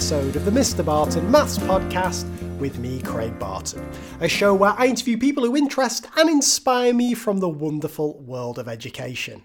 [0.00, 0.84] episode of the Mr.
[0.84, 2.24] Barton Maths Podcast
[2.58, 3.86] with me, Craig Barton.
[4.20, 8.58] A show where I interview people who interest and inspire me from the wonderful world
[8.58, 9.42] of education.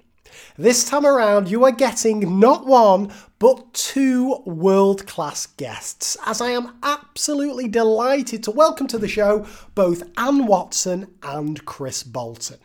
[0.58, 6.52] This time around, you are getting not one, but two world class guests, as I
[6.52, 9.46] am absolutely delighted to welcome to the show
[9.76, 12.60] both Anne Watson and Chris Bolton.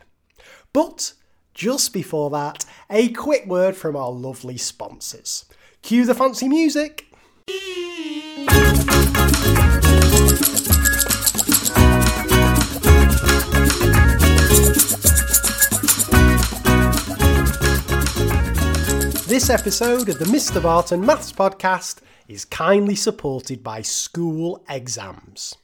[0.72, 1.14] But
[1.54, 5.44] just before that, a quick word from our lovely sponsors.
[5.82, 7.06] Cue the fancy music.
[19.30, 20.60] This episode of the Mr.
[20.60, 25.56] Barton Maths Podcast is kindly supported by School Exams.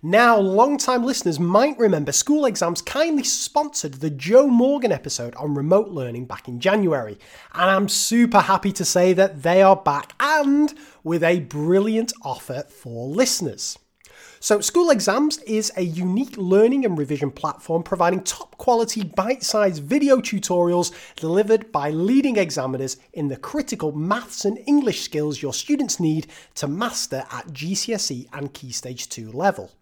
[0.00, 5.88] Now, long-time listeners might remember School Exams kindly sponsored the Joe Morgan episode on remote
[5.88, 7.18] learning back in January,
[7.52, 12.62] and I'm super happy to say that they are back and with a brilliant offer
[12.68, 13.76] for listeners.
[14.42, 19.82] So, School Exams is a unique learning and revision platform providing top quality bite sized
[19.82, 26.00] video tutorials delivered by leading examiners in the critical maths and English skills your students
[26.00, 29.72] need to master at GCSE and Key Stage 2 level.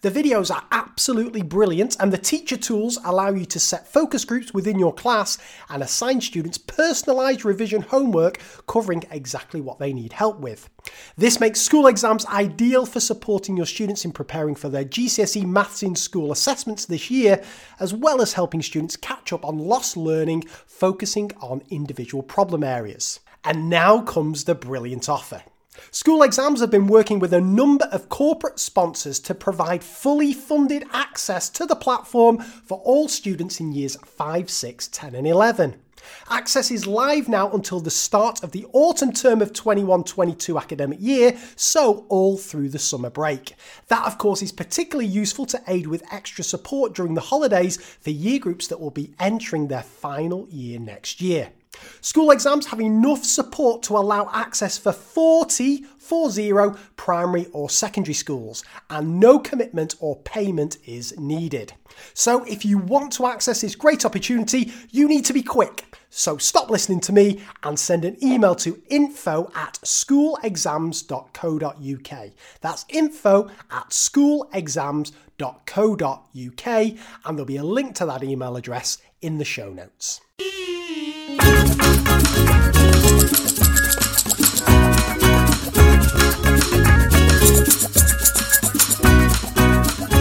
[0.00, 4.52] The videos are absolutely brilliant, and the teacher tools allow you to set focus groups
[4.52, 10.40] within your class and assign students personalised revision homework covering exactly what they need help
[10.40, 10.68] with.
[11.16, 15.82] This makes school exams ideal for supporting your students in preparing for their GCSE Maths
[15.82, 17.42] in School assessments this year,
[17.78, 23.20] as well as helping students catch up on lost learning, focusing on individual problem areas.
[23.44, 25.42] And now comes the brilliant offer.
[25.90, 30.84] School Exams have been working with a number of corporate sponsors to provide fully funded
[30.92, 35.80] access to the platform for all students in years 5, 6, 10, and 11.
[36.28, 40.98] Access is live now until the start of the autumn term of 21 22 academic
[41.00, 43.54] year, so all through the summer break.
[43.88, 48.10] That, of course, is particularly useful to aid with extra support during the holidays for
[48.10, 51.52] year groups that will be entering their final year next year.
[52.00, 56.52] School exams have enough support to allow access for 40, 40
[56.96, 61.72] primary or secondary schools, and no commitment or payment is needed.
[62.14, 65.84] So, if you want to access this great opportunity, you need to be quick.
[66.10, 72.30] So, stop listening to me and send an email to info at schoolexams.co.uk.
[72.60, 79.44] That's info at schoolexams.co.uk, and there'll be a link to that email address in the
[79.44, 80.20] show notes.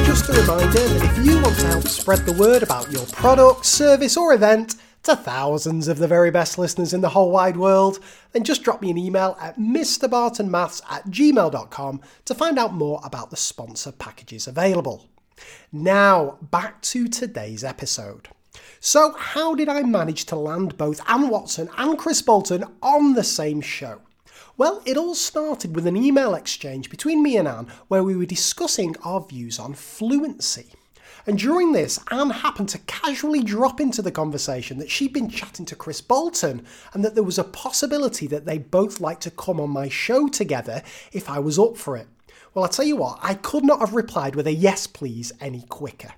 [0.06, 3.66] Just a reminder that if you want to help spread the word about your product,
[3.66, 8.00] service, or event to thousands of the very best listeners in the whole wide world,
[8.34, 13.30] then just drop me an email at mrbartonmaths at gmail.com to find out more about
[13.30, 15.10] the sponsor packages available.
[15.72, 18.30] Now, back to today's episode.
[18.84, 23.24] So, how did I manage to land both Anne Watson and Chris Bolton on the
[23.24, 24.02] same show?
[24.58, 28.26] Well, it all started with an email exchange between me and Anne where we were
[28.26, 30.72] discussing our views on fluency.
[31.28, 35.68] And during this, Anne happened to casually drop into the conversation that she'd been chatting
[35.68, 36.66] to Chris Bolton
[36.96, 40.28] and that there was a possibility that they'd both like to come on my show
[40.28, 40.82] together
[41.12, 42.08] if I was up for it.
[42.56, 45.62] Well, I'll tell you what, I could not have replied with a yes please any
[45.70, 46.14] quicker.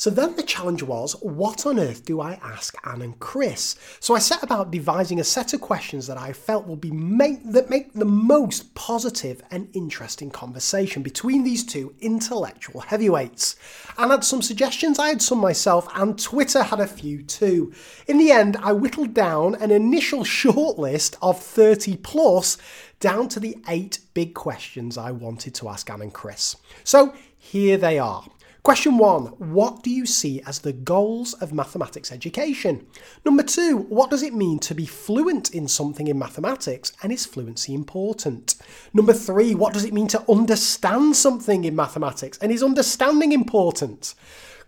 [0.00, 3.76] So then the challenge was, what on earth do I ask Anne and Chris?
[4.00, 7.44] So I set about devising a set of questions that I felt would be make,
[7.44, 13.56] that make the most positive and interesting conversation between these two intellectual heavyweights.
[13.98, 17.70] Anne had some suggestions, I had some myself, and Twitter had a few too.
[18.06, 22.56] In the end, I whittled down an initial shortlist of 30 plus
[23.00, 26.56] down to the eight big questions I wanted to ask Anne and Chris.
[26.84, 28.24] So here they are.
[28.62, 32.86] Question one What do you see as the goals of mathematics education?
[33.24, 37.24] Number two What does it mean to be fluent in something in mathematics and is
[37.24, 38.56] fluency important?
[38.92, 44.14] Number three What does it mean to understand something in mathematics and is understanding important?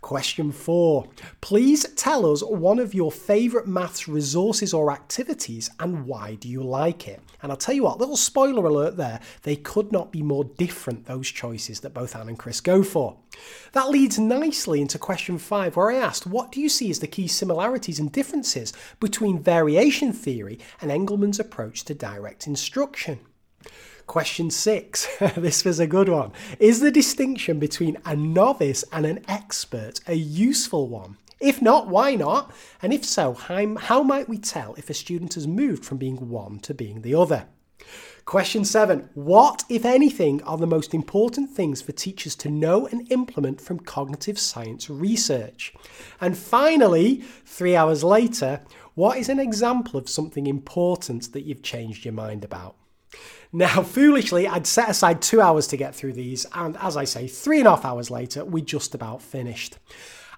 [0.02, 1.06] Question four.
[1.40, 6.60] Please tell us one of your favourite maths resources or activities and why do you
[6.60, 7.20] like it?
[7.40, 11.06] And I'll tell you what, little spoiler alert there, they could not be more different,
[11.06, 13.16] those choices that both Anne and Chris go for.
[13.72, 17.06] That leads nicely into question five, where I asked, What do you see as the
[17.06, 23.20] key similarities and differences between variation theory and Engelmann's approach to direct instruction?
[24.06, 25.08] Question six.
[25.36, 26.32] this was a good one.
[26.58, 31.16] Is the distinction between a novice and an expert a useful one?
[31.40, 32.52] If not, why not?
[32.82, 36.60] And if so, how, might we tell if a student has moved from being one
[36.60, 37.46] to being the other?
[38.24, 43.10] Question seven What, if anything, are the most important things for teachers to know and
[43.10, 45.74] implement from cognitive science research?
[46.20, 48.60] And finally, three hours later,
[48.94, 52.76] what is an example of something important that you've changed your mind about?
[53.52, 57.28] Now, foolishly, I'd set aside two hours to get through these, and as I say,
[57.28, 59.78] three and a half hours later, we just about finished.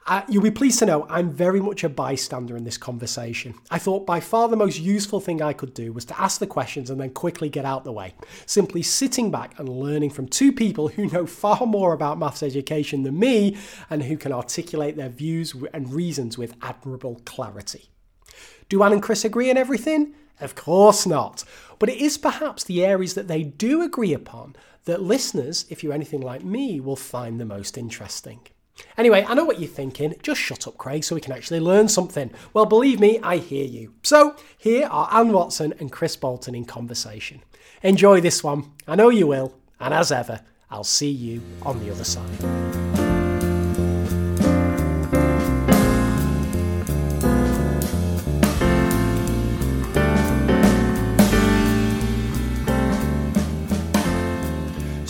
[0.06, 3.54] Uh, you'll be pleased to know I'm very much a bystander in this conversation.
[3.70, 6.46] I thought by far the most useful thing I could do was to ask the
[6.46, 8.12] questions and then quickly get out the way.
[8.44, 13.02] Simply sitting back and learning from two people who know far more about maths education
[13.02, 13.56] than me
[13.88, 17.88] and who can articulate their views and reasons with admirable clarity.
[18.68, 20.14] Do Anne and Chris agree on everything?
[20.40, 21.44] Of course not.
[21.78, 25.92] But it is perhaps the areas that they do agree upon that listeners, if you're
[25.92, 28.40] anything like me, will find the most interesting.
[28.98, 30.14] Anyway, I know what you're thinking.
[30.22, 32.30] Just shut up, Craig, so we can actually learn something.
[32.52, 33.94] Well, believe me, I hear you.
[34.02, 37.42] So, here are Anne Watson and Chris Bolton in conversation.
[37.82, 38.72] Enjoy this one.
[38.88, 39.54] I know you will.
[39.78, 40.40] And as ever,
[40.70, 42.83] I'll see you on the other side.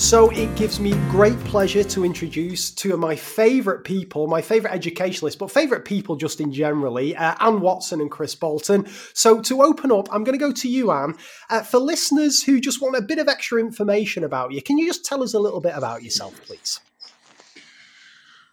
[0.05, 4.75] So it gives me great pleasure to introduce two of my favourite people, my favourite
[4.75, 8.87] educationalists, but favourite people just in generally, uh, Anne Watson and Chris Bolton.
[9.15, 11.17] So to open up, I'm going to go to you, Anne.
[11.49, 14.87] Uh, for listeners who just want a bit of extra information about you, can you
[14.87, 16.81] just tell us a little bit about yourself, please?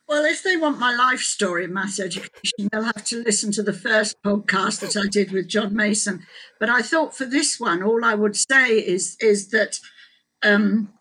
[0.07, 3.61] Well, if they want my life story in maths education, they'll have to listen to
[3.61, 6.25] the first podcast that I did with John Mason.
[6.61, 9.81] But I thought for this one, all I would say is is that
[10.43, 10.93] um,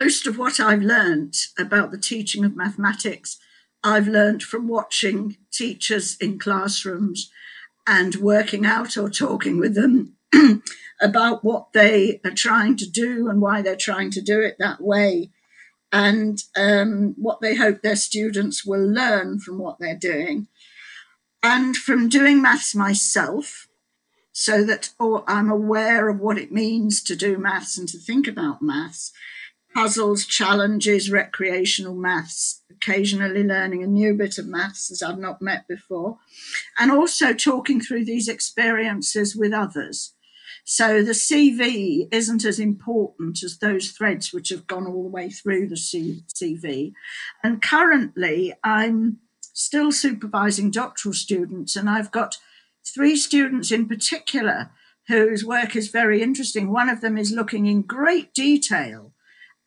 [0.00, 3.38] most of what I've learned about the teaching of mathematics,
[3.82, 7.30] I've learned from watching teachers in classrooms
[7.86, 10.16] and working out or talking with them
[11.00, 14.80] about what they are trying to do and why they're trying to do it that
[14.80, 15.30] way,
[15.92, 20.48] and um, what they hope their students will learn from what they're doing.
[21.42, 23.68] And from doing maths myself,
[24.32, 28.26] so that oh, I'm aware of what it means to do maths and to think
[28.26, 29.12] about maths
[29.76, 35.68] puzzles, challenges, recreational maths, occasionally learning a new bit of maths as I've not met
[35.68, 36.16] before,
[36.78, 40.14] and also talking through these experiences with others.
[40.64, 45.28] So the CV isn't as important as those threads which have gone all the way
[45.28, 46.92] through the CV.
[47.44, 52.38] And currently, I'm still supervising doctoral students, and I've got
[52.94, 54.70] three students in particular
[55.08, 56.72] whose work is very interesting.
[56.72, 59.12] One of them is looking in great detail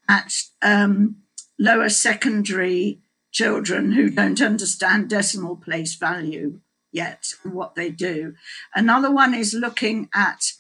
[0.10, 1.18] at um,
[1.60, 3.02] lower secondary
[3.32, 6.60] children who don't understand decimal place value
[6.92, 8.34] yet and what they do.
[8.74, 10.52] Another one is looking at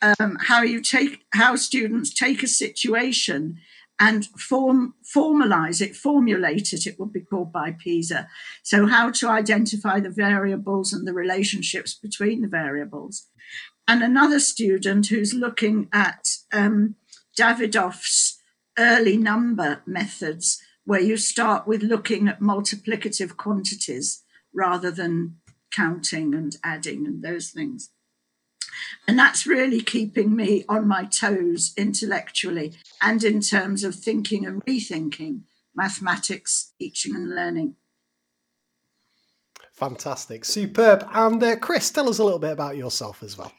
[0.00, 3.58] um, how you take how students take a situation
[4.00, 6.86] and form formalize it, formulate it.
[6.86, 8.28] It would be called by PISA.
[8.62, 13.26] So how to identify the variables and the relationships between the variables.
[13.88, 16.94] And another student who's looking at um,
[17.38, 18.37] Davydov's
[18.78, 24.22] early number methods where you start with looking at multiplicative quantities
[24.54, 25.36] rather than
[25.70, 27.90] counting and adding and those things.
[29.06, 34.64] And that's really keeping me on my toes intellectually and in terms of thinking and
[34.64, 35.42] rethinking
[35.74, 37.74] mathematics, teaching and learning.
[39.72, 41.08] Fantastic, superb.
[41.12, 43.52] And uh, Chris, tell us a little bit about yourself as well.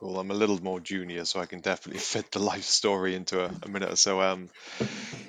[0.00, 0.18] Cool.
[0.18, 3.50] I'm a little more junior, so I can definitely fit the life story into a,
[3.62, 4.22] a minute or so.
[4.22, 4.48] Um,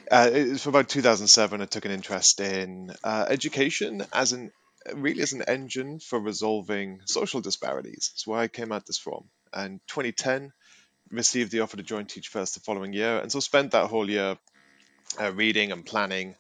[0.10, 1.62] uh, it about 2007.
[1.62, 4.52] I took an interest in uh, education as an
[4.96, 8.12] really as an engine for resolving social disparities.
[8.14, 9.26] That's where I came at this from.
[9.54, 10.54] And 2010,
[11.12, 14.10] received the offer to join Teach First the following year, and so spent that whole
[14.10, 14.38] year
[15.20, 16.36] uh, reading and planning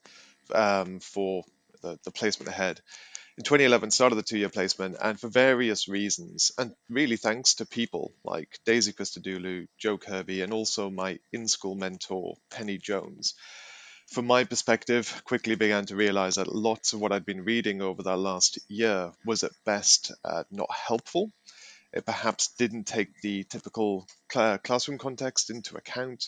[0.55, 1.43] um, for
[1.81, 2.79] the, the placement ahead
[3.41, 8.13] in 2011 started the two-year placement and for various reasons and really thanks to people
[8.23, 13.33] like daisy christodoulou joe kirby and also my in-school mentor penny jones
[14.11, 18.03] from my perspective, quickly began to realize that lots of what I'd been reading over
[18.03, 21.31] that last year was at best uh, not helpful.
[21.93, 26.27] It perhaps didn't take the typical cl- classroom context into account,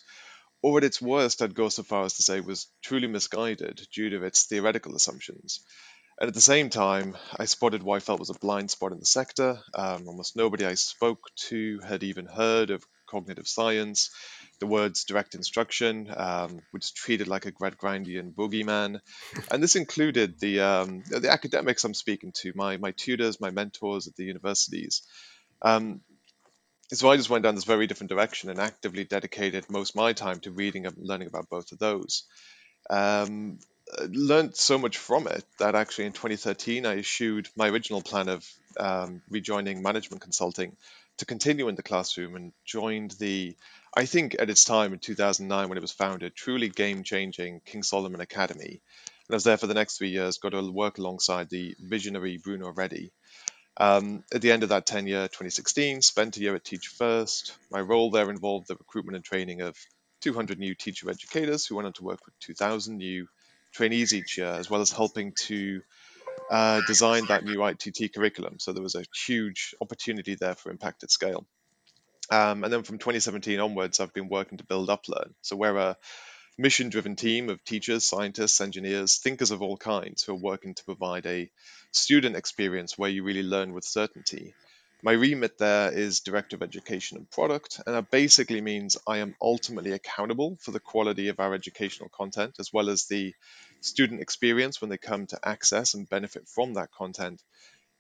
[0.62, 4.10] or at its worst, I'd go so far as to say was truly misguided due
[4.12, 5.60] to its theoretical assumptions.
[6.24, 9.00] And at the same time, I spotted what I felt was a blind spot in
[9.02, 9.60] the sector.
[9.74, 14.10] Um, almost nobody I spoke to had even heard of cognitive science.
[14.62, 19.02] The words direct instruction um, were just treated like a Gradgrindian boogeyman.
[19.52, 24.08] And this included the, um, the academics I'm speaking to, my, my tutors, my mentors
[24.08, 25.02] at the universities.
[25.62, 26.00] Um,
[26.94, 30.14] so I just went down this very different direction and actively dedicated most of my
[30.14, 32.24] time to reading and learning about both of those.
[32.90, 33.60] Um,
[34.10, 38.48] learned so much from it that actually in 2013 I issued my original plan of
[38.80, 40.76] um, rejoining management consulting
[41.18, 43.56] to continue in the classroom and joined the,
[43.96, 47.84] I think at its time in 2009 when it was founded, truly game changing King
[47.84, 48.82] Solomon Academy.
[49.28, 52.40] And I was there for the next three years, got to work alongside the visionary
[52.44, 53.12] Bruno Reddy.
[53.78, 57.58] Um, at the end of that tenure, 2016, spent a year at Teach First.
[57.72, 59.76] My role there involved the recruitment and training of
[60.22, 63.28] 200 new teacher educators who went on to work with 2,000 new
[63.74, 65.82] trainees each year, as well as helping to
[66.50, 68.60] uh, design that new ITT curriculum.
[68.60, 71.46] So there was a huge opportunity there for impact at scale.
[72.32, 75.34] Um, and then from 2017 onwards, I've been working to build UpLearn.
[75.42, 75.98] So we're a
[76.58, 80.86] mission driven team of teachers, scientists, engineers, thinkers of all kinds who are working to
[80.86, 81.50] provide a
[81.92, 84.54] student experience where you really learn with certainty.
[85.06, 89.36] My remit there is Director of Education and Product, and that basically means I am
[89.42, 93.36] ultimately accountable for the quality of our educational content as well as the
[93.82, 97.44] student experience when they come to access and benefit from that content.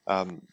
[0.07, 0.43] Um,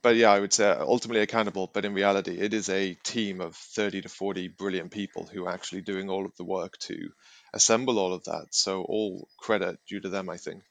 [0.00, 3.56] but yeah, I would say ultimately accountable, but in reality, it is a team of
[3.56, 7.10] 30 to 40 brilliant people who are actually doing all of the work to
[7.52, 8.46] assemble all of that.
[8.54, 10.62] So all credit due to them, I think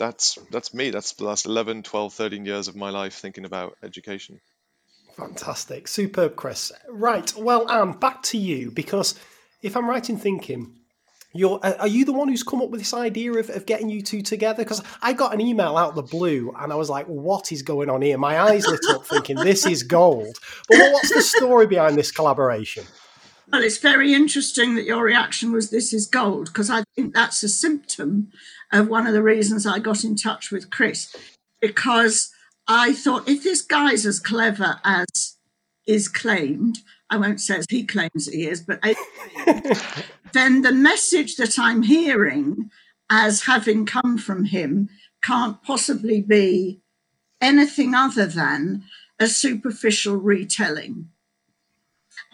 [0.00, 0.90] that's that's me.
[0.90, 4.40] That's the last 11, 12, 13 years of my life thinking about education.
[5.16, 5.86] Fantastic.
[5.86, 6.72] Superb, Chris.
[6.88, 7.32] Right.
[7.36, 9.14] Well, Anne, back to you because
[9.62, 10.74] if I'm right in thinking,
[11.34, 14.00] you're are you the one who's come up with this idea of, of getting you
[14.00, 14.64] two together?
[14.64, 17.60] Because I got an email out of the blue and I was like, what is
[17.60, 18.16] going on here?
[18.16, 20.34] My eyes lit up thinking this is gold.
[20.66, 22.84] But what's the story behind this collaboration?
[23.52, 27.42] Well, it's very interesting that your reaction was this is gold, because I think that's
[27.42, 28.30] a symptom
[28.72, 31.14] of one of the reasons I got in touch with Chris,
[31.60, 32.30] because
[32.68, 35.36] I thought if this guy's as clever as
[35.84, 36.78] is claimed,
[37.10, 38.80] I won't say as he claims he is, but
[40.32, 42.70] then the message that I'm hearing
[43.10, 44.88] as having come from him
[45.24, 46.80] can't possibly be
[47.40, 48.84] anything other than
[49.18, 51.08] a superficial retelling.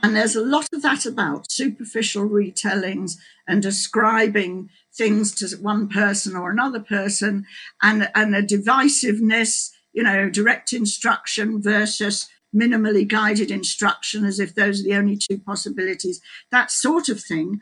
[0.02, 3.12] And there's a lot of that about superficial retellings
[3.48, 7.46] and ascribing things to one person or another person
[7.82, 14.80] and, and a divisiveness, you know, direct instruction versus minimally guided instruction as if those
[14.80, 17.60] are the only two possibilities, that sort of thing.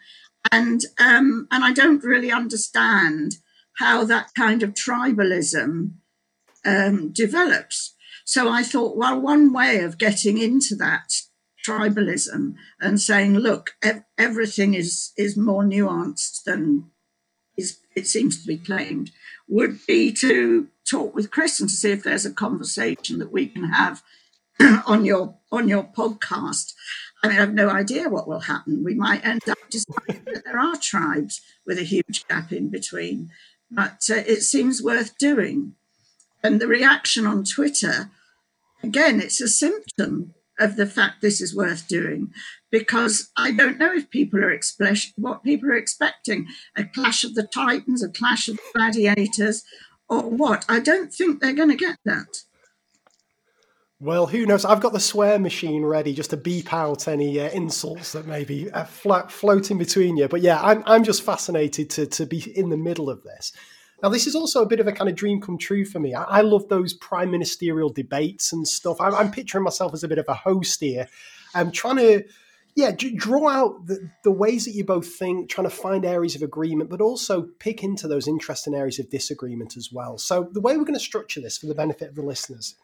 [0.53, 3.37] And um, and I don't really understand
[3.79, 5.93] how that kind of tribalism
[6.65, 7.95] um, develops.
[8.25, 11.13] So I thought, well, one way of getting into that
[11.67, 16.91] tribalism and saying, look, ev- everything is is more nuanced than
[17.57, 19.11] is it seems to be claimed,
[19.49, 23.47] would be to talk with Chris and to see if there's a conversation that we
[23.47, 24.03] can have
[24.87, 26.75] on your on your podcast.
[27.23, 28.85] I mean, I have no idea what will happen.
[28.85, 33.31] We might end up deciding that there are tribes with a huge gap in between,
[33.71, 35.75] but uh, it seems worth doing.
[36.43, 38.11] And the reaction on Twitter,
[38.83, 42.33] again, it's a symptom of the fact this is worth doing
[42.71, 46.47] because I don't know if people are expect what people are expecting
[46.77, 49.65] a clash of the titans, a clash of gladiators,
[50.09, 50.65] or what.
[50.69, 52.43] I don't think they're going to get that.
[54.01, 54.65] Well, who knows?
[54.65, 58.45] I've got the swear machine ready just to beep out any uh, insults that may
[58.45, 60.29] be uh, floating between you.
[60.29, 63.53] But yeah, I'm, I'm just fascinated to, to be in the middle of this.
[64.03, 66.15] Now, this is also a bit of a kind of dream come true for me.
[66.15, 69.01] I, I love those prime ministerial debates and stuff.
[69.01, 71.09] I'm, I'm, picturing myself as a bit of a host here.
[71.55, 72.25] I'm trying to,
[72.75, 76.43] yeah, draw out the, the ways that you both think, trying to find areas of
[76.43, 80.19] agreement, but also pick into those interesting areas of disagreement as well.
[80.19, 82.75] So, the way we're going to structure this for the benefit of the listeners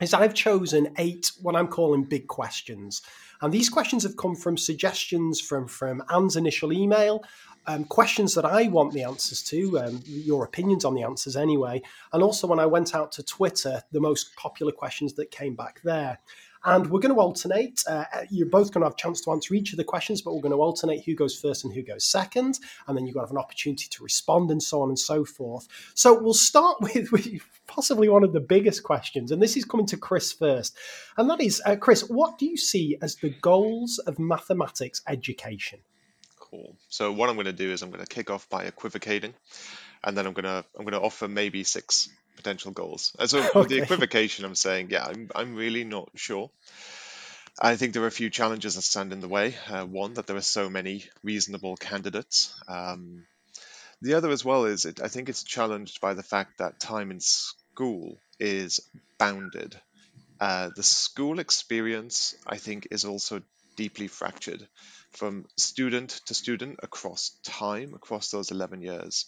[0.00, 3.02] is I've chosen eight what I'm calling big questions.
[3.40, 7.22] And these questions have come from suggestions from, from Anne's initial email,
[7.66, 11.82] um, questions that I want the answers to, um, your opinions on the answers anyway.
[12.12, 15.80] And also, when I went out to Twitter, the most popular questions that came back
[15.82, 16.18] there.
[16.64, 17.82] And we're going to alternate.
[17.86, 20.34] Uh, you're both going to have a chance to answer each of the questions, but
[20.34, 22.58] we're going to alternate who goes first and who goes second.
[22.86, 25.24] And then you're going to have an opportunity to respond and so on and so
[25.24, 25.68] forth.
[25.94, 29.30] So we'll start with, with possibly one of the biggest questions.
[29.30, 30.76] And this is coming to Chris first.
[31.16, 35.80] And that is, uh, Chris, what do you see as the goals of mathematics education?
[36.38, 36.76] Cool.
[36.88, 39.34] So what I'm going to do is I'm going to kick off by equivocating,
[40.04, 43.14] and then I'm going to I'm to offer maybe six potential goals.
[43.18, 43.50] And so okay.
[43.58, 46.50] with the equivocation, I'm saying, yeah, I'm I'm really not sure.
[47.60, 49.54] I think there are a few challenges that stand in the way.
[49.68, 52.52] Uh, one, that there are so many reasonable candidates.
[52.66, 53.26] Um,
[54.02, 57.12] the other, as well, is it, I think it's challenged by the fact that time
[57.12, 58.80] in school is
[59.18, 59.80] bounded.
[60.40, 63.40] Uh, the school experience, I think, is also
[63.76, 64.66] deeply fractured
[65.12, 69.26] from student to student across time, across those 11 years.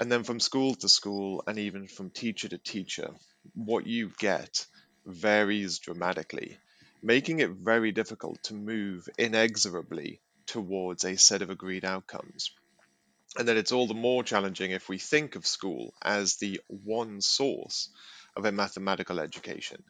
[0.00, 3.10] And then from school to school, and even from teacher to teacher,
[3.54, 4.66] what you get
[5.04, 6.56] varies dramatically,
[7.02, 12.50] making it very difficult to move inexorably towards a set of agreed outcomes.
[13.36, 17.20] And then it's all the more challenging if we think of school as the one
[17.20, 17.90] source
[18.34, 19.82] of a mathematical education.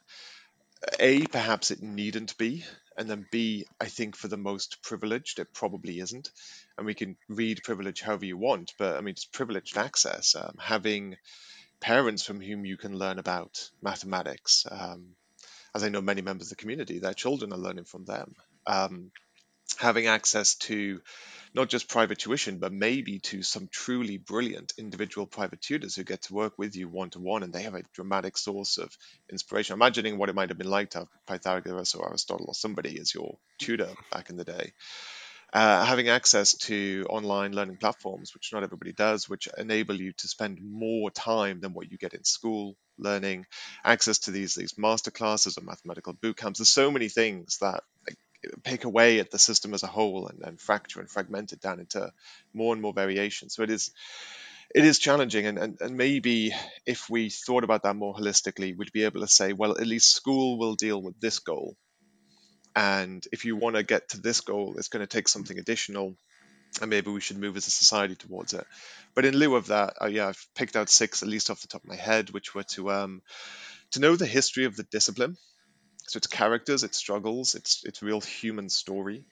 [0.99, 2.65] A, perhaps it needn't be,
[3.01, 6.31] and then B, I think for the most privileged, it probably isn't.
[6.77, 10.37] And we can read privilege however you want, but I mean, it's privileged access.
[10.37, 11.17] Um, having
[11.81, 15.17] parents from whom you can learn about mathematics, um,
[15.75, 18.37] as I know many members of the community, their children are learning from them.
[18.67, 19.13] Um,
[19.79, 21.01] having access to
[21.53, 26.23] not just private tuition, but maybe to some truly brilliant individual private tutors who get
[26.23, 28.97] to work with you one to one, and they have a dramatic source of
[29.31, 29.75] inspiration.
[29.75, 33.13] Imagining what it might have been like to have Pythagoras or Aristotle or somebody as
[33.13, 34.73] your tutor back in the day.
[35.53, 40.29] Uh, having access to online learning platforms, which not everybody does, which enable you to
[40.29, 43.45] spend more time than what you get in school learning,
[43.85, 46.61] access to these these master classes or mathematical boot camps.
[46.61, 47.83] There's so many things that
[48.63, 51.81] pick away at the system as a whole and, and fracture and fragment it down
[51.81, 52.13] into
[52.53, 53.55] more and more variations.
[53.55, 53.93] So it is
[54.73, 56.55] it is challenging and, and, and maybe
[56.87, 60.15] if we thought about that more holistically, we'd be able to say, well, at least
[60.15, 61.77] school will deal with this goal.
[62.77, 66.17] And if you want to get to this goal, it's going to take something additional
[66.81, 68.67] and maybe we should move as a society towards it.
[69.15, 71.69] But in lieu of that, uh, yeah, I've picked out six, at least off the
[71.69, 73.23] top of my head, which were to um,
[73.93, 75.37] to know the history of the discipline,
[76.11, 79.23] so it's characters, it's struggles, it's it's real human story.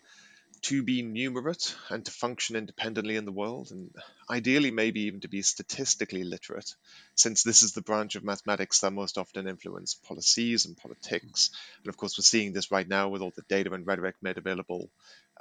[0.62, 3.90] To be numerate and to function independently in the world, and
[4.30, 6.74] ideally maybe even to be statistically literate,
[7.16, 11.50] since this is the branch of mathematics that most often influence policies and politics.
[11.82, 14.38] And of course, we're seeing this right now with all the data and rhetoric made
[14.38, 14.88] available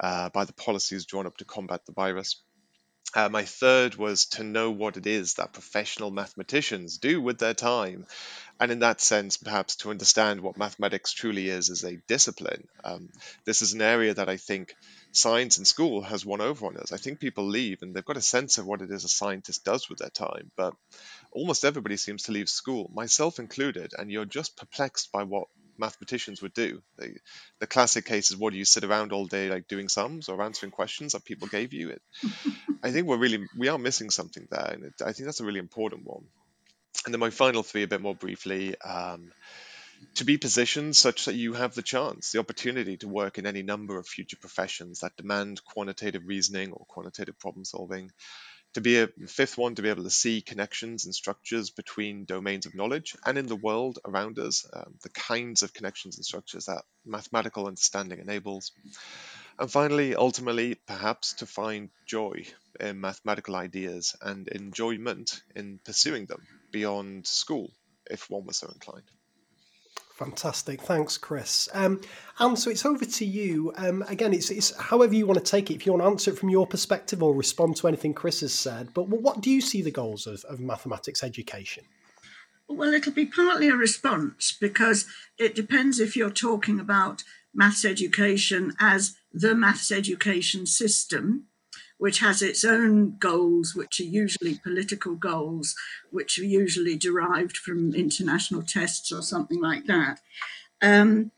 [0.00, 2.42] uh, by the policies drawn up to combat the virus.
[3.14, 7.54] Uh, my third was to know what it is that professional mathematicians do with their
[7.54, 8.06] time.
[8.60, 12.66] And in that sense, perhaps to understand what mathematics truly is as a discipline.
[12.84, 13.08] Um,
[13.44, 14.74] this is an area that I think
[15.12, 16.92] science in school has won over on us.
[16.92, 19.64] I think people leave and they've got a sense of what it is a scientist
[19.64, 20.74] does with their time, but
[21.32, 26.42] almost everybody seems to leave school, myself included, and you're just perplexed by what mathematicians
[26.42, 26.82] would do.
[26.98, 27.14] They,
[27.60, 30.42] the classic case is, what do you sit around all day like doing sums or
[30.42, 31.90] answering questions that people gave you?
[31.90, 32.02] It,
[32.82, 35.44] I think we're really we are missing something there, and it, I think that's a
[35.44, 36.24] really important one.
[37.04, 38.78] And then my final three, a bit more briefly.
[38.80, 39.32] Um,
[40.14, 43.62] to be positioned such that you have the chance, the opportunity to work in any
[43.62, 48.12] number of future professions that demand quantitative reasoning or quantitative problem solving,
[48.74, 52.66] to be a fifth one to be able to see connections and structures between domains
[52.66, 56.66] of knowledge and in the world around us um, the kinds of connections and structures
[56.66, 58.72] that mathematical understanding enables.
[59.58, 62.44] And finally ultimately perhaps to find joy
[62.78, 67.72] in mathematical ideas and enjoyment in pursuing them beyond school
[68.10, 69.10] if one was so inclined
[70.18, 71.68] Fantastic, thanks, Chris.
[71.72, 72.00] Um,
[72.40, 73.72] and so it's over to you.
[73.76, 75.74] Um, again, it's, it's however you want to take it.
[75.74, 78.52] If you want to answer it from your perspective or respond to anything Chris has
[78.52, 81.84] said, but what do you see the goals of, of mathematics education?
[82.66, 85.06] Well, it'll be partly a response because
[85.38, 87.22] it depends if you're talking about
[87.54, 91.44] maths education as the maths education system,
[91.98, 95.74] which has its own goals, which are usually political goals,
[96.10, 100.20] which are usually derived from international tests or something like that.
[100.80, 101.32] Um,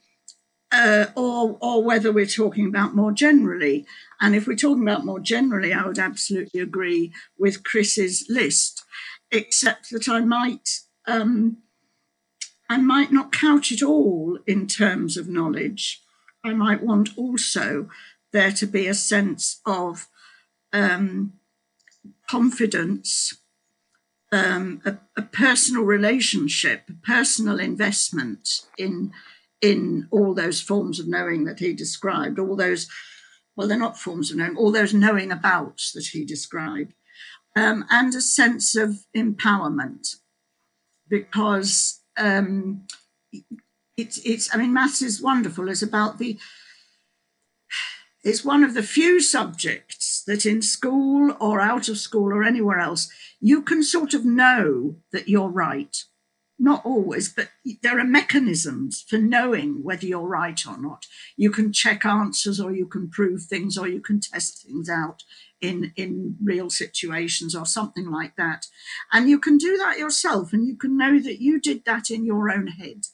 [0.72, 3.84] uh, or, or whether we're talking about more generally.
[4.20, 8.84] And if we're talking about more generally, I would absolutely agree with Chris's list,
[9.32, 10.68] except that I might
[11.06, 11.56] um,
[12.68, 16.02] I might not couch it all in terms of knowledge.
[16.44, 17.88] I might want also
[18.32, 20.06] there to be a sense of
[20.72, 21.34] um,
[22.28, 23.34] confidence,
[24.32, 29.12] um, a, a, personal relationship, a personal investment in
[29.60, 32.88] in all those forms of knowing that he described, all those,
[33.54, 36.94] well, they're not forms of knowing, all those knowing abouts that he described,
[37.56, 40.16] um, and a sense of empowerment
[41.10, 42.86] because um,
[43.96, 45.68] it's, it's, I mean, maths is wonderful.
[45.68, 46.38] It's about the,
[48.22, 52.78] it's one of the few subjects that in school or out of school or anywhere
[52.78, 55.96] else, you can sort of know that you're right
[56.60, 57.48] not always, but
[57.82, 61.06] there are mechanisms for knowing whether you're right or not.
[61.34, 65.24] You can check answers or you can prove things or you can test things out
[65.62, 68.66] in, in real situations or something like that.
[69.10, 72.26] And you can do that yourself and you can know that you did that in
[72.26, 73.06] your own head.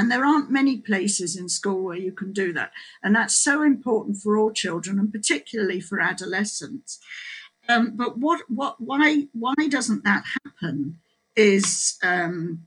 [0.00, 2.72] And there aren't many places in school where you can do that.
[3.02, 6.98] And that's so important for all children and particularly for adolescents.
[7.68, 10.98] Um, but what, what, why, why doesn't that happen?
[11.36, 12.66] is um,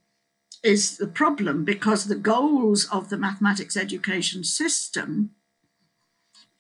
[0.64, 5.32] is the problem because the goals of the mathematics education system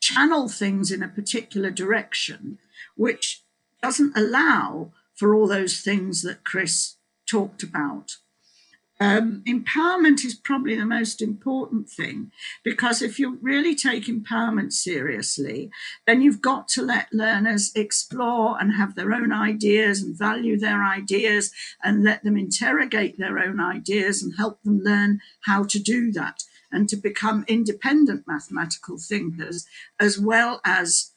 [0.02, 2.60] channel things in a particular direction,
[2.98, 3.44] which
[3.82, 8.18] doesn't allow for all those things that Chris talked about.
[9.04, 12.32] Um, empowerment is probably the most important thing
[12.64, 15.70] because if you really take empowerment seriously,
[16.08, 20.82] then you've got to let learners explore and have their own ideas and value their
[20.82, 21.52] ideas
[21.84, 26.46] and let them interrogate their own ideas and help them learn how to do that
[26.72, 29.68] and to become independent mathematical thinkers
[30.00, 31.12] as well as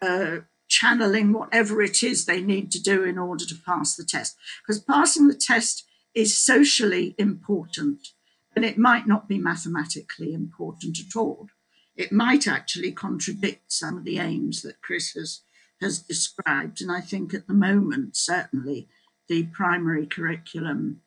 [0.00, 4.38] uh, channeling whatever it is they need to do in order to pass the test.
[4.62, 8.08] Because passing the test is socially important,
[8.54, 11.48] but it might not be mathematically important at all.
[11.96, 15.42] It might actually contradict some of the aims that Chris has,
[15.80, 16.80] has described.
[16.80, 18.88] And I think at the moment, certainly,
[19.28, 21.02] the primary curriculum,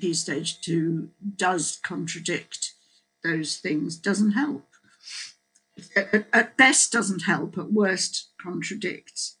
[0.00, 2.72] Key Stage 2, does contradict
[3.22, 4.66] those things, doesn't help.
[5.94, 9.36] At, at best, doesn't help, at worst, contradicts.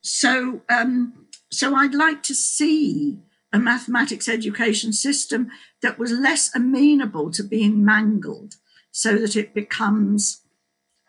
[0.00, 3.18] So, um, so I'd like to see
[3.52, 5.50] a mathematics education system
[5.82, 8.54] that was less amenable to being mangled
[8.92, 10.42] so that it becomes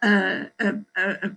[0.03, 1.31] uh, a, a, a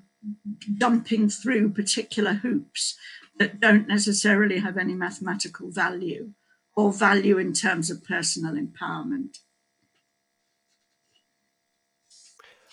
[0.78, 2.96] dumping through particular hoops
[3.38, 6.30] that don't necessarily have any mathematical value
[6.76, 9.38] or value in terms of personal empowerment.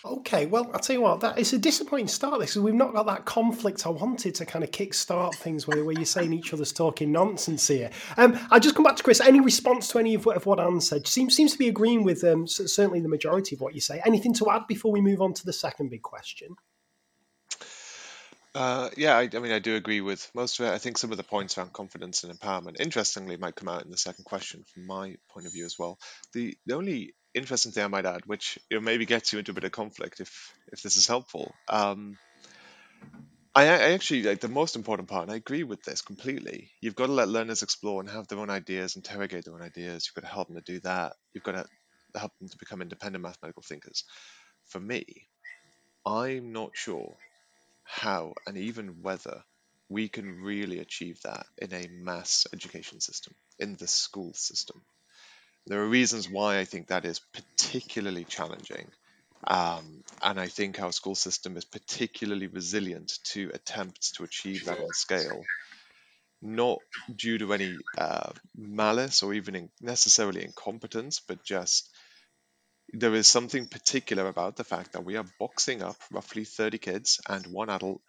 [0.04, 2.94] Okay, well, I'll tell you what, that it's a disappointing start this because we've not
[2.94, 6.54] got that conflict I wanted to kind of kick-start things where, where you're saying each
[6.54, 7.92] other's talking nonsense here.
[8.18, 9.22] Um, I just come back to Chris.
[9.22, 11.06] Any response to any of what, of what Anne said?
[11.06, 14.02] Seems seems to be agreeing with um, certainly the majority of what you say.
[14.04, 16.56] Anything to add before we move on to the second big question?
[18.54, 20.72] Uh, yeah, I, I mean, I do agree with most of it.
[20.72, 23.92] I think some of the points around confidence and empowerment, interestingly, might come out in
[23.92, 25.98] the second question from my point of view as well.
[26.34, 29.52] The the only interesting thing I might add, which you know, maybe gets you into
[29.52, 31.56] a bit of conflict if if this is helpful.
[31.70, 32.18] Um,
[33.56, 36.72] I, I actually like the most important part, and I agree with this completely.
[36.82, 40.06] You've got to let learners explore and have their own ideas, interrogate their own ideas.
[40.08, 41.14] You've got to help them to do that.
[41.34, 41.66] You've got to
[42.20, 44.04] help them to become independent mathematical thinkers.
[44.68, 45.04] For me,
[46.06, 47.18] I'm not sure
[47.84, 49.44] how and even whether
[49.90, 54.82] we can really achieve that in a mass education system, in the school system.
[55.68, 58.88] There are reasons why I think that is particularly challenging.
[59.46, 64.80] Um, and I think our school system is particularly resilient to attempts to achieve that
[64.80, 65.46] on scale,
[66.42, 66.80] not
[67.14, 71.91] due to any uh, malice or even in necessarily incompetence, but just
[72.94, 77.22] there is something particular about the fact that we are boxing up roughly 30 kids
[77.28, 78.02] and one adult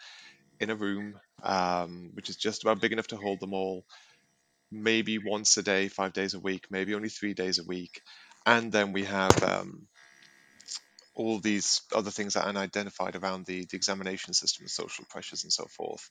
[0.59, 3.85] in a room, um, which is just about big enough to hold them all,
[4.71, 8.03] maybe once a day, five days a week, maybe only three days a week.
[8.45, 9.87] And then we have um,
[11.15, 15.53] all these other things that are identified around the, the examination system, social pressures, and
[15.53, 16.09] so forth,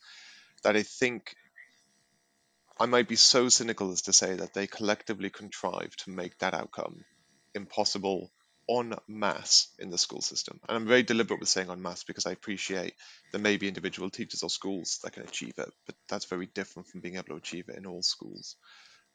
[0.64, 1.36] that I think
[2.80, 6.54] I might be so cynical as to say that they collectively contrive to make that
[6.54, 7.04] outcome
[7.54, 8.32] impossible
[8.80, 10.60] en masse in the school system.
[10.68, 12.94] And I'm very deliberate with saying en masse because I appreciate
[13.32, 16.88] there may be individual teachers or schools that can achieve it, but that's very different
[16.88, 18.56] from being able to achieve it in all schools.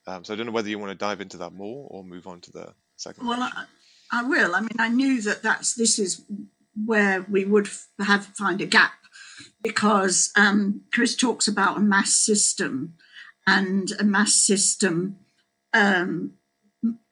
[0.06, 2.26] Um, so I don't know whether you want to dive into that more or move
[2.26, 3.26] on to the second.
[3.26, 3.64] Well, I,
[4.12, 4.54] I, will.
[4.54, 6.24] I mean, I knew that that's this is
[6.84, 8.92] where we would have find a gap
[9.62, 12.94] because um, Chris talks about a mass system,
[13.46, 15.16] and a mass system.
[15.72, 16.32] Um,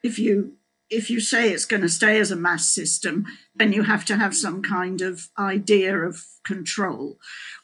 [0.03, 0.57] if you
[0.91, 4.17] if you say it's going to stay as a mass system, then you have to
[4.17, 7.19] have some kind of idea of control.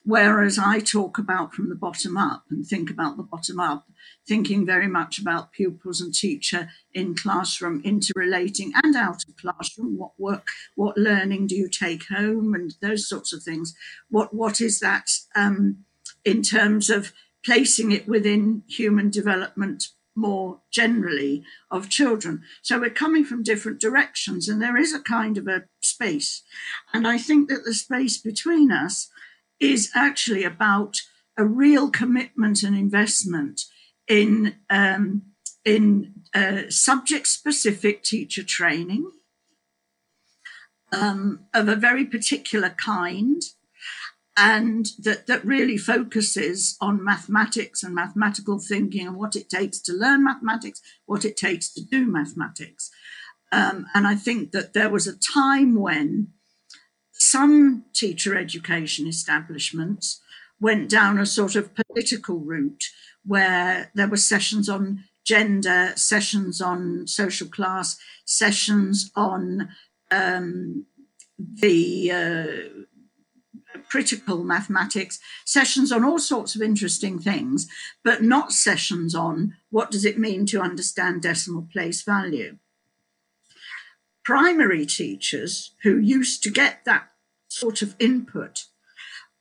[0.05, 3.87] Whereas I talk about from the bottom up and think about the bottom up,
[4.27, 9.99] thinking very much about pupils and teacher in classroom interrelating and out of classroom.
[9.99, 13.75] What work, what learning do you take home, and those sorts of things.
[14.09, 15.85] What what is that um,
[16.25, 17.13] in terms of
[17.45, 19.89] placing it within human development
[20.21, 22.43] more generally of children.
[22.63, 26.43] So we're coming from different directions, and there is a kind of a space.
[26.93, 29.09] And I think that the space between us
[29.59, 31.03] is actually about
[31.37, 33.63] a real commitment and investment
[34.09, 35.23] in um,
[35.65, 39.11] in uh, subject specific teacher training
[40.93, 43.43] um, of a very particular kind
[44.37, 49.93] and that, that really focuses on mathematics and mathematical thinking and what it takes to
[49.93, 52.91] learn mathematics, what it takes to do mathematics.
[53.53, 56.29] Um, and I think that there was a time when
[57.13, 60.21] some teacher education establishments
[60.61, 62.85] went down a sort of political route
[63.25, 69.69] where there were sessions on gender, sessions on social class, sessions on
[70.11, 70.87] um,
[71.39, 72.85] the uh,
[73.91, 77.69] critical mathematics, sessions on all sorts of interesting things,
[78.05, 82.57] but not sessions on what does it mean to understand decimal place value.
[84.25, 87.09] Primary teachers who used to get that
[87.49, 88.67] sort of input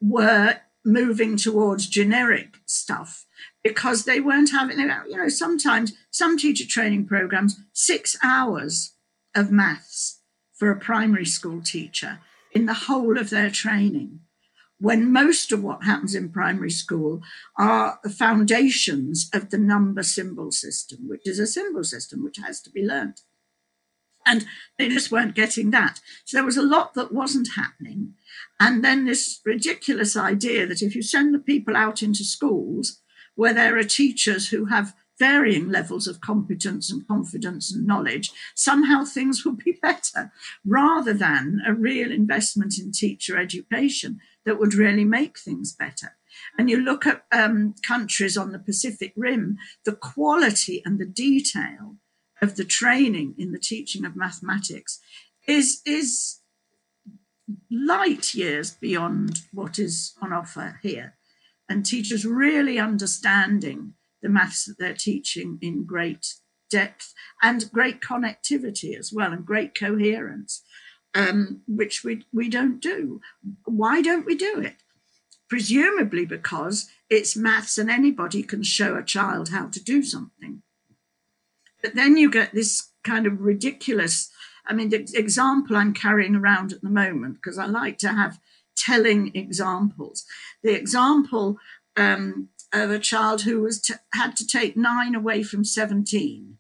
[0.01, 3.25] were moving towards generic stuff
[3.63, 8.95] because they weren't having, you know, sometimes some teacher training programs, six hours
[9.35, 10.21] of maths
[10.53, 12.19] for a primary school teacher
[12.51, 14.21] in the whole of their training
[14.79, 17.21] when most of what happens in primary school
[17.57, 22.61] are the foundations of the number symbol system, which is a symbol system which has
[22.61, 23.21] to be learned.
[24.25, 24.45] And
[24.77, 25.99] they just weren't getting that.
[26.23, 28.13] So there was a lot that wasn't happening.
[28.59, 33.01] And then this ridiculous idea that if you send the people out into schools
[33.35, 39.03] where there are teachers who have varying levels of competence and confidence and knowledge, somehow
[39.03, 40.31] things will be better
[40.65, 46.17] rather than a real investment in teacher education that would really make things better.
[46.57, 51.97] And you look at um, countries on the Pacific Rim, the quality and the detail
[52.41, 54.99] of the training in the teaching of mathematics
[55.47, 56.39] is, is
[57.69, 61.17] light years beyond what is on offer here.
[61.67, 66.35] And teachers really understanding the maths that they're teaching in great
[66.69, 70.63] depth and great connectivity as well and great coherence,
[71.15, 73.21] um, which we, we don't do.
[73.65, 74.75] Why don't we do it?
[75.47, 80.61] Presumably because it's maths and anybody can show a child how to do something.
[81.81, 84.29] But then you get this kind of ridiculous.
[84.67, 88.39] I mean, the example I'm carrying around at the moment, because I like to have
[88.75, 90.25] telling examples.
[90.63, 91.57] The example
[91.97, 96.58] um, of a child who was t- had to take nine away from 17.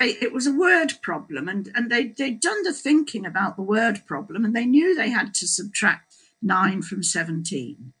[0.00, 4.02] It was a word problem, and, and they, they'd done the thinking about the word
[4.06, 7.92] problem, and they knew they had to subtract nine from 17.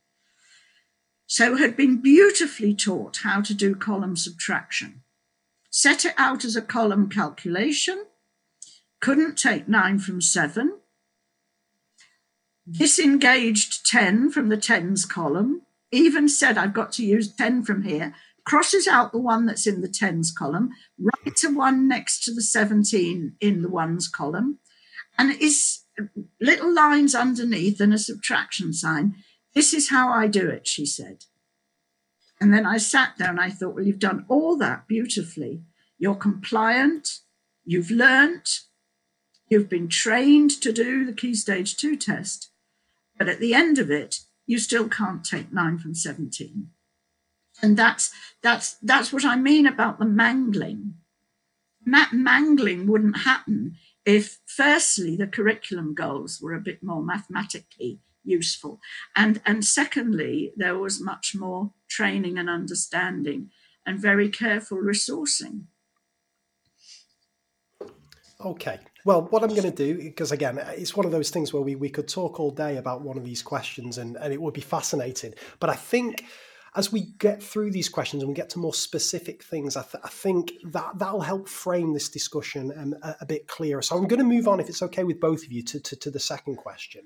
[1.26, 5.02] So had been beautifully taught how to do column subtraction.
[5.70, 8.06] Set it out as a column calculation,
[9.00, 10.78] couldn't take nine from seven,
[12.68, 18.14] disengaged 10 from the tens column, even said I've got to use 10 from here,
[18.50, 22.42] crosses out the one that's in the tens column, writes a one next to the
[22.42, 24.58] 17 in the ones column,
[25.16, 25.84] and is
[26.40, 29.14] little lines underneath and a subtraction sign.
[29.54, 31.26] This is how I do it, she said.
[32.40, 35.62] And then I sat there and I thought, well, you've done all that beautifully.
[35.96, 37.20] You're compliant,
[37.64, 38.62] you've learnt,
[39.48, 42.50] you've been trained to do the key stage two test.
[43.16, 46.70] But at the end of it, you still can't take nine from 17.
[47.62, 50.94] And that's that's that's what I mean about the mangling.
[51.86, 58.80] That mangling wouldn't happen if firstly the curriculum goals were a bit more mathematically useful.
[59.16, 63.50] And and secondly, there was much more training and understanding
[63.86, 65.64] and very careful resourcing.
[68.44, 68.78] Okay.
[69.04, 71.74] Well, what I'm going to do, because again, it's one of those things where we,
[71.74, 74.60] we could talk all day about one of these questions and, and it would be
[74.60, 75.34] fascinating.
[75.58, 76.24] But I think
[76.76, 80.02] as we get through these questions and we get to more specific things, I, th-
[80.04, 83.82] I think that that'll help frame this discussion um, a, a, bit clearer.
[83.82, 85.96] So I'm going to move on, if it's okay with both of you, to, to,
[85.96, 87.02] to the second question.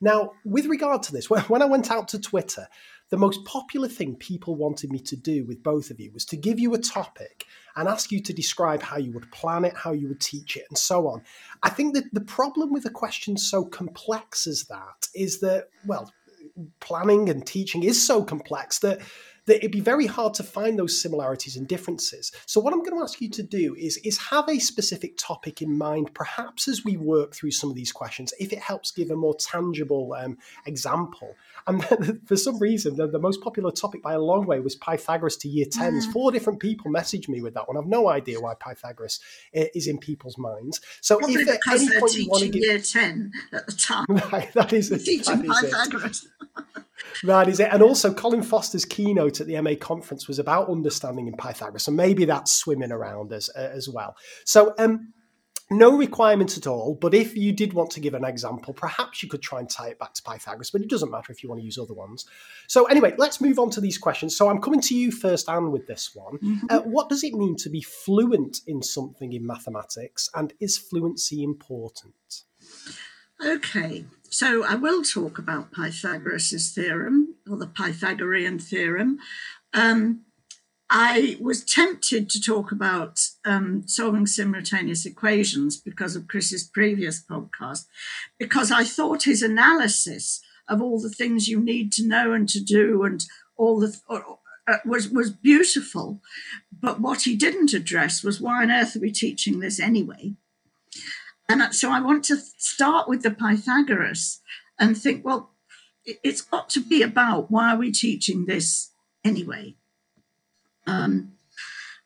[0.00, 2.68] Now, with regard to this, when I went out to Twitter,
[3.10, 6.36] the most popular thing people wanted me to do with both of you was to
[6.36, 9.92] give you a topic and ask you to describe how you would plan it, how
[9.92, 11.22] you would teach it, and so on.
[11.62, 16.12] I think that the problem with a question so complex as that is that, well,
[16.80, 19.00] planning and teaching is so complex that
[19.48, 22.30] that it'd be very hard to find those similarities and differences.
[22.46, 25.60] So what I'm going to ask you to do is, is have a specific topic
[25.60, 29.10] in mind, perhaps as we work through some of these questions, if it helps give
[29.10, 31.34] a more tangible um, example.
[31.66, 35.36] And for some reason, the, the, most popular topic by a long way was Pythagoras
[35.38, 36.06] to year 10s.
[36.06, 36.12] Mm.
[36.12, 37.76] Four different people messaged me with that one.
[37.76, 39.18] I've no idea why Pythagoras
[39.52, 40.80] is in people's minds.
[41.00, 42.62] So Probably if at any point you want to give...
[42.62, 44.06] year 10 at the time.
[44.54, 46.28] That is, teaching that is Pythagoras.
[47.24, 47.68] That is it.
[47.72, 51.84] And also, Colin Foster's keynote at the MA conference was about understanding in Pythagoras.
[51.84, 54.16] So maybe that's swimming around as, uh, as well.
[54.44, 55.12] So, um,
[55.70, 59.28] no requirements at all, but if you did want to give an example, perhaps you
[59.28, 61.60] could try and tie it back to Pythagoras, but it doesn't matter if you want
[61.60, 62.24] to use other ones.
[62.68, 64.36] So, anyway, let's move on to these questions.
[64.36, 66.38] So, I'm coming to you first, Anne, with this one.
[66.38, 66.66] Mm-hmm.
[66.70, 71.42] Uh, what does it mean to be fluent in something in mathematics, and is fluency
[71.42, 72.44] important?
[73.44, 79.18] Okay, so I will talk about Pythagoras' theorem or the Pythagorean theorem.
[79.72, 80.22] Um,
[80.90, 87.84] I was tempted to talk about um, solving simultaneous equations because of Chris's previous podcast,
[88.38, 92.60] because I thought his analysis of all the things you need to know and to
[92.60, 93.24] do and
[93.56, 94.00] all the
[94.66, 96.20] uh, was was beautiful,
[96.72, 100.34] but what he didn't address was why on earth are we teaching this anyway?
[101.48, 104.40] And so I want to start with the Pythagoras
[104.78, 105.52] and think, well,
[106.04, 108.90] it's got to be about why are we teaching this
[109.24, 109.74] anyway?
[110.86, 111.32] Um,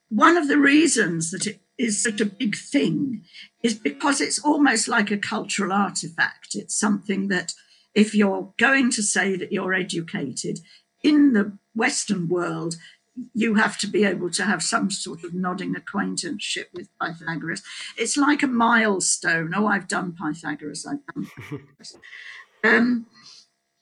[0.09, 3.25] one of the reasons that it is such a big thing
[3.63, 6.55] is because it's almost like a cultural artifact.
[6.55, 7.53] It's something that
[7.95, 10.61] if you're going to say that you're educated
[11.03, 12.77] in the Western world,
[13.35, 17.63] you have to be able to have some sort of nodding acquaintanceship with Pythagoras.
[17.97, 19.53] It's like a milestone.
[19.55, 20.87] Oh, I've done Pythagoras.
[20.87, 21.99] I've done Pythagoras.
[22.65, 23.07] um,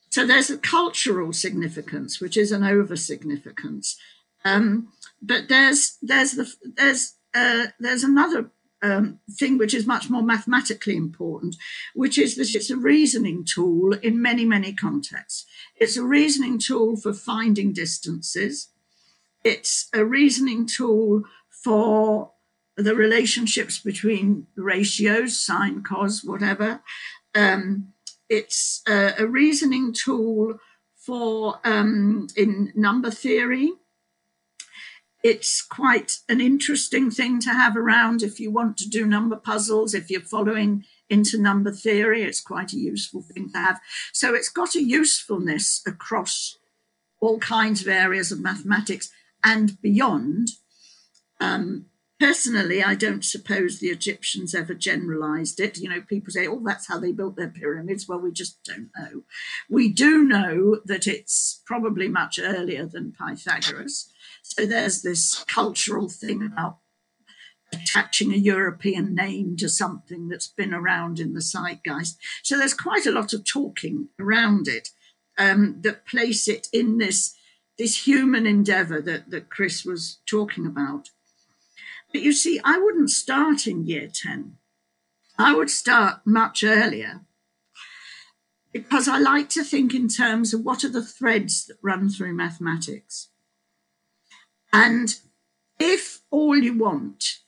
[0.09, 3.97] so there's a cultural significance, which is an over significance.
[4.43, 4.89] Um,
[5.21, 10.97] but there's there's the there's uh, there's another um, thing which is much more mathematically
[10.97, 11.55] important,
[11.93, 15.45] which is that it's a reasoning tool in many many contexts.
[15.77, 18.67] It's a reasoning tool for finding distances.
[19.43, 22.31] It's a reasoning tool for
[22.77, 26.81] the relationships between ratios, sine, cos, whatever.
[27.35, 27.93] Um,
[28.29, 30.59] it's a, a, reasoning tool
[30.95, 33.73] for um, in number theory.
[35.23, 39.93] It's quite an interesting thing to have around if you want to do number puzzles,
[39.93, 43.79] if you're following into number theory, it's quite a useful thing to have.
[44.13, 46.57] So it's got a usefulness across
[47.19, 49.11] all kinds of areas of mathematics
[49.43, 50.49] and beyond.
[51.39, 51.85] Um,
[52.19, 55.79] personally, I don't suppose the Egyptians ever generalized it.
[55.79, 58.07] You know, people say, oh, that's how they built their pyramids.
[58.07, 59.23] Well, we just don't know.
[59.69, 64.11] We do know that it's probably much earlier than Pythagoras.
[64.43, 66.77] So there's this cultural thing about
[67.73, 72.17] attaching a European name to something that's been around in the zeitgeist.
[72.43, 74.89] So there's quite a lot of talking around it
[75.37, 77.35] um, that place it in this
[77.77, 81.09] this human endeavor that, that Chris was talking about.
[82.11, 84.57] But you see, I wouldn't start in year 10.
[85.37, 87.21] I would start much earlier
[88.71, 92.33] because I like to think in terms of what are the threads that run through
[92.33, 93.29] mathematics.
[94.71, 95.15] And
[95.79, 97.39] if all you want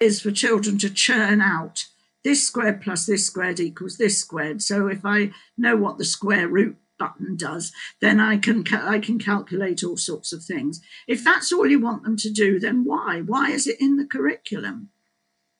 [0.00, 1.86] is for children to churn out
[2.24, 6.48] this squared plus this squared equals this squared, so if I know what the square
[6.48, 10.80] root button does, then I can I can calculate all sorts of things.
[11.08, 13.20] If that's all you want them to do, then why?
[13.20, 14.90] Why is it in the curriculum?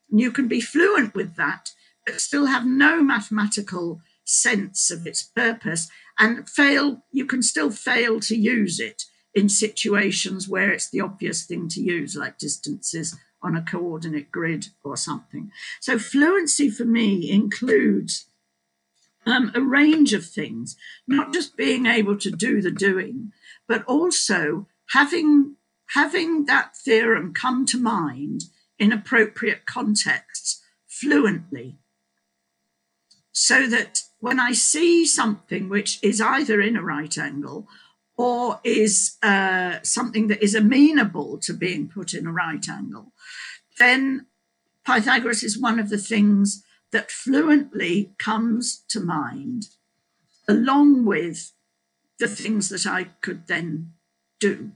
[0.09, 1.70] You can be fluent with that,
[2.07, 7.02] but still have no mathematical sense of its purpose and fail.
[7.11, 9.02] You can still fail to use it
[9.35, 14.66] in situations where it's the obvious thing to use, like distances on a coordinate grid
[14.85, 15.50] or something.
[15.81, 18.26] So fluency for me includes
[19.26, 23.32] um, a range of things, not just being able to do the doing,
[23.68, 25.56] but also having
[25.94, 28.44] having that theorem come to mind
[28.78, 31.76] in appropriate contexts fluently,
[33.30, 37.66] so that when I see something which is either in a right angle
[38.16, 43.12] or is uh, something that is amenable to being put in a right angle,
[43.78, 44.26] then
[44.85, 49.66] Pythagoras is one of the things that fluently comes to mind.
[50.48, 51.52] along with
[52.18, 53.92] the things that I could then
[54.40, 54.72] do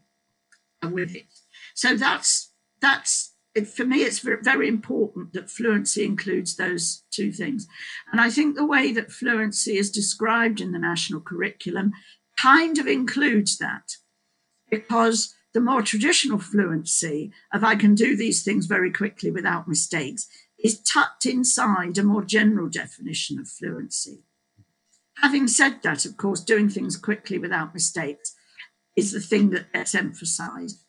[0.82, 1.26] with it.
[1.74, 3.98] So that's that's it, for me.
[3.98, 7.66] It's very important that fluency includes those two things,
[8.10, 11.92] and I think the way that fluency is described in the national curriculum
[12.40, 13.96] kind of includes that,
[14.70, 20.28] because the more traditional fluency of I can do these things very quickly without mistakes
[20.62, 24.22] is tucked inside a more general definition of fluency.
[25.18, 28.34] Having said that, of course, doing things quickly without mistakes
[28.94, 30.80] is the thing that gets emphasized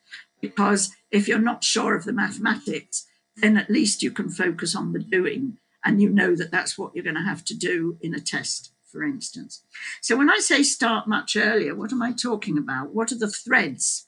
[0.41, 3.05] because if you're not sure of the mathematics,
[3.35, 6.93] then at least you can focus on the doing and you know that that's what
[6.93, 9.63] you're going to have to do in a test, for instance.
[10.01, 12.93] So when I say start much earlier, what am I talking about?
[12.93, 14.07] What are the threads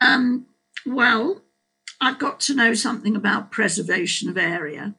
[0.00, 0.46] um,
[0.84, 1.40] well,
[2.00, 4.94] I've got to know something about preservation of area,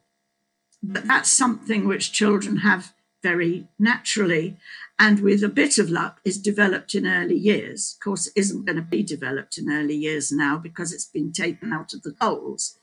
[0.82, 2.92] but that's something which children have
[3.22, 4.56] very naturally
[4.98, 7.96] and with a bit of luck is developed in early years.
[7.96, 11.32] Of course, it isn't going to be developed in early years now because it's been
[11.32, 12.78] taken out of the goals.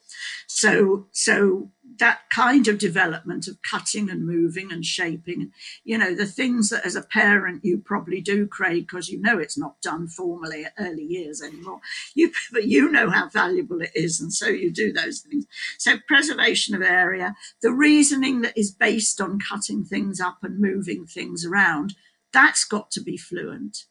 [0.47, 5.51] So, so that kind of development of cutting and moving and shaping,
[5.83, 9.37] you know, the things that as a parent you probably do, Craig, because you know
[9.37, 11.79] it's not done formally at early years anymore.
[12.15, 15.45] You, but you know how valuable it is, and so you do those things.
[15.77, 21.05] So preservation of area, the reasoning that is based on cutting things up and moving
[21.05, 21.95] things around,
[22.31, 23.85] that's got to be fluent.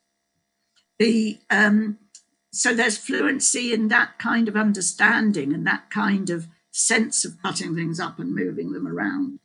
[0.99, 1.99] The um,
[2.53, 7.77] so there's fluency in that kind of understanding and that kind of sense of cutting
[7.77, 9.39] things up and moving them around.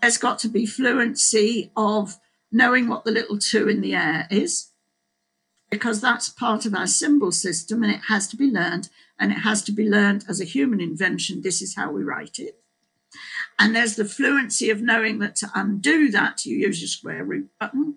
[0.00, 2.16] There's got to be fluency of
[2.50, 4.70] knowing what the little two in the air is,
[5.70, 9.40] because that's part of our symbol system and it has to be learned and it
[9.40, 11.42] has to be learned as a human invention.
[11.42, 12.62] This is how we write it.
[13.58, 17.50] And there's the fluency of knowing that to undo that, you use your square root
[17.58, 17.96] button.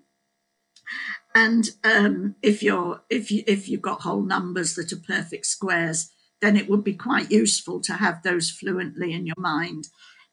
[1.34, 6.10] And um, if you're if you if you've got whole numbers that are perfect squares,
[6.42, 9.88] then it would be quite useful to have those fluently in your mind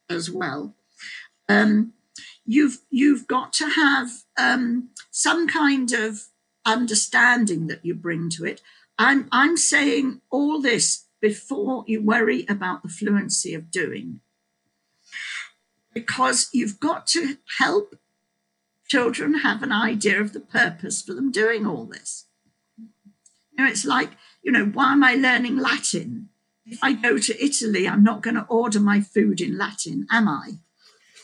[0.10, 0.76] as well.
[1.48, 1.94] Um,
[2.46, 6.26] you've you've got to have um, some kind of
[6.66, 8.62] understanding that you bring to it.
[8.98, 14.20] I'm I'm saying all this before you worry about the fluency of doing,
[15.94, 17.96] because you've got to help
[18.88, 22.26] children have an idea of the purpose for them doing all this.
[22.78, 26.30] You know, it's like, you know, why am I learning Latin?
[26.66, 30.28] If I go to Italy, I'm not going to order my food in Latin, am
[30.28, 30.60] I?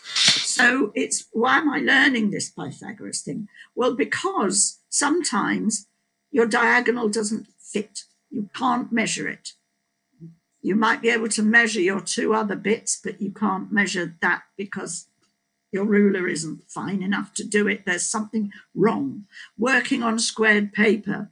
[0.05, 3.47] So it's why am I learning this Pythagoras thing?
[3.75, 5.87] Well, because sometimes
[6.31, 8.03] your diagonal doesn't fit.
[8.29, 9.51] You can't measure it.
[10.61, 14.43] You might be able to measure your two other bits, but you can't measure that
[14.57, 15.07] because
[15.71, 17.85] your ruler isn't fine enough to do it.
[17.85, 19.25] There's something wrong.
[19.57, 21.29] Working on squared paper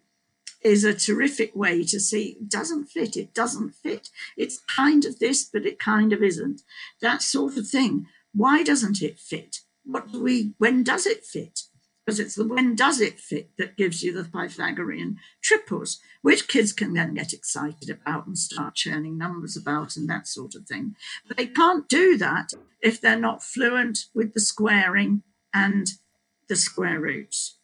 [0.64, 4.10] is a terrific way to see it doesn't fit, it doesn't fit.
[4.38, 6.62] It's kind of this, but it kind of isn't.
[7.02, 8.08] That sort of thing.
[8.34, 9.60] Why doesn't it fit?
[9.84, 11.62] What do we, when does it fit?
[12.06, 16.74] because it's the when does it fit that gives you the Pythagorean triples, which kids
[16.74, 20.96] can then get excited about and start churning numbers about and that sort of thing.
[21.28, 25.88] But they can't do that if they're not fluent with the squaring and
[26.50, 27.58] the square roots.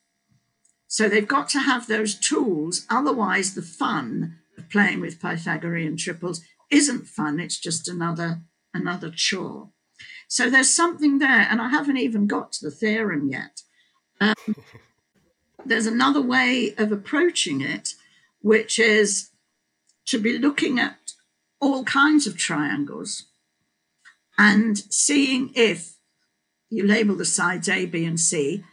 [0.89, 6.41] So they've got to have those tools, otherwise, the fun of playing with Pythagorean triples
[6.71, 8.41] isn't fun, it's just another
[8.73, 9.69] another chore.
[10.27, 13.61] So there's something there, and I haven't even got to the theorem yet.
[14.19, 14.33] Um,
[15.65, 17.93] there's another way of approaching it,
[18.41, 19.29] which is
[20.07, 21.13] to be looking at
[21.61, 23.25] all kinds of triangles
[24.39, 25.97] and seeing if
[26.69, 28.63] you label the sides A, B, and C.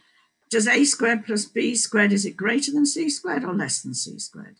[0.49, 3.93] Does A squared plus B squared, is it greater than C squared or less than
[3.93, 4.57] C squared?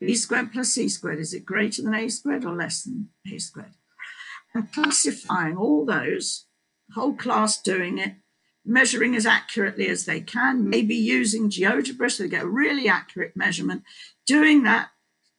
[0.00, 3.38] B squared plus C squared, is it greater than A squared or less than A
[3.38, 3.74] squared?
[4.54, 6.46] And classifying all those,
[6.94, 8.14] whole class doing it,
[8.64, 13.36] measuring as accurately as they can, maybe using GeoGebra so they get a really accurate
[13.36, 13.82] measurement,
[14.26, 14.88] doing that,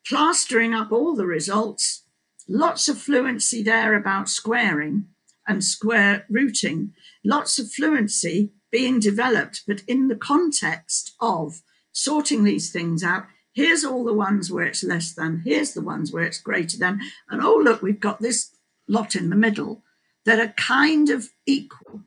[0.07, 2.03] plastering up all the results,
[2.47, 5.05] lots of fluency there about squaring
[5.47, 6.93] and square rooting,
[7.25, 11.61] lots of fluency being developed, but in the context of
[11.91, 13.25] sorting these things out.
[13.53, 17.01] Here's all the ones where it's less than, here's the ones where it's greater than.
[17.29, 18.55] And oh, look, we've got this
[18.87, 19.83] lot in the middle
[20.25, 22.01] that are kind of equal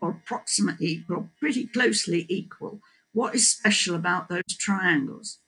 [0.00, 2.80] or approximately equal, pretty closely equal.
[3.12, 5.38] What is special about those triangles?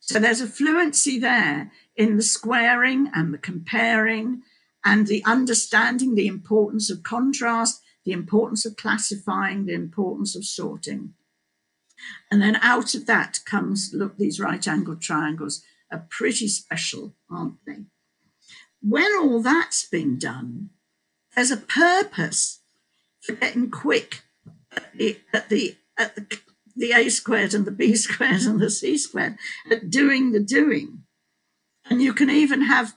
[0.00, 4.42] So there's a fluency there in the squaring and the comparing
[4.84, 11.12] and the understanding the importance of contrast, the importance of classifying, the importance of sorting.
[12.30, 17.56] And then out of that comes look, these right angled triangles are pretty special, aren't
[17.66, 17.84] they?
[18.80, 20.70] When all that's been done,
[21.36, 22.60] there's a purpose
[23.20, 24.22] for getting quick
[24.74, 26.38] at the, at the, at the,
[26.74, 29.36] the a squared and the b squared and the c squared,
[29.70, 31.02] at doing the doing.
[31.90, 32.94] And you can even have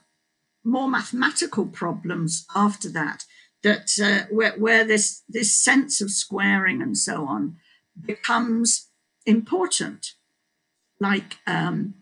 [0.64, 3.24] more mathematical problems after that,
[3.62, 7.56] that uh, where, where this, this sense of squaring and so on
[8.04, 8.88] becomes
[9.26, 10.12] important.
[11.00, 11.94] Like um,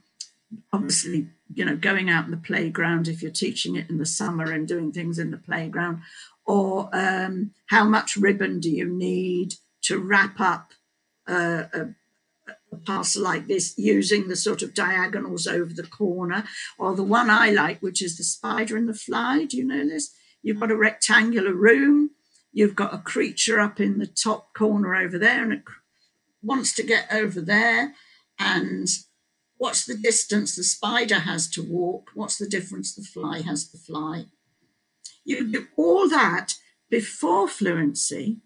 [0.73, 4.51] obviously, you know, going out in the playground if you're teaching it in the summer
[4.53, 6.03] and doing things in the playground,
[6.47, 10.73] or um, how much ribbon do you need to wrap up
[11.29, 11.89] uh, a,
[12.73, 16.45] a parcel like this using the sort of diagonals over the corner,
[16.79, 19.45] or the one I like, which is the spider and the fly.
[19.45, 20.15] Do you know this?
[20.43, 22.11] You've got a rectangular room,
[22.53, 25.63] you've got a creature up in the top corner over there, and it
[26.43, 27.95] wants to get over there.
[28.39, 28.89] And
[29.59, 32.11] what's the distance the spider has to walk?
[32.15, 34.27] What's the difference the fly has to fly?
[35.25, 36.55] You do all that
[36.89, 38.39] before fluency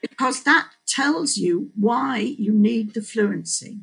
[0.00, 3.78] because that tells you why you need the fluency.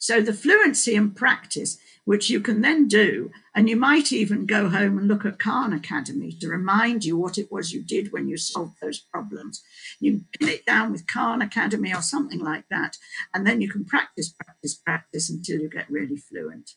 [0.00, 1.76] So the fluency and practice,
[2.06, 5.74] which you can then do, and you might even go home and look at Khan
[5.74, 9.62] Academy to remind you what it was you did when you solved those problems.
[10.00, 12.96] You pin it down with Khan Academy or something like that,
[13.34, 16.72] and then you can practice, practice, practice until you get really fluent.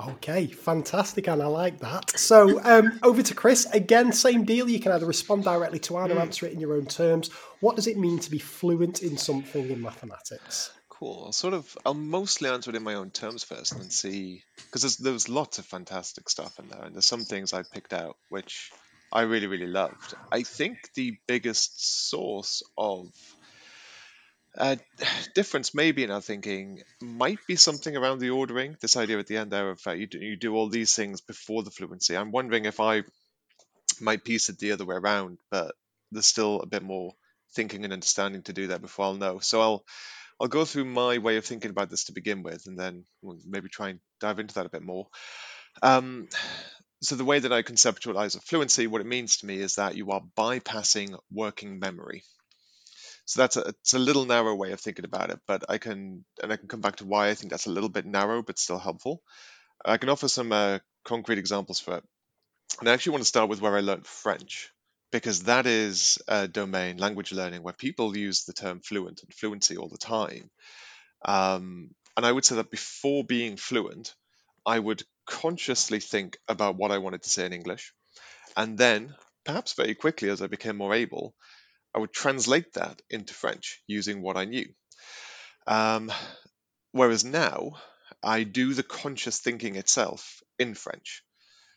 [0.00, 2.18] Okay, fantastic, and I like that.
[2.18, 4.12] So um, over to Chris again.
[4.12, 4.68] Same deal.
[4.68, 6.20] You can either respond directly to Anne or hmm.
[6.20, 7.30] answer it in your own terms.
[7.60, 10.72] What does it mean to be fluent in something in mathematics?
[10.88, 11.24] Cool.
[11.26, 14.82] I'll sort of, I'll mostly answer it in my own terms first, and see because
[14.82, 18.16] there's there's lots of fantastic stuff in there, and there's some things I picked out
[18.30, 18.72] which
[19.12, 20.14] I really really loved.
[20.32, 23.12] I think the biggest source of
[24.56, 24.76] uh,
[25.34, 28.76] difference maybe in our thinking might be something around the ordering.
[28.80, 31.20] This idea at the end there of uh, you, do, you do all these things
[31.20, 32.16] before the fluency.
[32.16, 33.02] I'm wondering if I
[34.00, 35.74] might piece it the other way around, but
[36.10, 37.12] there's still a bit more
[37.54, 39.38] thinking and understanding to do that before I'll know.
[39.38, 39.84] So I'll
[40.40, 43.38] I'll go through my way of thinking about this to begin with, and then we'll
[43.46, 45.06] maybe try and dive into that a bit more.
[45.82, 46.28] Um,
[47.02, 50.10] so the way that I conceptualize fluency, what it means to me is that you
[50.10, 52.22] are bypassing working memory.
[53.26, 56.24] So that's a it's a little narrow way of thinking about it, but I can
[56.42, 58.58] and I can come back to why I think that's a little bit narrow but
[58.58, 59.22] still helpful.
[59.84, 62.04] I can offer some uh, concrete examples for it.
[62.80, 64.70] And I actually want to start with where I learned French
[65.12, 69.76] because that is a domain, language learning, where people use the term fluent and fluency
[69.76, 70.50] all the time.
[71.24, 74.14] Um, and I would say that before being fluent,
[74.66, 77.92] I would consciously think about what I wanted to say in English.
[78.56, 79.14] And then,
[79.44, 81.34] perhaps very quickly as I became more able,
[81.94, 84.68] I would translate that into French using what I knew.
[85.66, 86.12] Um,
[86.92, 87.76] whereas now,
[88.22, 91.22] I do the conscious thinking itself in French.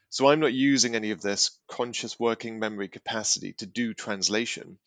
[0.10, 4.80] So I'm not using any of this conscious working memory capacity to do translation.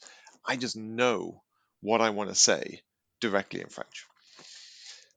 [0.44, 1.42] I just know
[1.80, 2.82] what I want to say
[3.20, 4.06] directly in French.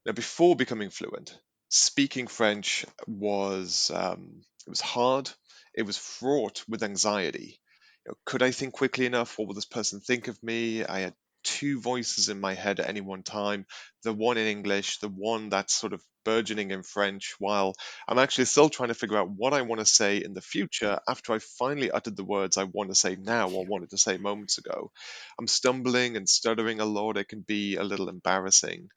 [0.05, 1.38] Now, before becoming fluent,
[1.70, 5.30] speaking French was um, it was hard.
[5.74, 7.59] It was fraught with anxiety
[8.08, 9.38] know, could I think quickly enough?
[9.38, 10.84] What will this person think of me?
[10.84, 13.66] I had two voices in my head at any one time
[14.04, 17.76] the one in English, the one that's sort of burgeoning in French, while
[18.08, 20.99] I'm actually still trying to figure out what I want to say in the future
[21.08, 24.18] after I finally uttered the words I want to say now or wanted to say
[24.18, 24.91] moments ago.
[25.38, 27.18] I'm stumbling and stuttering a lot.
[27.18, 28.89] It can be a little embarrassing.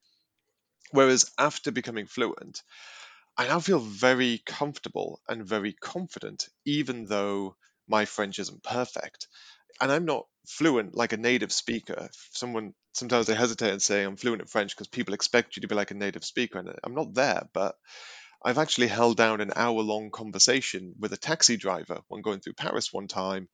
[0.93, 2.63] Whereas after becoming fluent,
[3.37, 7.57] I now feel very comfortable and very confident, even though
[7.89, 9.29] my French isn't perfect.
[9.81, 12.09] And I'm not fluent like a native speaker.
[12.33, 15.69] Someone sometimes they hesitate in saying I'm fluent in French because people expect you to
[15.69, 17.49] be like a native speaker, and I'm not there.
[17.53, 17.77] But
[18.43, 22.55] I've actually held down an hour long conversation with a taxi driver when going through
[22.55, 23.49] Paris one time,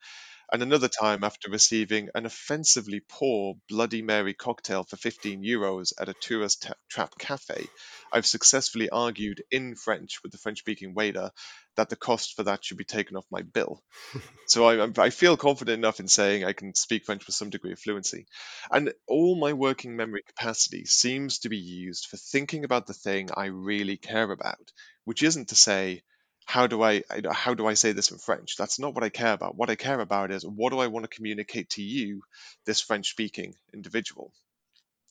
[0.52, 6.10] and another time after receiving an offensively poor Bloody Mary cocktail for 15 euros at
[6.10, 7.66] a tourist trap cafe,
[8.12, 11.30] I've successfully argued in French with the French speaking waiter
[11.76, 13.82] that the cost for that should be taken off my bill.
[14.46, 17.72] so I, I feel confident enough in saying I can speak French with some degree
[17.72, 18.26] of fluency.
[18.70, 23.30] And all my working memory capacity seems to be used for thinking about the thing
[23.34, 24.70] I really care about,
[25.04, 26.02] which isn't to say,
[26.44, 28.56] how do I how do I say this in French?
[28.56, 29.56] That's not what I care about.
[29.56, 32.22] What I care about is what do I want to communicate to you,
[32.66, 34.32] this French speaking individual.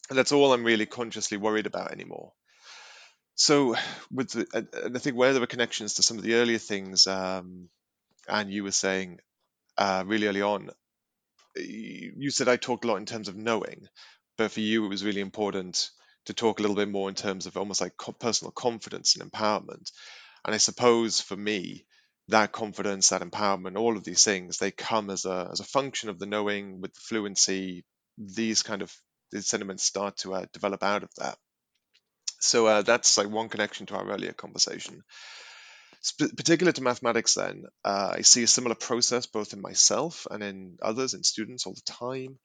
[0.10, 2.34] And that's all I'm really consciously worried about anymore.
[3.36, 3.76] So,
[4.12, 7.08] with the, and I think where there were connections to some of the earlier things,
[7.08, 7.70] um,
[8.28, 9.20] and you were saying
[9.78, 10.70] uh, really early on.
[11.56, 13.88] You said I talked a lot in terms of knowing,
[14.38, 15.90] but for you, it was really important
[16.26, 19.92] to talk a little bit more in terms of almost like personal confidence and empowerment.
[20.46, 21.86] And I suppose for me,
[22.30, 26.10] that confidence, that empowerment, all of these things, they come as a as a function
[26.10, 27.86] of the knowing with the fluency.
[28.18, 28.94] These kind of
[29.32, 31.38] these sentiments start to uh, develop out of that.
[32.40, 35.04] So uh, that's like one connection to our earlier conversation.
[36.02, 40.44] Sp- particular to mathematics, then, uh, I see a similar process both in myself and
[40.44, 42.40] in others, in students all the time.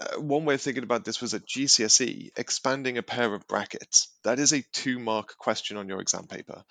[0.00, 4.08] Uh, one way of thinking about this was at GCSE, expanding a pair of brackets.
[4.24, 6.64] That is a two mark question on your exam paper.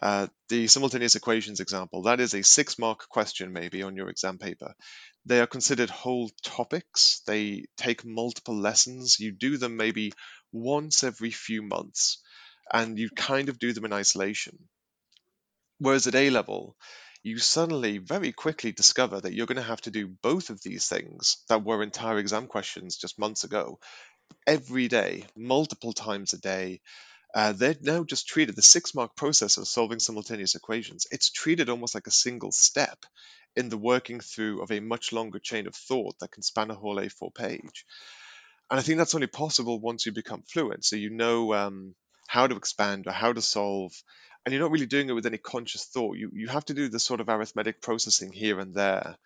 [0.00, 4.38] Uh, the simultaneous equations example, that is a six mark question maybe on your exam
[4.38, 4.74] paper.
[5.26, 7.22] They are considered whole topics.
[7.26, 9.18] They take multiple lessons.
[9.18, 10.12] You do them maybe
[10.52, 12.22] once every few months,
[12.72, 14.56] and you kind of do them in isolation.
[15.78, 16.76] Whereas at A level,
[17.22, 20.86] you suddenly very quickly discover that you're going to have to do both of these
[20.86, 23.78] things that were entire exam questions just months ago
[24.46, 26.80] every day, multiple times a day.
[27.34, 31.06] Uh, they're now just treated the six mark process of solving simultaneous equations.
[31.10, 33.04] It's treated almost like a single step
[33.54, 36.74] in the working through of a much longer chain of thought that can span a
[36.74, 37.84] whole A4 page.
[38.70, 40.84] And I think that's only possible once you become fluent.
[40.84, 41.94] So you know um,
[42.28, 43.92] how to expand or how to solve
[44.44, 46.16] and you're not really doing it with any conscious thought.
[46.16, 49.16] You you have to do the sort of arithmetic processing here and there,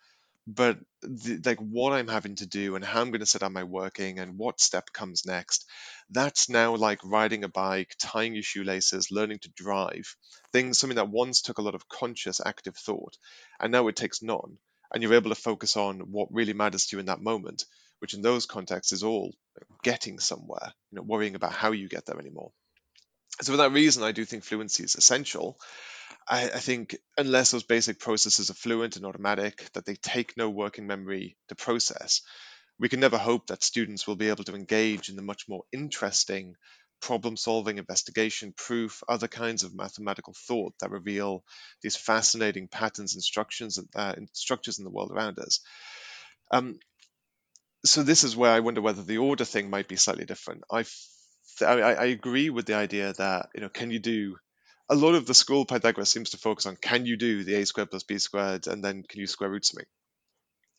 [0.47, 3.53] but the, like what I'm having to do and how I'm going to set up
[3.53, 5.69] my working and what step comes next,
[6.11, 10.17] that's now like riding a bike, tying your shoelaces, learning to drive,
[10.53, 13.17] things something that once took a lot of conscious active thought,
[13.61, 14.59] and now it takes none,
[14.93, 17.65] and you're able to focus on what really matters to you in that moment,
[18.01, 19.33] which in those contexts is all
[19.85, 22.51] getting somewhere, you know, worrying about how you get there anymore.
[23.41, 25.59] So for that reason, I do think fluency is essential.
[26.29, 30.51] I, I, think unless those basic processes are fluent and automatic, that they take no
[30.51, 32.23] working memory to process,
[32.79, 35.65] we can never hope that students will be able to engage in the much more
[35.73, 36.55] interesting
[37.01, 41.43] problem solving, investigation, proof, other kinds of mathematical thought that reveal
[41.83, 45.61] these fascinating patterns and structures, uh, structures in the world around us.
[46.51, 46.79] Um,
[47.85, 50.63] so this is where I wonder whether the order thing might be slightly different.
[50.71, 50.85] I
[51.63, 54.37] I, I agree with the idea that you know can you do
[54.89, 57.67] a lot of the school Pythagoras seems to focus on can you do the a
[57.67, 59.87] squared plus b squared and then can you square root something,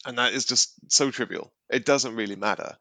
[0.06, 1.54] and that is just so trivial.
[1.70, 2.78] It doesn't really matter,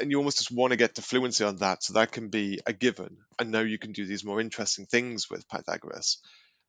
[0.00, 2.60] and you almost just want to get to fluency on that, so that can be
[2.66, 3.18] a given.
[3.38, 6.18] And now you can do these more interesting things with Pythagoras.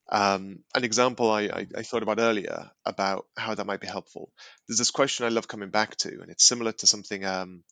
[0.10, 4.32] Um, an example I, I, I, thought about earlier about how that might be helpful.
[4.68, 7.64] There's this question I love coming back to, and it's similar to something um,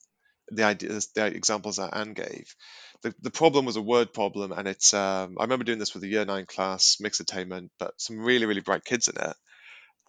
[0.50, 2.54] the ideas, the examples that Anne gave.
[3.02, 4.94] The, the problem was a word problem, and it's.
[4.94, 8.46] Um, I remember doing this with a year nine class, mixed attainment, but some really,
[8.46, 9.36] really bright kids in it.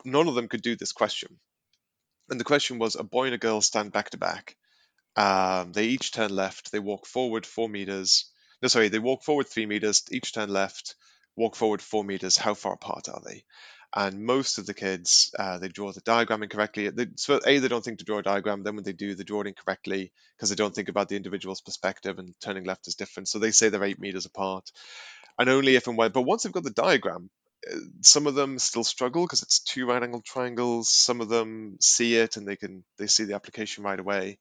[0.05, 1.39] None of them could do this question,
[2.29, 4.55] and the question was: a boy and a girl stand back to back.
[5.15, 6.71] Um, they each turn left.
[6.71, 8.31] They walk forward four meters.
[8.61, 10.03] No, sorry, they walk forward three meters.
[10.11, 10.95] Each turn left.
[11.35, 12.37] Walk forward four meters.
[12.37, 13.43] How far apart are they?
[13.93, 16.89] And most of the kids uh, they draw the diagram incorrectly.
[16.89, 18.63] They, so a they don't think to draw a diagram.
[18.63, 21.61] Then when they do, they draw it incorrectly because they don't think about the individual's
[21.61, 23.29] perspective and turning left is different.
[23.29, 24.69] So they say they're eight meters apart,
[25.39, 26.11] and only if and when.
[26.11, 27.29] But once they've got the diagram,
[27.71, 30.89] uh, some of them still struggle because it's two right angled triangles.
[30.89, 34.39] Some of them see it and they can they see the application right away.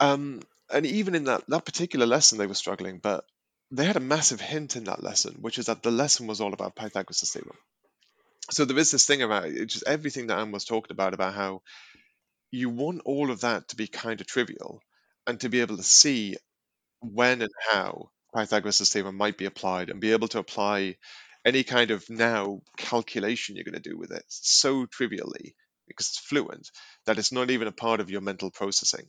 [0.00, 0.42] Um,
[0.72, 3.24] and even in that that particular lesson, they were struggling, but
[3.70, 6.54] they had a massive hint in that lesson, which is that the lesson was all
[6.54, 7.58] about Pythagoras' theorem
[8.50, 11.62] so there is this thing about just everything that Anne was talking about about how
[12.50, 14.82] you want all of that to be kind of trivial
[15.26, 16.36] and to be able to see
[17.00, 20.96] when and how Pythagoras' theorem might be applied and be able to apply
[21.44, 25.54] any kind of now calculation you're going to do with it so trivially
[25.86, 26.70] because it's fluent
[27.06, 29.06] that it's not even a part of your mental processing.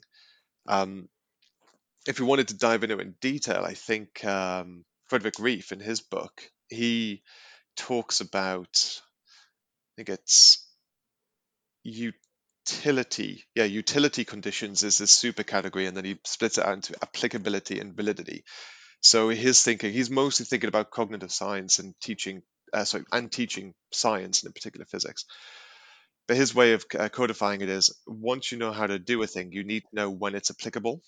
[0.68, 1.10] Um,
[2.08, 5.80] if you wanted to dive into it in detail, I think um, Frederick Reif in
[5.80, 7.22] his book he
[7.76, 9.02] talks about
[10.00, 10.66] think it's
[11.84, 13.44] utility.
[13.56, 17.80] Yeah, utility conditions is this super category, and then he splits it out into applicability
[17.80, 18.44] and validity.
[19.02, 22.44] So his thinking, he's mostly thinking about cognitive science and teaching,
[22.74, 25.26] uh, sorry, and teaching science, and in particular physics.
[26.28, 29.28] But his way of uh, codifying it is once you know how to do a
[29.28, 31.02] thing, you need to know when it's applicable,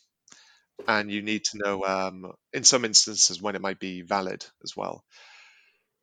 [0.87, 4.75] and you need to know, um, in some instances, when it might be valid as
[4.75, 5.03] well.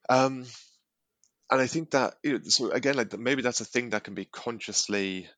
[0.08, 0.46] Um,
[1.50, 4.14] and I think that you know, so again, like maybe that's a thing that can
[4.14, 5.28] be consciously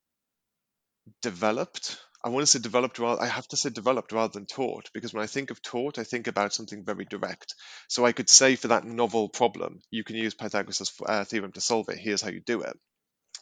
[1.23, 1.99] developed.
[2.25, 5.15] I want to say developed rather I have to say developed rather than taught because
[5.15, 7.55] when I think of taught, I think about something very direct.
[7.89, 11.61] So I could say for that novel problem, you can use Pythagoras' uh, theorem to
[11.61, 11.99] solve it.
[11.99, 12.77] Here's how you do it.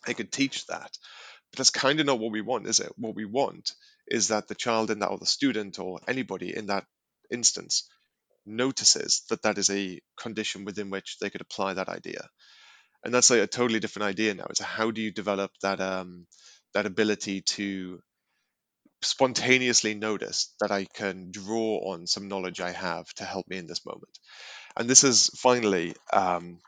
[0.07, 0.91] I could teach that,
[1.53, 2.93] but that's kind of not what we want, is it?
[2.97, 3.73] What we want
[4.09, 6.87] is that the child in that, or the student, or anybody in that
[7.31, 7.89] instance,
[8.49, 12.29] notices that that is a condition within which they could apply that idea,
[13.05, 14.47] and that's like a totally different idea now.
[14.51, 16.27] It's how do you develop that um,
[16.75, 18.01] that ability to
[19.03, 23.67] spontaneously notice that I can draw on some knowledge I have to help me in
[23.67, 24.19] this moment.
[24.77, 26.59] And this is finally um,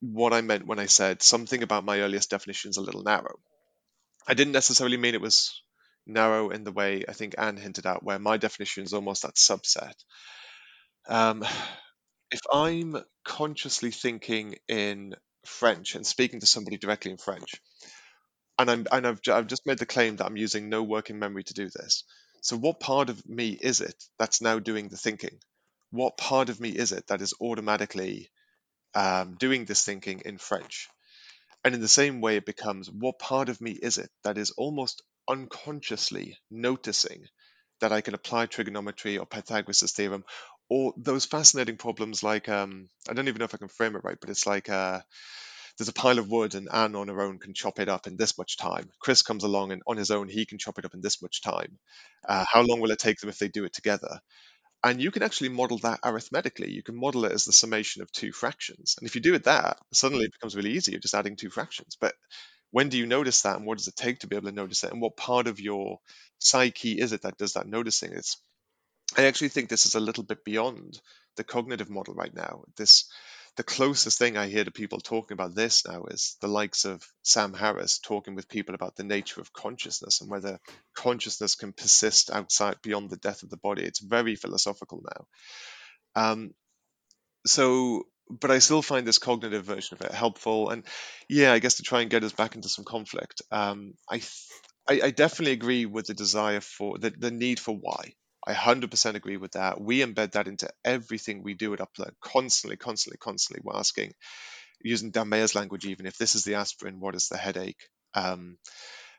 [0.00, 3.38] what I meant when I said something about my earliest definition is a little narrow.
[4.26, 5.62] I didn't necessarily mean it was
[6.06, 9.34] narrow in the way I think Anne hinted at, where my definition is almost that
[9.34, 9.94] subset.
[11.10, 11.44] Um,
[12.30, 17.60] if I'm consciously thinking in French and speaking to somebody directly in French,
[18.58, 21.44] and I'm and I've I've just made the claim that I'm using no working memory
[21.44, 22.04] to do this.
[22.42, 25.38] So what part of me is it that's now doing the thinking?
[25.90, 28.30] What part of me is it that is automatically
[28.94, 30.88] um, doing this thinking in French?
[31.64, 34.52] And in the same way, it becomes what part of me is it that is
[34.52, 37.26] almost unconsciously noticing
[37.80, 40.24] that I can apply trigonometry or Pythagoras' theorem
[40.70, 44.04] or those fascinating problems like um, I don't even know if I can frame it
[44.04, 45.00] right, but it's like uh,
[45.76, 48.16] there's a pile of wood and Anne on her own can chop it up in
[48.16, 48.88] this much time.
[49.00, 51.42] Chris comes along and on his own he can chop it up in this much
[51.42, 51.78] time.
[52.26, 54.20] Uh, how long will it take them if they do it together?
[54.84, 56.70] And you can actually model that arithmetically.
[56.70, 58.94] You can model it as the summation of two fractions.
[58.98, 60.92] And if you do it that, suddenly it becomes really easy.
[60.92, 61.96] You're just adding two fractions.
[62.00, 62.14] But
[62.70, 64.84] when do you notice that and what does it take to be able to notice
[64.84, 64.92] it?
[64.92, 65.98] And what part of your
[66.38, 68.12] psyche is it that does that noticing?
[68.12, 68.38] It's
[69.16, 71.00] I actually think this is a little bit beyond
[71.36, 72.64] the cognitive model right now.
[72.76, 73.10] This
[73.56, 77.04] the closest thing I hear to people talking about this now is the likes of
[77.22, 80.60] Sam Harris talking with people about the nature of consciousness and whether
[80.94, 83.82] consciousness can persist outside beyond the death of the body.
[83.82, 85.26] It's very philosophical now.
[86.14, 86.54] Um,
[87.44, 90.70] so, but I still find this cognitive version of it helpful.
[90.70, 90.84] And
[91.28, 94.22] yeah, I guess to try and get us back into some conflict, um, I,
[94.88, 98.14] I, I definitely agree with the desire for the, the need for why.
[98.50, 99.80] I 100% agree with that.
[99.80, 103.62] We embed that into everything we do at Up Learn, constantly, constantly, constantly.
[103.64, 104.12] We're asking,
[104.82, 107.88] using Dan Meyer's language, even if this is the aspirin, what is the headache?
[108.14, 108.58] Um,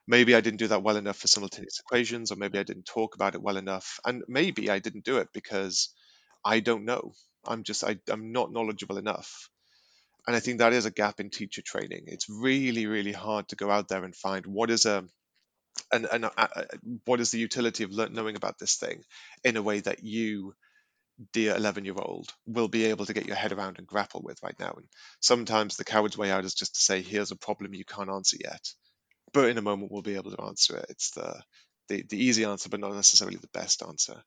[0.08, 3.16] maybe I didn't do that well enough for simultaneous equations, or maybe I didn't talk
[3.16, 5.94] about it well enough, and maybe I didn't do it because
[6.44, 7.14] I don't know.
[7.46, 9.50] I'm just I, I'm not knowledgeable enough,
[10.28, 12.04] and I think that is a gap in teacher training.
[12.08, 15.06] It's really, really hard to go out there and find what is a
[15.92, 16.64] and and uh, uh,
[17.06, 19.04] what is the utility of knowing about this thing
[19.44, 20.54] in a way that you
[21.34, 24.42] dear 11 year old will be able to get your head around and grapple with
[24.44, 24.74] right now?
[24.76, 24.88] And
[25.20, 28.38] sometimes the coward's way out is just to say here's a problem you can't answer
[28.44, 28.62] yet.
[29.34, 30.86] But in a moment we'll be able to answer it.
[30.90, 31.42] It's the
[31.90, 34.24] the, the easy answer but not necessarily the best answer.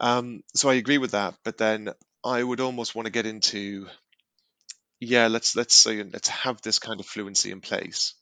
[0.00, 1.90] Um, so i agree with that but then
[2.24, 3.86] i would almost want to get into
[5.00, 8.14] yeah let's let's say let's have this kind of fluency in place.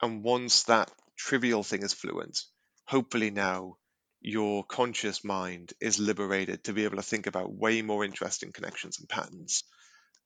[0.00, 0.90] And once that
[1.26, 2.38] trivial thing as fluent,
[2.86, 3.76] hopefully now
[4.20, 8.98] your conscious mind is liberated to be able to think about way more interesting connections
[8.98, 9.64] and patterns.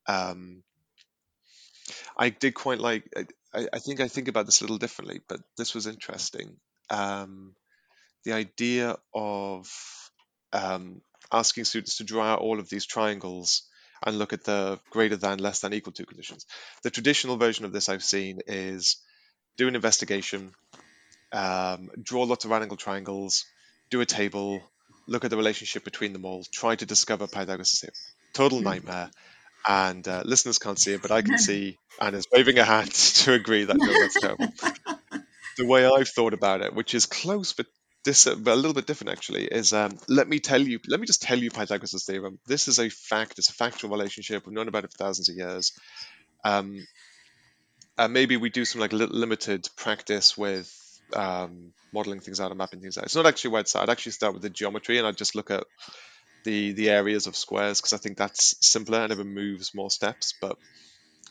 [0.06, 0.62] Um,
[2.16, 3.04] I did quite like.
[3.54, 6.56] I, I, think I think about this a little differently, but this was interesting.
[6.90, 7.54] Um,
[8.24, 9.70] the idea of
[10.52, 11.00] um,
[11.32, 13.62] asking students to draw out all of these triangles
[14.04, 16.46] and look at the greater than, less than, equal to conditions.
[16.82, 18.96] The traditional version of this I've seen is
[19.56, 20.52] do an investigation,
[21.32, 23.44] um, draw lots of right angle triangles,
[23.90, 24.62] do a table,
[25.06, 27.94] look at the relationship between them all, try to discover Pythagoras' theorem.
[28.32, 28.64] Total hmm.
[28.64, 29.10] nightmare.
[29.68, 32.92] And uh, listeners can't see it, but I can see Anna's waving a hand
[33.24, 34.48] to agree that no, that's terrible.
[35.56, 37.66] the way I've thought about it, which is close but
[38.04, 41.06] this, but a little bit different actually, is um, let me tell you, let me
[41.06, 42.38] just tell you Pythagoras' theorem.
[42.46, 43.38] This is a fact.
[43.38, 44.46] It's a factual relationship.
[44.46, 45.72] We've known about it for thousands of years.
[46.44, 46.86] Um,
[47.98, 50.70] uh, maybe we do some like limited practice with
[51.14, 53.04] um, modeling things out and mapping things out.
[53.04, 53.76] It's not actually where it's.
[53.76, 55.64] I'd actually start with the geometry and I'd just look at
[56.44, 60.34] the the areas of squares because I think that's simpler and it removes more steps.
[60.40, 60.56] But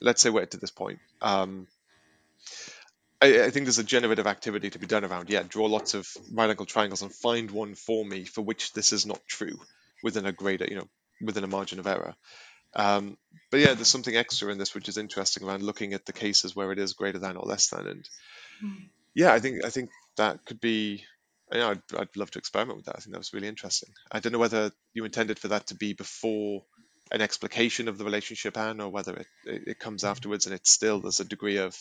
[0.01, 0.99] let's say we're to this point.
[1.21, 1.67] Um,
[3.21, 5.29] I, I, think there's a generative activity to be done around.
[5.29, 8.91] Yeah, draw lots of right angle triangles and find one for me for which this
[8.91, 9.57] is not true
[10.03, 10.87] within a greater, you know,
[11.21, 12.13] within a margin of error.
[12.75, 13.17] Um,
[13.51, 16.55] but yeah, there's something extra in this which is interesting around looking at the cases
[16.55, 18.09] where it is greater than or less than, and
[18.63, 18.85] mm
[19.15, 21.03] yeah, I think I think that could be.
[21.51, 22.95] You know, I'd, I'd love to experiment with that.
[22.95, 23.89] I think that was really interesting.
[24.11, 26.63] I don't know whether you intended for that to be before
[27.11, 30.71] an explication of the relationship, Anne, or whether it, it, it comes afterwards and it's
[30.71, 31.77] still there's a degree of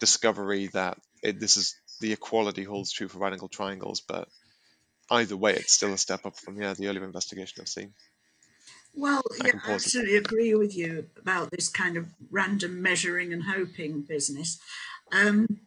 [0.00, 4.28] discovery that it, this is the equality holds true for right angle triangles, but
[5.10, 7.92] either way, it's still a step up from yeah the earlier investigation I've seen.
[8.94, 13.42] Well, I yeah, I absolutely agree with you about this kind of random measuring and
[13.44, 14.58] hoping business.
[15.12, 15.60] Um,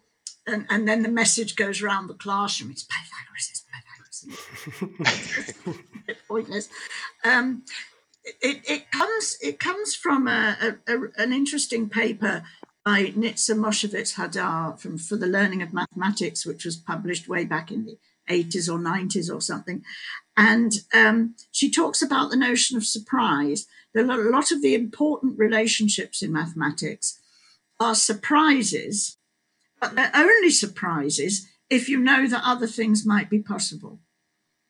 [0.49, 5.53] and, and then the message goes around the classroom it's Pythagoras, it's Pythagoras.
[6.07, 6.69] it's pointless.
[7.23, 7.63] Um,
[8.41, 12.43] it, it comes it comes from a, a, a, an interesting paper
[12.85, 17.85] by Nitsa Movshovitz-Hadar from For the Learning of Mathematics, which was published way back in
[17.85, 17.97] the
[18.29, 19.83] 80s or 90s or something.
[20.37, 23.67] And um, she talks about the notion of surprise.
[23.93, 27.19] That a lot of the important relationships in mathematics
[27.79, 29.17] are surprises,
[29.79, 33.99] but they're only surprises if you know that other things might be possible.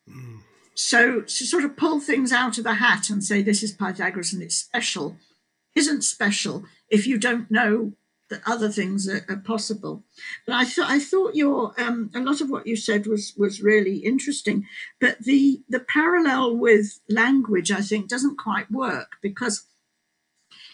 [0.09, 0.39] Mm.
[0.75, 4.33] So to sort of pull things out of the hat and say this is Pythagoras
[4.33, 5.17] and it's special
[5.75, 7.93] isn't special if you don't know
[8.29, 10.03] that other things are, are possible.
[10.45, 13.61] But I thought I thought your um, a lot of what you said was was
[13.61, 14.65] really interesting.
[14.99, 19.65] But the the parallel with language I think doesn't quite work because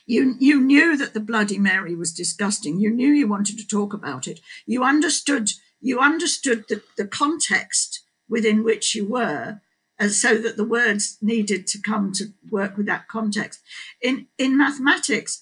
[0.06, 2.80] you you knew that the Bloody Mary was disgusting.
[2.80, 4.40] You knew you wanted to talk about it.
[4.66, 5.52] You understood
[5.82, 9.62] you understood the, the context within which you were
[9.98, 13.62] and so that the words needed to come to work with that context.
[14.02, 15.42] In in mathematics,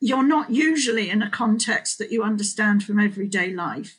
[0.00, 3.98] you're not usually in a context that you understand from everyday life.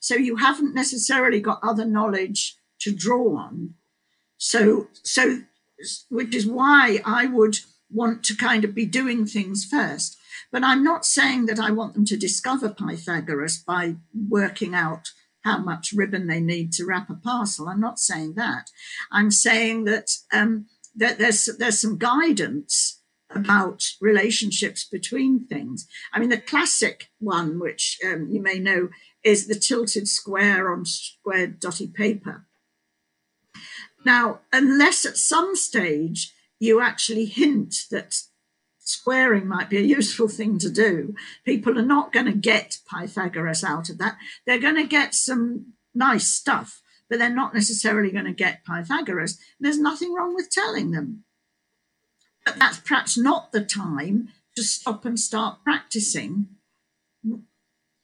[0.00, 3.74] So you haven't necessarily got other knowledge to draw on.
[4.36, 5.42] So so
[6.10, 7.58] which is why I would
[7.90, 10.16] want to kind of be doing things first.
[10.50, 13.96] But I'm not saying that I want them to discover Pythagoras by
[14.28, 15.08] working out
[15.44, 17.68] how much ribbon they need to wrap a parcel.
[17.68, 18.70] I'm not saying that.
[19.12, 20.66] I'm saying that um,
[20.96, 25.86] that there's there's some guidance about relationships between things.
[26.12, 28.88] I mean, the classic one, which um, you may know,
[29.22, 32.46] is the tilted square on squared dotty paper.
[34.04, 38.14] Now, unless at some stage you actually hint that
[38.78, 41.14] squaring might be a useful thing to do.
[41.44, 44.16] People are not going to get Pythagoras out of that.
[44.46, 49.38] They're going to get some nice stuff, but they're not necessarily going to get Pythagoras.
[49.60, 51.24] There's nothing wrong with telling them.
[52.44, 56.48] But that's perhaps not the time to stop and start practicing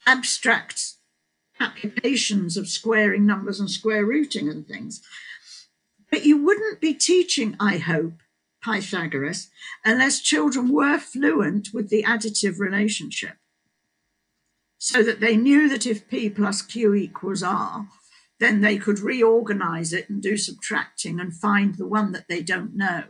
[0.06, 0.94] abstract
[1.58, 5.02] applications of squaring numbers and square rooting and things.
[6.10, 8.14] But you wouldn't be teaching, I hope,
[8.64, 9.50] Pythagoras
[9.84, 13.36] unless children were fluent with the additive relationship.
[14.78, 17.86] So that they knew that if P plus Q equals R,
[18.40, 22.76] then they could reorganize it and do subtracting and find the one that they don't
[22.76, 23.04] know.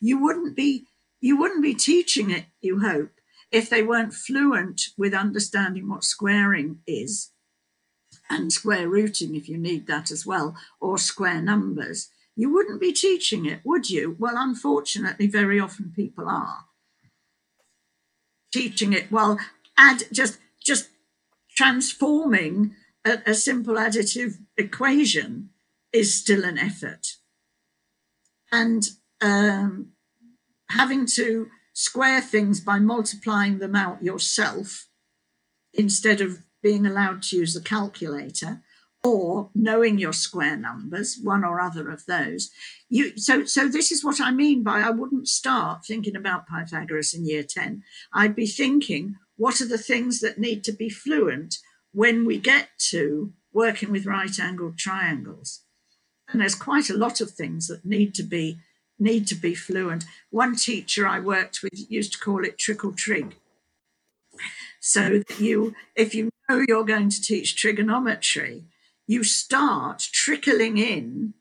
[0.00, 0.86] You wouldn't be
[1.20, 3.12] you wouldn't be teaching it, you hope,
[3.52, 7.30] if they weren't fluent with understanding what squaring is
[8.28, 12.92] and square rooting if you need that as well, or square numbers you wouldn't be
[12.92, 14.16] teaching it, would you?
[14.18, 16.64] Well, unfortunately, very often people are
[18.52, 19.10] teaching it.
[19.10, 19.38] Well,
[19.76, 20.88] add just just
[21.56, 22.74] transforming
[23.04, 25.50] a, a simple additive equation
[25.92, 27.16] is still an effort,
[28.50, 28.88] and
[29.20, 29.92] um,
[30.70, 34.88] having to square things by multiplying them out yourself
[35.74, 38.62] instead of being allowed to use the calculator
[39.04, 42.50] or knowing your square numbers, one or other of those.
[42.88, 47.14] You so so this is what I mean by I wouldn't start thinking about Pythagoras
[47.14, 47.82] in year 10.
[48.12, 51.56] I'd be thinking, what are the things that need to be fluent
[51.92, 55.62] when we get to working with right angled triangles?
[56.28, 58.58] And there's quite a lot of things that need to be
[58.98, 60.04] need to be fluent.
[60.30, 63.34] One teacher I worked with used to call it trickle trig.
[64.80, 68.64] So that you, if you know you're going to teach trigonometry,
[69.06, 71.34] you start trickling in.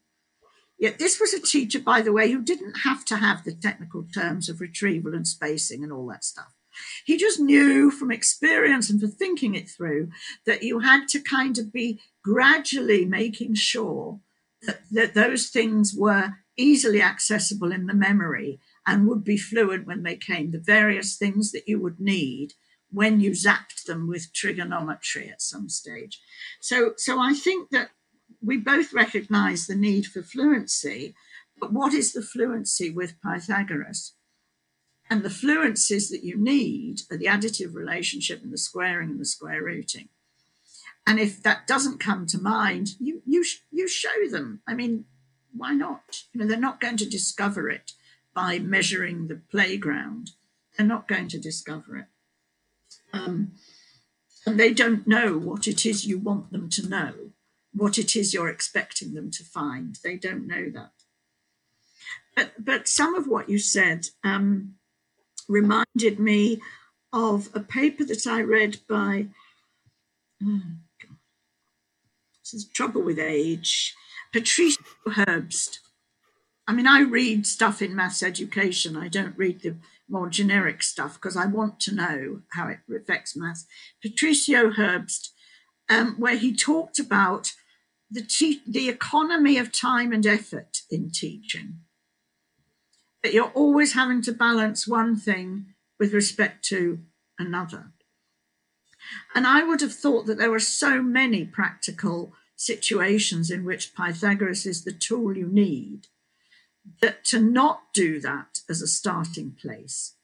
[0.80, 4.04] Yet this was a teacher, by the way, who didn't have to have the technical
[4.04, 6.56] terms of retrieval and spacing and all that stuff.
[7.06, 10.10] He just knew from experience and for thinking it through
[10.46, 14.20] that you had to kind of be gradually making sure
[14.64, 20.04] that, that those things were easily accessible in the memory and would be fluent when
[20.04, 22.54] they came, the various things that you would need
[22.92, 26.20] when you zapped them with trigonometry at some stage.
[26.60, 27.92] So, so I think that
[28.42, 31.16] we both recognize the need for fluency,
[31.60, 34.14] but what is the fluency with Pythagoras?
[35.10, 39.26] And the fluencies that you need are the additive relationship and the squaring and the
[39.26, 40.10] square rooting.
[41.06, 44.62] And if that doesn't come to mind, you you you show them.
[44.68, 45.06] I mean,
[45.52, 46.24] why not?
[46.32, 47.94] You know, they're not going to discover it
[48.34, 50.32] by measuring the playground.
[50.78, 52.06] They're not going to discover it.
[53.14, 53.54] Um,
[54.46, 57.14] and they don't know what it is you want them to know,
[57.74, 59.98] what it is you're expecting them to find.
[60.04, 60.92] They don't know that.
[62.36, 64.76] But, but some of what you said um,
[65.48, 66.62] reminded me
[67.14, 69.28] of a paper that I read by,
[70.44, 70.62] oh
[71.04, 71.18] God,
[72.40, 73.94] this is trouble with age,
[74.32, 75.80] Patricia Herbst.
[76.68, 78.96] I mean, I read stuff in maths education.
[78.96, 79.76] I don't read the
[80.12, 83.66] more generic stuff because I want to know how it affects maths.
[84.02, 85.30] Patricio Herbst,
[85.90, 87.54] um, where he talked about
[88.10, 91.80] the, te- the economy of time and effort in teaching.
[93.24, 95.68] That you're always having to balance one thing
[96.00, 97.00] with respect to
[97.40, 97.92] another.
[99.34, 104.66] And I would have thought that there were so many practical situations in which Pythagoras
[104.66, 106.08] is the tool you need
[107.02, 110.16] that to not do that as a starting place.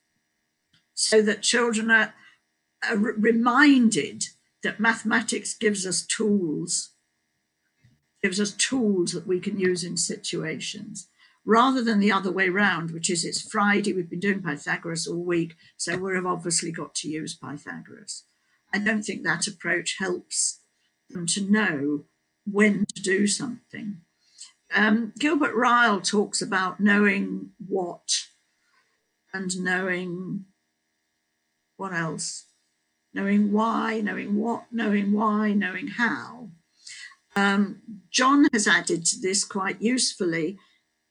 [0.93, 2.13] So that children are,
[2.87, 4.25] are reminded
[4.63, 6.91] that mathematics gives us tools
[8.23, 11.07] gives us tools that we can use in situations
[11.45, 15.23] rather than the other way round which is it's friday we've been doing pythagoras all
[15.23, 18.23] week so we've obviously got to use pythagoras.
[18.73, 20.59] I don't think that approach helps
[21.09, 22.05] them to know
[22.45, 24.01] when to do something
[24.73, 28.25] um, Gilbert Ryle talks about knowing what
[29.33, 30.45] and knowing
[31.77, 32.45] what else?
[33.13, 36.49] Knowing why, knowing what, knowing why, knowing how.
[37.35, 40.57] Um, John has added to this quite usefully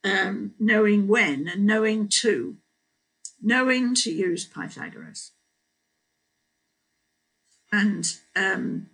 [0.04, 2.56] um, knowing when and knowing to,
[3.40, 5.32] knowing to use Pythagoras.
[7.72, 8.88] And um,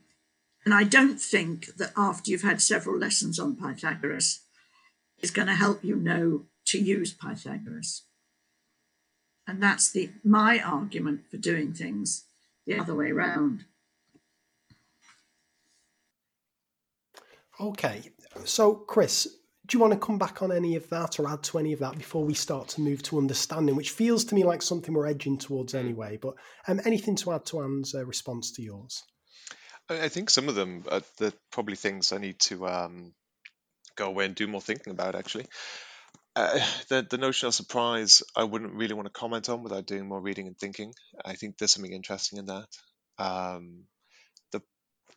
[0.64, 4.41] and I don't think that after you've had several lessons on Pythagoras,
[5.22, 8.04] is going to help you know to use Pythagoras.
[9.46, 12.24] And that's the my argument for doing things
[12.66, 13.64] the other way around.
[17.60, 18.02] Okay,
[18.44, 19.28] so Chris,
[19.66, 21.78] do you want to come back on any of that or add to any of
[21.80, 25.06] that before we start to move to understanding, which feels to me like something we're
[25.06, 26.18] edging towards anyway?
[26.20, 26.34] But
[26.66, 29.02] um, anything to add to Anne's uh, response to yours?
[29.88, 33.12] I think some of them are the probably things I need to um,
[33.96, 35.46] go away and do more thinking about actually.
[36.34, 40.08] Uh, the the notion of surprise, I wouldn't really want to comment on without doing
[40.08, 40.94] more reading and thinking.
[41.24, 42.68] I think there's something interesting in that.
[43.18, 43.84] Um,
[44.50, 44.62] the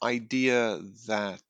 [0.03, 1.41] idea that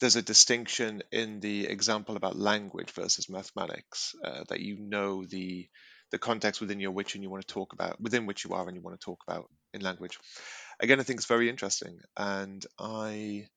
[0.00, 5.68] there's a distinction in the example about language versus mathematics, uh, that you know the
[6.10, 8.66] the context within your which and you want to talk about within which you are
[8.68, 10.18] and you want to talk about in language.
[10.78, 13.48] Again, I think it's very interesting, and I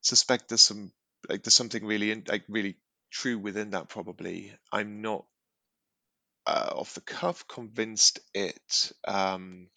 [0.00, 0.92] suspect there's some
[1.28, 2.76] like there's something really in, like really
[3.10, 4.52] true within that probably.
[4.72, 5.24] I'm not
[6.46, 9.68] uh, off the cuff convinced it um,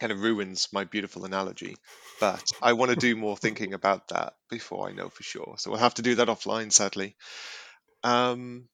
[0.00, 1.76] kind of ruins my beautiful analogy
[2.20, 5.54] but i want to do more thinking about that before i know for sure.
[5.58, 7.16] So we'll have to do that offline sadly.
[8.04, 8.68] Um,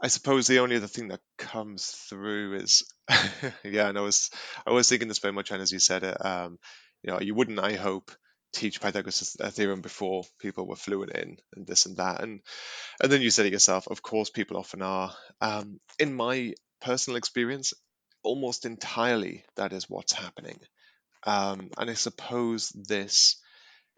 [0.00, 2.84] i suppose the only other thing that comes through is
[3.64, 4.30] yeah and i was
[4.66, 6.58] i was thinking this very much and as you said it um,
[7.02, 8.12] you know you wouldn't i hope
[8.52, 12.22] teach Pythagoras' theorem before people were fluent in and this and that.
[12.22, 12.40] And
[13.02, 15.14] and then you said it yourself, of course people often are.
[15.40, 17.74] Um, in my personal experience,
[18.22, 20.58] almost entirely that is what's happening.
[21.24, 23.36] Um, and I suppose this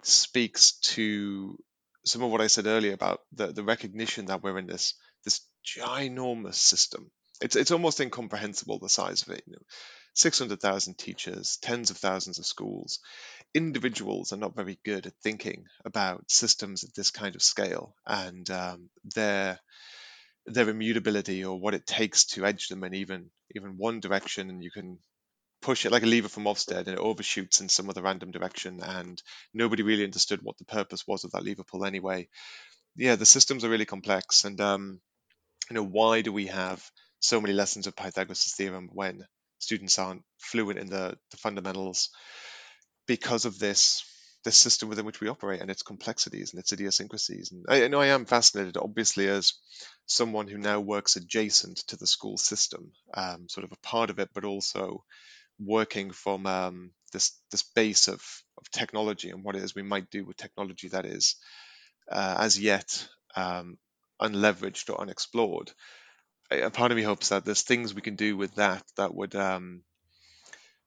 [0.02, 1.58] speaks to
[2.04, 4.94] some of what I said earlier about the, the recognition that we're in this
[5.24, 7.10] this ginormous system.
[7.42, 9.42] It's it's almost incomprehensible the size of it.
[9.46, 9.62] You know,
[10.14, 13.00] 600,000 teachers, tens of thousands of schools.
[13.54, 18.48] Individuals are not very good at thinking about systems at this kind of scale and
[18.50, 19.58] um, their
[20.46, 24.64] their immutability or what it takes to edge them in even even one direction and
[24.64, 24.98] you can
[25.62, 28.80] push it like a lever from Ofsted and it overshoots in some other random direction
[28.82, 32.28] and nobody really understood what the purpose was of that lever pull anyway.
[32.96, 35.00] Yeah the systems are really complex and um
[35.70, 36.82] you know why do we have
[37.20, 39.24] so many lessons of Pythagoras' theorem when
[39.60, 42.10] students aren't fluent in the, the fundamentals
[43.06, 44.04] because of this
[44.42, 47.52] this system within which we operate and its complexities and its idiosyncrasies.
[47.52, 49.52] And I, I, know I am fascinated, obviously, as
[50.06, 54.18] someone who now works adjacent to the school system, um, sort of a part of
[54.18, 55.04] it, but also
[55.58, 58.22] working from um, this this base of,
[58.56, 61.36] of technology and what it is we might do with technology that is
[62.10, 63.06] uh, as yet
[63.36, 63.76] um,
[64.20, 65.70] unleveraged or unexplored.
[66.50, 69.34] A part of me hopes that there's things we can do with that that would
[69.36, 69.82] um,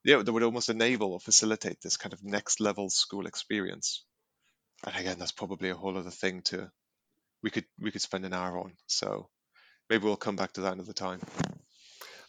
[0.03, 4.03] yeah, that would almost enable or facilitate this kind of next level school experience.
[4.85, 6.69] And again, that's probably a whole other thing to
[7.41, 8.73] we could we could spend an hour on.
[8.87, 9.29] So
[9.89, 11.21] maybe we'll come back to that another time.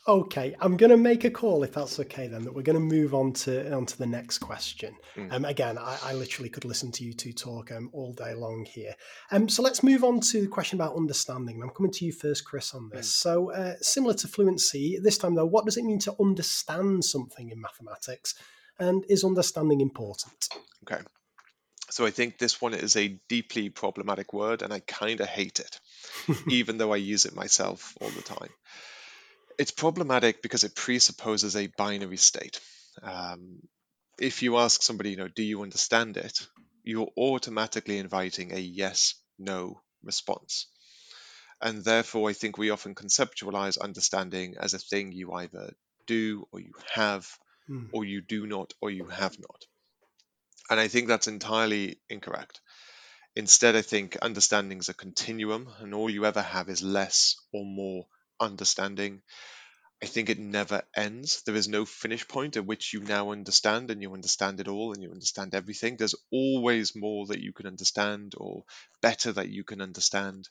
[0.07, 2.27] Okay, I'm going to make a call if that's okay.
[2.27, 4.95] Then that we're going to move on to on to the next question.
[5.17, 5.33] Mm.
[5.33, 8.67] Um, again, I, I literally could listen to you two talk um, all day long
[8.67, 8.95] here.
[9.31, 11.63] Um, so let's move on to the question about understanding.
[11.63, 13.09] I'm coming to you first, Chris, on this.
[13.09, 13.13] Mm.
[13.13, 17.49] So uh, similar to fluency, this time though, what does it mean to understand something
[17.49, 18.35] in mathematics,
[18.79, 20.49] and is understanding important?
[20.87, 21.03] Okay.
[21.89, 25.61] So I think this one is a deeply problematic word, and I kind of hate
[25.61, 25.81] it,
[26.51, 28.51] even though I use it myself all the time.
[29.59, 32.61] It's problematic because it presupposes a binary state.
[33.03, 33.61] Um,
[34.19, 36.47] if you ask somebody, you know, do you understand it?
[36.83, 40.67] You're automatically inviting a yes, no response.
[41.61, 45.75] And therefore, I think we often conceptualize understanding as a thing you either
[46.07, 47.27] do or you have,
[47.67, 47.87] Hmm.
[47.93, 49.65] or you do not or you have not.
[50.69, 52.61] And I think that's entirely incorrect.
[53.37, 57.65] Instead, I think understanding is a continuum, and all you ever have is less or
[57.65, 58.07] more
[58.41, 59.23] understanding.
[60.03, 61.43] I think it never ends.
[61.43, 64.93] There is no finish point at which you now understand and you understand it all
[64.93, 65.97] and you understand everything.
[65.97, 68.65] There's always more that you can understand or
[69.01, 70.49] better that you can understand.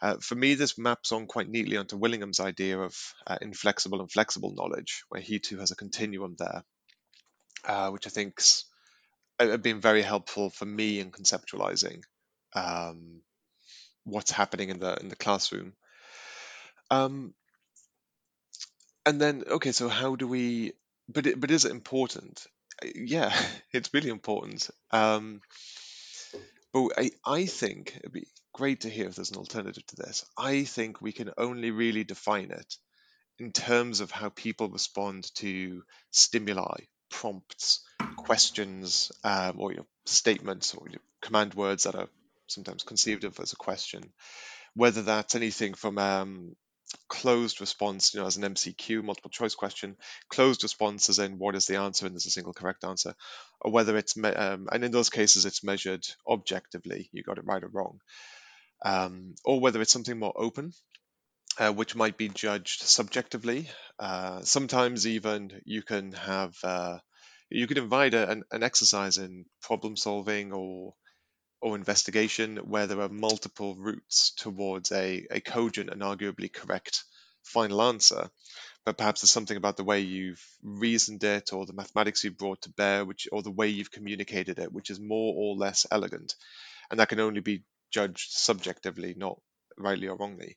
[0.00, 4.10] Uh, for me, this maps on quite neatly onto Willingham's idea of uh, inflexible and
[4.10, 6.64] flexible knowledge, where he too has a continuum there,
[7.64, 8.64] uh, which I think's
[9.38, 12.02] been very helpful for me in conceptualizing
[12.54, 13.22] um,
[14.04, 15.72] what's happening in the in the classroom.
[16.92, 17.32] Um,
[19.06, 20.72] and then, okay, so how do we?
[21.08, 22.46] But it, but is it important?
[22.94, 23.34] Yeah,
[23.72, 24.70] it's really important.
[24.90, 25.40] Um,
[26.72, 30.24] but I I think it'd be great to hear if there's an alternative to this.
[30.36, 32.76] I think we can only really define it
[33.38, 36.80] in terms of how people respond to stimuli,
[37.10, 37.80] prompts,
[38.16, 39.74] questions, um, or
[40.04, 40.86] statements or
[41.22, 42.08] command words that are
[42.48, 44.12] sometimes conceived of as a question.
[44.74, 46.56] Whether that's anything from um,
[47.08, 49.96] closed response, you know, as an MCQ, multiple choice question,
[50.28, 53.14] closed response as in what is the answer and there's a single correct answer,
[53.60, 57.46] or whether it's, me- um, and in those cases it's measured objectively, you got it
[57.46, 58.00] right or wrong,
[58.84, 60.72] um, or whether it's something more open,
[61.58, 63.68] uh, which might be judged subjectively.
[63.98, 66.98] Uh, sometimes even you can have uh,
[67.50, 70.94] you could invite a, an, an exercise in problem solving or
[71.62, 77.04] or investigation where there are multiple routes towards a, a cogent and arguably correct
[77.44, 78.28] final answer.
[78.84, 82.62] But perhaps there's something about the way you've reasoned it or the mathematics you've brought
[82.62, 86.34] to bear, which or the way you've communicated it, which is more or less elegant.
[86.90, 89.40] And that can only be judged subjectively, not
[89.78, 90.56] rightly or wrongly.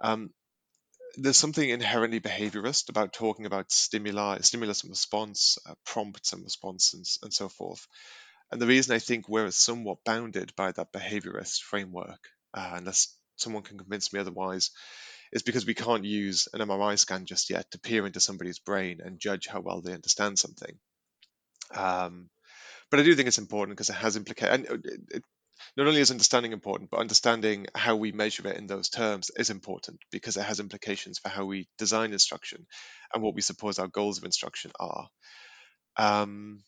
[0.00, 0.30] Um,
[1.16, 6.94] there's something inherently behaviorist about talking about stimuli, stimulus and response, uh, prompts and response,
[6.94, 7.86] and, and so forth.
[8.50, 13.62] And the reason I think we're somewhat bounded by that behaviorist framework, uh, unless someone
[13.62, 14.70] can convince me otherwise,
[15.32, 19.00] is because we can't use an MRI scan just yet to peer into somebody's brain
[19.04, 20.78] and judge how well they understand something.
[21.74, 22.30] Um,
[22.90, 24.68] but I do think it's important because it has implications.
[25.10, 25.24] It,
[25.76, 29.50] not only is understanding important, but understanding how we measure it in those terms is
[29.50, 32.66] important because it has implications for how we design instruction
[33.12, 35.08] and what we suppose our goals of instruction are.
[35.96, 36.62] Um,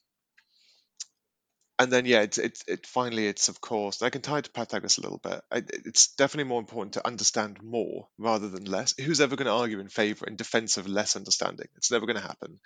[1.78, 4.50] and then yeah, it's it's it finally it's of course I can tie it to
[4.50, 5.40] Pythagoras a little bit.
[5.50, 8.94] I, it's definitely more important to understand more rather than less.
[8.98, 11.68] Who's ever going to argue in favor in defense of less understanding?
[11.76, 12.58] It's never going to happen.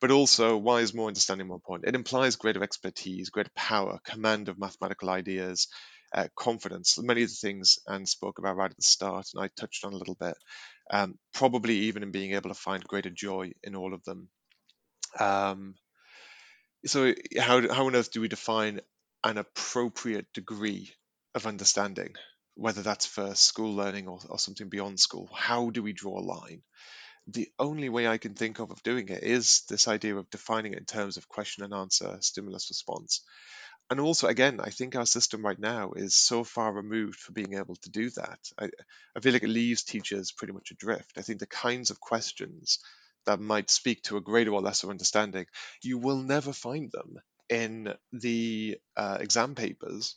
[0.00, 1.88] But also, why is more understanding more important?
[1.88, 5.68] It implies greater expertise, greater power, command of mathematical ideas,
[6.12, 6.98] uh, confidence.
[6.98, 9.94] Many of the things Anne spoke about right at the start, and I touched on
[9.94, 10.36] a little bit.
[10.90, 14.28] Um, probably even in being able to find greater joy in all of them.
[15.18, 15.74] Um,
[16.86, 18.80] so how how on earth do we define
[19.22, 20.92] an appropriate degree
[21.34, 22.14] of understanding
[22.54, 25.28] whether that's for school learning or, or something beyond school?
[25.34, 26.62] How do we draw a line?
[27.26, 30.74] The only way i can think of of doing it is this idea of defining
[30.74, 33.22] it in terms of question and answer stimulus response.
[33.90, 37.54] And also again i think our system right now is so far removed from being
[37.54, 38.40] able to do that.
[38.58, 38.68] I,
[39.16, 41.12] I feel like it leaves teachers pretty much adrift.
[41.16, 42.78] I think the kinds of questions
[43.26, 45.46] that might speak to a greater or lesser understanding,
[45.82, 47.16] you will never find them
[47.48, 50.16] in the uh, exam papers,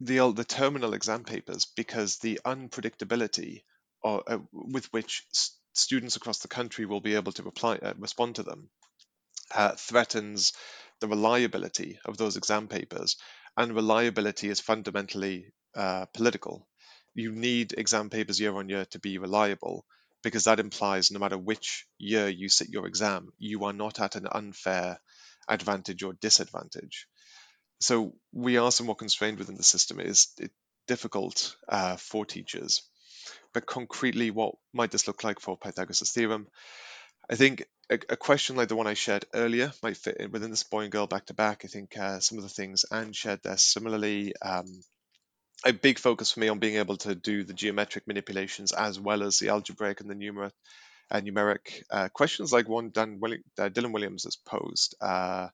[0.00, 3.62] the the terminal exam papers, because the unpredictability
[4.02, 7.94] or, uh, with which s- students across the country will be able to reply, uh,
[7.98, 8.70] respond to them
[9.54, 10.52] uh, threatens
[11.00, 13.16] the reliability of those exam papers,
[13.56, 16.68] and reliability is fundamentally uh, political.
[17.14, 19.84] You need exam papers year on year to be reliable
[20.22, 24.16] because that implies no matter which year you sit your exam, you are not at
[24.16, 25.00] an unfair
[25.48, 27.06] advantage or disadvantage.
[27.80, 29.98] So we are somewhat constrained within the system.
[29.98, 30.28] It is
[30.86, 32.82] difficult uh, for teachers.
[33.52, 36.48] but concretely, what might this look like for Pythagoras' theorem?
[37.30, 40.50] I think a, a, question like the one I shared earlier might fit in within
[40.50, 41.62] this boy and girl back to back.
[41.64, 44.34] I think uh, some of the things Anne shared there similarly.
[44.42, 44.66] Um,
[45.64, 49.22] a big focus for me on being able to do the geometric manipulations as well
[49.22, 50.50] as the algebraic and the numer-
[51.10, 54.94] uh, numeric uh, questions like one Dan Willi- uh, Dylan Williams has posed.
[55.00, 55.48] Uh,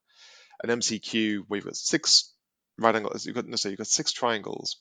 [0.62, 2.32] an MCQ you've got six
[2.78, 4.76] right angles, you've got no, so you've got six triangles.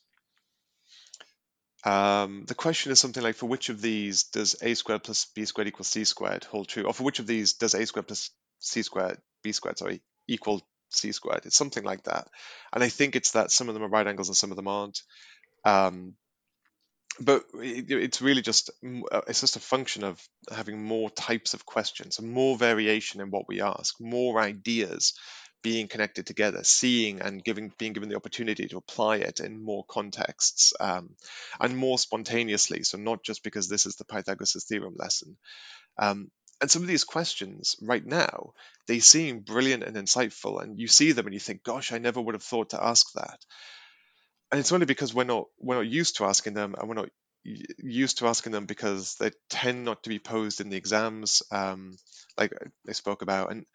[1.84, 5.44] Um, the question is something like, for which of these does a squared plus b
[5.44, 6.84] squared equal c squared hold true?
[6.84, 10.66] Or for which of these does a squared plus c squared, b squared, sorry, equal
[10.90, 11.46] c squared?
[11.46, 12.28] It's something like that.
[12.72, 14.68] And I think it's that some of them are right angles and some of them
[14.68, 15.02] aren't.
[15.64, 16.14] Um,
[17.20, 18.70] but it's really just
[19.10, 20.22] uh, it's just a function of
[20.54, 25.14] having more types of questions and more variation in what we ask more ideas
[25.62, 29.84] being connected together, seeing and giving being given the opportunity to apply it in more
[29.88, 31.10] contexts um,
[31.60, 32.84] and more spontaneously.
[32.84, 35.36] So not just because this is the Pythagoras theorem lesson.
[35.98, 38.52] Um, and some of these questions right now
[38.86, 42.20] they seem brilliant and insightful, and you see them and you think, "Gosh, I never
[42.20, 43.38] would have thought to ask that."
[44.50, 47.10] And it's only because we're not we're not used to asking them, and we're not
[47.44, 51.96] used to asking them because they tend not to be posed in the exams, um,
[52.38, 52.52] like
[52.88, 53.66] I spoke about, and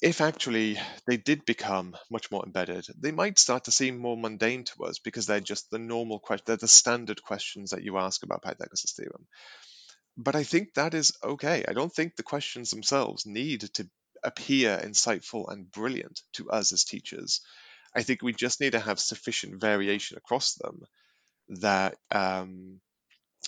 [0.00, 4.64] if actually they did become much more embedded, they might start to seem more mundane
[4.64, 8.22] to us because they're just the normal question, they're the standard questions that you ask
[8.22, 9.26] about Pythagoras' theorem.
[10.18, 11.64] But I think that is okay.
[11.68, 13.88] I don't think the questions themselves need to
[14.24, 17.40] appear insightful and brilliant to us as teachers.
[17.94, 20.82] I think we just need to have sufficient variation across them
[21.50, 22.80] that um,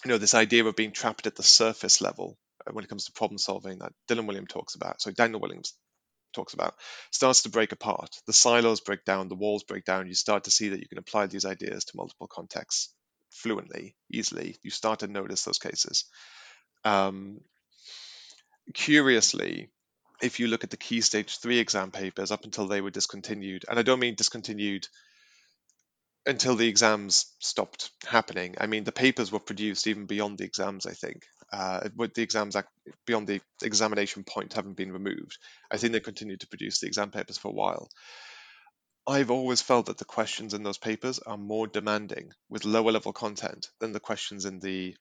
[0.04, 3.06] you know this idea of being trapped at the surface level uh, when it comes
[3.06, 5.02] to problem solving that Dylan Williams talks about.
[5.02, 5.74] So Daniel Williams
[6.32, 6.74] talks about
[7.10, 8.14] starts to break apart.
[8.26, 10.06] The silos break down, the walls break down.
[10.06, 12.94] You start to see that you can apply these ideas to multiple contexts
[13.30, 14.56] fluently, easily.
[14.62, 16.04] You start to notice those cases.
[16.84, 17.40] Um,
[18.74, 19.70] curiously,
[20.22, 23.64] if you look at the key stage three exam papers up until they were discontinued,
[23.68, 24.86] and I don't mean discontinued
[26.26, 28.54] until the exams stopped happening.
[28.58, 31.24] I mean, the papers were produced even beyond the exams, I think.
[31.52, 32.56] Uh, with the exams
[33.06, 35.38] beyond the examination point having been removed,
[35.70, 37.88] I think they continued to produce the exam papers for a while.
[39.06, 43.12] I've always felt that the questions in those papers are more demanding with lower level
[43.12, 44.94] content than the questions in the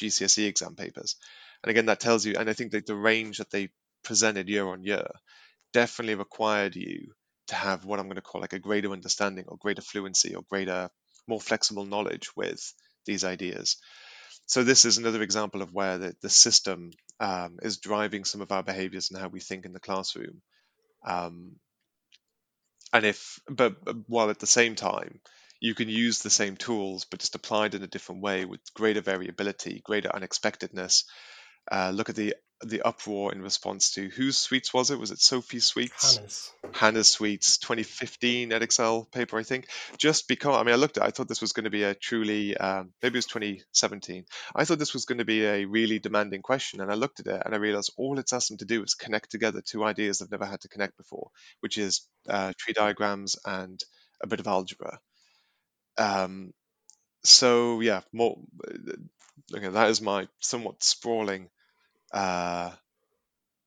[0.00, 1.16] GCSE exam papers.
[1.62, 3.70] And again, that tells you, and I think that the range that they
[4.04, 5.06] presented year on year
[5.72, 7.12] definitely required you
[7.48, 10.42] to have what I'm going to call like a greater understanding or greater fluency or
[10.48, 10.90] greater,
[11.26, 12.72] more flexible knowledge with
[13.04, 13.76] these ideas.
[14.46, 18.52] So this is another example of where the, the system um, is driving some of
[18.52, 20.40] our behaviors and how we think in the classroom.
[21.04, 21.56] Um,
[22.92, 25.20] and if, but, but while at the same time,
[25.60, 29.00] you can use the same tools, but just applied in a different way with greater
[29.00, 31.04] variability, greater unexpectedness.
[31.70, 34.98] Uh, look at the the uproar in response to whose sweets was it?
[34.98, 36.16] Was it Sophie Sweets?
[36.16, 36.52] Hannah's.
[36.72, 39.66] Hannah's Sweets 2015 Edexcel paper, I think.
[39.98, 41.82] Just because, I mean, I looked at it, I thought this was going to be
[41.82, 44.24] a truly, um, maybe it was 2017.
[44.54, 46.80] I thought this was going to be a really demanding question.
[46.80, 48.94] And I looked at it and I realized all it's asked them to do is
[48.94, 51.28] connect together two ideas they've never had to connect before,
[51.60, 53.78] which is uh, tree diagrams and
[54.22, 54.98] a bit of algebra.
[55.98, 56.52] Um,
[57.24, 58.38] so, yeah, more.
[59.54, 61.48] Okay, that is my somewhat sprawling
[62.12, 62.70] uh,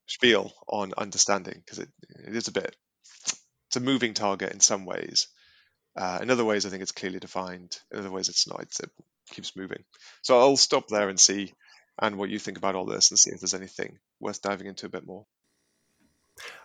[0.08, 1.90] spiel on understanding because it,
[2.28, 2.76] it is a bit
[3.70, 5.28] it's a moving target in some ways.
[5.96, 7.78] Uh, in other ways, I think it's clearly defined.
[7.92, 8.62] In other ways, it's not.
[8.62, 8.90] It's, it
[9.30, 9.84] keeps moving.
[10.24, 11.54] So I'll stop there and see,
[12.02, 14.88] and what you think about all this, and see if there's anything worth diving into
[14.88, 15.28] a bit more.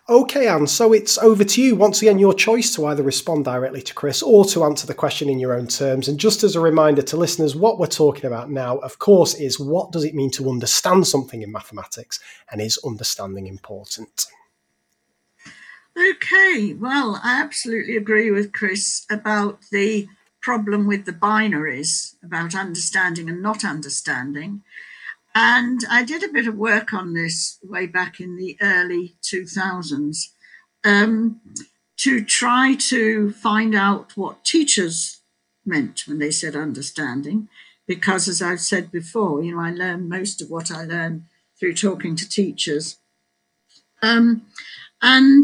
[0.07, 1.75] Okay, Anne, so it's over to you.
[1.75, 5.29] Once again, your choice to either respond directly to Chris or to answer the question
[5.29, 6.07] in your own terms.
[6.07, 9.59] And just as a reminder to listeners, what we're talking about now, of course, is
[9.59, 12.19] what does it mean to understand something in mathematics
[12.51, 14.27] and is understanding important?
[15.97, 20.07] Okay, well, I absolutely agree with Chris about the
[20.39, 24.61] problem with the binaries, about understanding and not understanding.
[25.37, 30.29] And I did a bit of work on this way back in the early 2000s
[30.85, 31.41] um,
[31.97, 35.19] to try to find out what teachers
[35.65, 37.49] meant when they said understanding.
[37.85, 41.23] Because, as I've said before, you know, I learned most of what I learned
[41.59, 42.97] through talking to teachers.
[44.01, 44.43] Um,
[45.01, 45.43] and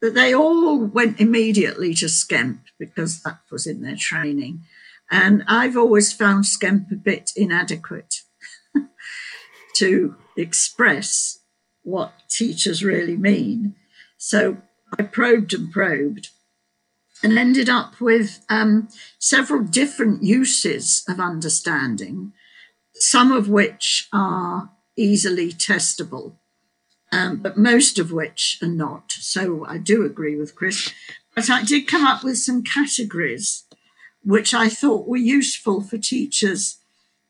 [0.00, 4.62] they all went immediately to skemp because that was in their training.
[5.10, 8.22] And I've always found skemp a bit inadequate
[9.80, 11.40] to express
[11.82, 13.74] what teachers really mean.
[14.16, 14.58] So
[14.98, 16.28] I probed and probed
[17.22, 18.88] and ended up with um,
[19.18, 22.32] several different uses of understanding
[22.94, 26.34] some of which are easily testable,
[27.10, 29.12] um, but most of which are not.
[29.12, 30.92] So I do agree with Chris.
[31.34, 33.64] But I did come up with some categories
[34.22, 36.76] which I thought were useful for teachers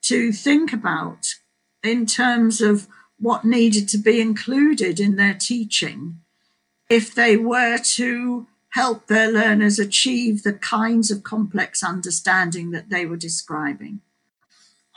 [0.01, 1.35] to think about
[1.83, 2.87] in terms of
[3.19, 6.19] what needed to be included in their teaching
[6.89, 13.05] if they were to help their learners achieve the kinds of complex understanding that they
[13.05, 14.01] were describing.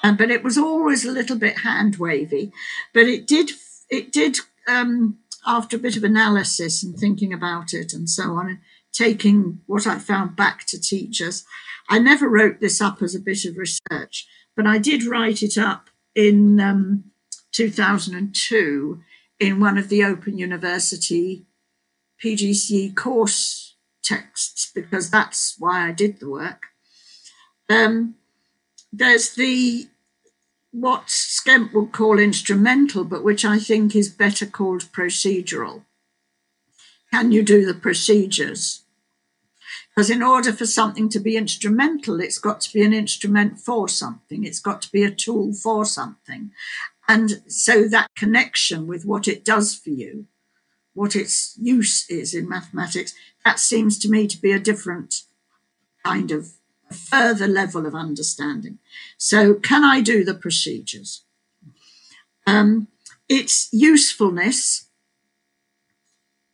[0.03, 2.53] Um, but it was always a little bit hand wavy.
[2.93, 3.51] But it did,
[3.89, 4.39] it did,
[4.69, 8.59] um, after a bit of analysis and thinking about it and so on, and
[8.93, 11.45] taking what I found back to teachers.
[11.89, 15.59] I never wrote this up as a bit of research, but I did write it
[15.59, 17.05] up in um,
[17.53, 19.01] 2002
[19.41, 21.47] in one of the Open University
[22.23, 26.63] PGCE course texts because that's why I did the work.
[27.69, 28.17] Um,
[28.93, 29.89] there's the
[30.71, 35.85] what Skemp would call instrumental, but which I think is better called procedural.
[37.13, 38.84] Can you do the procedures?
[39.95, 43.89] Because in order for something to be instrumental, it's got to be an instrument for
[43.89, 46.51] something, it's got to be a tool for something.
[47.07, 50.27] And so that connection with what it does for you,
[50.95, 53.15] what its use is in mathematics,
[53.45, 55.23] that seems to me to be a different
[56.05, 56.53] kind of
[56.91, 58.79] further level of understanding.
[59.19, 61.25] So, can I do the procedures?
[62.47, 62.89] Um,
[63.29, 64.89] its usefulness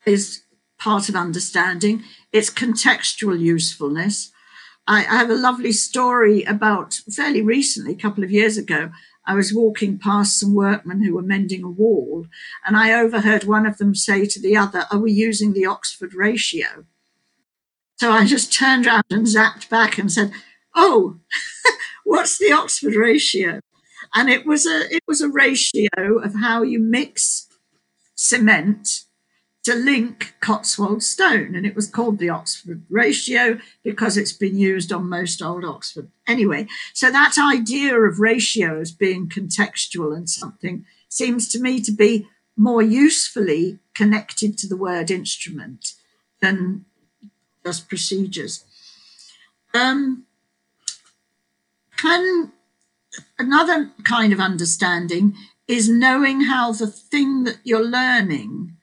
[0.07, 0.43] is
[0.81, 2.03] part of understanding,
[2.33, 4.33] its contextual usefulness.
[4.87, 8.91] I, I have a lovely story about fairly recently, a couple of years ago.
[9.27, 12.27] I was walking past some workmen who were mending a wall,
[12.67, 16.15] and I overheard one of them say to the other, Are we using the Oxford
[16.15, 16.87] ratio?
[17.99, 20.33] So I just turned around and zapped back and said,
[20.75, 21.21] Oh,
[22.05, 23.61] what's the Oxford ratio?
[24.15, 27.47] And it was a it was a ratio of how you mix
[28.15, 29.05] cement
[29.63, 34.93] to link Cotswold stone, and it was called the Oxford ratio because it's been used
[34.93, 36.11] on most old Oxford.
[36.27, 42.27] Anyway, so that idea of ratios being contextual and something seems to me to be
[42.57, 45.95] more usefully connected to the word instrument
[46.41, 46.85] than
[47.65, 48.65] just procedures.
[49.75, 50.25] Um,
[51.97, 52.53] can
[53.39, 55.35] another kind of understanding
[55.69, 58.77] is knowing how the thing that you're learning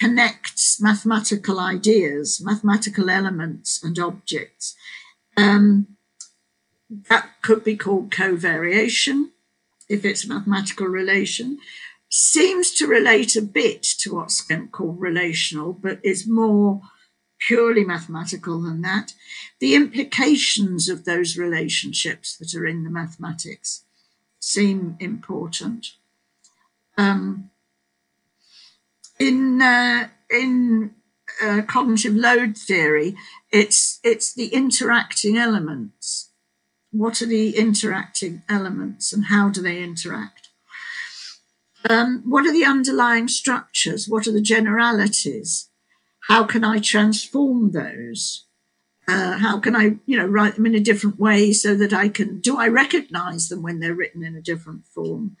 [0.00, 4.74] connects mathematical ideas, mathematical elements, and objects.
[5.36, 5.96] Um,
[7.08, 9.30] that could be called covariation
[9.88, 11.58] if it's a mathematical relation.
[12.08, 16.82] Seems to relate a bit to what's called relational, but is more
[17.38, 19.12] purely mathematical than that.
[19.60, 23.84] The implications of those relationships that are in the mathematics
[24.38, 25.92] seem important.
[26.96, 27.50] Um,
[29.18, 30.92] in uh, in
[31.42, 33.16] uh, cognitive load theory,
[33.50, 36.30] it's it's the interacting elements.
[36.90, 40.48] What are the interacting elements, and how do they interact?
[41.88, 44.08] Um, what are the underlying structures?
[44.08, 45.68] What are the generalities?
[46.28, 48.45] How can I transform those?
[49.08, 52.08] Uh, how can I, you know, write them in a different way so that I
[52.08, 52.40] can?
[52.40, 55.36] Do I recognize them when they're written in a different form?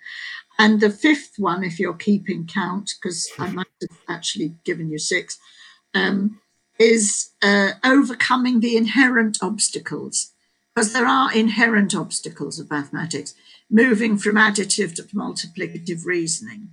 [0.58, 4.98] And the fifth one, if you're keeping count, because I might have actually given you
[4.98, 5.38] six,
[5.94, 6.40] um,
[6.78, 10.32] is uh, overcoming the inherent obstacles.
[10.74, 13.34] Because there are inherent obstacles of mathematics,
[13.70, 16.70] moving from additive to multiplicative reasoning.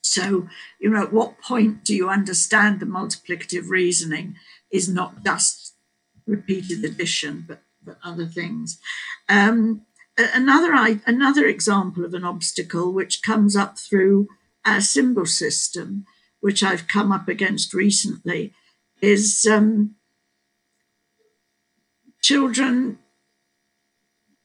[0.00, 0.48] So,
[0.80, 4.36] you know, at what point do you understand the multiplicative reasoning
[4.70, 5.74] is not just
[6.26, 8.78] repeated addition, but, but other things?
[9.28, 9.82] Um,
[10.16, 10.74] another
[11.06, 14.28] another example of an obstacle which comes up through
[14.64, 16.04] our symbol system,
[16.40, 18.52] which I've come up against recently,
[19.00, 19.94] is um,
[22.20, 22.98] children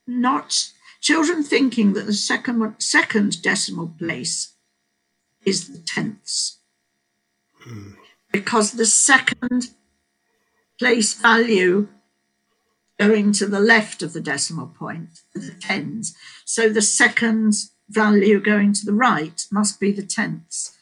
[0.08, 0.70] not
[1.02, 4.54] children thinking that the second second decimal place
[5.46, 6.60] is the tenths,
[7.62, 7.92] hmm.
[8.32, 9.70] because the second
[10.80, 11.88] place value
[13.00, 16.16] going to the left of the decimal point, the tens.
[16.46, 17.54] So the second
[17.90, 20.76] value going to the right must be the tenths.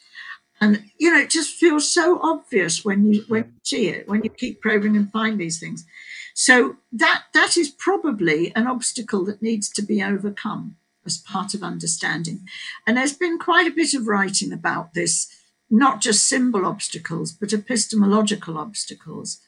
[0.61, 4.24] And you know, it just feels so obvious when you when you see it, when
[4.24, 5.86] you keep probing and find these things.
[6.34, 11.64] So that that is probably an obstacle that needs to be overcome as part of
[11.64, 12.48] understanding.
[12.88, 15.28] And there's been quite a bit of writing about this,
[15.70, 19.40] not just symbol obstacles, but epistemological obstacles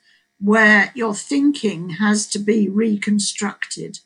[0.46, 3.98] where your thinking has to be reconstructed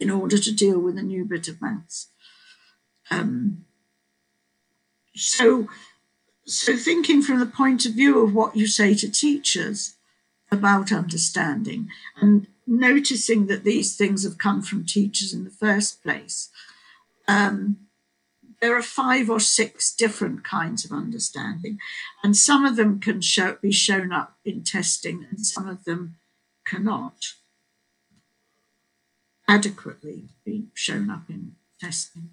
[0.00, 2.08] in order to deal with a new bit of maths.
[3.10, 3.66] Um,
[5.14, 5.68] so,
[6.46, 9.96] so thinking from the point of view of what you say to teachers
[10.50, 11.88] about understanding
[12.18, 16.48] and noticing that these things have come from teachers in the first place.
[17.28, 17.83] Um,
[18.60, 21.78] there are five or six different kinds of understanding,
[22.22, 26.16] and some of them can show, be shown up in testing, and some of them
[26.64, 27.34] cannot
[29.48, 32.30] adequately be shown up in testing.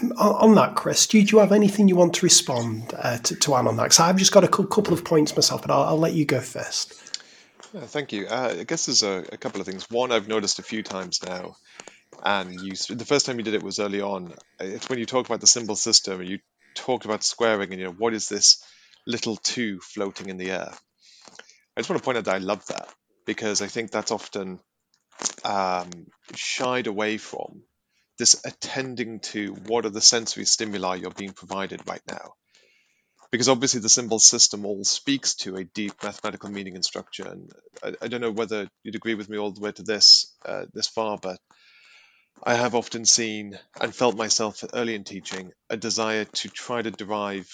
[0.00, 3.18] Um, on that, Chris, do you, do you, have anything you want to respond uh,
[3.18, 3.84] to, to Anne on that?
[3.84, 6.40] Because I've just got a couple of points myself, but I'll, I'll let you go
[6.40, 7.20] first.
[7.72, 8.26] Yeah, thank you.
[8.26, 9.88] Uh, I guess there's a, a, couple of things.
[9.90, 11.56] One, I've noticed a few times now
[12.22, 14.34] and you the first time you did it was early on.
[14.60, 16.38] It's when you talk about the symbol system, you
[16.74, 18.62] talked about squaring, and you know what is this
[19.06, 20.72] little two floating in the air.
[21.76, 22.88] I just want to point out that I love that
[23.26, 24.60] because I think that's often
[25.44, 25.90] um,
[26.34, 27.62] shied away from
[28.18, 32.32] this attending to what are the sensory stimuli you're being provided right now.
[33.32, 37.26] Because obviously the symbol system all speaks to a deep mathematical meaning and structure.
[37.26, 37.50] And
[37.82, 40.66] I, I don't know whether you'd agree with me all the way to this uh,
[40.72, 41.38] this far, but
[42.42, 46.90] I have often seen and felt myself early in teaching a desire to try to
[46.90, 47.48] derive,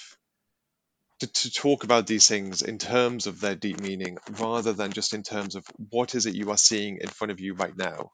[1.20, 5.14] to, to talk about these things in terms of their deep meaning rather than just
[5.14, 8.10] in terms of what is it you are seeing in front of you right now.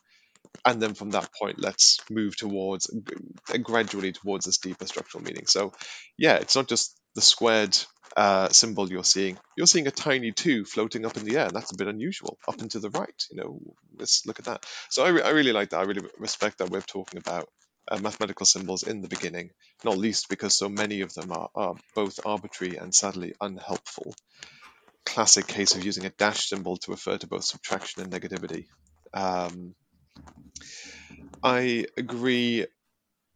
[0.65, 2.91] And then from that point, let's move towards
[3.63, 5.47] gradually towards this deeper structural meaning.
[5.47, 5.73] So,
[6.19, 7.77] yeah, it's not just the squared
[8.17, 11.51] uh, symbol you're seeing, you're seeing a tiny two floating up in the air.
[11.51, 13.25] That's a bit unusual, up and to the right.
[13.31, 13.61] You know,
[13.99, 14.67] let's look at that.
[14.91, 15.81] So I, re- I really like that.
[15.81, 17.49] I really respect that we're talking about
[17.91, 19.51] uh, mathematical symbols in the beginning,
[19.85, 24.15] not least because so many of them are, are both arbitrary and sadly unhelpful.
[25.07, 28.67] Classic case of using a dash symbol to refer to both subtraction and negativity.
[29.15, 29.75] Um,
[31.43, 32.67] I agree.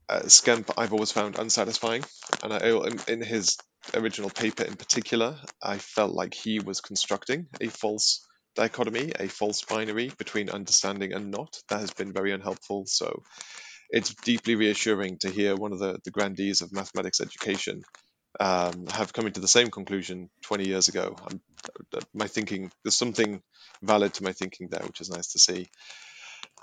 [0.09, 2.05] Uh, Skemp, I've always found unsatisfying,
[2.43, 3.59] and I, in, in his
[3.95, 9.63] original paper in particular, I felt like he was constructing a false dichotomy, a false
[9.63, 11.57] binary between understanding and not.
[11.69, 12.85] That has been very unhelpful.
[12.87, 13.23] So
[13.91, 17.83] it's deeply reassuring to hear one of the, the grandees of mathematics education
[18.39, 21.17] um, have come to the same conclusion 20 years ago.
[21.29, 21.41] I'm,
[22.15, 23.43] my thinking, there's something
[23.83, 25.69] valid to my thinking there, which is nice to see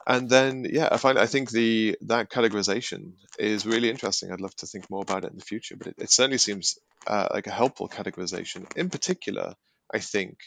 [0.08, 4.32] and then yeah i find i think the that categorization is really interesting.
[4.32, 6.80] I'd love to think more about it in the future but it, it certainly seems
[7.08, 8.68] uh, like a helpful categorization.
[8.76, 9.56] In particular
[9.94, 10.38] i think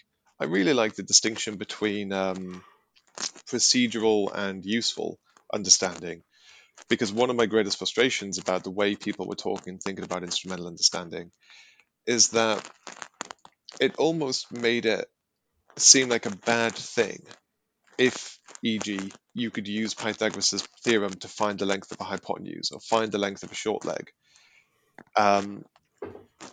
[0.40, 2.62] i really like the distinction between um,
[3.50, 5.18] procedural and useful
[5.54, 6.22] understanding
[6.88, 10.68] because one of my greatest frustrations about the way people were talking thinking about instrumental
[10.68, 11.32] understanding
[12.06, 12.64] is that
[13.80, 15.06] it almost made it
[15.78, 17.20] seem like a bad thing
[17.98, 22.80] if, e.g., you could use Pythagoras' theorem to find the length of a hypotenuse or
[22.80, 24.10] find the length of a short leg.
[25.16, 25.64] Um,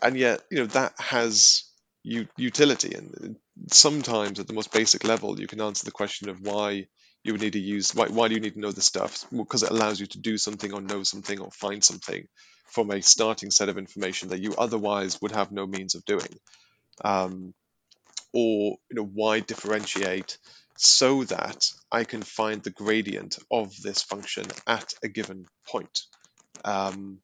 [0.02, 1.64] and yet, you know, that has
[2.04, 2.94] u- utility.
[2.96, 3.38] And
[3.72, 6.88] sometimes at the most basic level, you can answer the question of why
[7.24, 9.26] you would need to use, why, why do you need to know this stuff?
[9.36, 12.28] Because it allows you to do something or know something or find something
[12.68, 16.40] from a starting set of information that you otherwise would have no means of doing.
[17.04, 17.54] Um,
[18.34, 20.38] or, you know, why differentiate
[20.78, 26.02] so that I can find the gradient of this function at a given point.
[26.64, 27.20] Um,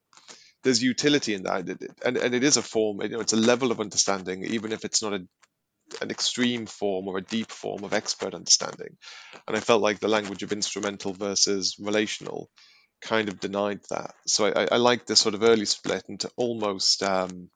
[0.64, 1.68] there's utility in that,
[2.04, 3.02] and, and it is a form.
[3.02, 5.28] You know, it's a level of understanding, even if it's not a,
[6.02, 8.98] an extreme form or a deep form of expert understanding.
[9.48, 12.50] And I felt like the language of instrumental versus relational
[13.02, 14.14] kind of denied that.
[14.26, 17.50] So I, I like this sort of early split into almost um,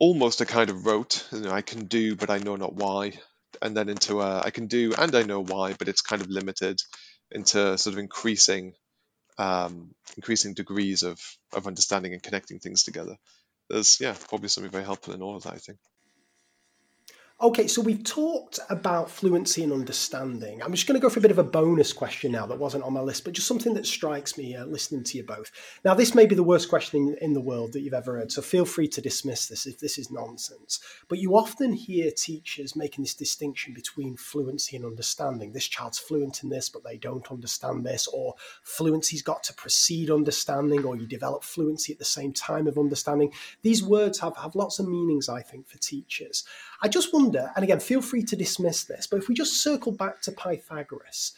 [0.00, 1.26] almost a kind of rote.
[1.32, 3.12] You know, I can do, but I know not why
[3.60, 6.28] and then into a, I can do and I know why, but it's kind of
[6.30, 6.80] limited
[7.30, 8.74] into sort of increasing
[9.38, 11.20] um, increasing degrees of
[11.54, 13.16] of understanding and connecting things together.
[13.70, 15.54] There's yeah probably something very helpful in all of that.
[15.54, 15.78] I think.
[17.42, 20.62] Okay, so we've talked about fluency and understanding.
[20.62, 22.84] I'm just going to go for a bit of a bonus question now that wasn't
[22.84, 25.50] on my list, but just something that strikes me uh, listening to you both.
[25.84, 28.30] Now, this may be the worst question in, in the world that you've ever heard,
[28.30, 30.78] so feel free to dismiss this if this is nonsense.
[31.08, 35.52] But you often hear teachers making this distinction between fluency and understanding.
[35.52, 40.12] This child's fluent in this, but they don't understand this, or fluency's got to precede
[40.12, 43.32] understanding, or you develop fluency at the same time of understanding.
[43.62, 46.44] These words have, have lots of meanings, I think, for teachers.
[46.84, 49.92] I just wonder, and again, feel free to dismiss this, but if we just circle
[49.92, 51.32] back to Pythagoras,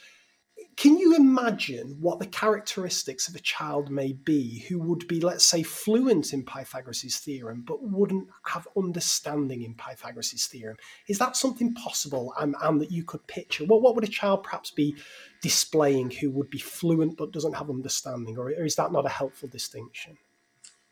[0.76, 5.44] can you imagine what the characteristics of a child may be who would be, let's
[5.44, 10.76] say, fluent in Pythagoras' theorem, but wouldn't have understanding in Pythagoras' theorem?
[11.08, 13.64] Is that something possible and, and that you could picture?
[13.64, 14.96] What, what would a child perhaps be
[15.42, 19.10] displaying who would be fluent but doesn't have understanding, or, or is that not a
[19.10, 20.18] helpful distinction?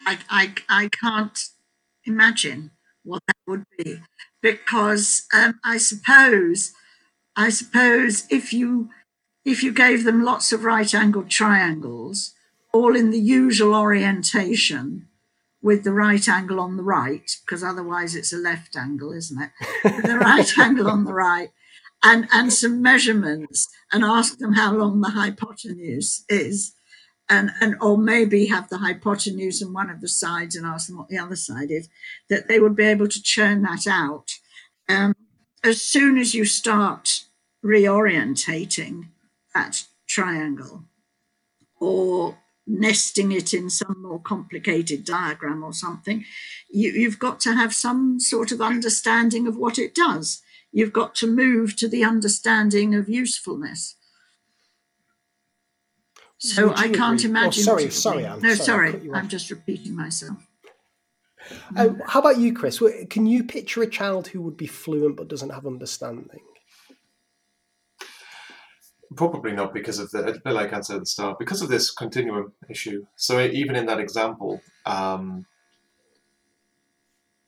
[0.06, 1.38] I, I, I can't
[2.04, 2.70] imagine
[3.04, 3.98] what that would be
[4.40, 6.72] because um, I suppose
[7.36, 8.90] I suppose if you
[9.44, 12.34] if you gave them lots of right angled triangles,
[12.72, 15.08] all in the usual orientation
[15.60, 20.06] with the right angle on the right, because otherwise it's a left angle, isn't it?
[20.06, 21.50] the right angle on the right,
[22.04, 26.74] and, and some measurements and ask them how long the hypotenuse is.
[27.34, 30.98] And, and or maybe have the hypotenuse on one of the sides and ask them
[30.98, 31.88] what the other side is,
[32.28, 34.32] that they would be able to churn that out.
[34.86, 35.14] Um,
[35.64, 37.24] as soon as you start
[37.64, 39.08] reorientating,
[39.54, 40.84] that triangle
[41.80, 42.36] or
[42.66, 46.24] nesting it in some more complicated diagram or something,
[46.70, 50.42] you, have got to have some sort of understanding of what it does.
[50.70, 53.96] You've got to move to the understanding of usefulness.
[56.44, 57.26] So I can't agree?
[57.26, 57.62] Oh, imagine.
[57.62, 58.40] Oh, sorry, sorry, Anne.
[58.40, 60.38] No, sorry, sorry I'm just repeating myself.
[61.76, 62.82] Um, how about you, Chris?
[63.10, 66.40] Can you picture a child who would be fluent but doesn't have understanding?
[69.14, 71.68] Probably not because of the, a bit like I said at the start, because of
[71.68, 73.06] this continuum issue.
[73.14, 75.46] So even in that example, um,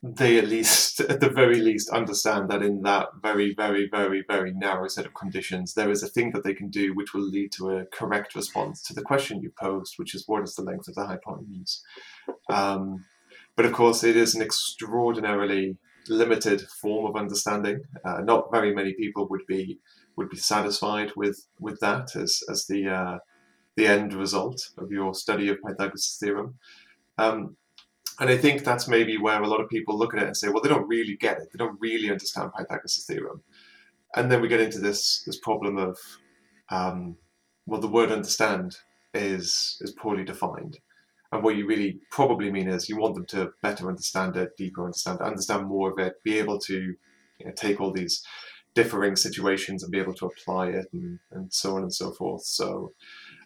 [0.04, 4.52] they at least, at the very least, understand that in that very, very, very, very
[4.52, 7.52] narrow set of conditions, there is a thing that they can do which will lead
[7.52, 10.88] to a correct response to the question you posed, which is what is the length
[10.88, 11.82] of the hypotenuse.
[12.50, 13.06] Um,
[13.56, 15.78] but of course, it is an extraordinarily
[16.08, 17.80] limited form of understanding.
[18.04, 19.78] Uh, not very many people would be
[20.16, 23.18] would be satisfied with with that as as the uh,
[23.76, 26.58] the end result of your study of Pythagoras' theorem.
[27.16, 27.56] Um,
[28.20, 30.48] and I think that's maybe where a lot of people look at it and say,
[30.48, 31.48] well, they don't really get it.
[31.52, 33.42] They don't really understand Pythagoras' theorem.
[34.14, 35.98] And then we get into this this problem of,
[36.70, 37.16] um,
[37.66, 38.76] well, the word understand
[39.12, 40.78] is is poorly defined.
[41.32, 44.84] And what you really probably mean is you want them to better understand it, deeper
[44.84, 46.94] understand it, understand more of it, be able to
[47.38, 48.24] you know, take all these
[48.74, 52.44] differing situations and be able to apply it and, and so on and so forth.
[52.44, 52.92] So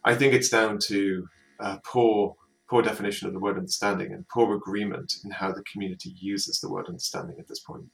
[0.05, 1.29] I think it's down to
[1.61, 2.37] uh, poor
[2.69, 6.71] poor definition of the word understanding and poor agreement in how the community uses the
[6.71, 7.85] word understanding at this point.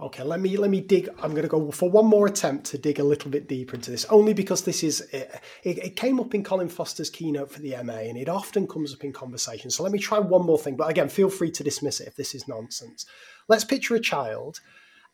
[0.00, 1.08] Okay, let me let me dig.
[1.22, 3.92] I'm going to go for one more attempt to dig a little bit deeper into
[3.92, 7.76] this, only because this is it, it, came up in Colin Foster's keynote for the
[7.84, 9.70] MA, and it often comes up in conversation.
[9.70, 12.16] So let me try one more thing, but again, feel free to dismiss it if
[12.16, 13.06] this is nonsense.
[13.46, 14.58] Let's picture a child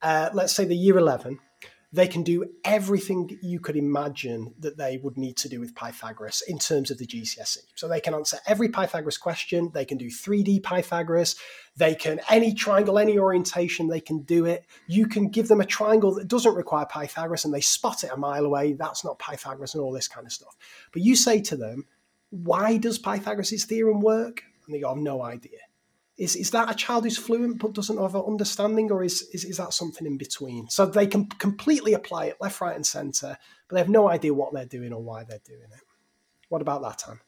[0.02, 1.38] uh, let's say the year 11,
[1.92, 6.42] they can do everything you could imagine that they would need to do with Pythagoras
[6.46, 7.58] in terms of the GCSE.
[7.74, 11.34] So they can answer every Pythagoras question, they can do 3D Pythagoras,
[11.76, 14.66] they can any triangle, any orientation, they can do it.
[14.86, 18.16] You can give them a triangle that doesn't require Pythagoras and they spot it a
[18.16, 20.56] mile away, that's not Pythagoras and all this kind of stuff.
[20.92, 21.86] But you say to them,
[22.30, 24.44] why does Pythagoras' theorem work?
[24.66, 25.58] And they go, I've no idea.
[26.20, 29.44] Is, is that a child who's fluent but doesn't have an understanding, or is, is,
[29.44, 30.68] is that something in between?
[30.68, 34.34] So they can completely apply it left, right, and centre, but they have no idea
[34.34, 35.80] what they're doing or why they're doing it.
[36.50, 37.20] What about that, Anne?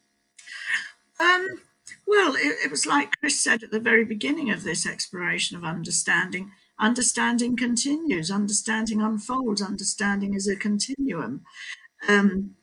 [1.19, 1.63] Um,
[2.07, 5.65] well, it, it was like Chris said at the very beginning of this exploration of
[5.65, 6.53] understanding.
[6.79, 11.45] Understanding continues, understanding unfolds, understanding is a continuum.
[12.07, 12.57] Um,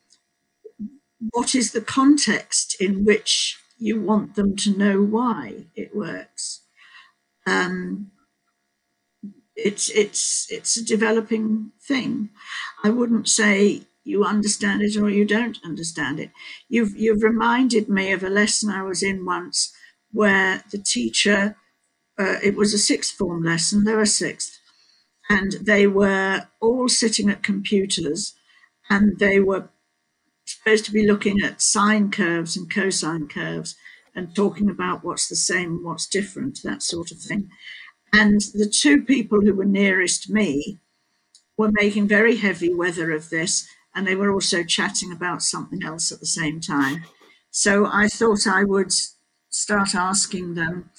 [1.30, 6.62] what is the context in which you want them to know why it works.
[7.46, 8.12] Um,
[9.56, 12.30] it's it's it's a developing thing.
[12.84, 16.30] I wouldn't say you understand it or you don't understand it.
[16.68, 19.72] You've you've reminded me of a lesson I was in once
[20.12, 21.56] where the teacher
[22.18, 24.58] uh, it was a sixth form lesson, they were sixth,
[25.30, 28.34] and they were all sitting at computers
[28.90, 29.68] and they were
[30.62, 33.76] supposed to be looking at sine curves and cosine curves
[34.14, 37.48] and talking about what's the same what's different, that sort of thing.
[38.12, 40.78] And the two people who were nearest me
[41.56, 46.12] were making very heavy weather of this, and they were also chatting about something else
[46.12, 47.04] at the same time.
[47.50, 48.92] So I thought I would
[49.48, 50.90] start asking them,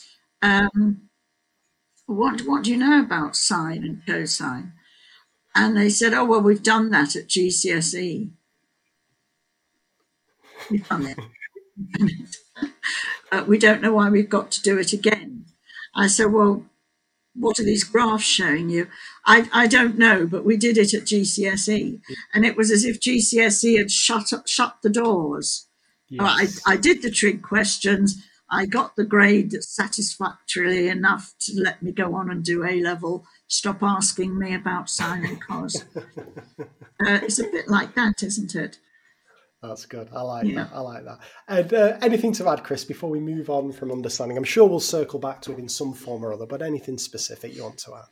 [0.42, 1.10] um,
[2.06, 4.74] what, what do you know about sine and cosine?
[5.54, 8.32] And they said, oh, well, we've done that at GCSE.
[10.70, 11.18] We've done it.
[13.32, 15.46] uh, we don't know why we've got to do it again.
[15.96, 16.66] I said, well,
[17.34, 18.88] what are these graphs showing you?
[19.26, 22.02] I, I don't know, but we did it at GCSE,
[22.34, 25.68] and it was as if GCSE had shut up, shut the doors.
[26.10, 26.62] Yes.
[26.66, 28.22] I, I did the trig questions.
[28.50, 32.82] I got the grade that's satisfactorily enough to let me go on and do A
[32.82, 33.26] level.
[33.48, 35.86] Stop asking me about sine and cos.
[35.96, 36.66] uh,
[37.00, 38.78] it's a bit like that, isn't it?
[39.62, 40.10] That's good.
[40.12, 40.64] I like yeah.
[40.64, 40.70] that.
[40.74, 41.20] I like that.
[41.48, 44.38] And uh, anything to add, Chris, before we move on from understanding?
[44.38, 47.56] I'm sure we'll circle back to it in some form or other, but anything specific
[47.56, 48.10] you want to add?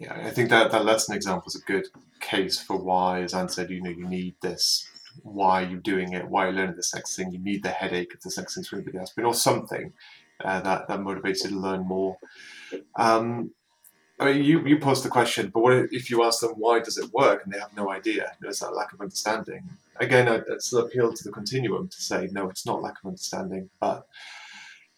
[0.00, 1.86] Yeah, I think that that lesson example is a good
[2.20, 4.88] case for why, as Anne said, you know, you need this.
[5.22, 6.28] Why are you doing it?
[6.28, 7.32] Why are you learning this next thing?
[7.32, 9.92] You need the headache of this next thing for anybody else, but or something
[10.44, 12.16] uh, that that motivates you to learn more.
[12.96, 13.52] Um,
[14.20, 16.98] I mean, you, you posed the question, but what if you ask them why does
[16.98, 18.32] it work and they have no idea?
[18.40, 19.62] There's that lack of understanding.
[19.98, 23.08] Again, I, I still appeal to the continuum to say no, it's not lack of
[23.08, 24.06] understanding, but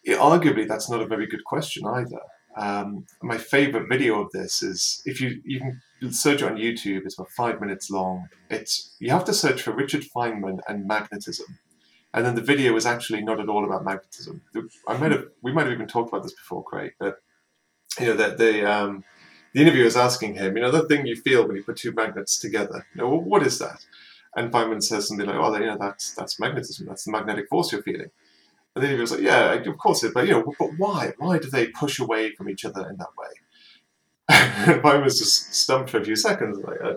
[0.03, 2.19] it, arguably that's not a very good question either.
[2.57, 7.05] Um, my favorite video of this is if you you can search it on YouTube.
[7.05, 8.27] It's about five minutes long.
[8.49, 11.59] It's you have to search for Richard Feynman and magnetism,
[12.13, 14.41] and then the video is actually not at all about magnetism.
[14.87, 17.15] I might have we might have even talked about this before, Craig, but
[17.99, 19.03] you know that the um,
[19.53, 21.91] the interviewer is asking him, you know, the thing you feel when you put two
[21.91, 23.85] magnets together, you know, well, what is that?
[24.35, 27.71] And Feynman says something like, oh, you know, that's that's magnetism, that's the magnetic force
[27.71, 28.09] you're feeling.
[28.75, 31.13] And the interviewer's like, yeah, of course it, but you know, but why?
[31.17, 33.27] Why do they push away from each other in that way?
[34.29, 36.93] and Feynman's just stumped for a few seconds, like, uh,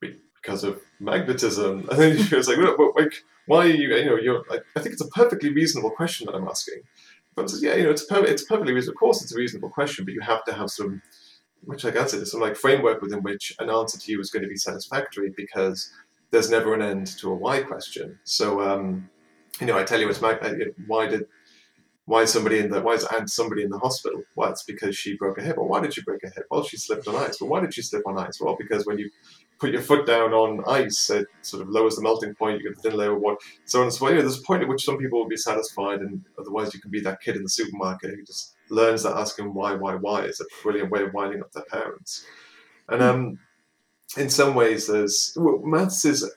[0.00, 1.88] because of magnetism.
[1.90, 4.92] And then he was like, like, why are you, you know, you're, like, I think
[4.92, 6.82] it's a perfectly reasonable question that I'm asking.
[7.34, 8.96] But yeah, you know, it's, per- it's perfectly reasonable.
[8.96, 11.00] Of course, it's a reasonable question, but you have to have some,
[11.64, 14.30] which I guess it is some like framework within which an answer to you is
[14.30, 15.92] going to be satisfactory because
[16.30, 18.18] there's never an end to a why question.
[18.24, 19.08] So, um,
[19.60, 20.38] you know, I tell you, it's my,
[20.86, 21.26] why did
[22.10, 24.24] why is somebody in the why is Aunt somebody in the hospital?
[24.34, 25.56] Well, it's because she broke a hip.
[25.56, 26.44] Well, why did she break a hip?
[26.50, 27.40] Well, she slipped on ice.
[27.40, 28.40] Well, why did she slip on ice?
[28.40, 29.10] Well, because when you
[29.60, 32.58] put your foot down on ice, it sort of lowers the melting point.
[32.58, 34.08] You get the thin layer of water, so on and so.
[34.08, 36.80] You know, there's a point at which some people will be satisfied, and otherwise you
[36.80, 40.22] can be that kid in the supermarket who just learns that asking why, why, why
[40.22, 42.26] is a brilliant way of winding up their parents.
[42.88, 43.38] And um,
[44.16, 46.28] in some ways, there's well, maths is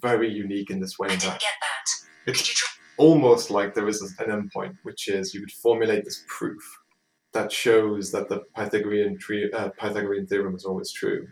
[0.00, 1.06] very unique in this way.
[1.06, 2.32] I didn't that, that.
[2.32, 6.62] It's almost like there is an endpoint, which is you would formulate this proof
[7.32, 11.26] that shows that the Pythagorean, tree, uh, Pythagorean theorem is always true.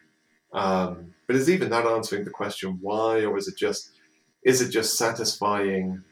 [0.52, 3.90] Um, but is even that answering the question why, or is it just
[4.42, 6.02] is it just satisfying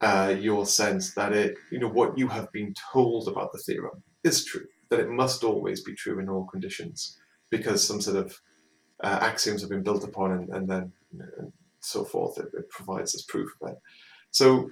[0.00, 4.02] uh, your sense that it you know what you have been told about the theorem
[4.24, 7.18] is true, that it must always be true in all conditions
[7.50, 8.40] because some sort of
[9.04, 10.92] uh, axioms have been built upon and, and then
[11.38, 12.38] and so forth.
[12.38, 13.78] It, it, provides this proof of it.
[14.30, 14.70] So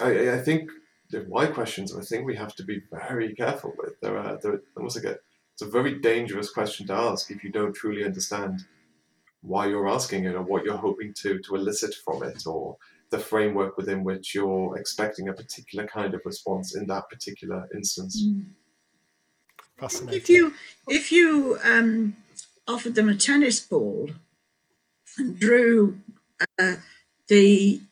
[0.00, 0.70] I, I think
[1.10, 4.00] the why questions are a thing we have to be very careful with.
[4.00, 5.18] There are there almost like a
[5.52, 8.64] it's a very dangerous question to ask if you don't truly understand
[9.42, 12.76] why you're asking it or what you're hoping to to elicit from it or
[13.10, 18.24] the framework within which you're expecting a particular kind of response in that particular instance.
[18.24, 18.46] Mm.
[19.76, 20.20] Fascinating.
[20.20, 20.54] If you
[20.88, 22.16] if you um,
[22.66, 24.10] offered them a tennis ball
[25.18, 25.98] and drew
[26.58, 26.76] uh,
[27.28, 27.82] the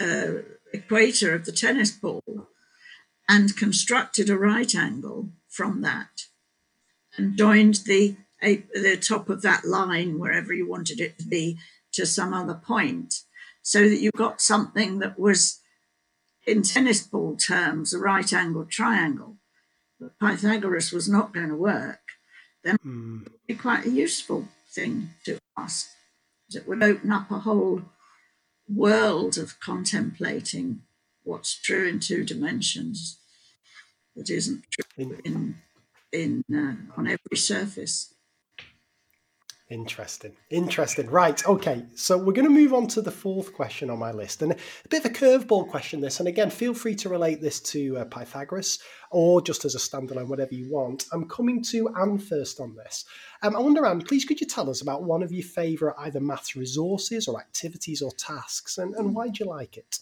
[0.00, 0.42] uh,
[0.72, 2.22] equator of the tennis ball
[3.28, 6.26] and constructed a right angle from that
[7.16, 11.58] and joined the the top of that line wherever you wanted it to be
[11.92, 13.22] to some other point
[13.62, 15.62] so that you got something that was
[16.46, 19.36] in tennis ball terms a right angled triangle.
[19.98, 22.00] But pythagoras was not going to work.
[22.62, 23.22] Then mm.
[23.22, 25.88] it would be quite a useful thing to ask.
[26.54, 27.82] It would open up a whole
[28.68, 30.82] world of contemplating
[31.22, 33.18] what's true in two dimensions
[34.16, 35.56] that isn't true in
[36.12, 38.13] in uh, on every surface.
[39.70, 40.36] Interesting.
[40.50, 41.08] Interesting.
[41.08, 41.44] Right.
[41.46, 41.86] Okay.
[41.94, 44.42] So we're going to move on to the fourth question on my list.
[44.42, 44.56] And a
[44.90, 46.18] bit of a curveball question, this.
[46.18, 48.78] And again, feel free to relate this to uh, Pythagoras
[49.10, 51.06] or just as a standalone, whatever you want.
[51.12, 53.06] I'm coming to Anne first on this.
[53.42, 56.20] Um, I wonder, Anne, please could you tell us about one of your favourite either
[56.20, 59.98] maths resources or activities or tasks and, and why do you like it?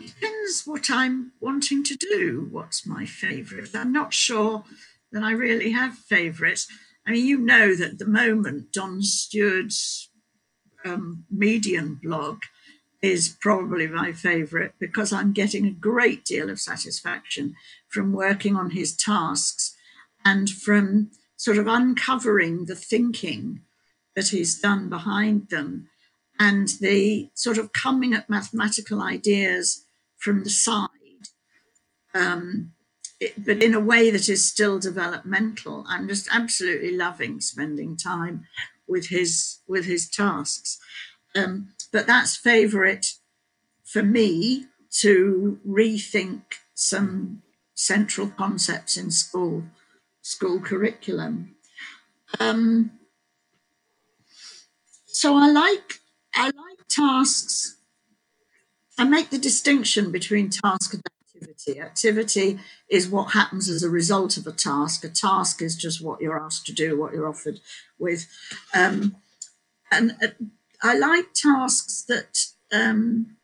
[0.00, 2.48] Depends what I'm wanting to do.
[2.50, 3.74] What's my favourite?
[3.74, 4.64] I'm not sure
[5.12, 6.66] that I really have favourites.
[7.06, 10.10] I mean, you know that at the moment Don Steward's
[10.84, 12.42] um, Median blog
[13.02, 17.54] is probably my favourite because I'm getting a great deal of satisfaction
[17.88, 19.76] from working on his tasks
[20.24, 23.60] and from sort of uncovering the thinking
[24.16, 25.88] that he's done behind them
[26.38, 29.84] and the sort of coming at mathematical ideas
[30.18, 30.88] from the side
[32.16, 32.72] um,
[33.20, 35.84] it, but in a way that is still developmental.
[35.88, 38.46] I'm just absolutely loving spending time
[38.88, 40.78] with his with his tasks.
[41.34, 43.14] Um, but that's favourite
[43.84, 44.66] for me
[45.00, 46.42] to rethink
[46.74, 47.42] some
[47.74, 49.64] central concepts in school
[50.22, 51.54] school curriculum.
[52.40, 52.92] Um,
[55.06, 56.00] so I like
[56.36, 57.76] I like tasks.
[58.98, 61.02] I make the distinction between task and
[61.34, 61.80] activity.
[61.80, 62.58] Activity
[62.88, 65.04] is what happens as a result of a task.
[65.04, 67.60] A task is just what you're asked to do, what you're offered
[67.98, 68.26] with.
[68.74, 69.16] Um,
[69.90, 70.28] and uh,
[70.82, 73.36] I like tasks that um,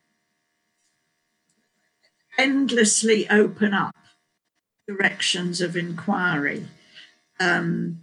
[2.39, 3.95] endlessly open up
[4.87, 6.67] directions of inquiry.
[7.41, 8.03] Um,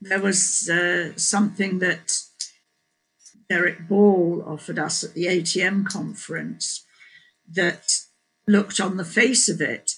[0.00, 2.12] there was uh, something that
[3.48, 6.84] Derek Ball offered us at the ATM conference
[7.48, 7.92] that
[8.46, 9.92] looked on the face of it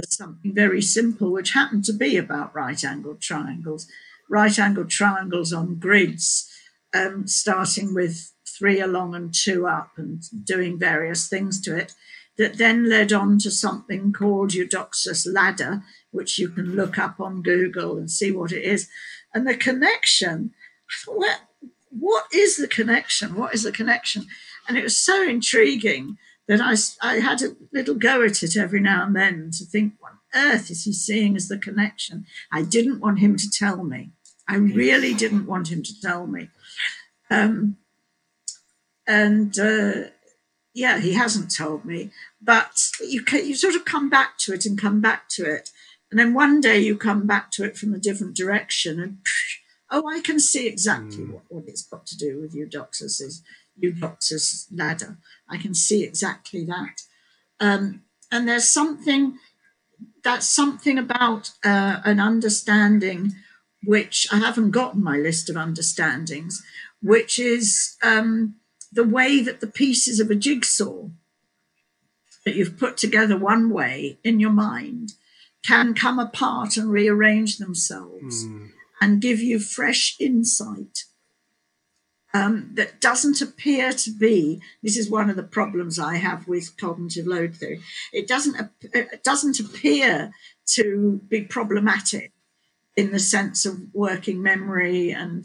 [0.00, 3.86] as something very simple, which happened to be about right angled triangles.
[4.30, 6.48] Right angled triangles on grids,
[6.94, 11.94] um, starting with three along and two up and doing various things to it,
[12.38, 17.42] that then led on to something called Eudoxus ladder, which you can look up on
[17.42, 18.88] Google and see what it is.
[19.34, 20.52] And the connection,
[21.06, 21.40] what,
[21.98, 23.34] what is the connection?
[23.34, 24.26] What is the connection?
[24.68, 26.16] And it was so intriguing
[26.48, 26.74] that I,
[27.06, 30.18] I had a little go at it every now and then to think, what on
[30.52, 32.26] earth is he seeing as the connection?
[32.52, 34.10] I didn't want him to tell me.
[34.48, 36.48] I really didn't want him to tell me.
[37.30, 37.76] Um,
[39.06, 40.10] and uh,
[40.74, 42.10] yeah, he hasn't told me,
[42.40, 45.70] but you can, you sort of come back to it and come back to it,
[46.10, 49.18] and then one day you come back to it from a different direction, and
[49.92, 51.32] oh, I can see exactly mm.
[51.32, 53.42] what, what it's got to do with Eudoxus's
[53.80, 55.18] Eudoxus ladder.
[55.48, 57.02] I can see exactly that,
[57.60, 59.38] um, and there's something
[60.24, 63.32] that's something about uh, an understanding
[63.84, 66.62] which I haven't got on my list of understandings,
[67.02, 68.56] which is um,
[68.92, 71.08] the way that the pieces of a jigsaw
[72.44, 75.12] that you've put together one way in your mind
[75.64, 78.70] can come apart and rearrange themselves mm.
[79.02, 81.04] And give you fresh insight
[82.34, 86.76] um, that doesn't appear to be this is one of the problems i have with
[86.78, 87.80] cognitive load theory
[88.12, 90.32] it doesn't it doesn't appear
[90.66, 92.32] to be problematic
[92.96, 95.44] in the sense of working memory and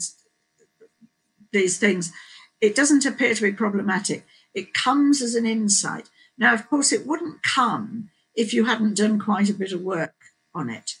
[1.52, 2.12] these things
[2.60, 4.26] it doesn't appear to be problematic.
[4.54, 6.08] It comes as an insight.
[6.36, 10.14] Now, of course, it wouldn't come if you hadn't done quite a bit of work
[10.54, 10.92] on it.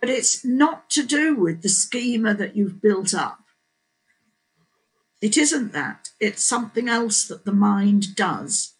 [0.00, 3.40] But it's not to do with the schema that you've built up.
[5.22, 6.10] It isn't that.
[6.20, 8.74] It's something else that the mind does,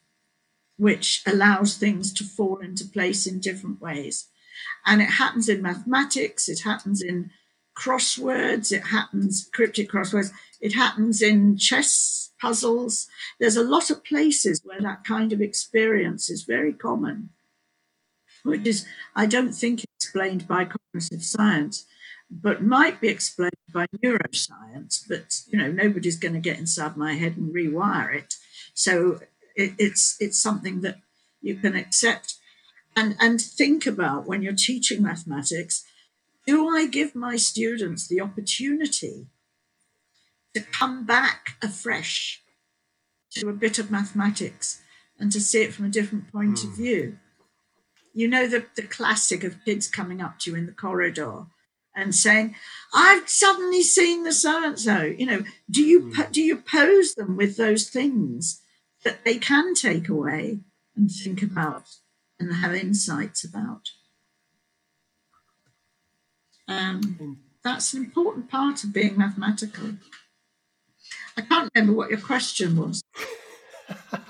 [0.76, 4.28] which allows things to fall into place in different ways.
[4.84, 7.30] And it happens in mathematics, it happens in
[7.76, 10.30] crosswords, it happens, cryptic crosswords,
[10.60, 13.06] it happens in chess puzzles.
[13.38, 17.30] There's a lot of places where that kind of experience is very common,
[18.46, 21.86] which is, I don't think, explained by cognitive science,
[22.30, 25.02] but might be explained by neuroscience.
[25.08, 28.34] But you know, nobody's going to get inside my head and rewire it.
[28.74, 29.20] So
[29.54, 30.96] it, it's it's something that
[31.40, 32.34] you can accept
[32.94, 35.84] and and think about when you're teaching mathematics.
[36.46, 39.26] Do I give my students the opportunity
[40.54, 42.42] to come back afresh
[43.32, 44.80] to a bit of mathematics
[45.18, 46.64] and to see it from a different point mm.
[46.64, 46.82] of hmm.
[46.82, 47.18] view.
[48.16, 51.44] You know, the, the classic of kids coming up to you in the corridor
[51.94, 52.54] and saying,
[52.94, 55.02] I've suddenly seen the so and so.
[55.02, 56.32] You know, do you, mm.
[56.32, 58.62] do you pose them with those things
[59.04, 60.60] that they can take away
[60.96, 61.90] and think about
[62.40, 63.90] and have insights about?
[66.66, 67.32] Um, hmm.
[67.62, 69.90] that's an important part of being mathematical.
[71.36, 73.02] I can't remember what your question was.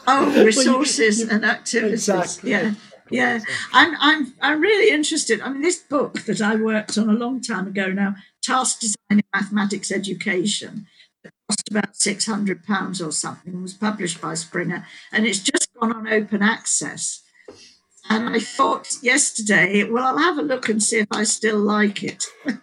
[0.09, 2.09] Oh, resources well, you, you, and activities.
[2.09, 2.51] Exactly.
[2.51, 2.75] Yeah.
[3.11, 3.41] Yeah,
[3.73, 5.41] I'm, I'm, I'm really interested.
[5.41, 8.97] I mean, this book that I worked on a long time ago now, Task Design
[9.11, 10.87] in Mathematics Education,
[11.23, 15.69] that cost about six hundred pounds or something, was published by Springer, and it's just
[15.79, 17.23] gone on open access.
[18.09, 22.05] And I thought yesterday, well, I'll have a look and see if I still like
[22.05, 22.25] it.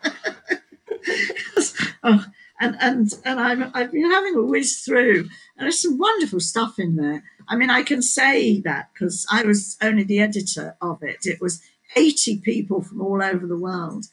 [2.03, 2.26] oh,
[2.60, 6.80] and and and I've I've been having a whiz through, and there's some wonderful stuff
[6.80, 7.24] in there.
[7.48, 11.26] I mean, I can say that because I was only the editor of it.
[11.26, 11.61] It was
[11.95, 14.06] 80 people from all over the world,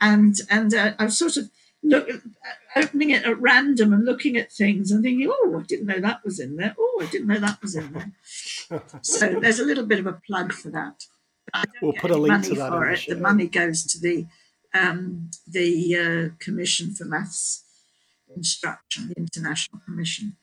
[0.00, 1.50] and and uh, I was sort of
[1.82, 2.08] look,
[2.76, 6.24] opening it at random and looking at things and thinking, oh, I didn't know that
[6.24, 6.74] was in there.
[6.78, 8.82] Oh, I didn't know that was in there.
[9.02, 11.04] so there's a little bit of a plug for that.
[11.80, 12.70] we'll put a link to that.
[12.70, 14.26] For the, the money goes to the
[14.74, 15.96] um, the
[16.32, 17.64] uh, Commission for Maths
[18.34, 20.36] Instruction, the International Commission.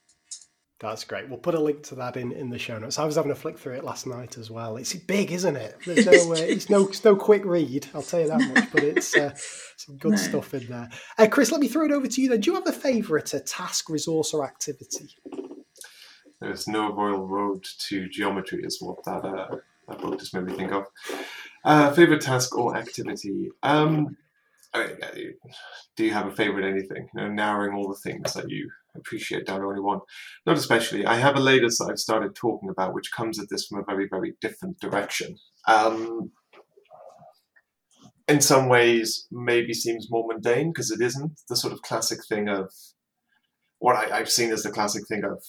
[0.80, 1.27] That's great.
[1.27, 2.99] We'll put a link to that in, in the show notes.
[2.99, 4.77] I was having a flick through it last night as well.
[4.77, 5.76] It's big, isn't it?
[5.85, 7.88] There's no, uh, it's no, it's no quick read.
[7.93, 8.72] I'll tell you that much.
[8.72, 9.34] But it's uh,
[9.76, 10.18] some good no.
[10.18, 10.89] stuff in there.
[11.18, 12.30] Uh, Chris, let me throw it over to you.
[12.30, 15.10] Then, do you have a favourite, a task, resource, or activity?
[16.39, 19.57] There's no royal road to geometry, is what that uh,
[19.89, 20.85] that book just made me think of.
[21.65, 23.49] Uh, favorite task or activity?
[23.64, 24.15] Um,
[24.73, 27.10] do you have a favorite anything?
[27.14, 29.99] You know, narrowing all the things that you appreciate down only one.
[30.45, 31.06] Not especially.
[31.06, 33.84] I have a latest that I've started talking about, which comes at this from a
[33.84, 35.38] very, very different direction.
[35.68, 36.32] Um,
[38.28, 42.48] in some ways, maybe seems more mundane because it isn't the sort of classic thing
[42.48, 42.72] of
[43.80, 45.44] what I, have seen as the classic thing of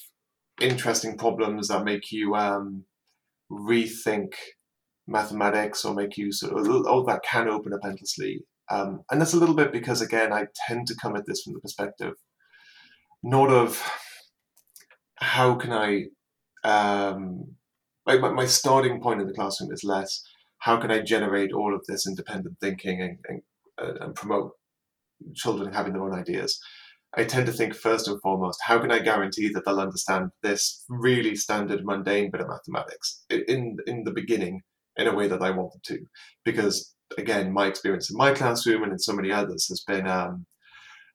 [0.61, 2.85] interesting problems that make you um,
[3.51, 4.33] rethink
[5.07, 9.33] mathematics or make you sort of oh that can open up endlessly um, and that's
[9.33, 12.15] a little bit because again i tend to come at this from the perspective
[13.23, 13.83] not of
[15.17, 16.05] how can i
[16.63, 17.47] um,
[18.07, 20.23] my, my starting point in the classroom is less
[20.59, 23.43] how can i generate all of this independent thinking and, and,
[23.81, 24.53] uh, and promote
[25.35, 26.61] children having their own ideas
[27.17, 30.85] I tend to think first and foremost, how can I guarantee that they'll understand this
[30.89, 34.63] really standard, mundane bit of mathematics in in the beginning
[34.97, 36.07] in a way that I want them to?
[36.45, 40.47] Because again, my experience in my classroom and in so many others has been um,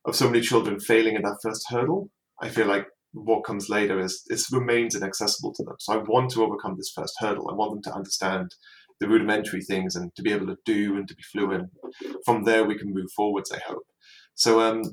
[0.06, 2.10] of so many children failing in that first hurdle.
[2.42, 5.76] I feel like what comes later is it remains inaccessible to them.
[5.80, 7.50] So I want to overcome this first hurdle.
[7.50, 8.52] I want them to understand
[9.00, 11.70] the rudimentary things and to be able to do and to be fluent.
[12.26, 13.52] From there, we can move forwards.
[13.52, 13.84] I hope.
[14.36, 14.84] So um,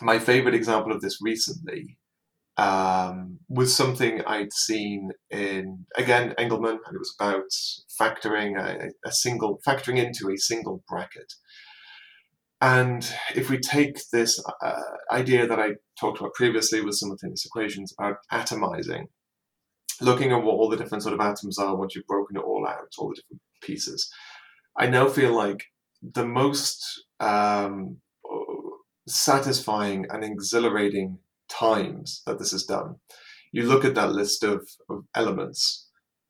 [0.00, 1.98] my favorite example of this recently
[2.56, 7.44] um, was something I'd seen in again Engelmann, and it was about
[8.00, 11.32] factoring a, a, single factoring into a single bracket.
[12.60, 14.80] And if we take this uh,
[15.12, 19.04] idea that I talked about previously with simultaneous equations about atomizing,
[20.00, 22.66] looking at what all the different sort of atoms are once you've broken it all
[22.66, 24.10] out, all the different pieces,
[24.76, 25.64] I now feel like
[26.02, 27.98] the most um,
[29.06, 31.18] satisfying and exhilarating
[31.48, 32.96] times that this is done.
[33.52, 35.85] You look at that list of, of elements,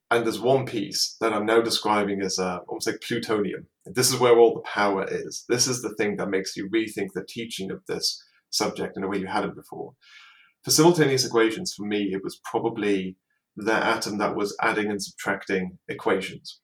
[0.09, 3.67] and there's one piece that I'm now describing as uh, almost like plutonium.
[3.85, 5.43] This is where all the power is.
[5.49, 9.07] This is the thing that makes you rethink the teaching of this subject in a
[9.07, 9.93] way you hadn't before.
[10.63, 13.17] For simultaneous equations, for me, it was probably
[13.55, 16.61] the atom that was adding and subtracting equations.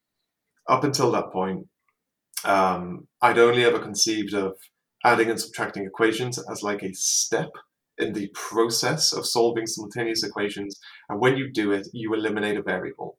[0.70, 1.68] Up until that point,
[2.46, 4.54] um, I'd only ever conceived of
[5.04, 7.50] adding and subtracting equations as like a step
[7.98, 10.80] in the process of solving simultaneous equations.
[11.10, 13.18] And when you do it, you eliminate a variable.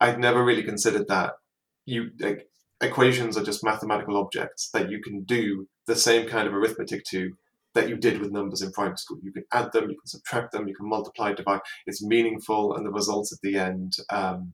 [0.00, 1.34] I'd never really considered that
[1.86, 2.48] you like,
[2.80, 7.36] equations are just mathematical objects that you can do the same kind of arithmetic to
[7.74, 9.18] that you did with numbers in primary school.
[9.22, 11.60] You can add them, you can subtract them, you can multiply, divide.
[11.86, 14.52] It's meaningful, and the results at the end um,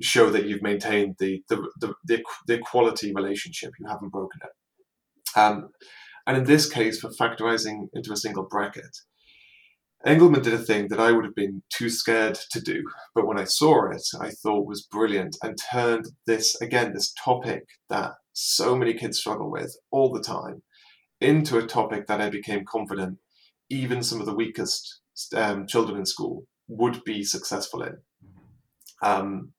[0.00, 3.72] show that you've maintained the the, the the the equality relationship.
[3.78, 5.38] You haven't broken it.
[5.38, 5.70] Um,
[6.26, 8.96] and in this case, for factorizing into a single bracket,
[10.04, 12.82] Engelmann did a thing that I would have been too scared to do,
[13.14, 17.64] but when I saw it, I thought was brilliant and turned this, again, this topic
[17.88, 20.62] that so many kids struggle with all the time,
[21.20, 23.18] into a topic that I became confident
[23.72, 25.00] even some of the weakest
[25.34, 27.96] um, children in school would be successful in.
[29.02, 29.52] Um,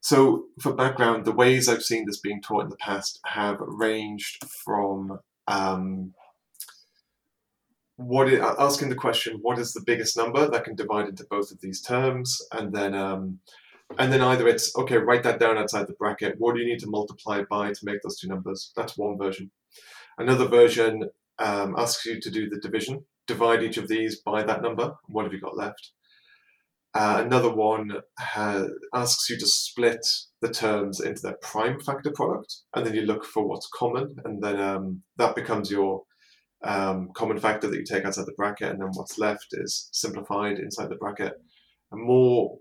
[0.00, 4.42] so, for background, the ways I've seen this being taught in the past have ranged
[4.64, 6.14] from um,
[7.96, 11.50] what is, asking the question, what is the biggest number that can divide into both
[11.50, 13.38] of these terms, and then um,
[13.98, 16.36] and then either it's okay, write that down outside the bracket.
[16.38, 18.72] What do you need to multiply by to make those two numbers?
[18.76, 19.50] That's one version.
[20.18, 24.62] Another version um, asks you to do the division, divide each of these by that
[24.62, 24.94] number.
[25.08, 25.92] What have you got left?
[26.94, 30.06] Uh, another one has, asks you to split
[30.42, 34.42] the terms into their prime factor product, and then you look for what's common, and
[34.42, 36.02] then um, that becomes your
[36.64, 40.58] um, common factor that you take outside the bracket, and then what's left is simplified
[40.58, 41.34] inside the bracket.
[41.92, 42.58] And more,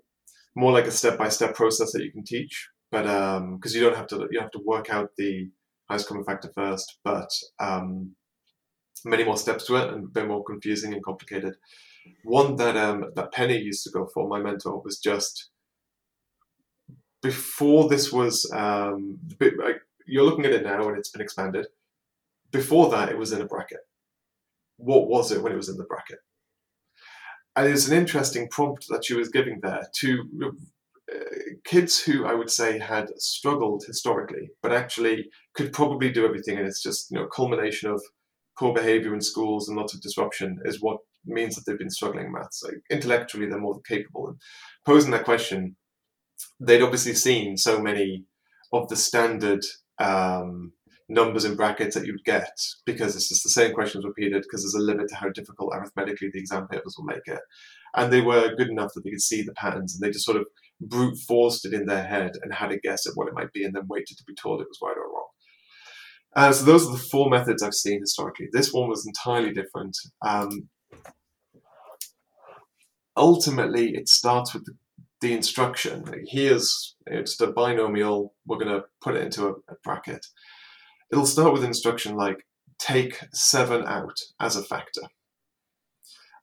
[0.56, 4.08] more like a step-by-step process that you can teach, but because um, you don't have
[4.08, 5.50] to, you have to work out the
[5.90, 7.30] highest common factor first, but
[7.60, 8.16] um,
[9.06, 11.56] many more steps to it, and a bit more confusing and complicated.
[12.24, 15.51] One that um, that Penny used to go for, my mentor, was just
[17.22, 18.50] before this was.
[18.54, 19.20] Um,
[20.08, 21.68] you're looking at it now, and it's been expanded.
[22.52, 23.80] Before that, it was in a bracket.
[24.78, 26.20] What was it when it was in the bracket?
[27.56, 30.54] And it's an interesting prompt that she was giving there to
[31.14, 31.18] uh,
[31.66, 36.68] kids who I would say had struggled historically, but actually could probably do everything, and
[36.68, 38.02] it's just you know culmination of
[38.58, 42.28] poor behavior in schools and lots of disruption is what means that they've been struggling
[42.28, 42.64] in maths.
[42.64, 44.28] Like intellectually, they're more capable.
[44.28, 44.38] And
[44.86, 45.76] posing that question,
[46.60, 48.26] they'd obviously seen so many
[48.74, 49.64] of the standard
[50.00, 50.74] um,
[51.10, 52.52] numbers in brackets that you'd get
[52.86, 56.30] because it's just the same questions repeated because there's a limit to how difficult arithmetically
[56.32, 57.42] the exam papers will make it.
[57.96, 60.38] And they were good enough that they could see the patterns and they just sort
[60.38, 60.46] of
[60.80, 63.64] brute forced it in their head and had a guess at what it might be
[63.64, 65.28] and then waited to be told it was right or wrong.
[66.34, 68.48] Uh, so those are the four methods I've seen historically.
[68.52, 69.98] This one was entirely different.
[70.26, 70.70] Um,
[73.18, 74.74] ultimately, it starts with the,
[75.22, 76.04] the instruction.
[76.28, 78.34] Here's it's a binomial.
[78.46, 80.26] We're going to put it into a, a bracket.
[81.12, 82.46] It'll start with instruction like
[82.80, 85.02] take seven out as a factor.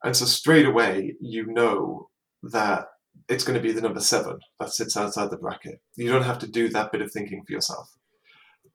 [0.04, 2.08] And so straight away, you know
[2.42, 2.86] that
[3.28, 5.80] it's going to be the number seven that sits outside the bracket.
[5.96, 7.92] You don't have to do that bit of thinking for yourself.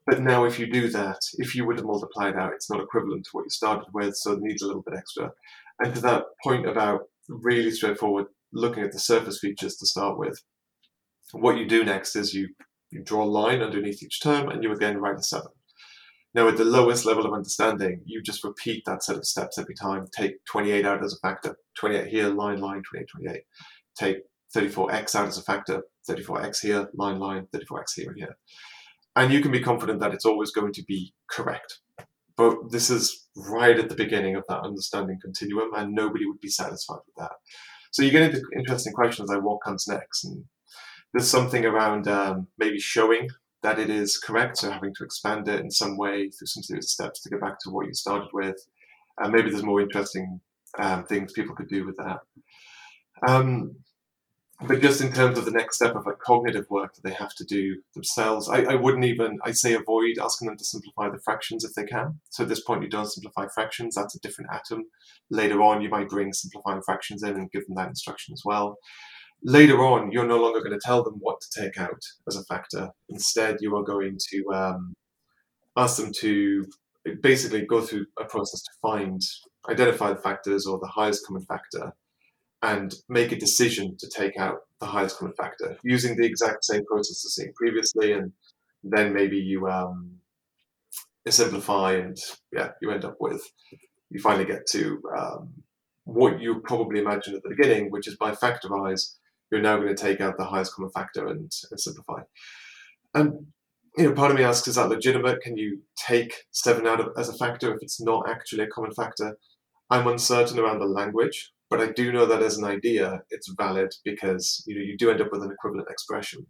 [0.06, 2.82] But now, if you do that, if you were to multiply it out, it's not
[2.82, 5.32] equivalent to what you started with, so it needs a little bit extra.
[5.80, 10.42] And to that point about really straightforward looking at the surface features to start with,
[11.32, 12.50] what you do next is you,
[12.92, 15.52] you draw a line underneath each term and you again write a seven.
[16.36, 19.76] Now, at the lowest level of understanding, you just repeat that set of steps every
[19.76, 20.08] time.
[20.16, 23.42] Take 28 out as a factor, 28 here, line, line, 28, 28.
[23.96, 24.18] Take
[24.56, 28.38] 34x out as a factor, 34x here, line, line, 34x here and here.
[29.16, 31.80] And you can be confident that it's always going to be correct.
[32.36, 36.50] But this is right at the beginning of that understanding continuum, and nobody would be
[36.50, 37.34] satisfied with that.
[37.94, 40.26] So you get into interesting questions like what comes next.
[40.26, 40.44] And
[41.14, 43.30] there's something around um, maybe showing
[43.62, 46.86] that it is correct, so having to expand it in some way through some series
[46.86, 48.58] of steps to get back to what you started with.
[49.20, 50.42] And maybe there's more interesting
[50.80, 52.18] um, things people could do with that.
[53.28, 53.76] Um,
[54.68, 57.34] but just in terms of the next step of like cognitive work that they have
[57.36, 61.22] to do themselves, I, I wouldn't even, I say avoid asking them to simplify the
[61.24, 62.20] fractions if they can.
[62.30, 64.86] So at this point, you don't simplify fractions, that's a different atom.
[65.30, 68.78] Later on, you might bring simplifying fractions in and give them that instruction as well.
[69.44, 72.44] Later on, you're no longer going to tell them what to take out as a
[72.46, 72.90] factor.
[73.10, 74.94] Instead, you are going to um,
[75.76, 76.66] ask them to
[77.22, 79.22] basically go through a process to find,
[79.70, 81.94] identify the factors or the highest common factor
[82.64, 86.84] and make a decision to take out the highest common factor using the exact same
[86.86, 88.14] process as seen previously.
[88.14, 88.32] And
[88.84, 90.16] then maybe you um,
[91.30, 92.18] simplify and
[92.52, 93.42] yeah, you end up with,
[94.10, 95.50] you finally get to um,
[96.06, 99.16] what you probably imagined at the beginning, which is by factorize,
[99.52, 102.22] you're now going to take out the highest common factor and, and simplify.
[103.14, 103.48] And
[103.98, 105.42] you know, part of me asks, is that legitimate?
[105.42, 108.94] Can you take seven out of, as a factor if it's not actually a common
[108.94, 109.38] factor?
[109.90, 113.96] I'm uncertain around the language, but I do know that as an idea, it's valid
[114.06, 116.46] because you know you do end up with an equivalent expression.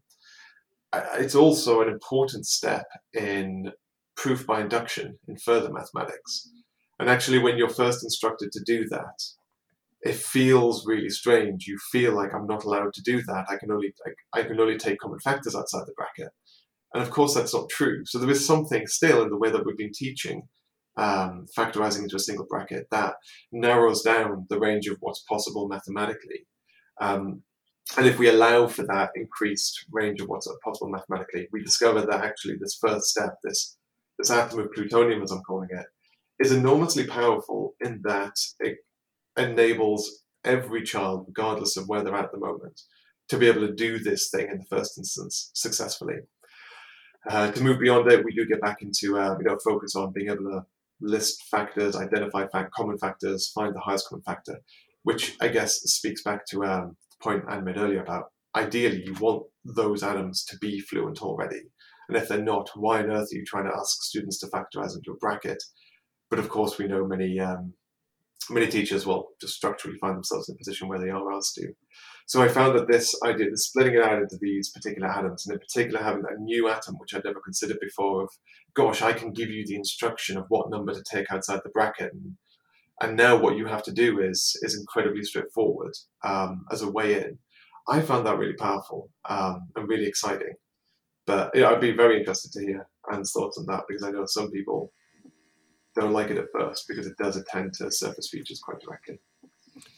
[1.18, 3.72] It's also an important step in
[4.18, 6.50] proof by induction in further mathematics.
[7.00, 9.18] And actually, when you're first instructed to do that,
[10.02, 11.68] it feels really strange.
[11.68, 13.46] You feel like I'm not allowed to do that.
[13.48, 16.34] I can only I, I can only take common factors outside the bracket.
[16.94, 18.04] And of course, that's not true.
[18.04, 20.50] So there is something still in the way that we've been teaching
[20.98, 23.16] um, factorizing into a single bracket that
[23.52, 26.46] narrows down the range of what's possible mathematically.
[27.02, 27.44] Um,
[27.98, 32.24] and if we allow for that increased range of what's possible mathematically, we discover that
[32.24, 33.78] actually this first step, this
[34.20, 35.86] this atom of plutonium, as I'm calling it,
[36.40, 38.78] is enormously powerful in that it
[39.38, 42.82] enables every child, regardless of where they're at the moment,
[43.30, 46.18] to be able to do this thing in the first instance successfully.
[47.30, 50.12] Uh, to move beyond it, we do get back into uh, you know focus on
[50.12, 50.66] being able to
[51.02, 54.60] list factors, identify fact, common factors, find the highest common factor,
[55.04, 58.26] which I guess speaks back to um, the point I made earlier about
[58.56, 61.62] ideally you want those atoms to be fluent already.
[62.08, 64.96] And if they're not, why on earth are you trying to ask students to factorize
[64.96, 65.62] into a bracket?
[66.30, 67.74] But of course, we know many um,
[68.50, 71.74] many teachers will just structurally find themselves in a position where they are asked to.
[72.26, 75.54] So I found that this idea, the splitting it out into these particular atoms, and
[75.54, 78.30] in particular having a new atom, which I'd never considered before, of
[78.74, 82.14] gosh, I can give you the instruction of what number to take outside the bracket,
[82.14, 82.36] and,
[83.02, 85.94] and now what you have to do is is incredibly straightforward
[86.24, 87.38] um, as a way in.
[87.88, 90.54] I found that really powerful um, and really exciting.
[91.26, 94.52] But I'd be very interested to hear Anne's thoughts on that because I know some
[94.52, 94.92] people
[95.96, 99.20] don't like it at first because it does attend to surface features quite directly.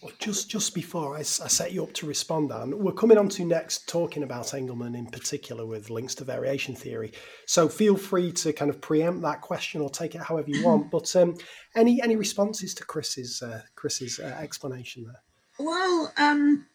[0.02, 3.28] Well, just just before I, I, set you up to respond, Anne, we're coming on
[3.30, 7.12] to next talking about Engelmann in particular with links to variation theory.
[7.46, 10.92] So feel free to kind of preempt that question or take it however you want.
[10.92, 11.36] But um,
[11.76, 15.22] any any responses to Chris's uh, Chris's uh, explanation there?
[15.60, 16.68] Well, um,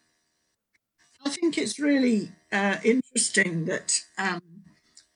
[1.25, 4.41] I think it's really uh, interesting that um,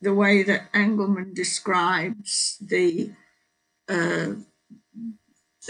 [0.02, 3.12] the way that Engelmann describes the
[3.90, 4.34] uh,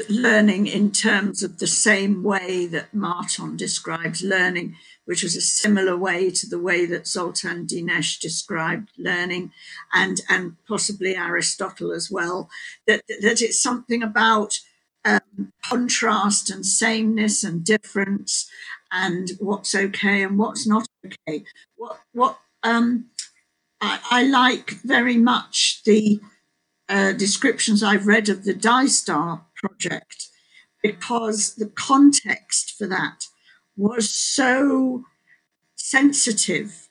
[0.10, 4.76] learning in terms of the same way that Marton describes learning,
[5.06, 9.52] which was a similar way to the way that Zoltan Dienes described learning,
[9.94, 12.50] and and possibly Aristotle as well.
[12.88, 14.60] That that it's something about
[15.06, 18.50] um, contrast and sameness and difference,
[18.92, 21.46] and what's okay and what's not okay.
[21.76, 23.06] What what um,
[23.82, 26.20] I, I like very much the
[26.88, 30.28] uh, descriptions I've read of the DISTAR project
[30.82, 33.26] because the context for that
[33.76, 35.04] was so
[35.76, 36.88] sensitive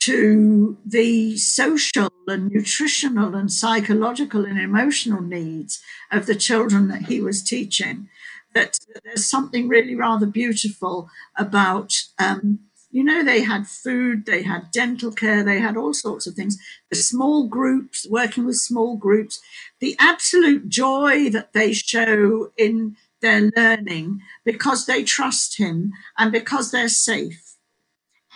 [0.00, 5.80] to the social and nutritional and psychological and emotional needs
[6.10, 8.08] of the children that he was teaching
[8.54, 12.58] that there's something really rather beautiful about um,
[12.92, 16.58] you know, they had food, they had dental care, they had all sorts of things.
[16.90, 19.40] The small groups, working with small groups,
[19.80, 26.70] the absolute joy that they show in their learning because they trust him and because
[26.70, 27.54] they're safe.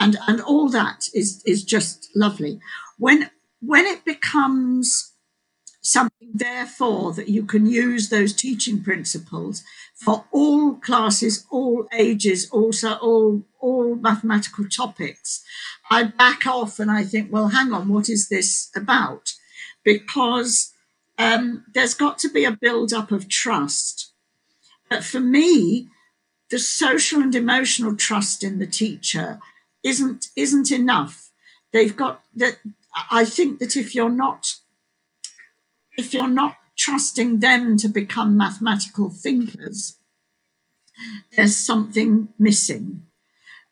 [0.00, 2.58] And, and all that is, is just lovely.
[2.98, 3.30] When,
[3.60, 5.12] when it becomes
[5.86, 9.62] something, therefore, that you can use those teaching principles
[9.94, 15.42] for all classes, all ages, also all all mathematical topics,
[15.90, 19.32] I back off and I think, well, hang on, what is this about?
[19.84, 20.72] Because
[21.18, 24.12] um, there's got to be a build up of trust.
[24.88, 25.88] But for me,
[26.50, 29.40] the social and emotional trust in the teacher
[29.82, 31.30] isn't isn't enough.
[31.72, 32.58] They've got that.
[33.10, 34.54] I think that if you're not
[35.96, 39.98] if you're not trusting them to become mathematical thinkers,
[41.36, 43.02] there's something missing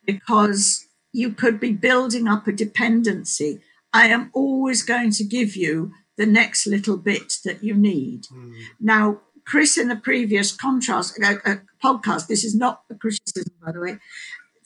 [0.07, 3.61] because you could be building up a dependency.
[3.93, 8.25] I am always going to give you the next little bit that you need.
[8.25, 8.55] Mm.
[8.81, 13.73] Now, Chris, in the previous contrast uh, uh, podcast, this is not a criticism, by
[13.73, 13.99] the way,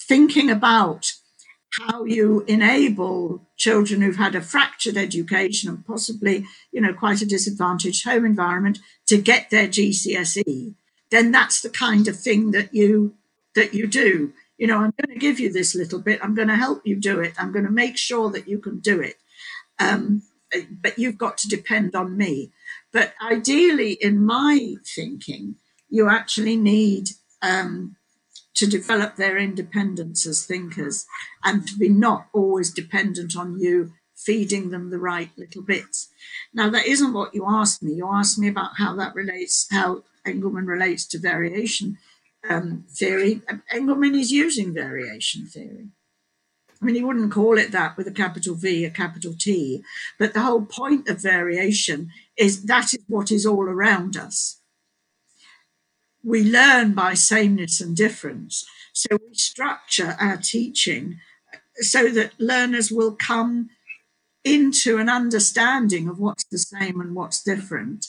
[0.00, 1.12] thinking about
[1.70, 7.26] how you enable children who've had a fractured education and possibly, you know, quite a
[7.26, 10.74] disadvantaged home environment to get their GCSE,
[11.10, 13.14] then that's the kind of thing that you
[13.54, 14.32] that you do.
[14.56, 16.20] You know, I'm going to give you this little bit.
[16.22, 17.34] I'm going to help you do it.
[17.38, 19.16] I'm going to make sure that you can do it.
[19.78, 20.22] Um,
[20.82, 22.52] but you've got to depend on me.
[22.92, 25.56] But ideally, in my thinking,
[25.88, 27.10] you actually need
[27.42, 27.96] um,
[28.58, 31.06] to develop their independence as thinkers
[31.44, 36.08] and to be not always dependent on you feeding them the right little bits.
[36.52, 37.92] Now, that isn't what you asked me.
[37.92, 41.98] You asked me about how that relates, how Engelmann relates to variation
[42.48, 43.42] um, theory.
[43.72, 45.88] Engelmann is using variation theory.
[46.80, 49.82] I mean, he wouldn't call it that with a capital V, a capital T,
[50.18, 54.57] but the whole point of variation is that is what is all around us
[56.24, 58.66] we learn by sameness and difference.
[58.92, 61.20] So we structure our teaching
[61.76, 63.70] so that learners will come
[64.44, 68.06] into an understanding of what's the same and what's different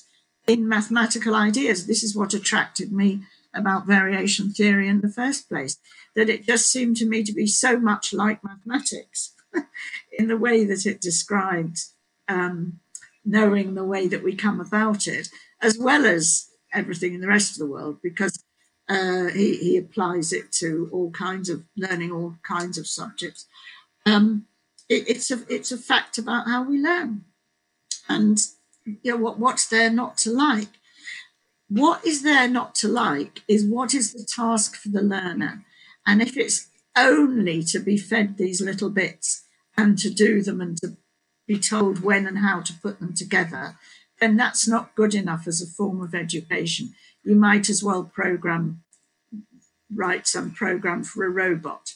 [0.47, 1.85] in mathematical ideas.
[1.85, 3.21] This is what attracted me
[3.53, 5.77] about variation theory in the first place,
[6.15, 9.33] that it just seemed to me to be so much like mathematics
[10.17, 11.79] in the way that it described
[12.27, 12.79] um,
[13.25, 15.29] knowing the way that we come about it,
[15.61, 18.43] as well as everything in the rest of the world because
[18.89, 23.45] uh, he, he applies it to all kinds of learning all kinds of subjects.
[24.05, 24.45] Um,
[24.89, 27.25] it, it's a it's a fact about how we learn,
[28.07, 28.39] and
[28.85, 30.69] you know what what's there not to like.
[31.67, 35.63] What is there not to like is what is the task for the learner,
[36.07, 36.67] and if it's
[36.97, 39.43] only to be fed these little bits
[39.77, 40.97] and to do them and to
[41.47, 43.75] be told when and how to put them together,
[44.19, 46.93] then that's not good enough as a form of education.
[47.23, 48.83] You might as well program,
[49.93, 51.93] write some program for a robot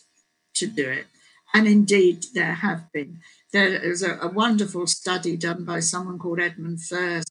[0.56, 1.08] to do it.
[1.54, 3.20] And indeed, there have been.
[3.52, 7.26] There is a, a wonderful study done by someone called Edmund Thurs,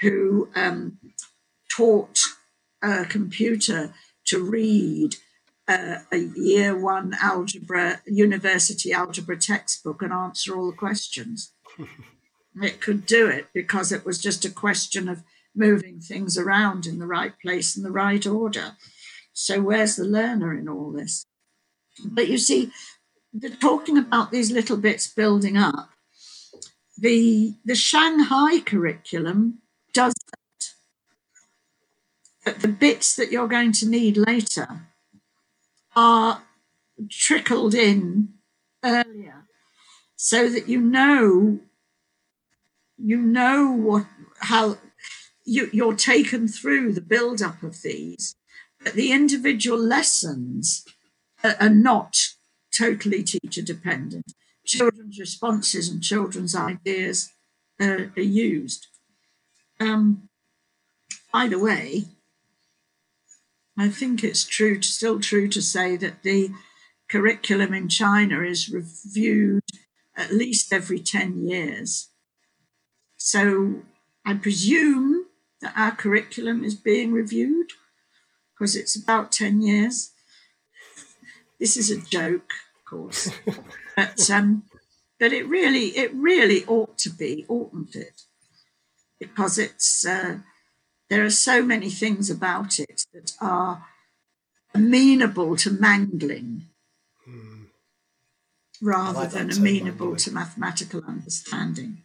[0.00, 0.98] who um,
[1.70, 2.18] taught
[2.82, 3.92] a computer
[4.26, 5.16] to read
[5.66, 11.52] uh, a year one algebra, university algebra textbook and answer all the questions.
[12.62, 15.22] it could do it because it was just a question of
[15.54, 18.76] moving things around in the right place in the right order.
[19.32, 21.24] So, where's the learner in all this?
[22.04, 22.70] But you see,
[23.32, 25.90] the talking about these little bits building up,
[26.96, 29.58] the, the Shanghai curriculum
[29.92, 30.70] does that.
[32.44, 34.86] But the bits that you're going to need later
[35.94, 36.42] are
[37.10, 38.34] trickled in
[38.84, 39.46] earlier
[40.16, 41.60] so that you know
[42.98, 44.06] you know what
[44.40, 44.78] how
[45.44, 48.36] you, you're taken through the build up of these
[48.82, 50.84] but the individual lessons
[51.42, 52.16] are, are not
[52.76, 54.32] totally teacher dependent
[54.64, 57.30] children's responses and children's ideas
[57.80, 58.88] uh, are used
[59.80, 60.28] um,
[61.32, 62.04] by the way
[63.78, 66.50] I think it's true, still true to say that the
[67.08, 69.62] curriculum in China is reviewed
[70.16, 72.10] at least every 10 years.
[73.30, 73.82] So
[74.24, 75.26] I presume
[75.60, 77.72] that our curriculum is being reviewed
[78.54, 80.12] because it's about 10 years.
[81.60, 83.30] This is a joke, of course,
[83.96, 84.62] but um,
[85.20, 88.22] but it really it really ought to be, oughtn't it?
[89.20, 90.38] Because it's uh,
[91.10, 93.84] there are so many things about it that are
[94.74, 96.68] amenable to mangling
[97.26, 97.64] hmm.
[98.80, 102.04] rather like than amenable to mathematical understanding.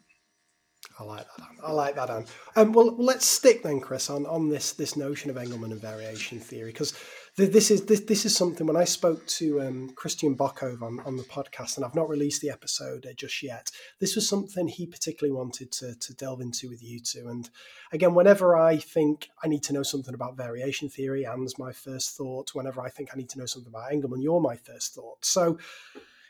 [1.04, 1.48] I like that.
[1.64, 2.26] I like that, Anne.
[2.56, 6.40] Um, well, let's stick then, Chris, on, on this this notion of Engelmann and variation
[6.40, 6.94] theory, because
[7.36, 11.18] this is this, this is something when I spoke to um, Christian Bokhove on, on
[11.18, 13.70] the podcast, and I've not released the episode uh, just yet.
[14.00, 17.28] This was something he particularly wanted to, to delve into with you two.
[17.28, 17.50] And
[17.92, 22.16] again, whenever I think I need to know something about variation theory, Anne's my first
[22.16, 22.56] thought.
[22.56, 25.26] Whenever I think I need to know something about Engelmann, you're my first thought.
[25.26, 25.58] So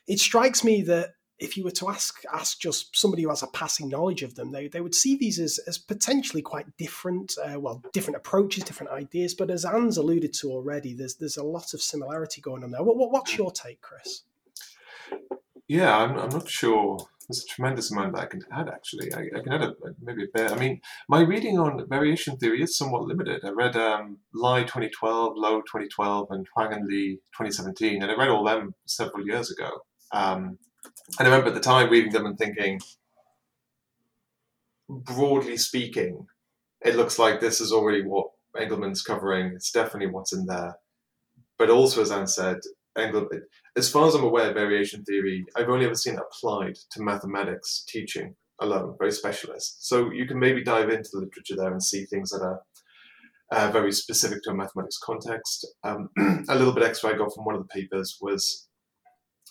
[0.08, 3.48] it strikes me that if you were to ask ask just somebody who has a
[3.48, 7.60] passing knowledge of them, they, they would see these as, as potentially quite different, uh,
[7.60, 9.34] well, different approaches, different ideas.
[9.34, 12.84] But as Anne's alluded to already, there's there's a lot of similarity going on there.
[12.84, 14.24] What, what what's your take, Chris?
[15.68, 17.00] Yeah, I'm, I'm not sure.
[17.28, 18.68] There's a tremendous amount that I can add.
[18.68, 20.52] Actually, I, I can add a, maybe a bit.
[20.52, 23.46] I mean, my reading on variation theory is somewhat limited.
[23.46, 28.30] I read um, Lai 2012, Lo 2012, and Huang and Li 2017, and I read
[28.30, 29.70] all them several years ago.
[30.12, 30.60] Um,
[31.20, 32.80] I remember at the time reading them and thinking,
[34.90, 36.28] broadly speaking,
[36.82, 38.28] it looks like this is already what
[38.58, 39.54] Engelmann's covering.
[39.54, 40.76] It's definitely what's in there.
[41.58, 42.58] But also, as Anne said,
[42.98, 43.42] Engelmann,
[43.76, 48.36] as far as I'm aware, variation theory, I've only ever seen applied to mathematics teaching
[48.60, 49.88] alone, very specialist.
[49.88, 52.62] So you can maybe dive into the literature there and see things that are
[53.52, 55.68] uh, very specific to a mathematics context.
[55.84, 56.10] Um,
[56.50, 58.68] a little bit extra I got from one of the papers was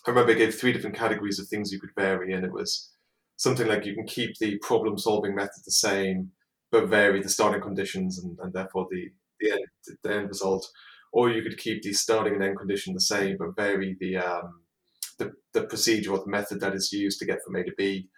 [0.05, 2.91] I remember I gave three different categories of things you could vary, and it was
[3.37, 6.31] something like you can keep the problem solving method the same,
[6.71, 9.09] but vary the starting conditions and, and therefore the,
[9.39, 9.61] the, end,
[10.03, 10.67] the end result.
[11.11, 14.61] Or you could keep the starting and end condition the same, but vary the, um,
[15.19, 18.09] the, the procedure or the method that is used to get from A to B.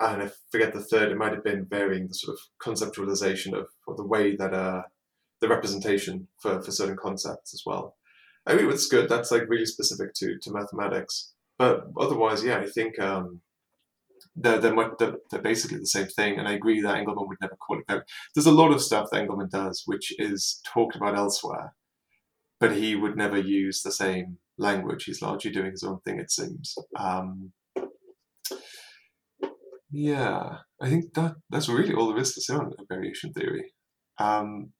[0.00, 3.68] And I forget the third, it might have been varying the sort of conceptualization of
[3.86, 4.82] or the way that uh,
[5.40, 7.96] the representation for, for certain concepts as well.
[8.46, 9.08] I mean, it's good.
[9.08, 11.32] That's like really specific to to mathematics.
[11.58, 13.40] But otherwise, yeah, I think um,
[14.34, 16.38] they're, they're, they're, they're, basically the same thing.
[16.38, 18.04] And I agree that Engelmann would never call it that.
[18.34, 21.74] There's a lot of stuff that Engelmann does which is talked about elsewhere,
[22.60, 25.04] but he would never use the same language.
[25.04, 26.76] He's largely doing his own thing, it seems.
[26.98, 27.52] Um,
[29.90, 33.72] yeah, I think that that's really all there is to say on variation theory.
[34.18, 34.72] Um,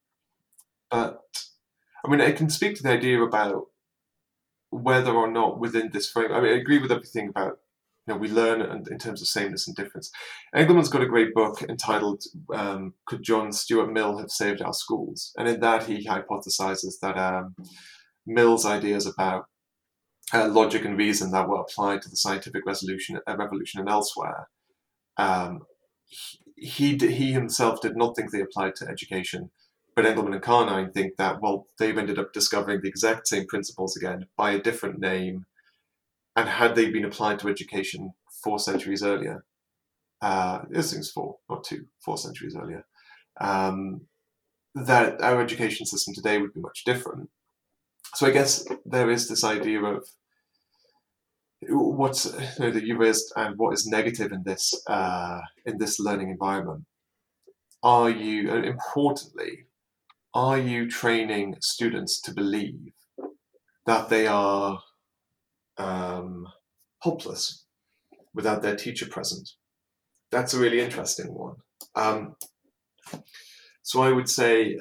[0.90, 1.20] but
[2.06, 3.66] I mean, I can speak to the idea about
[4.70, 6.32] whether or not within this frame.
[6.32, 7.58] I mean, I agree with everything about
[8.06, 10.10] you know we learn in terms of sameness and difference.
[10.54, 12.22] Engelmann's got a great book entitled
[12.54, 17.18] um, "Could John Stuart Mill Have Saved Our Schools?" and in that he hypothesizes that
[17.18, 17.56] um,
[18.26, 19.46] Mill's ideas about
[20.32, 24.48] uh, logic and reason that were applied to the scientific resolution, uh, revolution and elsewhere.
[25.16, 25.62] Um,
[26.56, 29.50] he, he, he himself did not think they applied to education
[29.96, 33.96] but Engelmann and Carnine think that, well, they've ended up discovering the exact same principles
[33.96, 35.46] again by a different name.
[36.36, 38.12] And had they been applied to education
[38.44, 39.42] four centuries earlier,
[40.20, 42.84] uh, this thing's four, not two, four centuries earlier,
[43.40, 44.02] um,
[44.74, 47.30] that our education system today would be much different.
[48.14, 50.06] So I guess there is this idea of
[51.68, 55.98] what's you know, that you raised and what is negative in this uh, in this
[55.98, 56.84] learning environment.
[57.82, 59.66] Are you, importantly,
[60.36, 62.92] are you training students to believe
[63.86, 64.80] that they are
[65.78, 66.46] um,
[66.98, 67.64] hopeless
[68.34, 69.48] without their teacher present?
[70.30, 71.56] That's a really interesting one.
[71.94, 72.36] Um,
[73.82, 74.78] so I would say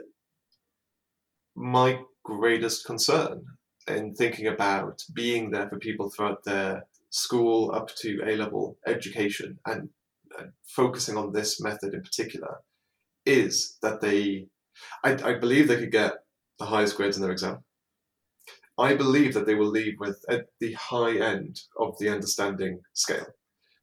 [1.56, 3.46] my greatest concern
[3.88, 9.58] in thinking about being there for people throughout their school up to A level education
[9.66, 9.88] and,
[10.38, 12.58] and, focusing on this method in particular
[13.26, 14.48] is that they
[15.04, 16.14] I, I believe they could get
[16.60, 17.64] the highest grades in their exam.
[18.78, 23.28] I believe that they will leave with at the high end of the understanding scale.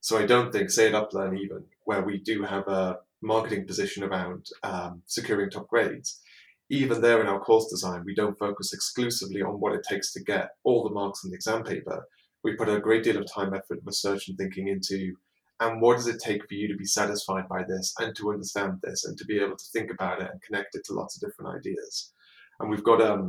[0.01, 3.67] So I don't think, say at Up Learn even, where we do have a marketing
[3.67, 6.21] position around um, securing top grades,
[6.69, 10.25] even there in our course design, we don't focus exclusively on what it takes to
[10.25, 12.07] get all the marks on the exam paper.
[12.43, 15.15] We put a great deal of time, effort, research, and thinking into
[15.63, 18.81] and what does it take for you to be satisfied by this and to understand
[18.83, 21.29] this and to be able to think about it and connect it to lots of
[21.29, 22.13] different ideas.
[22.59, 23.29] And we've got um,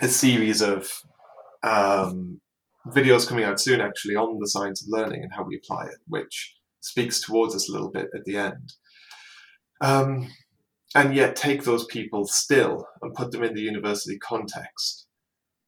[0.00, 0.92] a series of
[1.62, 2.40] um,
[2.88, 5.96] videos coming out soon, actually, on the science of learning and how we apply it,
[6.06, 8.74] which speaks towards us a little bit at the end.
[9.80, 10.30] Um,
[10.94, 15.06] and yet, take those people still and put them in the university context.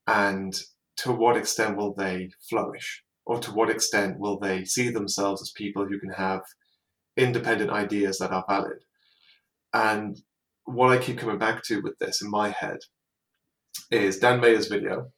[0.06, 0.55] And
[0.98, 3.02] to what extent will they flourish?
[3.27, 6.43] Or to what extent will they see themselves as people who can have
[7.16, 8.85] independent ideas that are valid?
[9.74, 10.16] And
[10.65, 12.78] what I keep coming back to with this in my head
[13.90, 15.12] is Dan Meyer's video,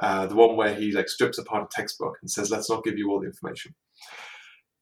[0.00, 2.98] uh, the one where he like strips apart a textbook and says, "Let's not give
[2.98, 3.74] you all the information."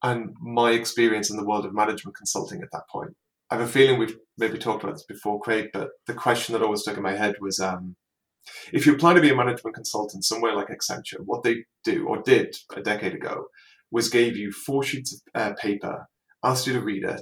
[0.01, 3.15] And my experience in the world of management consulting at that point,
[3.49, 6.61] I have a feeling we've maybe talked about this before, Craig, but the question that
[6.61, 7.95] always stuck in my head was, um,
[8.71, 12.21] if you apply to be a management consultant somewhere like Accenture, what they do or
[12.21, 13.45] did a decade ago
[13.91, 16.07] was gave you four sheets of uh, paper,
[16.43, 17.21] asked you to read it,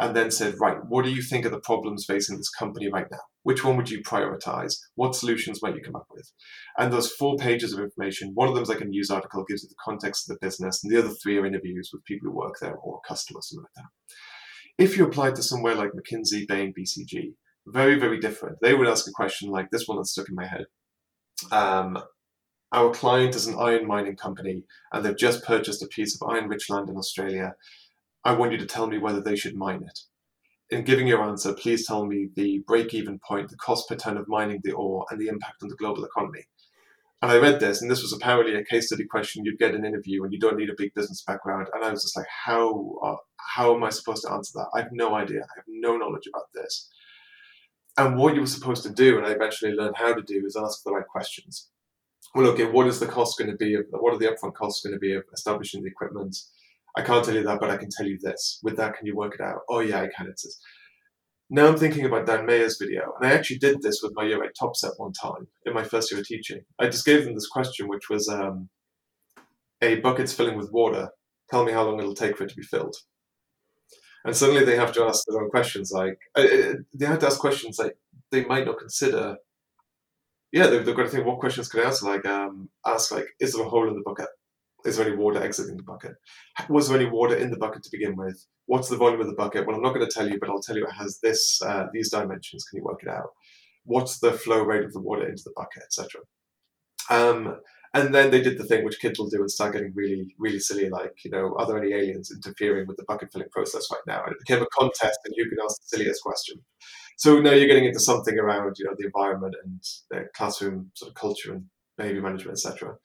[0.00, 3.06] and then said, right, what do you think are the problems facing this company right
[3.10, 3.18] now?
[3.42, 4.74] Which one would you prioritize?
[4.94, 6.30] What solutions might you come up with?
[6.76, 9.64] And those four pages of information, one of them is like a news article, gives
[9.64, 12.36] you the context of the business, and the other three are interviews with people who
[12.36, 14.84] work there or customers, something like that.
[14.84, 17.32] If you applied to somewhere like McKinsey, Bain, BCG,
[17.72, 18.58] very, very different.
[18.60, 20.66] They would ask a question like this one that's stuck in my head.
[21.52, 21.98] Um,
[22.72, 26.48] our client is an iron mining company and they've just purchased a piece of iron
[26.48, 27.54] rich land in Australia
[28.24, 30.00] I want you to tell me whether they should mine it.
[30.70, 34.18] In giving your answer, please tell me the break even point, the cost per ton
[34.18, 36.44] of mining the ore, and the impact on the global economy.
[37.22, 39.80] And I read this, and this was apparently a case study question you'd get in
[39.80, 41.68] an interview, and you don't need a big business background.
[41.72, 43.16] And I was just like, how uh,
[43.56, 44.68] how am I supposed to answer that?
[44.74, 45.40] I have no idea.
[45.40, 46.90] I have no knowledge about this.
[47.98, 50.56] And what you were supposed to do, and I eventually learned how to do, is
[50.56, 51.68] ask the right questions.
[52.34, 53.74] Well, okay, what is the cost going to be?
[53.74, 56.36] Of, what are the upfront costs going to be of establishing the equipment?
[56.96, 58.60] I can't tell you that, but I can tell you this.
[58.62, 59.62] With that, can you work it out?
[59.68, 60.28] Oh, yeah, I can.
[60.28, 60.58] It says.
[61.50, 64.44] Now I'm thinking about Dan Meyer's video, and I actually did this with my year
[64.44, 66.60] eight top set one time in my first year of teaching.
[66.78, 68.68] I just gave them this question, which was um,
[69.80, 71.08] a bucket's filling with water.
[71.50, 72.96] Tell me how long it'll take for it to be filled.
[74.24, 75.92] And suddenly they have to ask their own questions.
[75.92, 77.96] Like uh, uh they have to ask questions like
[78.30, 79.36] they might not consider.
[80.52, 82.06] Yeah, they've, they've got to think what questions can I answer.
[82.06, 84.28] Like um, ask like, is there a hole in the bucket?
[84.84, 86.14] Is there any water exiting the bucket?
[86.68, 88.46] Was there any water in the bucket to begin with?
[88.66, 89.66] What's the volume of the bucket?
[89.66, 91.86] Well, I'm not going to tell you, but I'll tell you it has this uh,
[91.92, 92.64] these dimensions.
[92.64, 93.30] Can you work it out?
[93.84, 96.20] What's the flow rate of the water into the bucket, etc.
[97.10, 97.60] Um,
[97.94, 100.58] and then they did the thing which kids will do and start getting really, really
[100.58, 104.02] silly, like, you know, are there any aliens interfering with the bucket filling process right
[104.06, 104.22] now?
[104.24, 106.60] And it became a contest and you can ask the silliest question.
[107.16, 111.10] So now you're getting into something around, you know, the environment and the classroom sort
[111.10, 111.64] of culture and
[111.96, 112.96] behavior management, etc.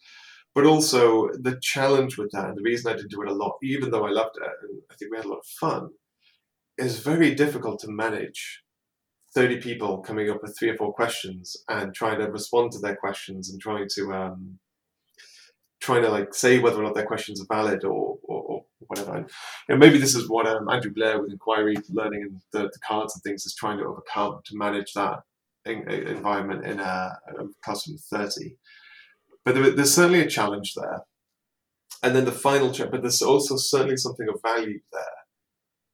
[0.53, 3.57] But also the challenge with that, and the reason I didn't do it a lot,
[3.63, 5.89] even though I loved it, and I think we had a lot of fun,
[6.77, 8.63] is very difficult to manage
[9.33, 12.95] 30 people coming up with three or four questions and trying to respond to their
[12.95, 14.59] questions and trying to um,
[15.83, 19.17] trying to like say whether or not their questions are valid or, or, or whatever.
[19.17, 19.29] And
[19.67, 22.79] you know, maybe this is what um, Andrew Blair with inquiry learning and the, the,
[22.87, 25.19] cards and things is trying to overcome to manage that
[25.65, 28.55] in, in environment in a, a classroom 30.
[29.43, 31.01] But there, there's certainly a challenge there.
[32.01, 35.01] And then the final check, but there's also certainly something of value there.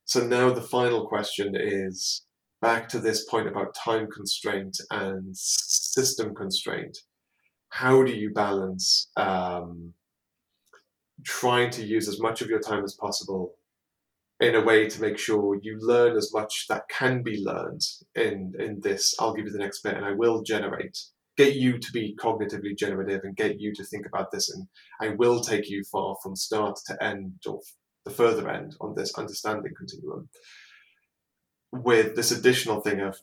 [0.06, 2.26] So now the final question is
[2.62, 6.96] back to this point about time constraint and system constraint.
[7.70, 9.94] How do you balance um,
[11.24, 13.56] trying to use as much of your time as possible
[14.40, 17.82] in a way to make sure you learn as much that can be learned
[18.16, 20.98] in in this i'll give you the next bit and i will generate
[21.40, 24.54] get you to be cognitively generative and get you to think about this.
[24.54, 24.68] And
[25.02, 27.62] I will take you far from start to end or
[28.04, 30.28] the further end on this understanding continuum
[31.72, 33.20] with this additional thing of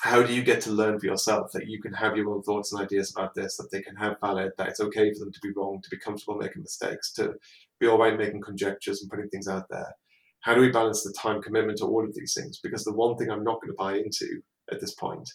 [0.00, 2.72] how do you get to learn for yourself that you can have your own thoughts
[2.72, 5.40] and ideas about this, that they can have valid, that it's okay for them to
[5.42, 7.34] be wrong, to be comfortable making mistakes, to
[7.80, 9.94] be all right making conjectures and putting things out there.
[10.40, 12.60] How do we balance the time commitment to all of these things?
[12.62, 15.28] Because the one thing I'm not going to buy into at this point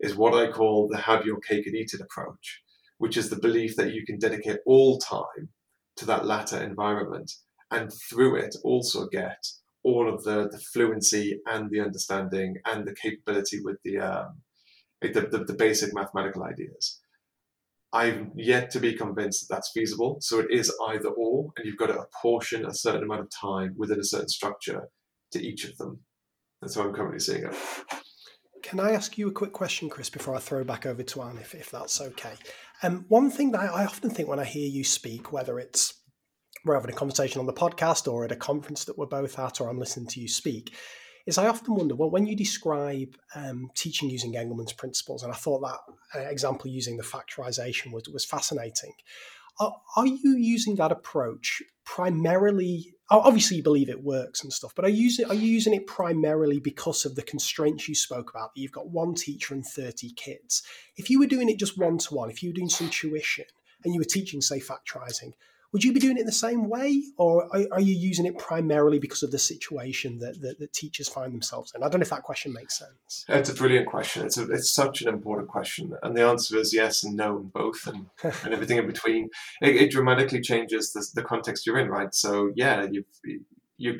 [0.00, 2.62] is what I call the have your cake and eat it approach,
[2.98, 5.48] which is the belief that you can dedicate all time
[5.96, 7.32] to that latter environment
[7.70, 9.46] and through it also get
[9.82, 14.40] all of the, the fluency and the understanding and the capability with the, um,
[15.00, 17.00] the, the, the basic mathematical ideas.
[17.92, 20.18] I've yet to be convinced that that's feasible.
[20.20, 23.74] So it is either or, and you've got to apportion a certain amount of time
[23.76, 24.88] within a certain structure
[25.32, 26.00] to each of them.
[26.60, 27.54] That's how I'm currently seeing it.
[28.62, 31.38] Can I ask you a quick question, Chris, before I throw back over to Anne,
[31.38, 32.34] if, if that's okay?
[32.82, 35.99] Um, one thing that I, I often think when I hear you speak, whether it's
[36.64, 39.60] we're having a conversation on the podcast or at a conference that we're both at,
[39.60, 40.74] or I'm listening to you speak,
[41.26, 45.36] is I often wonder well, when you describe um, teaching using Engelmann's principles, and I
[45.36, 48.92] thought that uh, example using the factorization was, was fascinating.
[49.58, 52.94] Are, are you using that approach primarily?
[53.10, 55.86] Obviously, you believe it works and stuff, but are you, using, are you using it
[55.86, 58.54] primarily because of the constraints you spoke about?
[58.54, 60.62] That you've got one teacher and 30 kids.
[60.96, 63.46] If you were doing it just one to one, if you were doing some tuition
[63.84, 65.32] and you were teaching, say, factorizing,
[65.72, 68.98] would you be doing it the same way, or are, are you using it primarily
[68.98, 71.82] because of the situation that, that, that, teachers find themselves in?
[71.82, 73.24] I don't know if that question makes sense.
[73.28, 74.26] It's a brilliant question.
[74.26, 77.52] It's a, it's such an important question, and the answer is yes and no and
[77.52, 78.06] both, and,
[78.44, 79.28] and everything in between.
[79.62, 82.12] It, it dramatically changes the, the, context you're in, right?
[82.14, 83.44] So yeah, you've, you,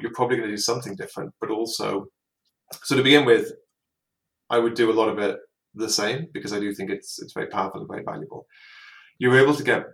[0.00, 2.08] you're probably going to do something different, but also,
[2.82, 3.52] so to begin with,
[4.48, 5.38] I would do a lot of it
[5.74, 8.46] the same because I do think it's it's very powerful and very valuable.
[9.18, 9.84] You're able to get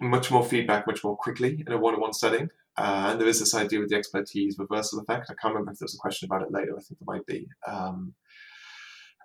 [0.00, 2.50] much more feedback much more quickly in a one-on-one setting.
[2.76, 5.26] Uh, and there is this idea with the expertise reversal effect.
[5.28, 6.76] I can't remember if there was a question about it later.
[6.76, 7.48] I think there might be.
[7.66, 8.14] Um,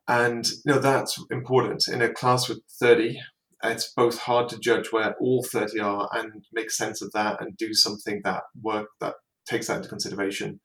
[0.08, 3.20] and you know that's important in a class with 30.
[3.64, 7.56] It's both hard to judge where all 30 are and make sense of that and
[7.56, 9.14] do something that work that
[9.46, 10.60] takes that into consideration.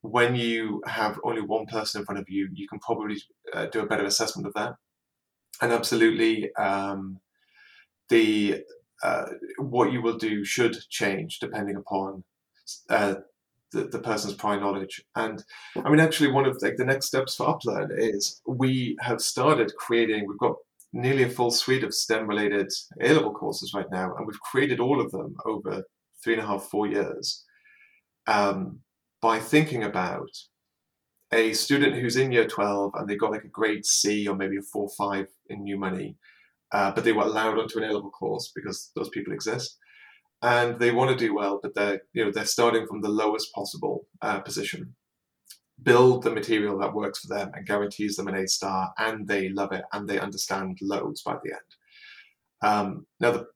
[0.00, 3.16] When you have only one person in front of you, you can probably
[3.52, 4.74] uh, do a better assessment of that.
[5.60, 7.20] And absolutely, um,
[8.08, 8.62] the
[9.02, 9.26] uh,
[9.58, 12.22] what you will do should change depending upon
[12.88, 13.16] uh,
[13.72, 15.02] the, the person's prior knowledge.
[15.16, 15.42] And
[15.76, 19.20] I mean, actually, one of like the next steps for Up Learn is we have
[19.20, 20.26] started creating.
[20.26, 20.56] We've got
[20.92, 22.70] nearly a full suite of STEM-related
[23.00, 25.82] A-level courses right now, and we've created all of them over
[26.22, 27.44] three and a half, four years
[28.26, 28.80] um,
[29.20, 30.30] by thinking about
[31.32, 34.58] a student who's in year 12 and they got like a grade C or maybe
[34.58, 36.16] a 4 5 in new money
[36.72, 39.78] uh, but they were allowed onto an A-level course because those people exist,
[40.40, 43.52] and they want to do well, but they're you know they're starting from the lowest
[43.54, 44.94] possible uh, position.
[45.82, 49.48] Build the material that works for them and guarantees them an A star, and they
[49.48, 51.70] love it and they understand loads by the end.
[52.62, 53.46] Um, now, the,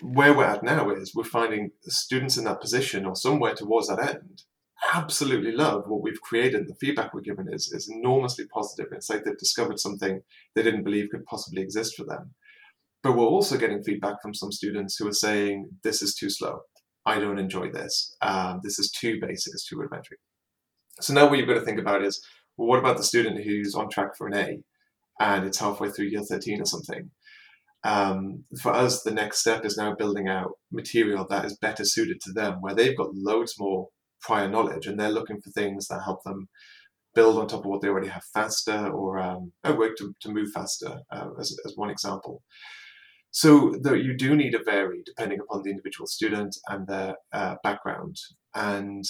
[0.00, 4.00] where we're at now is we're finding students in that position or somewhere towards that
[4.00, 4.42] end
[4.92, 6.66] absolutely love what we've created.
[6.66, 8.92] The feedback we're given is, is enormously positive.
[8.92, 10.20] It's like they've discovered something
[10.54, 12.34] they didn't believe could possibly exist for them.
[13.02, 16.60] But we're also getting feedback from some students who are saying, this is too slow.
[17.06, 18.16] I don't enjoy this.
[18.22, 19.52] Um, this is too basic.
[19.52, 20.16] It's too rudimentary.
[21.00, 22.24] So now what you've got to think about is,
[22.56, 24.58] well, what about the student who's on track for an A
[25.20, 27.10] and it's halfway through year 13 or something?
[27.84, 32.20] Um, for us, the next step is now building out material that is better suited
[32.22, 33.88] to them, where they've got loads more
[34.24, 36.48] prior knowledge and they're looking for things that help them
[37.14, 40.50] build on top of what they already have faster or um, work to, to move
[40.52, 42.42] faster, uh, as, as one example.
[43.30, 47.56] So the, you do need to vary depending upon the individual student and their uh,
[47.62, 48.16] background.
[48.54, 49.04] And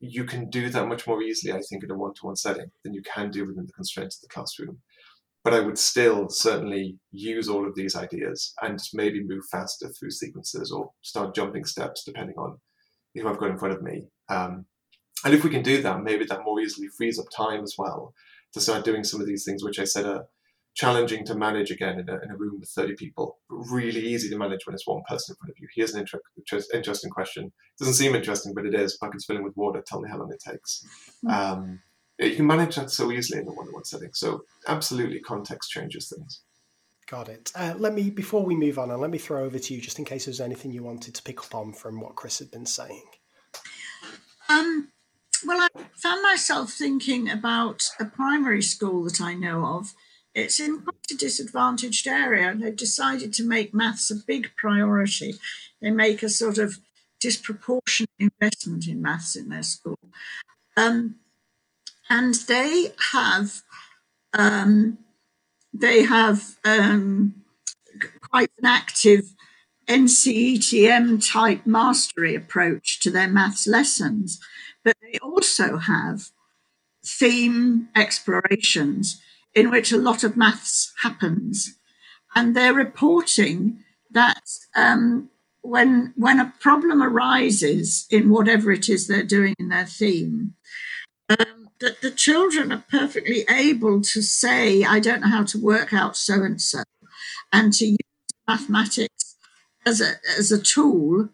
[0.00, 3.02] you can do that much more easily, I think, in a one-to-one setting than you
[3.02, 4.78] can do within the constraints of the classroom.
[5.44, 10.10] But I would still certainly use all of these ideas and maybe move faster through
[10.10, 12.58] sequences or start jumping steps depending on
[13.14, 14.06] who I've got in front of me.
[14.28, 14.66] Um,
[15.24, 18.14] and if we can do that, maybe that more easily frees up time as well
[18.52, 20.26] to start doing some of these things, which I said are
[20.74, 24.30] challenging to manage again in a, in a room with 30 people, but really easy
[24.30, 25.66] to manage when it's one person in front of you.
[25.74, 27.46] Here's an inter- interesting question.
[27.46, 28.96] It doesn't seem interesting, but it is.
[28.96, 29.82] Buckets filling with water.
[29.84, 30.86] Tell me how long it takes.
[31.24, 31.32] Mm.
[31.32, 31.80] Um,
[32.20, 34.10] you can manage that so easily in a one-on-one setting.
[34.12, 36.42] So absolutely, context changes things.
[37.08, 37.52] Got it.
[37.54, 39.98] Uh, let me before we move on, and let me throw over to you just
[39.98, 42.66] in case there's anything you wanted to pick up on from what Chris had been
[42.66, 43.04] saying.
[44.48, 44.88] Um,
[45.46, 49.94] well, I found myself thinking about a primary school that I know of.
[50.34, 55.34] It's in quite a disadvantaged area, and they've decided to make maths a big priority.
[55.80, 56.78] They make a sort of
[57.20, 59.98] disproportionate investment in maths in their school.
[60.76, 61.16] Um,
[62.08, 63.62] and they have
[64.32, 64.98] um,
[65.72, 67.44] they have um,
[68.20, 69.34] quite an active
[69.88, 74.40] NCETM type mastery approach to their maths lessons,
[74.84, 76.30] but they also have
[77.04, 79.20] theme explorations
[79.54, 81.78] in which a lot of maths happens.
[82.34, 84.42] And they're reporting that
[84.76, 85.30] um,
[85.62, 90.54] when, when a problem arises in whatever it is they're doing in their theme,
[91.30, 95.92] um, that the children are perfectly able to say, I don't know how to work
[95.92, 96.82] out so and so,
[97.52, 97.98] and to use
[98.46, 99.17] mathematics
[99.86, 101.28] as a as a tool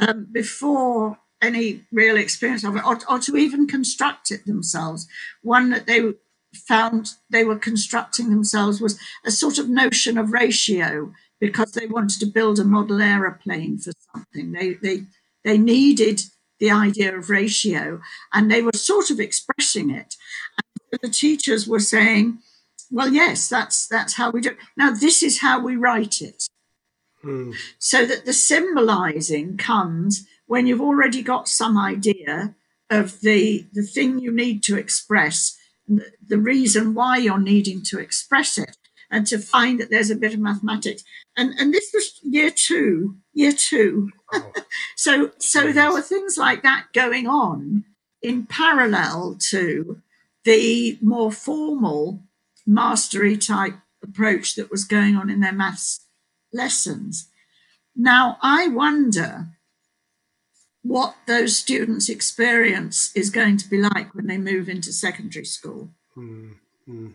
[0.00, 5.08] um, before any real experience of it, or, or to even construct it themselves.
[5.42, 6.12] One that they
[6.54, 12.20] found they were constructing themselves was a sort of notion of ratio because they wanted
[12.20, 14.52] to build a model aeroplane for something.
[14.52, 15.04] They they
[15.44, 16.22] they needed
[16.58, 18.00] the idea of ratio,
[18.32, 20.16] and they were sort of expressing it.
[20.92, 22.40] And the teachers were saying,
[22.90, 24.50] "Well, yes, that's that's how we do.
[24.50, 24.58] It.
[24.76, 26.48] Now, this is how we write it."
[27.22, 27.52] Hmm.
[27.78, 32.54] So that the symbolizing comes when you've already got some idea
[32.88, 35.56] of the the thing you need to express,
[35.86, 38.76] the, the reason why you're needing to express it,
[39.10, 41.04] and to find that there's a bit of mathematics.
[41.36, 44.10] And and this was year two, year two.
[44.32, 44.52] Oh.
[44.96, 47.84] so so there were things like that going on
[48.22, 50.00] in parallel to
[50.44, 52.22] the more formal
[52.66, 56.06] mastery type approach that was going on in their maths
[56.52, 57.28] lessons.
[57.96, 59.48] Now I wonder
[60.82, 65.90] what those students' experience is going to be like when they move into secondary school.
[66.16, 67.08] Mm-hmm.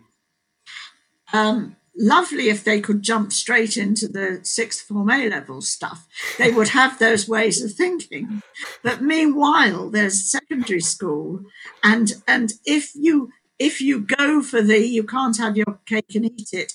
[1.33, 6.07] Um, lovely if they could jump straight into the sixth form A level stuff.
[6.37, 8.41] They would have those ways of thinking.
[8.83, 11.43] But meanwhile, there's secondary school,
[11.83, 16.25] and and if you if you go for the you can't have your cake and
[16.25, 16.73] eat it,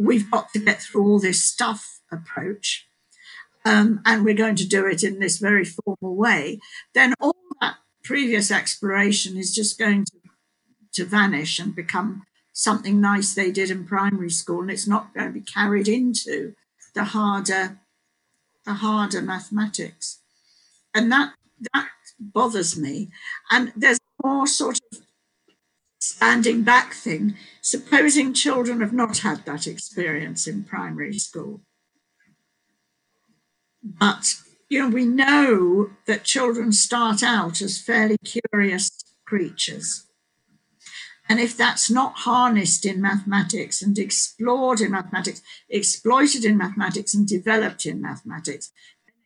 [0.00, 2.86] we've got to get through all this stuff approach.
[3.64, 6.60] Um, and we're going to do it in this very formal way,
[6.94, 10.12] then all that previous exploration is just going to,
[10.94, 12.22] to vanish and become
[12.52, 16.54] something nice they did in primary school, and it's not going to be carried into
[16.94, 17.78] the harder,
[18.64, 20.20] the harder mathematics,
[20.94, 21.34] and that
[21.72, 23.10] that bothers me.
[23.50, 25.00] And there's more sort of
[26.00, 27.36] standing back thing.
[27.60, 31.60] Supposing children have not had that experience in primary school,
[33.82, 34.34] but
[34.68, 38.90] you know we know that children start out as fairly curious
[39.26, 40.06] creatures
[41.30, 47.24] and if that's not harnessed in mathematics and explored in mathematics, exploited in mathematics and
[47.24, 48.72] developed in mathematics,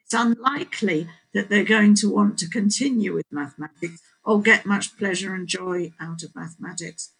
[0.04, 5.34] it's unlikely that they're going to want to continue with mathematics or get much pleasure
[5.34, 7.12] and joy out of mathematics.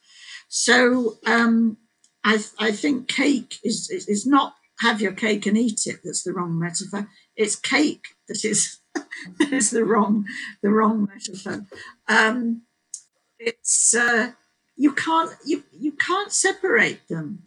[0.49, 1.77] So um,
[2.25, 6.01] I, I, think cake is, is not have your cake and eat it.
[6.05, 7.09] That's the wrong metaphor.
[7.37, 10.27] It's cake that is that is the wrong
[10.63, 11.67] the wrong metaphor.
[12.09, 12.63] Um,
[13.39, 14.33] it's uh,
[14.77, 17.43] you can't you, you can't separate them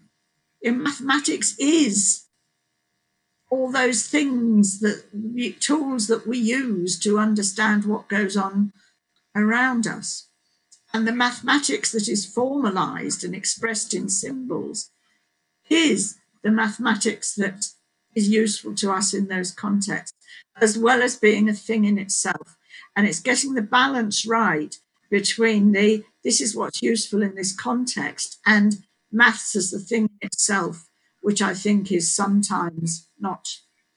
[0.62, 2.26] in mathematics is
[3.50, 5.04] all those things that
[5.60, 8.74] tools that we use to understand what goes on
[9.38, 10.28] around us
[10.94, 14.90] and the mathematics that is formalized and expressed in symbols
[15.70, 17.68] is the mathematics that
[18.16, 20.18] is useful to us in those contexts
[20.60, 22.58] as well as being a thing in itself
[22.96, 24.76] and it's getting the balance right
[25.10, 28.78] between the this is what's useful in this context and
[29.12, 30.88] maths as the thing itself,
[31.22, 33.48] which I think is sometimes not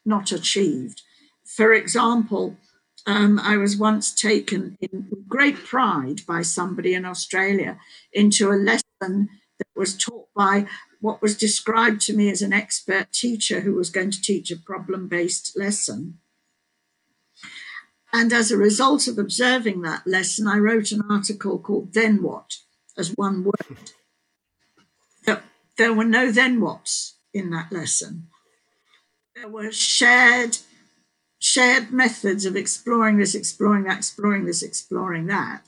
[0.05, 1.03] not achieved.
[1.45, 2.57] For example,
[3.07, 7.79] um, I was once taken in great pride by somebody in Australia
[8.13, 9.29] into a lesson
[9.59, 10.67] that was taught by
[11.01, 14.57] what was described to me as an expert teacher who was going to teach a
[14.57, 16.19] problem based lesson.
[18.13, 22.57] And as a result of observing that lesson, I wrote an article called Then What
[22.99, 23.93] as one word.
[25.81, 28.29] There were no then whats in that lesson.
[29.35, 30.59] There were shared
[31.53, 35.63] shared methods of exploring this, exploring that, exploring this, exploring that.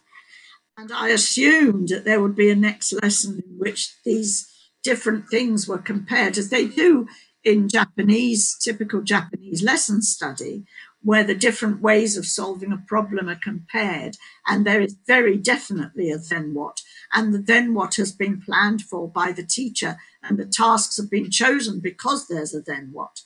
[0.76, 4.48] And I assumed that there would be a next lesson in which these
[4.84, 7.08] different things were compared, as they do
[7.44, 10.64] in Japanese, typical Japanese lesson study,
[11.02, 14.16] where the different ways of solving a problem are compared.
[14.46, 16.80] And there is very definitely a then what.
[17.12, 21.10] And the then what has been planned for by the teacher, and the tasks have
[21.10, 23.22] been chosen because there's a then what.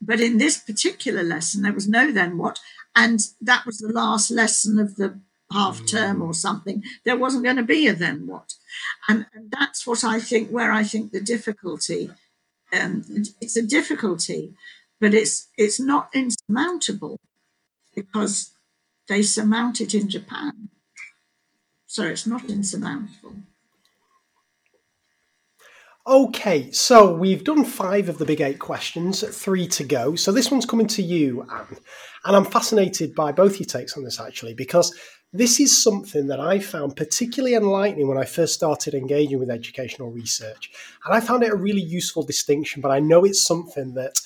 [0.00, 2.60] But in this particular lesson, there was no then what.
[2.94, 5.18] And that was the last lesson of the
[5.52, 6.82] half term or something.
[7.04, 8.54] There wasn't going to be a then what.
[9.08, 12.10] And, and that's what I think, where I think the difficulty,
[12.72, 13.04] um,
[13.40, 14.54] it's a difficulty
[15.04, 17.20] but it's it's not insurmountable
[17.94, 18.52] because
[19.06, 20.70] they surmount it in Japan.
[21.86, 23.34] So it's not insurmountable.
[26.06, 30.14] Okay, so we've done five of the big eight questions, three to go.
[30.16, 31.78] So this one's coming to you, Anne.
[32.26, 34.94] And I'm fascinated by both your takes on this actually, because
[35.32, 40.10] this is something that I found particularly enlightening when I first started engaging with educational
[40.10, 40.70] research.
[41.06, 44.20] And I found it a really useful distinction, but I know it's something that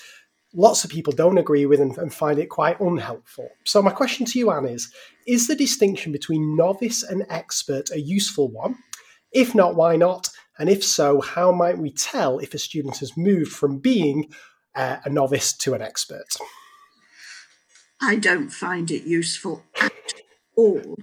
[0.54, 3.50] lots of people don't agree with and, and find it quite unhelpful.
[3.62, 4.92] So, my question to you, Anne, is
[5.28, 8.74] Is the distinction between novice and expert a useful one?
[9.30, 10.28] If not, why not?
[10.58, 14.32] And if so, how might we tell if a student has moved from being
[14.74, 16.36] uh, a novice to an expert?
[18.00, 19.92] I don't find it useful at
[20.56, 20.96] all.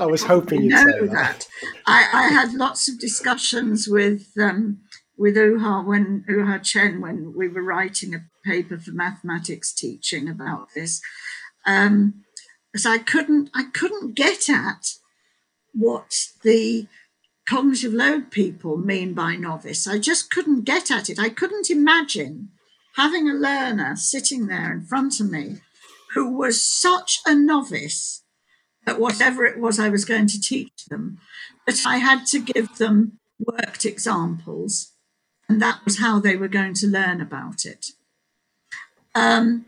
[0.00, 1.10] I was hoping you'd know say that.
[1.10, 1.48] that.
[1.86, 4.80] I, I had lots of discussions with um,
[5.16, 10.68] with Ouhao when Ouhao Chen when we were writing a paper for mathematics teaching about
[10.74, 11.00] this.
[11.66, 12.24] Um,
[12.74, 14.94] because I couldn't I couldn't get at
[15.72, 16.12] what
[16.42, 16.88] the
[17.48, 19.86] cognitive load people mean by novice.
[19.86, 21.18] I just couldn't get at it.
[21.18, 22.50] I couldn't imagine
[22.96, 25.60] having a learner sitting there in front of me
[26.14, 28.22] who was such a novice
[28.86, 31.18] at whatever it was I was going to teach them
[31.66, 34.92] that I had to give them worked examples,
[35.48, 37.86] and that was how they were going to learn about it.
[39.14, 39.66] Um,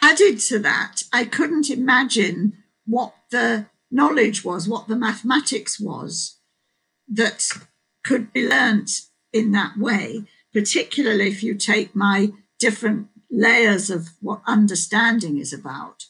[0.00, 6.38] added to that, I couldn't imagine what the knowledge was, what the mathematics was
[7.08, 7.48] that
[8.04, 8.90] could be learnt
[9.32, 16.04] in that way, particularly if you take my different layers of what understanding is about.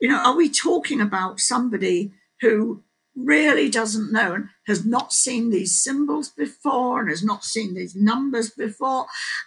[0.00, 2.82] You know, are we talking about somebody who
[3.16, 7.96] really doesn't know and has not seen these symbols before and has not seen these
[7.96, 9.06] numbers before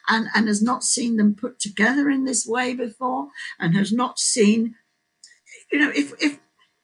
[0.10, 3.30] and, and has not seen them put together in this way before
[3.60, 4.76] and has not seen,
[5.72, 6.40] you know, if, if,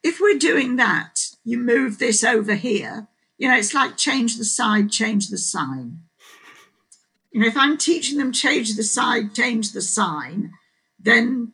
[0.07, 3.07] if we're doing that, you move this over here,
[3.37, 5.99] you know, it's like change the side, change the sign.
[7.31, 10.53] You know, if I'm teaching them change the side, change the sign,
[10.97, 11.51] then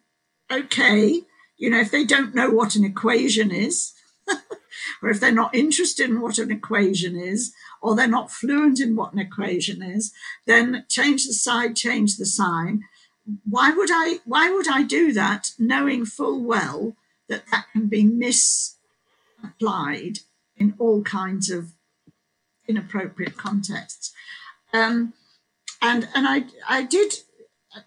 [0.51, 1.23] okay,
[1.57, 3.93] you know, if they don't know what an equation is,
[5.01, 8.95] or if they're not interested in what an equation is, or they're not fluent in
[8.95, 10.13] what an equation is,
[10.45, 12.83] then change the side, change the sign.
[13.49, 14.19] Why would I?
[14.25, 16.95] Why would I do that, knowing full well
[17.33, 18.77] that that can be misapplied
[20.55, 21.73] in all kinds of
[22.67, 24.13] inappropriate contexts?
[24.71, 25.13] Um,
[25.81, 27.15] and and I I did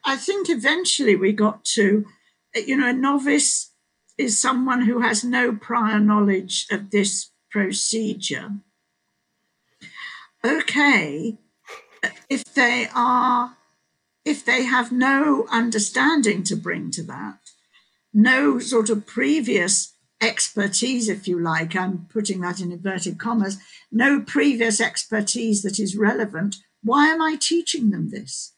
[0.04, 2.06] I think eventually we got to
[2.54, 3.72] you know a novice
[4.18, 8.56] is someone who has no prior knowledge of this procedure.
[10.44, 11.38] Okay,
[12.28, 13.56] if they are
[14.24, 17.45] if they have no understanding to bring to that,
[18.16, 23.58] no sort of previous expertise, if you like, I'm putting that in inverted commas,
[23.92, 28.54] no previous expertise that is relevant, why am I teaching them this?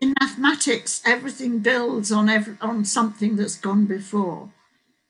[0.00, 4.52] In mathematics, everything builds on every, on something that's gone before.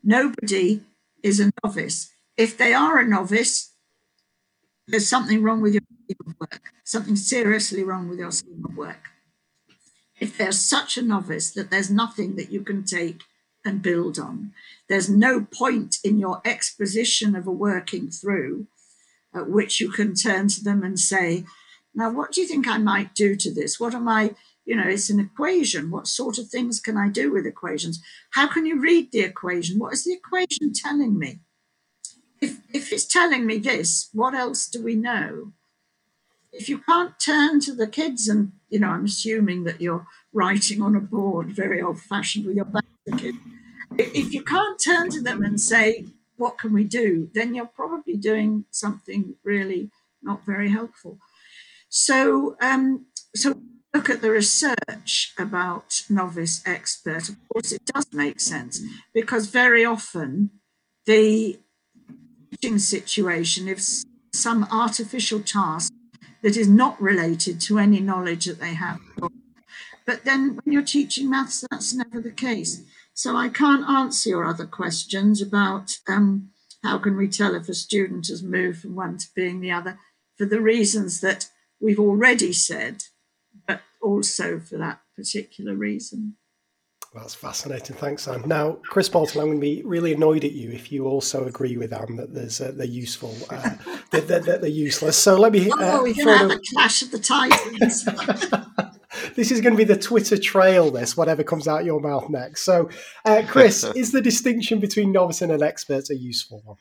[0.03, 0.81] Nobody
[1.23, 2.11] is a novice.
[2.39, 3.73] If they are a novice,
[4.89, 8.74] there's something wrong with your scheme of work, something seriously wrong with your scheme of
[8.74, 9.11] work.
[10.23, 13.23] If they're such a novice that there's nothing that you can take
[13.65, 14.53] and build on,
[14.89, 18.69] there's no point in your exposition of a working through
[19.35, 21.44] at which you can turn to them and say,
[21.93, 23.81] Now, what do you think I might do to this?
[23.81, 25.90] What am I, you know, it's an equation.
[25.90, 28.01] What sort of things can I do with equations?
[28.31, 29.81] How can you read the equation?
[29.81, 31.40] What is the equation telling me?
[32.40, 35.51] If, if it's telling me this, what else do we know?
[36.52, 40.82] If you can't turn to the kids and, you know, I'm assuming that you're writing
[40.82, 43.34] on a board, very old fashioned with your back to the kid.
[43.98, 46.06] If you can't turn to them and say,
[46.36, 47.31] what can we do?
[47.34, 49.90] Then you're probably doing something really
[50.22, 51.18] not very helpful.
[51.89, 53.60] So, um, so
[53.94, 57.28] look at the research about novice expert.
[57.28, 58.81] Of course, it does make sense
[59.12, 60.50] because very often
[61.06, 61.58] the
[62.50, 63.82] teaching situation, if
[64.32, 65.92] some artificial task
[66.43, 69.01] that is not related to any knowledge that they have,
[70.07, 72.83] but then when you're teaching maths, that's never the case.
[73.15, 76.51] So I can't answer your other questions about um,
[76.83, 79.99] how can we tell if a student has moved from one to being the other
[80.37, 81.49] for the reasons that
[81.81, 83.05] we've already said,
[83.67, 86.37] but also for that particular reason.
[87.15, 87.97] That's fascinating.
[87.97, 88.44] Thanks, Anne.
[88.47, 91.76] Now, Chris Bolton, I'm going to be really annoyed at you if you also agree
[91.76, 93.70] with Anne that there's uh, they're useful, uh,
[94.12, 95.16] that, that, they're useless.
[95.18, 95.70] So let me.
[95.70, 98.05] Uh, oh, we're going to have a clash of the titans.
[99.34, 100.91] this is going to be the Twitter trail.
[100.91, 102.62] This, whatever comes out your mouth next.
[102.62, 102.89] So,
[103.26, 106.78] uh, Chris, is the distinction between novice and an expert a useful one?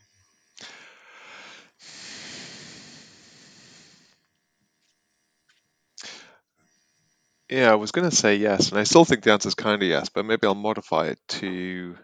[7.52, 9.74] Yeah, I was going to say yes, and I still think the answer is kind
[9.82, 11.98] of yes, but maybe I'll modify it to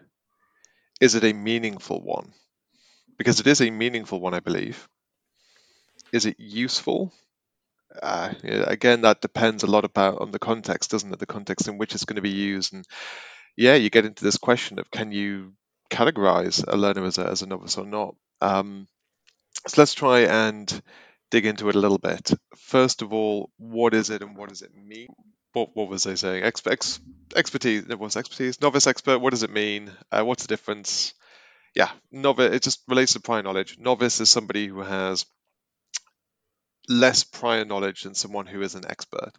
[1.01, 2.33] is it a meaningful one?
[3.17, 4.87] Because it is a meaningful one, I believe.
[6.11, 7.11] Is it useful?
[8.01, 11.19] Uh, again, that depends a lot about on the context, doesn't it?
[11.19, 12.85] The context in which it's going to be used, and
[13.57, 15.53] yeah, you get into this question of can you
[15.89, 18.15] categorize a learner as a, as a novice or not?
[18.41, 18.87] Um,
[19.67, 20.81] so let's try and
[21.31, 22.31] dig into it a little bit.
[22.57, 25.09] First of all, what is it and what does it mean?
[25.53, 26.43] What, what was I saying?
[26.43, 26.99] Ex, ex,
[27.35, 27.87] expertise.
[27.87, 28.61] What was expertise?
[28.61, 29.19] Novice expert.
[29.19, 29.91] What does it mean?
[30.11, 31.13] Uh, what's the difference?
[31.75, 32.53] Yeah, novice.
[32.53, 33.77] It just relates to prior knowledge.
[33.79, 35.25] Novice is somebody who has
[36.87, 39.31] less prior knowledge than someone who is an expert.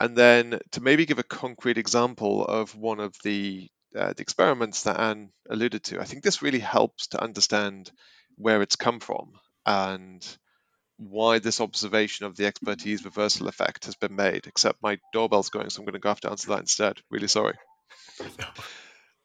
[0.00, 4.82] And then to maybe give a concrete example of one of the uh, the experiments
[4.82, 7.92] that Anne alluded to, I think this really helps to understand
[8.36, 9.34] where it's come from
[9.64, 10.26] and
[10.96, 14.46] why this observation of the expertise reversal effect has been made.
[14.46, 17.00] Except my doorbell's going, so I'm going to go have to answer that instead.
[17.10, 17.54] Really sorry.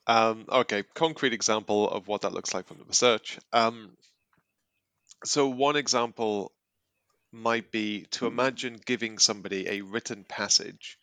[0.07, 3.37] Um, okay, concrete example of what that looks like from the research.
[3.53, 3.95] Um,
[5.23, 6.51] so one example
[7.31, 10.97] might be to imagine giving somebody a written passage,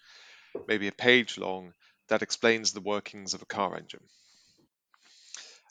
[0.66, 1.72] maybe a page long,
[2.08, 4.02] that explains the workings of a car engine.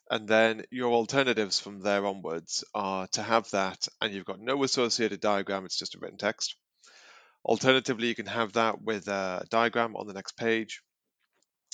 [0.09, 4.63] And then your alternatives from there onwards are to have that and you've got no
[4.63, 6.55] associated diagram, it's just a written text.
[7.43, 10.81] Alternatively, you can have that with a diagram on the next page.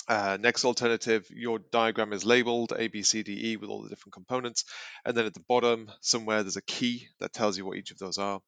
[0.08, 3.90] Uh, next alternative, your diagram is labeled A, B, C, D, E with all the
[3.90, 4.66] different components.
[5.06, 8.00] And then at the bottom, somewhere there's a key that tells you what each of
[8.00, 8.42] those are.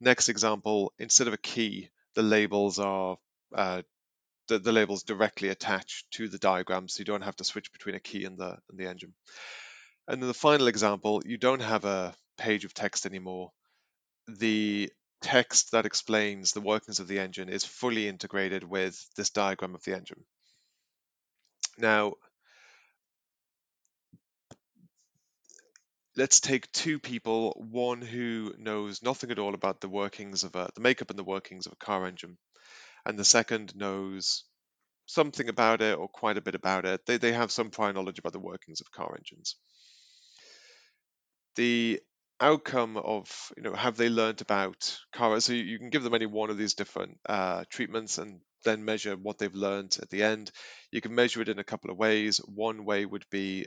[0.00, 3.16] Next example, instead of a key, the labels are
[3.54, 3.82] uh,
[4.48, 7.94] the, the labels directly attached to the diagram, so you don't have to switch between
[7.94, 9.14] a key and the and the engine.
[10.08, 13.50] And then the final example, you don't have a page of text anymore.
[14.28, 14.90] The
[15.22, 19.82] text that explains the workings of the engine is fully integrated with this diagram of
[19.84, 20.24] the engine.
[21.78, 22.14] Now,
[26.16, 30.68] let's take two people, one who knows nothing at all about the workings of a,
[30.74, 32.38] the makeup and the workings of a car engine,
[33.06, 34.44] and the second knows
[35.06, 37.06] something about it or quite a bit about it.
[37.06, 39.56] They, they have some prior knowledge about the workings of car engines.
[41.56, 42.00] The
[42.40, 45.40] outcome of, you know, have they learned about car?
[45.40, 48.84] So you, you can give them any one of these different uh, treatments and then
[48.84, 50.50] measure what they've learned at the end.
[50.92, 52.38] You can measure it in a couple of ways.
[52.38, 53.66] One way would be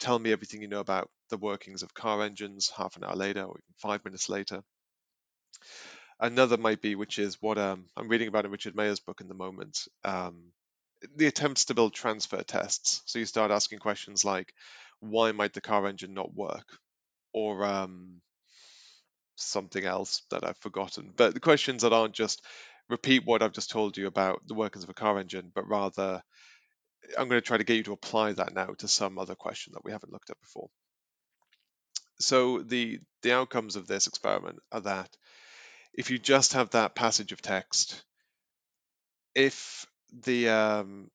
[0.00, 3.42] tell me everything you know about the workings of car engines half an hour later
[3.44, 4.62] or even five minutes later.
[6.18, 9.28] Another might be, which is what um, I'm reading about in Richard Mayer's book in
[9.28, 10.52] the moment, um,
[11.14, 13.02] the attempts to build transfer tests.
[13.06, 14.54] So you start asking questions like,
[15.00, 16.66] why might the car engine not work?
[17.34, 18.22] Or um,
[19.36, 21.12] something else that I've forgotten.
[21.14, 22.42] But the questions that aren't just
[22.88, 26.22] repeat what I've just told you about the workings of a car engine, but rather
[27.18, 29.74] I'm going to try to get you to apply that now to some other question
[29.74, 30.70] that we haven't looked at before.
[32.18, 35.14] So the the outcomes of this experiment are that
[35.96, 38.04] if you just have that passage of text,
[39.34, 39.86] if
[40.24, 41.10] the um,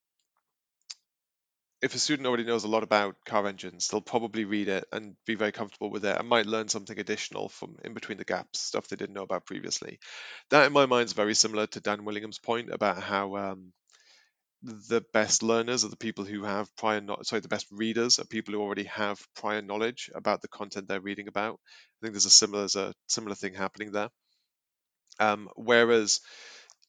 [1.82, 5.16] if a student already knows a lot about car engines, they'll probably read it and
[5.26, 8.60] be very comfortable with it and might learn something additional from in between the gaps,
[8.60, 10.00] stuff they didn't know about previously.
[10.52, 13.74] That, in my mind, is very similar to Dan Willingham's point about how um,
[14.64, 18.26] the best learners are the people who have prior no- sorry the best readers are
[18.26, 21.60] people who already have prior knowledge about the content they're reading about
[22.02, 24.10] i think there's a similar there's a similar thing happening there
[25.20, 26.22] um, whereas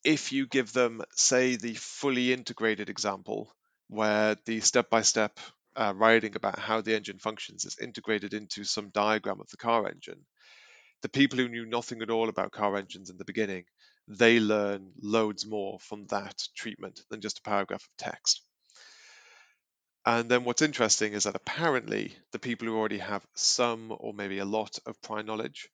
[0.05, 3.53] if you give them say the fully integrated example
[3.89, 5.39] where the step-by-step
[5.77, 9.87] uh, writing about how the engine functions is integrated into some diagram of the car
[9.87, 10.21] engine
[11.03, 13.65] the people who knew nothing at all about car engines in the beginning
[14.09, 18.43] they learn loads more from that treatment than just a paragraph of text.
[20.05, 24.39] And then what's interesting is that apparently the people who already have some or maybe
[24.39, 25.69] a lot of prior knowledge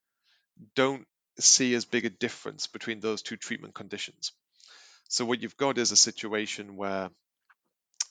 [0.75, 1.07] don't
[1.41, 4.31] see as big a difference between those two treatment conditions.
[5.09, 7.09] So what you've got is a situation where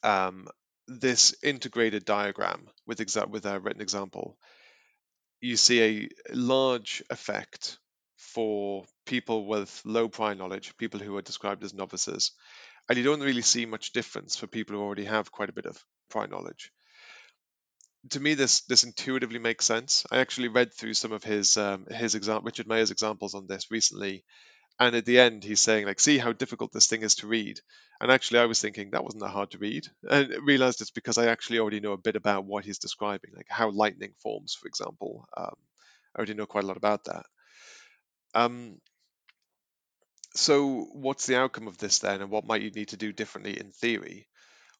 [0.02, 0.48] um,
[0.86, 4.36] this integrated diagram with exa- with a written example,
[5.40, 7.78] you see a large effect
[8.16, 12.32] for people with low prior knowledge, people who are described as novices.
[12.88, 15.66] And you don't really see much difference for people who already have quite a bit
[15.66, 16.72] of prior knowledge.
[18.10, 20.04] To me, this this intuitively makes sense.
[20.10, 23.70] I actually read through some of his um, his example, Richard Mayer's examples on this
[23.70, 24.24] recently,
[24.80, 27.60] and at the end he's saying like, "See how difficult this thing is to read."
[28.00, 31.18] And actually, I was thinking that wasn't that hard to read, and realized it's because
[31.18, 34.68] I actually already know a bit about what he's describing, like how lightning forms, for
[34.68, 35.28] example.
[35.36, 35.56] Um,
[36.14, 37.26] I already know quite a lot about that.
[38.34, 38.80] Um,
[40.34, 43.58] so, what's the outcome of this then, and what might you need to do differently
[43.58, 44.27] in theory?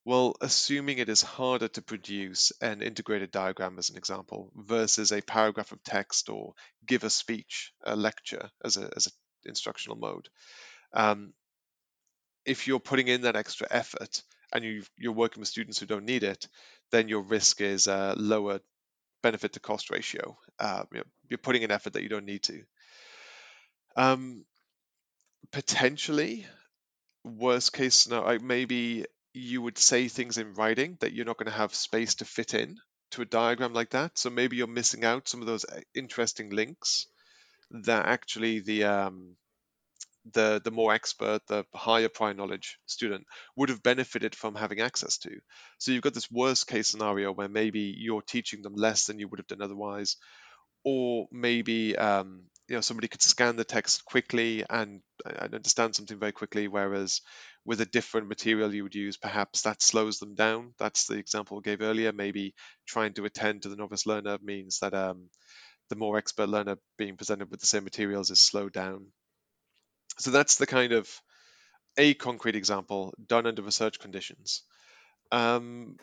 [0.08, 5.20] Well, assuming it is harder to produce an integrated diagram as an example versus a
[5.20, 6.54] paragraph of text or
[6.86, 9.12] give a speech, a lecture as a as an
[9.44, 10.30] instructional mode.
[10.94, 11.34] Um,
[12.46, 16.06] if you're putting in that extra effort and you you're working with students who don't
[16.06, 16.48] need it,
[16.90, 18.60] then your risk is a lower
[19.22, 20.38] benefit to cost ratio.
[20.58, 22.62] Uh, you are putting in effort that you don't need to.
[23.94, 24.46] Um,
[25.52, 26.46] potentially,
[27.24, 31.58] worst case scenario, maybe you would say things in writing that you're not going to
[31.58, 32.76] have space to fit in
[33.12, 34.18] to a diagram like that.
[34.18, 37.07] So maybe you're missing out some of those uh, interesting links
[37.70, 39.36] that actually the um,
[40.32, 43.26] the the more expert, the higher prior knowledge student
[43.57, 45.31] would have benefited from having access to.
[45.78, 49.28] So you've got this worst case scenario where maybe you're teaching them less than you
[49.28, 50.16] would have done otherwise,
[50.84, 56.18] or maybe um, you know somebody could scan the text quickly and, and understand something
[56.18, 57.20] very quickly, whereas
[57.68, 60.74] with a different material you would use, perhaps that slows them down.
[60.78, 62.12] That's the example I gave earlier.
[62.12, 62.55] Maybe
[62.86, 65.28] trying to attend to the novice learner means that um,
[65.90, 69.08] the more expert learner being presented with the same materials is slowed down
[70.18, 71.08] so that's the kind of
[71.97, 74.62] a concrete example done under research conditions.
[75.32, 75.97] Um,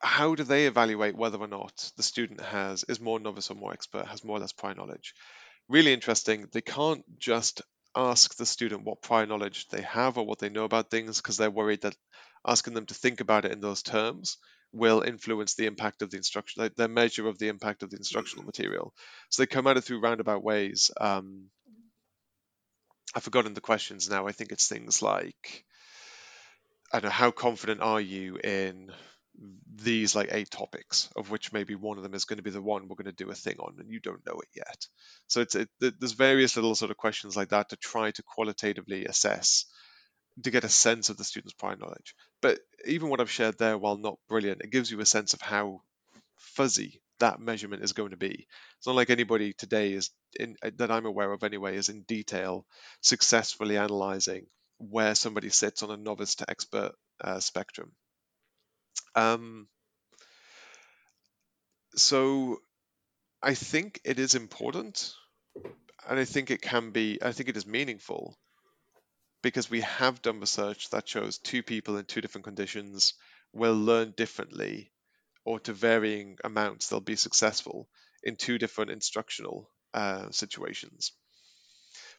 [0.00, 3.72] how do they evaluate whether or not the student has is more novice or more
[3.72, 5.14] expert, has more or less prior knowledge?
[5.68, 6.48] Really interesting.
[6.52, 7.62] They can't just
[7.96, 11.36] ask the student what prior knowledge they have or what they know about things because
[11.36, 11.96] they're worried that
[12.46, 14.38] asking them to think about it in those terms
[14.72, 17.96] will influence the impact of the instruction, like their measure of the impact of the
[17.96, 18.92] instructional material.
[19.30, 20.90] So they come at it through roundabout ways.
[21.00, 21.44] Um,
[23.14, 24.26] I've forgotten the questions now.
[24.26, 25.64] I think it's things like,
[26.92, 28.90] I don't know, how confident are you in
[29.74, 32.62] these like eight topics, of which maybe one of them is going to be the
[32.62, 34.86] one we're going to do a thing on, and you don't know it yet.
[35.26, 39.04] So it's it, there's various little sort of questions like that to try to qualitatively
[39.06, 39.66] assess
[40.42, 42.14] to get a sense of the student's prior knowledge.
[42.42, 45.40] But even what I've shared there, while not brilliant, it gives you a sense of
[45.40, 45.82] how
[46.36, 48.46] fuzzy that measurement is going to be.
[48.78, 52.02] It's not like anybody today is in, uh, that I'm aware of anyway is in
[52.02, 52.66] detail
[53.00, 54.46] successfully analyzing
[54.78, 57.92] where somebody sits on a novice to expert uh, spectrum.
[59.14, 59.68] Um,
[61.96, 62.58] so
[63.42, 65.14] I think it is important,
[66.08, 67.18] and I think it can be.
[67.22, 68.36] I think it is meaningful
[69.42, 73.14] because we have done research that shows two people in two different conditions
[73.52, 74.90] will learn differently
[75.44, 77.88] or to varying amounts, they'll be successful
[78.22, 81.12] in two different instructional uh, situations.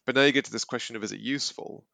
[0.06, 1.86] But now you get to this question of is it useful?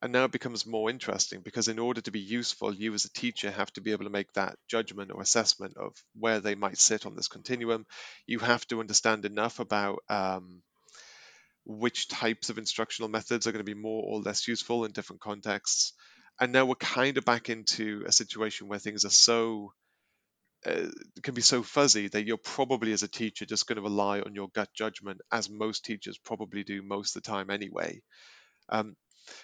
[0.00, 3.12] And now it becomes more interesting because in order to be useful, you as a
[3.12, 6.78] teacher have to be able to make that judgment or assessment of where they might
[6.78, 7.84] sit on this continuum.
[8.26, 10.62] You have to understand enough about um,
[11.64, 15.20] which types of instructional methods are going to be more or less useful in different
[15.20, 15.94] contexts.
[16.40, 19.72] And now we're kind of back into a situation where things are so
[20.66, 20.86] uh,
[21.22, 24.34] can be so fuzzy that you're probably as a teacher just going to rely on
[24.34, 28.00] your gut judgment as most teachers probably do most of the time anyway
[28.68, 28.96] um,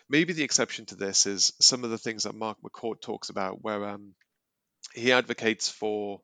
[0.08, 3.62] maybe the exception to this is some of the things that mark mccourt talks about
[3.62, 4.14] where um,
[4.94, 6.20] he advocates for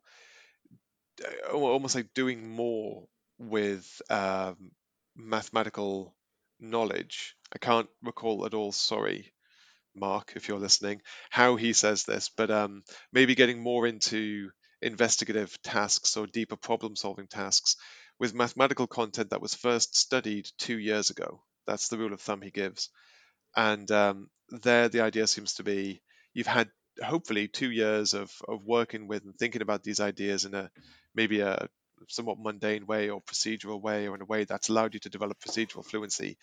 [1.24, 3.06] uh, almost like doing more
[3.38, 4.70] with um,
[5.16, 6.14] mathematical
[6.60, 9.32] knowledge i can't recall at all sorry
[9.94, 12.82] mark if you're listening how he says this but um,
[13.12, 14.50] maybe getting more into
[14.82, 17.76] investigative tasks or deeper problem solving tasks
[18.18, 21.42] with mathematical content that was first studied two years ago.
[21.66, 22.90] That's the rule of thumb he gives.
[23.56, 26.02] And um, there, the idea seems to be
[26.34, 26.68] you've had
[27.02, 30.70] hopefully two years of, of working with and thinking about these ideas in a
[31.14, 31.68] maybe a
[32.08, 35.38] somewhat mundane way or procedural way or in a way that's allowed you to develop
[35.40, 36.36] procedural fluency.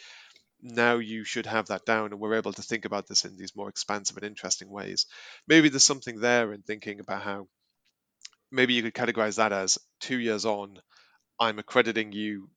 [0.61, 3.56] Now you should have that down, and we're able to think about this in these
[3.56, 5.06] more expansive and interesting ways.
[5.48, 7.48] Maybe there's something there in thinking about how
[8.52, 10.80] maybe you could categorize that as two years on,
[11.40, 12.50] I'm accrediting you,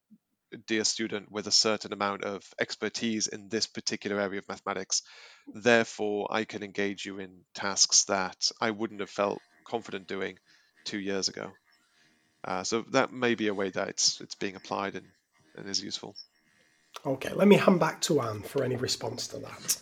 [0.67, 5.03] dear student, with a certain amount of expertise in this particular area of mathematics.
[5.53, 10.39] Therefore, I can engage you in tasks that I wouldn't have felt confident doing
[10.85, 11.53] two years ago.
[12.43, 15.07] Uh, so that may be a way that it's it's being applied and,
[15.57, 16.15] and is useful.
[17.05, 19.79] Okay, let me hand back to Anne for any response to that.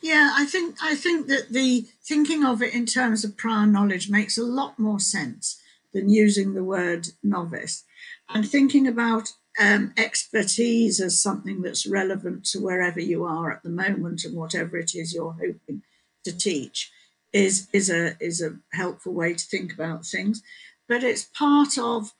[0.00, 4.10] Yeah, I think I think that the thinking of it in terms of prior knowledge
[4.10, 5.60] makes a lot more sense
[5.92, 7.84] than using the word novice,
[8.28, 13.70] and thinking about um, expertise as something that's relevant to wherever you are at the
[13.70, 15.82] moment and whatever it is you're hoping
[16.24, 16.90] to teach
[17.32, 20.42] is is a is a helpful way to think about things.
[20.88, 22.12] But it's part of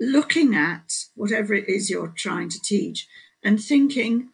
[0.00, 3.06] looking at whatever it is you're trying to teach
[3.42, 4.28] and thinking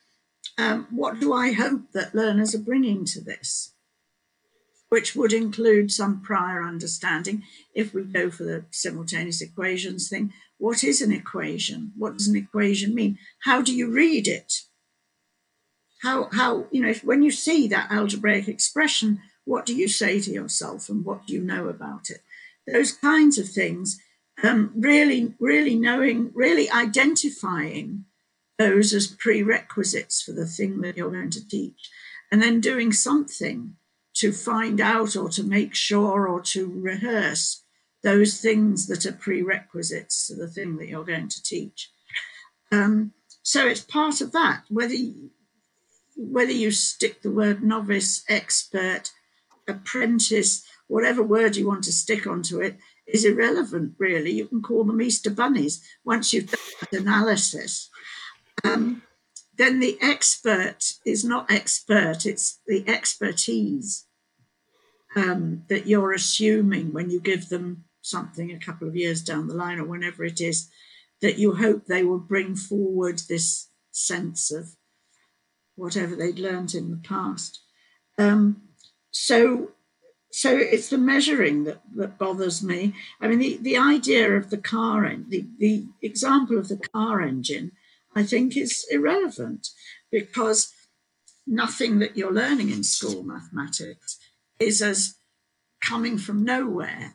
[0.56, 3.72] um, what do I hope that learners are bringing to this?
[4.88, 7.42] which would include some prior understanding.
[7.74, 11.92] If we go for the simultaneous equations thing, what is an equation?
[11.96, 13.18] What does an equation mean?
[13.44, 14.62] How do you read it?
[16.02, 20.20] How, how you know, if, when you see that algebraic expression, what do you say
[20.20, 22.20] to yourself and what do you know about it?
[22.66, 24.00] Those kinds of things,
[24.42, 28.04] um, really, really knowing, really identifying
[28.58, 31.88] those as prerequisites for the thing that you're going to teach,
[32.30, 33.76] and then doing something
[34.14, 37.62] to find out or to make sure or to rehearse
[38.02, 41.90] those things that are prerequisites to the thing that you're going to teach.
[42.70, 43.12] Um,
[43.42, 44.64] so it's part of that.
[44.68, 45.30] Whether you,
[46.16, 49.10] whether you stick the word novice, expert,
[49.66, 53.94] apprentice, whatever word you want to stick onto it, is irrelevant.
[53.98, 56.60] Really, you can call them Easter bunnies once you've done
[56.92, 57.88] that analysis.
[58.64, 59.02] Um,
[59.56, 64.06] then the expert is not expert; it's the expertise
[65.16, 69.54] um, that you're assuming when you give them something a couple of years down the
[69.54, 70.68] line or whenever it is
[71.20, 74.76] that you hope they will bring forward this sense of
[75.74, 77.60] whatever they'd learned in the past.
[78.18, 78.62] Um,
[79.10, 79.72] so,
[80.30, 82.94] so it's the measuring that, that bothers me.
[83.20, 87.20] I mean, the, the idea of the car, en- the, the example of the car
[87.20, 87.72] engine,
[88.14, 89.68] I think is irrelevant
[90.10, 90.72] because
[91.46, 94.18] nothing that you're learning in school mathematics
[94.58, 95.14] is as
[95.80, 97.14] coming from nowhere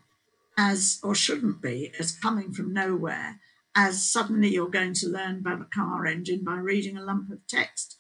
[0.57, 3.39] as, or shouldn't be, as coming from nowhere
[3.75, 7.45] as suddenly you're going to learn about a car engine by reading a lump of
[7.47, 7.97] text.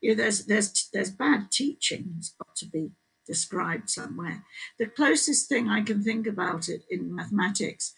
[0.00, 2.14] You know, there's there's there's bad teaching.
[2.18, 2.90] It's got to be
[3.26, 4.44] described somewhere.
[4.78, 7.94] The closest thing I can think about it in mathematics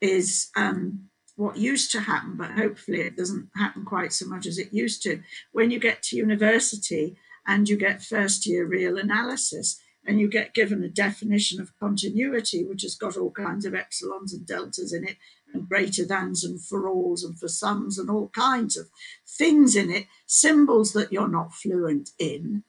[0.00, 4.58] is um, what used to happen, but hopefully it doesn't happen quite so much as
[4.58, 5.20] it used to.
[5.50, 10.54] When you get to university and you get first year real analysis, and you get
[10.54, 15.06] given a definition of continuity, which has got all kinds of epsilons and deltas in
[15.06, 15.18] it,
[15.52, 18.88] and greater thans and for alls and for sums and all kinds of
[19.26, 22.64] things in it, symbols that you're not fluent in,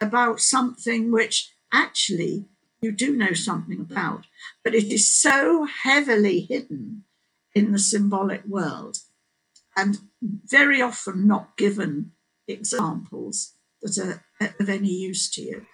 [0.00, 2.44] about something which actually
[2.80, 4.26] you do know something about,
[4.62, 7.02] but it is so heavily hidden
[7.56, 8.98] in the symbolic world
[9.76, 12.12] and very often not given
[12.46, 14.22] examples that are
[14.60, 15.66] of any use to you.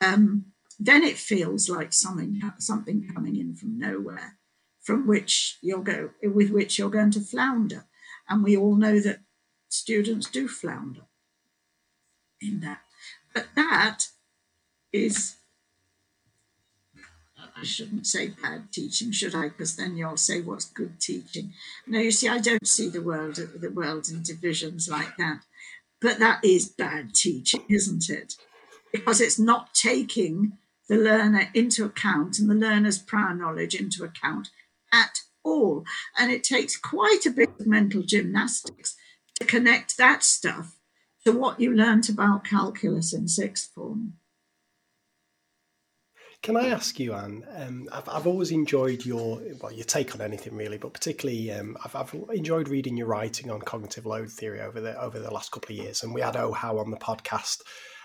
[0.00, 0.46] Um,
[0.78, 4.38] then it feels like something something coming in from nowhere,
[4.80, 7.86] from which you'll go with which you're going to flounder,
[8.28, 9.20] and we all know that
[9.68, 11.02] students do flounder
[12.40, 12.80] in that.
[13.34, 14.06] But that
[14.92, 15.36] is
[17.60, 19.48] I shouldn't say bad teaching, should I?
[19.48, 21.52] Because then you'll say what's good teaching.
[21.86, 25.40] No, you see, I don't see the world the world in divisions like that.
[26.00, 28.34] But that is bad teaching, isn't it?
[28.92, 30.52] Because it's not taking
[30.88, 34.48] the learner into account and the learner's prior knowledge into account
[34.92, 35.84] at all.
[36.18, 38.96] And it takes quite a bit of mental gymnastics
[39.38, 40.76] to connect that stuff
[41.24, 44.14] to what you learnt about calculus in sixth form.
[46.40, 47.44] Can I ask you, Anne?
[47.56, 51.76] Um, I've, I've always enjoyed your well your take on anything really, but particularly um,
[51.84, 55.50] I've, I've enjoyed reading your writing on cognitive load theory over the over the last
[55.50, 56.04] couple of years.
[56.04, 57.62] And we had Oh How on the podcast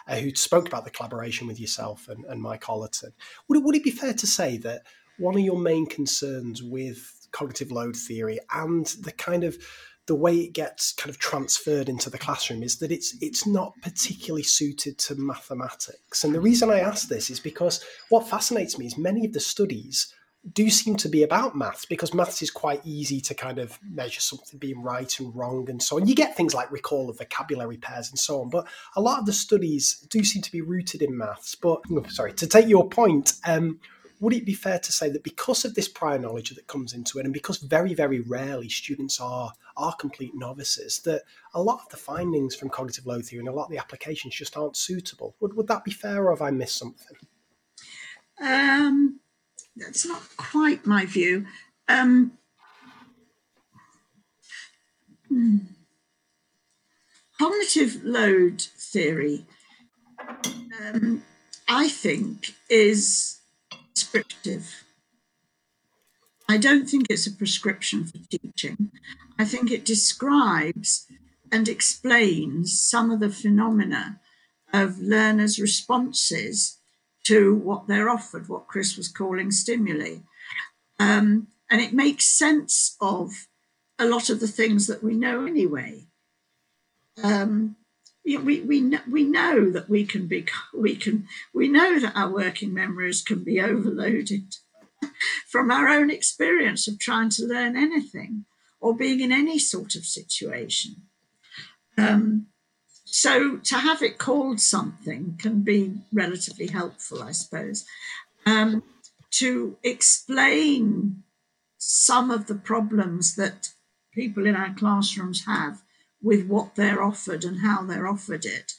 [0.07, 3.13] uh, who spoke about the collaboration with yourself and, and Mike Ollerton.
[3.47, 4.83] Would it, would it be fair to say that
[5.17, 9.57] one of your main concerns with cognitive load theory and the kind of
[10.05, 13.73] the way it gets kind of transferred into the classroom is that it's it's not
[13.81, 16.23] particularly suited to mathematics.
[16.23, 19.39] And the reason I ask this is because what fascinates me is many of the
[19.39, 20.13] studies
[20.51, 24.19] do seem to be about maths because maths is quite easy to kind of measure
[24.19, 26.07] something being right and wrong and so on.
[26.07, 29.25] You get things like recall of vocabulary pairs and so on, but a lot of
[29.25, 31.55] the studies do seem to be rooted in maths.
[31.55, 33.79] But oh, sorry, to take your point, um,
[34.19, 37.19] would it be fair to say that because of this prior knowledge that comes into
[37.19, 41.23] it, and because very, very rarely students are are complete novices, that
[41.53, 44.35] a lot of the findings from cognitive load theory and a lot of the applications
[44.35, 45.35] just aren't suitable?
[45.39, 47.17] Would would that be fair, or have I missed something?
[48.41, 49.21] Um
[49.75, 51.45] that's not quite my view.
[51.87, 52.33] Um,
[55.27, 55.57] hmm.
[57.39, 59.45] Cognitive load theory,
[60.79, 61.23] um,
[61.67, 63.39] I think, is
[63.93, 64.83] descriptive.
[66.47, 68.91] I don't think it's a prescription for teaching.
[69.39, 71.07] I think it describes
[71.51, 74.19] and explains some of the phenomena
[74.71, 76.79] of learners' responses
[77.23, 80.17] to what they're offered, what Chris was calling stimuli.
[80.99, 83.47] Um, and it makes sense of
[83.97, 86.05] a lot of the things that we know anyway.
[87.23, 87.75] Um,
[88.25, 92.73] we, we, we know that we can be we can we know that our working
[92.73, 94.55] memories can be overloaded
[95.49, 98.45] from our own experience of trying to learn anything
[98.79, 101.03] or being in any sort of situation
[101.97, 102.47] um,
[103.13, 107.85] so to have it called something can be relatively helpful i suppose
[108.47, 108.81] um,
[109.29, 111.21] to explain
[111.77, 113.69] some of the problems that
[114.13, 115.81] people in our classrooms have
[116.23, 118.71] with what they're offered and how they're offered it,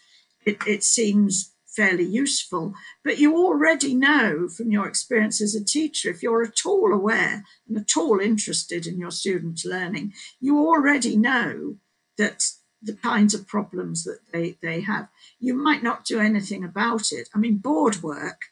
[0.44, 2.72] it, it seems fairly useful.
[3.04, 7.44] But you already know from your experience as a teacher, if you're at all aware
[7.68, 11.76] and at all interested in your students' learning, you already know
[12.16, 12.44] that
[12.84, 15.08] the kinds of problems that they, they have.
[15.40, 17.28] You might not do anything about it.
[17.34, 18.42] I mean, board work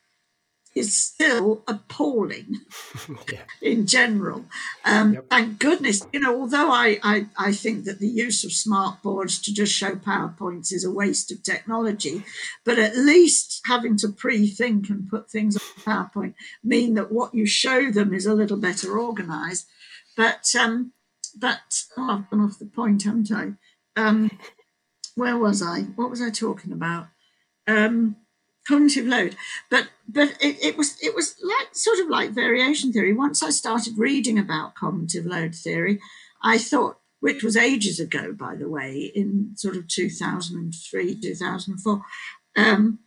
[0.74, 2.60] is still appalling
[3.32, 3.40] yeah.
[3.60, 4.44] in general.
[4.84, 5.26] Um, yep.
[5.28, 9.38] Thank goodness, you know, although I, I, I think that the use of smart boards
[9.42, 12.24] to just show PowerPoints is a waste of technology,
[12.64, 15.62] but at least having to pre-think and put things on
[16.10, 19.66] PowerPoint mean that what you show them is a little better organized.
[20.16, 20.92] But um,
[21.38, 23.52] but oh, I've gone off the point, haven't I?
[23.96, 24.38] Um,
[25.14, 25.82] where was I?
[25.96, 27.08] What was I talking about?
[27.66, 28.16] Um,
[28.66, 29.36] cognitive load
[29.70, 33.50] but but it, it was it was like sort of like variation theory once i
[33.50, 35.98] started reading about cognitive load theory
[36.42, 42.02] i thought which was ages ago by the way in sort of 2003 2004
[42.56, 43.00] um,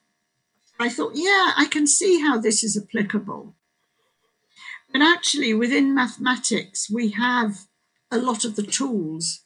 [0.79, 3.55] i thought yeah i can see how this is applicable
[4.91, 7.59] but actually within mathematics we have
[8.11, 9.45] a lot of the tools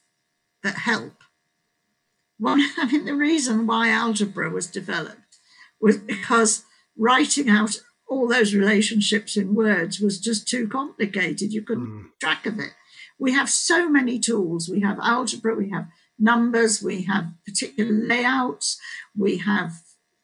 [0.63, 1.18] that help
[2.39, 5.37] one i mean the reason why algebra was developed
[5.79, 6.63] was because
[6.97, 11.53] writing out all those relationships in words was just too complicated.
[11.53, 12.05] You couldn't mm.
[12.19, 12.71] track of it.
[13.19, 14.67] We have so many tools.
[14.67, 15.87] We have algebra, we have
[16.17, 18.79] numbers, we have particular layouts,
[19.15, 19.73] we have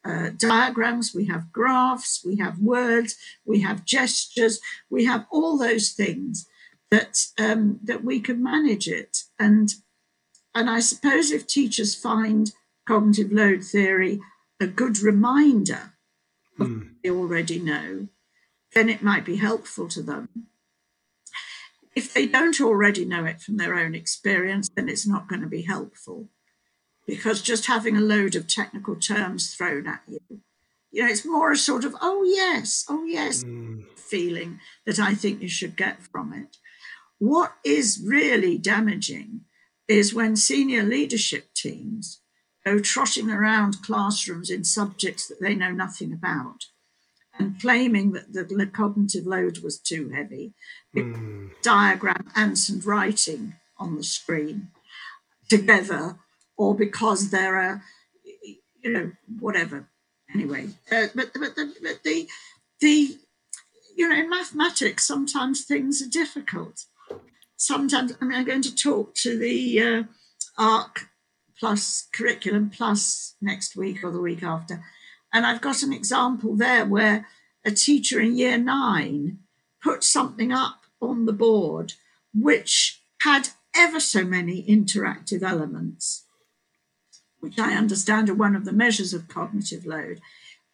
[0.04, 5.90] uh, diagrams, we have graphs, we have words, we have gestures, we have all those
[5.90, 6.46] things
[6.90, 9.18] that um, that we can manage it.
[9.38, 9.72] And
[10.56, 12.50] and I suppose if teachers find
[12.88, 14.20] cognitive load theory
[14.58, 15.92] a good reminder
[16.58, 16.78] of mm.
[16.78, 18.08] what they already know,
[18.74, 20.28] then it might be helpful to them.
[21.94, 25.46] If they don't already know it from their own experience, then it's not going to
[25.46, 26.30] be helpful
[27.06, 30.20] because just having a load of technical terms thrown at you,
[30.90, 33.84] you know, it's more a sort of, oh, yes, oh, yes mm.
[33.94, 36.56] feeling that I think you should get from it.
[37.18, 39.42] What is really damaging
[39.88, 42.20] is when senior leadership teams
[42.64, 46.64] go trotting around classrooms in subjects that they know nothing about
[47.38, 50.54] and claiming that the cognitive load was too heavy.
[50.94, 51.50] Mm.
[51.62, 54.68] Diagram and writing on the screen
[55.48, 56.18] together,
[56.56, 57.82] or because there are,
[58.82, 59.88] you know, whatever.
[60.32, 62.26] Anyway, uh, but, but, the, but the,
[62.80, 63.18] the,
[63.96, 66.86] you know, in mathematics, sometimes things are difficult.
[67.56, 70.02] Sometimes, I mean, I'm going to talk to the uh,
[70.58, 71.08] ARC
[71.58, 74.84] plus curriculum plus next week or the week after.
[75.32, 77.26] And I've got an example there where
[77.64, 79.38] a teacher in year nine
[79.82, 81.94] put something up on the board
[82.34, 86.24] which had ever so many interactive elements,
[87.40, 90.20] which I understand are one of the measures of cognitive load,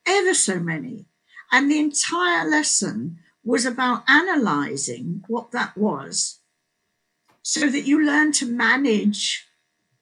[0.07, 1.07] ever so many.
[1.53, 6.41] And the entire lesson was about analyzing what that was
[7.43, 9.47] so that you learn to manage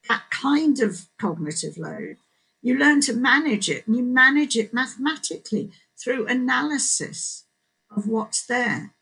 [0.08, 2.16] that kind of cognitive load.
[2.62, 5.70] You learn to manage it and you manage it mathematically
[6.02, 7.46] through analysis
[7.94, 8.94] of what's there,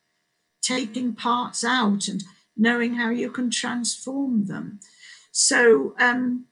[0.63, 2.23] taking parts out and
[2.57, 4.81] knowing how you can transform them.
[5.33, 6.47] So, um,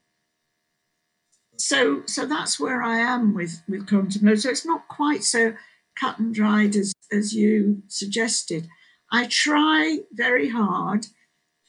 [1.57, 4.39] so, so that's where I am with with cognitive load.
[4.39, 5.53] So it's not quite so
[5.99, 8.67] cut and dried as as you suggested.
[9.11, 11.07] I try very hard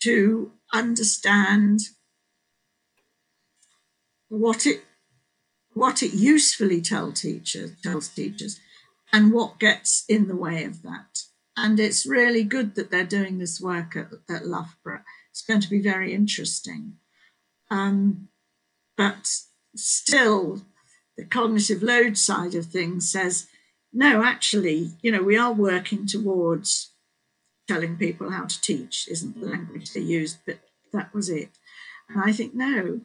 [0.03, 1.81] to understand
[4.29, 4.85] what it
[5.73, 8.59] what it usefully tell teachers tells teachers
[9.13, 11.23] and what gets in the way of that.
[11.57, 15.03] And it's really good that they're doing this work at, at Loughborough.
[15.31, 16.95] It's going to be very interesting.
[17.71, 18.29] Um,
[18.97, 19.31] but
[19.77, 20.63] still,
[21.17, 23.47] the cognitive load side of things says,
[23.93, 26.93] no, actually, you know, we are working towards
[27.69, 30.59] telling people how to teach, isn't the language they used, but
[30.93, 31.51] that was it.
[32.09, 33.03] And I think, no,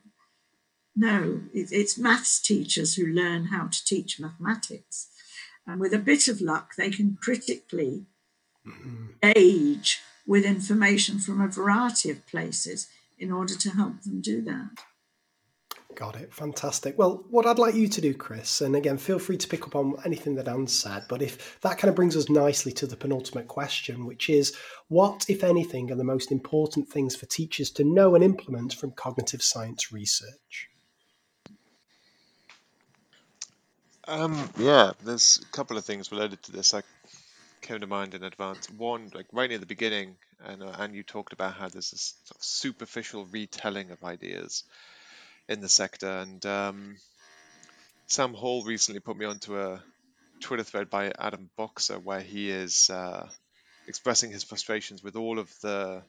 [0.95, 5.09] no, it's maths teachers who learn how to teach mathematics.
[5.67, 8.05] And with a bit of luck, they can critically
[8.65, 9.07] mm-hmm.
[9.23, 12.87] age with information from a variety of places
[13.19, 14.83] in order to help them do that.
[15.95, 16.33] Got it.
[16.33, 16.97] Fantastic.
[16.97, 19.75] Well, what I'd like you to do, Chris, and again, feel free to pick up
[19.75, 22.95] on anything that Anne said, but if that kind of brings us nicely to the
[22.95, 24.55] penultimate question, which is
[24.87, 28.91] what, if anything, are the most important things for teachers to know and implement from
[28.91, 30.69] cognitive science research?
[34.07, 36.85] Um, yeah, there's a couple of things related to this that
[37.61, 38.69] came to mind in advance.
[38.71, 42.15] One, like right near the beginning, and uh, and you talked about how there's this
[42.25, 44.63] sort of superficial retelling of ideas
[45.47, 46.07] in the sector.
[46.07, 46.97] And um,
[48.07, 49.83] Sam Hall recently put me onto a
[50.41, 53.27] Twitter thread by Adam Boxer where he is uh,
[53.87, 56.03] expressing his frustrations with all of the,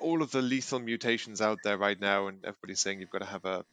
[0.00, 3.24] all of the lethal mutations out there right now, and everybody's saying you've got to
[3.26, 3.64] have a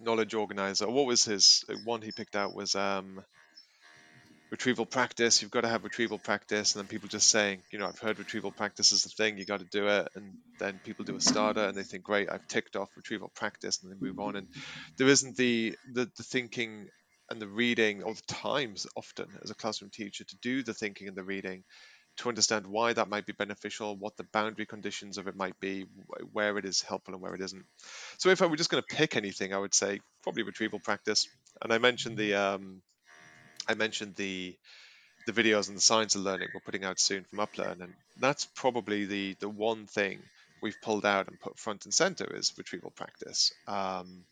[0.00, 0.88] knowledge organizer.
[0.88, 3.22] What was his one he picked out was um,
[4.50, 5.42] retrieval practice.
[5.42, 8.18] You've got to have retrieval practice, and then people just saying, you know, I've heard
[8.18, 9.38] retrieval practice is the thing.
[9.38, 12.30] You got to do it, and then people do a starter, and they think, great,
[12.30, 14.36] I've ticked off retrieval practice, and they move on.
[14.36, 14.48] And
[14.96, 16.88] there isn't the the, the thinking
[17.30, 21.08] and the reading, or the times often as a classroom teacher to do the thinking
[21.08, 21.64] and the reading
[22.18, 25.86] to understand why that might be beneficial, what the boundary conditions of it might be,
[26.32, 27.64] where it is helpful and where it isn't.
[28.18, 31.28] So if I were just going to pick anything, I would say probably retrieval practice.
[31.60, 32.80] And I mentioned the um,
[33.68, 34.56] I mentioned the
[35.26, 37.94] the videos and the science of learning we're putting out soon from Up Learn, and
[38.18, 40.20] that's probably the the one thing
[40.62, 43.52] we've pulled out and put front and center is retrieval practice.
[43.66, 44.24] Um,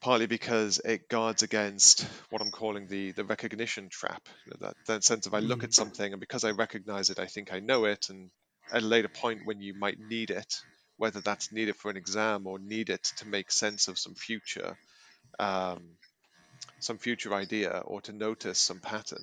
[0.00, 4.22] partly because it guards against what I'm calling the the recognition trap.
[4.46, 5.74] You know, that, that sense of I look at mm.
[5.74, 8.30] something and because I recognize it, I think I know it, and
[8.72, 10.54] at a later point when you might need it,
[10.96, 14.76] whether that's needed for an exam or need it to make sense of some future
[15.38, 15.82] um,
[16.78, 19.22] some future idea or to notice some pattern,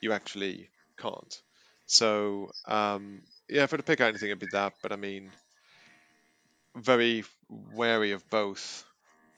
[0.00, 1.42] you actually can't.
[1.86, 4.74] So um, yeah, if I had to pick out anything, it'd be that.
[4.82, 5.30] But I mean,
[6.76, 8.84] very wary of both.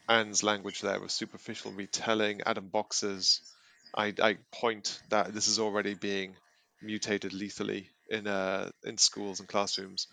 [0.09, 2.41] Anne's language there of superficial retelling.
[2.47, 3.41] Adam Boxer's,
[3.93, 6.37] I, I point that this is already being
[6.81, 10.07] mutated lethally in uh, in schools and classrooms,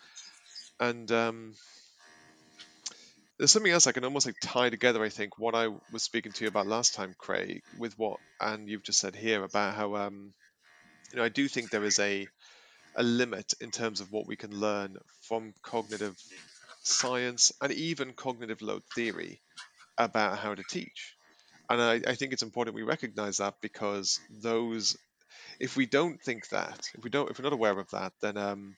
[0.80, 1.53] and um,
[3.38, 5.03] there's something else I can almost like tie together.
[5.03, 8.70] I think what I was speaking to you about last time, Craig, with what and
[8.70, 10.34] you've just said here about how um,
[11.12, 12.28] you know I do think there is a
[12.95, 16.16] a limit in terms of what we can learn from cognitive
[16.84, 19.42] science and even cognitive load theory
[19.98, 21.16] about how to teach.
[21.70, 24.98] And I, I think it's important we recognize that because those,
[25.60, 28.38] if we don't think that, if we don't, if we're not aware of that, then
[28.38, 28.76] um,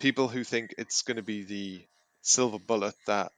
[0.00, 1.84] people who think it's going to be the
[2.28, 3.32] silver bullet that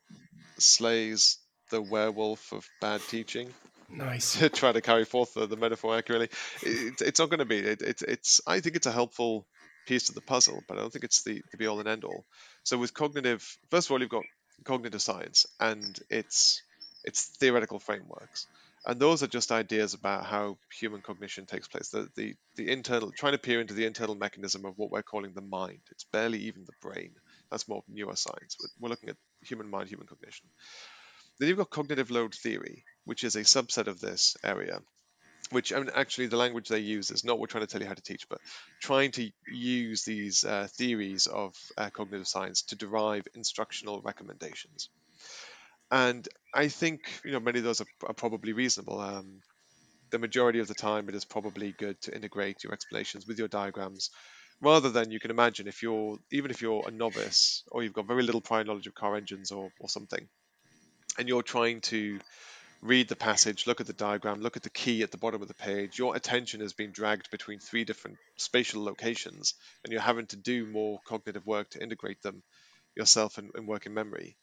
[0.57, 1.37] slays
[1.69, 3.49] the werewolf of bad teaching.
[3.89, 4.37] Nice.
[4.39, 6.29] To try to carry forth the, the metaphor accurately,
[6.61, 7.59] it, it's not going to be.
[7.59, 8.41] It, it, it's.
[8.45, 9.45] I think it's a helpful
[9.87, 12.03] piece of the puzzle, but I don't think it's the, the be all and end
[12.03, 12.25] all.
[12.63, 14.23] So with cognitive, first of all, you've got
[14.63, 16.61] cognitive science and its
[17.03, 18.47] its theoretical frameworks,
[18.85, 21.89] and those are just ideas about how human cognition takes place.
[21.89, 25.33] The the the internal trying to peer into the internal mechanism of what we're calling
[25.33, 25.79] the mind.
[25.91, 27.11] It's barely even the brain.
[27.51, 28.55] That's more neuroscience.
[28.59, 30.47] We're, we're looking at human mind, human cognition.
[31.39, 34.79] Then you've got cognitive load theory, which is a subset of this area.
[35.49, 37.87] Which I mean, actually, the language they use is not we're trying to tell you
[37.87, 38.39] how to teach, but
[38.79, 44.89] trying to use these uh, theories of uh, cognitive science to derive instructional recommendations.
[45.89, 49.01] And I think you know many of those are, are probably reasonable.
[49.01, 49.41] Um,
[50.11, 53.47] the majority of the time, it is probably good to integrate your explanations with your
[53.47, 54.11] diagrams
[54.61, 58.07] rather than you can imagine if you're even if you're a novice or you've got
[58.07, 60.27] very little prior knowledge of car engines or, or something
[61.17, 62.19] and you're trying to
[62.81, 65.47] read the passage look at the diagram look at the key at the bottom of
[65.47, 70.25] the page your attention has been dragged between three different spatial locations and you're having
[70.25, 72.41] to do more cognitive work to integrate them
[72.95, 74.35] yourself and work in memory.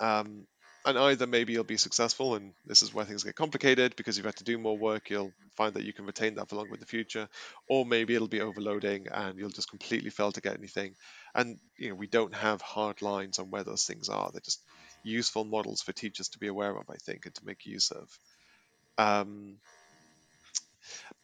[0.00, 0.46] Um,
[0.88, 4.26] and either maybe you'll be successful and this is where things get complicated because you've
[4.26, 6.80] had to do more work you'll find that you can retain that for longer in
[6.80, 7.28] the future
[7.68, 10.94] or maybe it'll be overloading and you'll just completely fail to get anything.
[11.34, 14.30] And you know we don't have hard lines on where those things are.
[14.32, 14.64] They're just
[15.02, 18.08] useful models for teachers to be aware of i think and to make use of.
[18.98, 19.58] Um,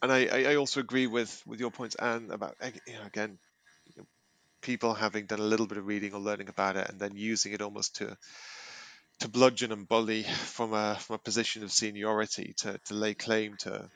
[0.02, 3.38] and I, I also agree with with your points anne about you know, again
[4.62, 7.52] people having done a little bit of reading or learning about it and then using
[7.52, 8.16] it almost to
[9.20, 13.56] to bludgeon and bully from a from a position of seniority to, to lay claim
[13.58, 13.88] to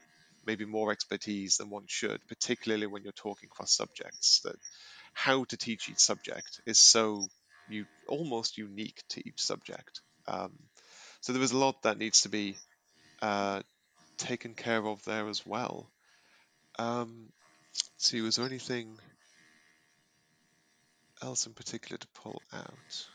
[0.47, 4.41] maybe more expertise than one should, particularly when you're talking cross subjects.
[4.45, 4.57] That
[5.13, 7.27] how to teach each subject is so
[7.69, 10.01] you almost unique to each subject.
[10.27, 10.53] Um,
[11.21, 12.57] so there is a lot that needs to be
[13.21, 13.63] uh,
[14.17, 15.91] taken care of there as well.
[16.79, 17.29] Um,
[17.97, 18.99] see, was there anything
[21.23, 23.09] else in particular to pull out?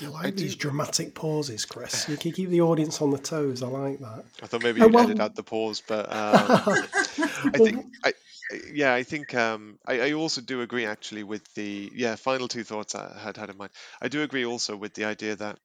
[0.00, 2.08] You like I these do- dramatic pauses, Chris.
[2.08, 3.62] You can keep the audience on the toes.
[3.62, 4.24] I like that.
[4.42, 6.84] I thought maybe Oh, you'd well- edit out the pause, but um,
[7.54, 8.12] I think I
[8.72, 12.62] yeah I think um, I, I also do agree actually with the yeah final two
[12.64, 13.70] thoughts I had had in mind.
[14.00, 15.58] I do agree also with the idea that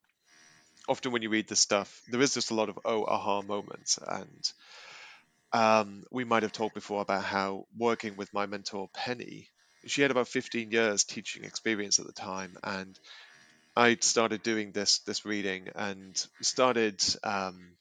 [0.87, 3.99] often when you read this stuff, there is just a lot of oh aha moments,
[4.07, 4.51] and
[5.53, 9.47] um, we might have talked before about how working with my mentor Penny,
[9.85, 12.97] she had about 15 years teaching experience at the time, and
[13.75, 17.03] I'd started doing this this reading and started.
[17.23, 17.77] Um,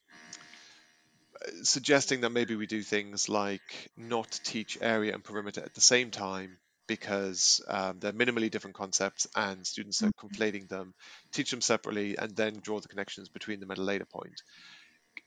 [1.63, 6.11] suggesting that maybe we do things like not teach area and perimeter at the same
[6.11, 10.93] time because um, they're minimally different concepts and students are conflating them,
[11.33, 14.43] teach them separately, and then draw the connections between them at a later point.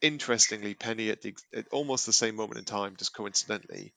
[0.01, 3.93] Interestingly, Penny, at, the, at almost the same moment in time, just coincidentally,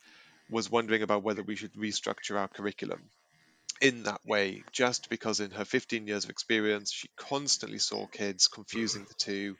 [0.48, 3.00] was wondering about whether we should restructure our curriculum
[3.80, 8.48] in that way, just because in her 15 years of experience, she constantly saw kids
[8.48, 9.56] confusing the two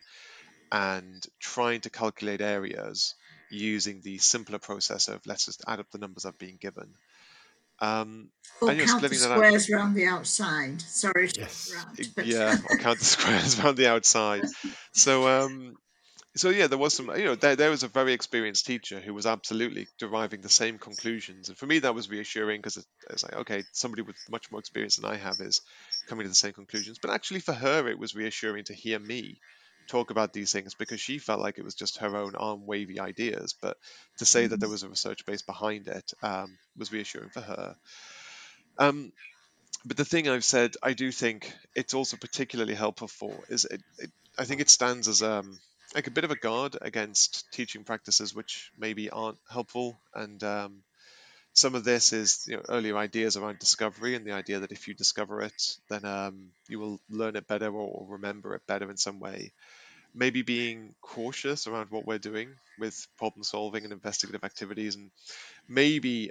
[0.72, 3.14] and trying to calculate areas
[3.50, 6.92] using the simpler process of let's just add up the numbers I've been given.
[7.80, 8.30] Um,
[8.62, 9.44] Or And you're count the splitting that out.
[9.44, 10.80] squares around the outside.
[10.82, 11.70] Sorry to Yes.
[11.70, 14.42] interrupt, but yeah, or count the squares around the outside.
[14.92, 15.76] So, um,
[16.36, 19.14] so yeah, there was some, you know, there, there was a very experienced teacher who
[19.14, 23.22] was absolutely deriving the same conclusions, and for me that was reassuring because it, it's
[23.22, 25.62] like, okay, somebody with much more experience than I have is
[26.08, 26.98] coming to the same conclusions.
[27.00, 29.38] But actually, for her, it was reassuring to hear me
[29.88, 33.00] talk about these things because she felt like it was just her own arm wavy
[33.00, 33.54] ideas.
[33.60, 33.76] But
[34.18, 37.76] to say that there was a research base behind it um, was reassuring for her.
[38.78, 39.12] Um,
[39.84, 43.82] but the thing I've said, I do think it's also particularly helpful for is it,
[43.98, 45.58] it I think it stands as um
[45.96, 50.82] like a bit of a guard against teaching practices which maybe aren't helpful and um,
[51.54, 54.86] some of this is you know earlier ideas around discovery and the idea that if
[54.86, 58.98] you discover it then um, you will learn it better or, remember it better in
[58.98, 59.50] some way
[60.14, 65.10] maybe being cautious around what we're doing with problem solving and investigative activities and
[65.66, 66.30] maybe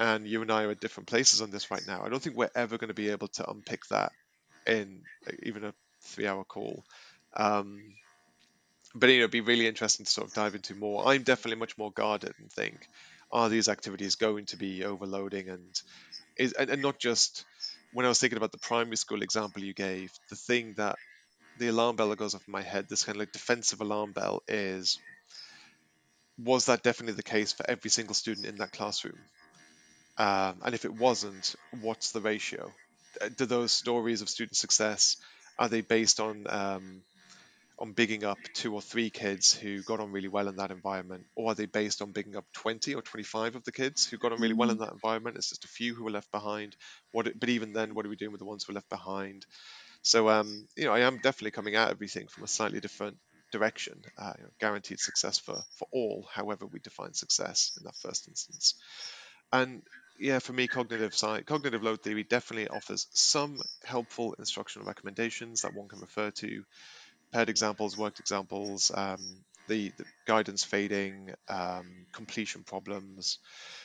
[0.00, 2.04] and you and I are at different places on this right now.
[2.04, 4.12] I don't think we're ever going to be able to unpick that
[4.64, 5.02] in
[5.42, 6.84] even a three-hour call.
[7.34, 7.82] Um,
[8.94, 11.06] but you know, it'd be really interesting to sort of dive into more.
[11.06, 12.88] I'm definitely much more guarded and think,
[13.30, 15.82] are these activities going to be overloading and
[16.36, 17.44] is and, and not just
[17.92, 20.96] when I was thinking about the primary school example you gave, the thing that
[21.58, 24.12] the alarm bell that goes off in my head, this kind of like defensive alarm
[24.12, 24.98] bell, is
[26.38, 29.18] was that definitely the case for every single student in that classroom?
[30.16, 32.72] Um, and if it wasn't, what's the ratio?
[33.20, 35.16] Uh, Do those stories of student success
[35.58, 37.02] are they based on um,
[37.78, 41.26] on bigging up two or three kids who got on really well in that environment,
[41.36, 44.32] or are they based on bigging up 20 or 25 of the kids who got
[44.32, 45.36] on really well in that environment?
[45.36, 46.76] It's just a few who were left behind.
[47.12, 47.28] What?
[47.38, 49.46] But even then, what are we doing with the ones who were left behind?
[50.02, 53.18] So, um, you know, I am definitely coming at everything from a slightly different
[53.52, 54.00] direction.
[54.16, 58.28] Uh, you know, guaranteed success for for all, however we define success in that first
[58.28, 58.74] instance.
[59.52, 59.82] And
[60.18, 65.74] yeah, for me, cognitive science, cognitive load theory definitely offers some helpful instructional recommendations that
[65.74, 66.64] one can refer to.
[67.32, 69.18] Paired examples, worked examples, um,
[69.68, 73.38] the, the guidance fading, um, completion problems,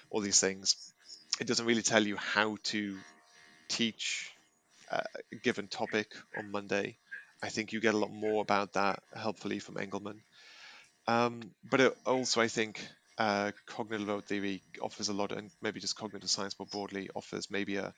[0.09, 0.93] all these things.
[1.41, 2.97] It doesn't really tell you how to
[3.69, 4.31] teach
[4.91, 6.97] uh, a given topic on Monday.
[7.41, 10.19] I think you get a lot more about that helpfully from Engelmann.
[11.07, 12.85] Um, but it also, I think,
[13.17, 17.51] uh, cognitive load theory offers a lot, and maybe just cognitive science more broadly offers
[17.51, 17.93] maybe a,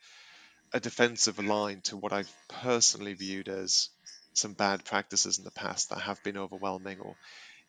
[0.74, 3.90] a defensive line to what I've personally viewed as
[4.38, 7.16] some bad practices in the past that have been overwhelming, or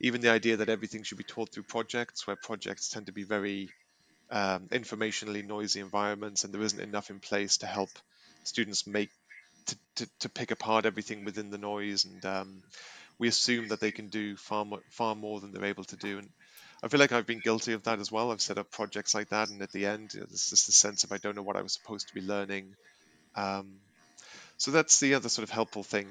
[0.01, 3.25] even the idea that everything should be taught through projects, where projects tend to be
[3.25, 3.71] very
[4.31, 7.91] um, informationally noisy environments, and there isn't enough in place to help
[8.45, 9.11] students make
[9.67, 12.63] to, to, to pick apart everything within the noise, and um,
[13.19, 16.19] we assume that they can do far more, far more than they're able to do.
[16.19, 16.29] And
[16.83, 18.31] I feel like I've been guilty of that as well.
[18.31, 20.73] I've set up projects like that, and at the end, you know, there's just a
[20.73, 22.75] sense of I don't know what I was supposed to be learning.
[23.35, 23.77] Um,
[24.57, 26.07] so that's the other sort of helpful thing.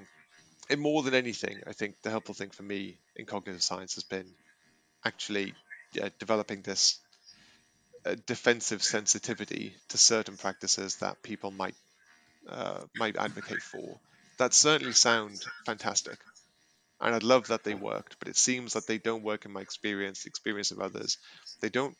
[0.69, 4.03] And more than anything, I think the helpful thing for me in cognitive science has
[4.03, 4.25] been
[5.05, 5.53] actually
[5.93, 6.99] yeah, developing this
[8.05, 11.75] uh, defensive sensitivity to certain practices that people might
[12.49, 13.99] uh, might advocate for
[14.37, 16.19] that certainly sound fantastic
[17.01, 19.61] and I'd love that they worked, but it seems that they don't work in my
[19.61, 21.17] experience, the experience of others.
[21.61, 21.95] They don't.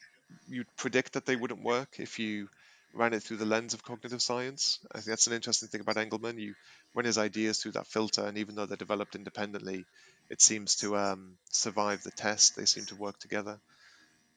[0.48, 2.50] You'd predict that they wouldn't work if you
[2.94, 4.80] ran it through the lens of cognitive science.
[4.92, 6.40] I think that's an interesting thing about Engelmann.
[6.40, 6.56] You
[6.96, 9.86] run his ideas through that filter, and even though they're developed independently,
[10.30, 12.56] it seems to um, survive the test.
[12.56, 13.60] They seem to work together.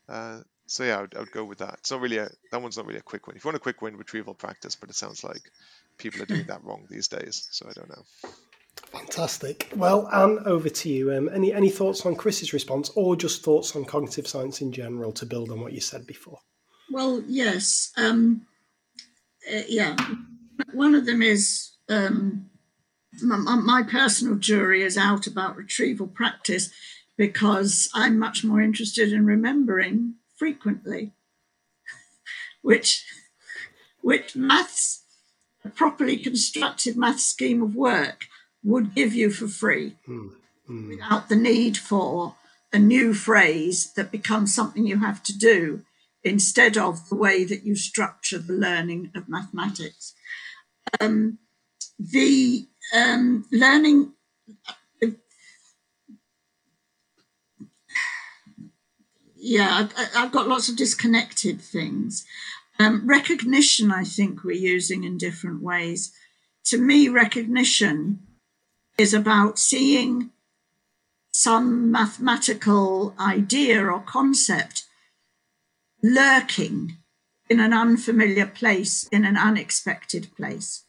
[0.09, 1.75] Uh, so yeah, I would, I would go with that.
[1.79, 3.37] It's not really a that one's not really a quick win.
[3.37, 5.51] If you want a quick win, retrieval practice, but it sounds like
[5.97, 7.49] people are doing that wrong these days.
[7.51, 8.31] So I don't know.
[8.93, 9.71] Fantastic.
[9.75, 11.13] Well, Anne, over to you.
[11.13, 15.13] Um, any any thoughts on Chris's response, or just thoughts on cognitive science in general
[15.13, 16.39] to build on what you said before?
[16.91, 18.47] Well, yes, um,
[19.51, 19.97] uh, yeah.
[20.73, 22.51] One of them is um,
[23.23, 26.71] my, my personal jury is out about retrieval practice
[27.17, 31.13] because I'm much more interested in remembering frequently,
[32.63, 33.05] which
[34.01, 35.03] which maths,
[35.65, 38.27] a properly constructed math scheme of work
[38.63, 40.31] would give you for free mm,
[40.71, 40.89] mm.
[40.89, 42.37] without the need for
[42.73, 45.83] a new phrase that becomes something you have to do
[46.23, 50.15] instead of the way that you structure the learning of mathematics.
[51.01, 51.39] Um,
[51.99, 54.13] the um, learning
[59.49, 62.27] yeah, I, have got lots of disconnected things.
[62.79, 66.13] Um, recognition, I think we're using in different ways.
[66.67, 68.21] To me, recognition
[68.99, 70.31] is about seeing
[71.33, 74.85] some mathematical idea or concept
[76.03, 76.99] lurking
[77.49, 80.85] in an unfamiliar place, in an unexpected place,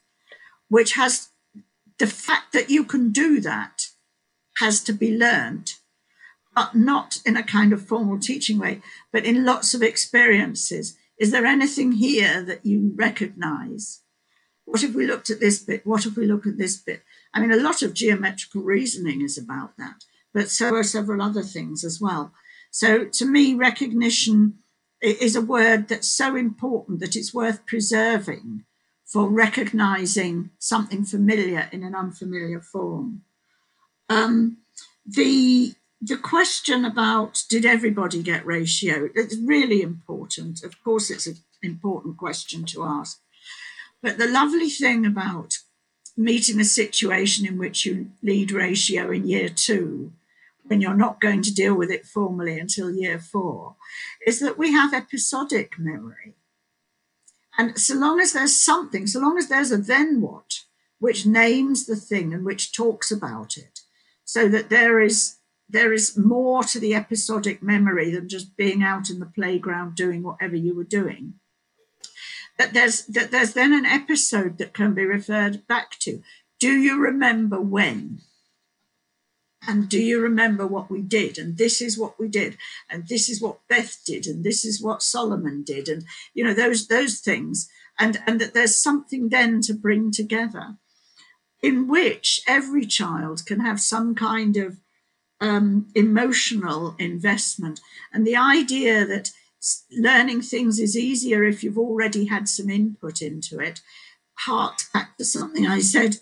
[0.70, 1.30] which has
[1.98, 3.88] the fact that you can do that
[4.60, 5.74] has to be learned,
[6.56, 8.82] but not in a kind of formal teaching way,
[9.12, 10.98] but in lots of experiences.
[11.20, 14.02] Is there anything here that you recognize?
[14.66, 15.86] What if we looked at this bit?
[15.86, 17.02] What if we look at this bit?
[17.34, 21.44] I mean, a lot of geometrical reasoning is about that, but so are several other
[21.44, 22.34] things as well.
[22.72, 24.60] So to me, recognition
[25.02, 28.66] is a word that's so important that it's worth preserving
[29.10, 33.24] for recognizing something familiar in an unfamiliar form.
[34.08, 34.58] Um,
[35.06, 40.64] the the question about did everybody get ratio it's really important.
[40.64, 43.20] Of course it's an important question to ask.
[44.02, 45.58] But the lovely thing about
[46.16, 50.14] meeting a situation in which you lead ratio in year two
[50.64, 53.76] when you're not going to deal with it formally until year four
[54.28, 56.36] is that we have episodic memory
[57.60, 60.62] and so long as there's something, so long as there's a then what,
[61.00, 63.82] which names the thing and which talks about it,
[64.24, 69.10] so that there is there is more to the episodic memory than just being out
[69.10, 71.34] in the playground doing whatever you were doing.
[72.58, 76.22] That there's that there's then an episode that can be referred back to.
[76.62, 78.22] Do you remember when?
[79.68, 81.38] And do you remember what we did?
[81.38, 82.58] And this is what we did.
[82.90, 84.26] And this is what beth did.
[84.26, 85.90] And this is what solomon did.
[85.90, 87.70] And you know those those things.
[88.00, 90.78] And and that there's something then to bring together
[91.62, 94.78] in which every child can have some kind of
[95.42, 97.82] um, emotional investment.
[98.14, 99.32] And the idea that
[99.92, 103.82] learning things is easier if you've already had some input into it.
[104.46, 106.16] Harks back to something i said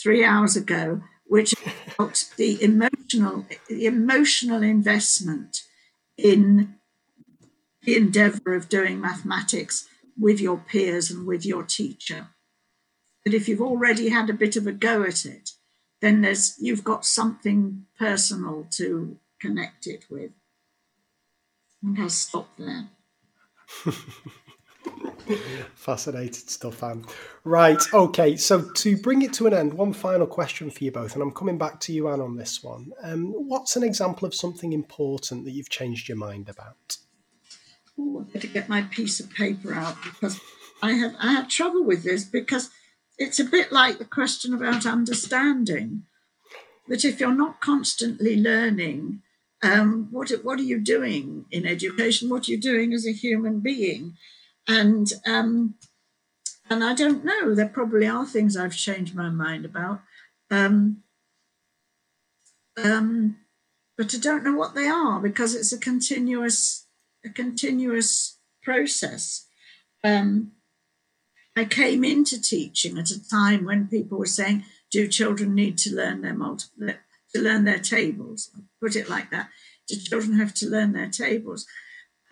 [0.00, 1.54] three hours ago which
[1.94, 5.62] about the emotional the emotional investment
[6.16, 6.74] in
[7.82, 9.88] the endeavor of doing mathematics
[10.18, 12.28] with your peers and with your teacher.
[13.24, 15.50] That if you've already had a bit of a go at it,
[16.00, 20.32] then there's you've got something personal to connect it with.
[21.98, 22.88] I'll stop there.
[25.74, 27.04] Fascinating stuff, Anne.
[27.44, 31.14] Right, okay, so to bring it to an end, one final question for you both,
[31.14, 32.92] and I'm coming back to you, Anne, on this one.
[33.02, 36.98] Um, what's an example of something important that you've changed your mind about?
[37.98, 40.40] Oh, I better get my piece of paper out because
[40.82, 42.70] I have I had trouble with this because
[43.18, 46.04] it's a bit like the question about understanding.
[46.88, 49.22] That if you're not constantly learning,
[49.62, 52.28] um, what what are you doing in education?
[52.28, 54.16] What are you doing as a human being?
[54.68, 55.74] And um,
[56.70, 57.54] and I don't know.
[57.54, 60.00] There probably are things I've changed my mind about,
[60.50, 61.02] um,
[62.82, 63.36] um,
[63.96, 66.86] but I don't know what they are because it's a continuous
[67.24, 69.46] a continuous process.
[70.02, 70.52] Um,
[71.56, 75.94] I came into teaching at a time when people were saying, "Do children need to
[75.94, 76.68] learn their multi-
[77.34, 79.50] to learn their tables?" I'll put it like that.
[79.86, 81.66] Do children have to learn their tables?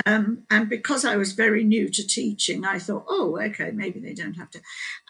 [0.07, 4.15] Um, and because I was very new to teaching, I thought, oh, okay, maybe they
[4.15, 4.61] don't have to.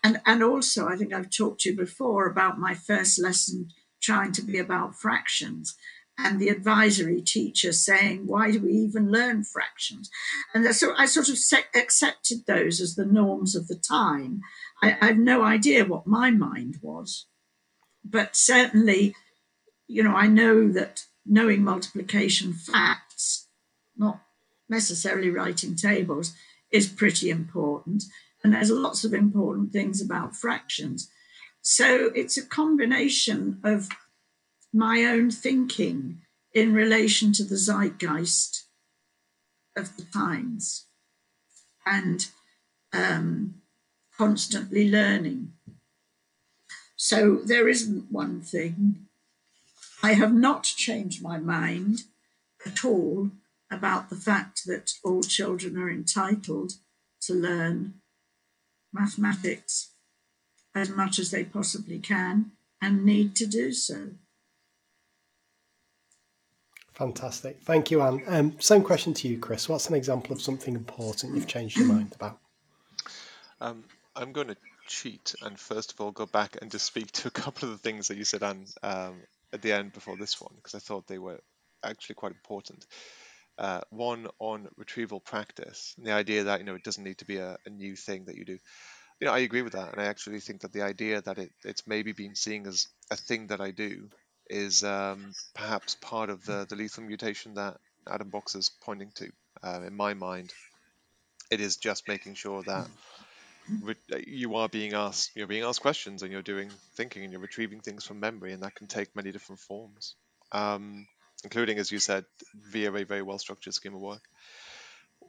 [0.03, 3.69] And and also, I think I've talked to you before about my first lesson
[4.03, 5.77] trying to be about fractions,
[6.19, 10.11] and the advisory teacher saying, why do we even learn fractions?
[10.55, 11.39] And so I sort of
[11.75, 14.41] accepted those as the norms of the time.
[14.83, 17.27] I, I have no idea what my mind was,
[18.05, 19.15] but certainly,
[19.87, 23.49] you know, I know that knowing multiplication facts,
[23.97, 24.21] not
[24.69, 26.35] necessarily writing tables
[26.71, 28.05] is pretty important.
[28.43, 31.11] And there's lots of important things about fractions.
[31.61, 33.89] So it's a combination of
[34.73, 38.65] my own thinking in relation to the zeitgeist
[39.77, 40.87] of the times
[41.87, 42.27] and
[42.93, 43.55] um,
[44.17, 45.53] constantly learning.
[46.97, 49.07] So there isn't one thing.
[50.03, 52.05] I have not changed my mind
[52.67, 53.31] at all
[53.73, 56.73] about the fact that all children are entitled
[57.23, 57.95] to learn
[58.93, 59.93] mathematics
[60.75, 64.11] as much as they possibly can and need to do so.
[66.95, 67.61] Fantastic.
[67.63, 68.23] Thank you, Anne.
[68.27, 69.69] Um, same question to you, Chris.
[69.69, 72.39] What's an example of something important you've changed your mind about?
[73.61, 73.85] Um,
[74.15, 77.31] I'm going to cheat and first of all go back and just speak to a
[77.31, 80.53] couple of the things that you said, Anne, um, at the end before this one,
[80.57, 81.41] because I thought they were
[81.85, 82.87] actually quite important.
[83.59, 87.27] Uh, one on retrieval practice, and the idea that you know it doesn't need to
[87.27, 88.59] be a, a new thing that you do.
[89.21, 91.53] You know, I agree with that, and I actually think that the idea that it,
[91.65, 94.09] it's maybe been seen as a thing that I do
[94.49, 97.77] is um, perhaps part of the, the lethal mutation that
[98.09, 99.31] Adam Boxer's pointing to.
[99.63, 100.53] Uh, in my mind,
[101.51, 102.89] it is just making sure that
[104.27, 107.81] you are being asked, you're being asked questions, and you're doing thinking, and you're retrieving
[107.81, 110.17] things from memory, and that can take many different forms,
[110.53, 111.07] um,
[111.45, 114.25] including, as you said, via a very well structured scheme of work.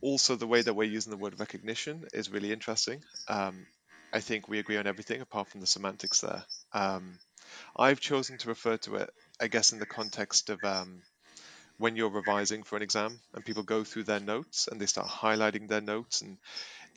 [0.01, 3.03] Also, the way that we're using the word recognition is really interesting.
[3.27, 3.67] Um,
[4.11, 6.45] I think we agree on everything apart from the semantics there.
[6.73, 7.19] Um,
[7.77, 9.11] I've chosen to refer to it,
[9.41, 11.03] I guess, in the context of um,
[11.77, 15.09] when you're revising for an exam and people go through their notes and they start
[15.09, 16.39] highlighting their notes and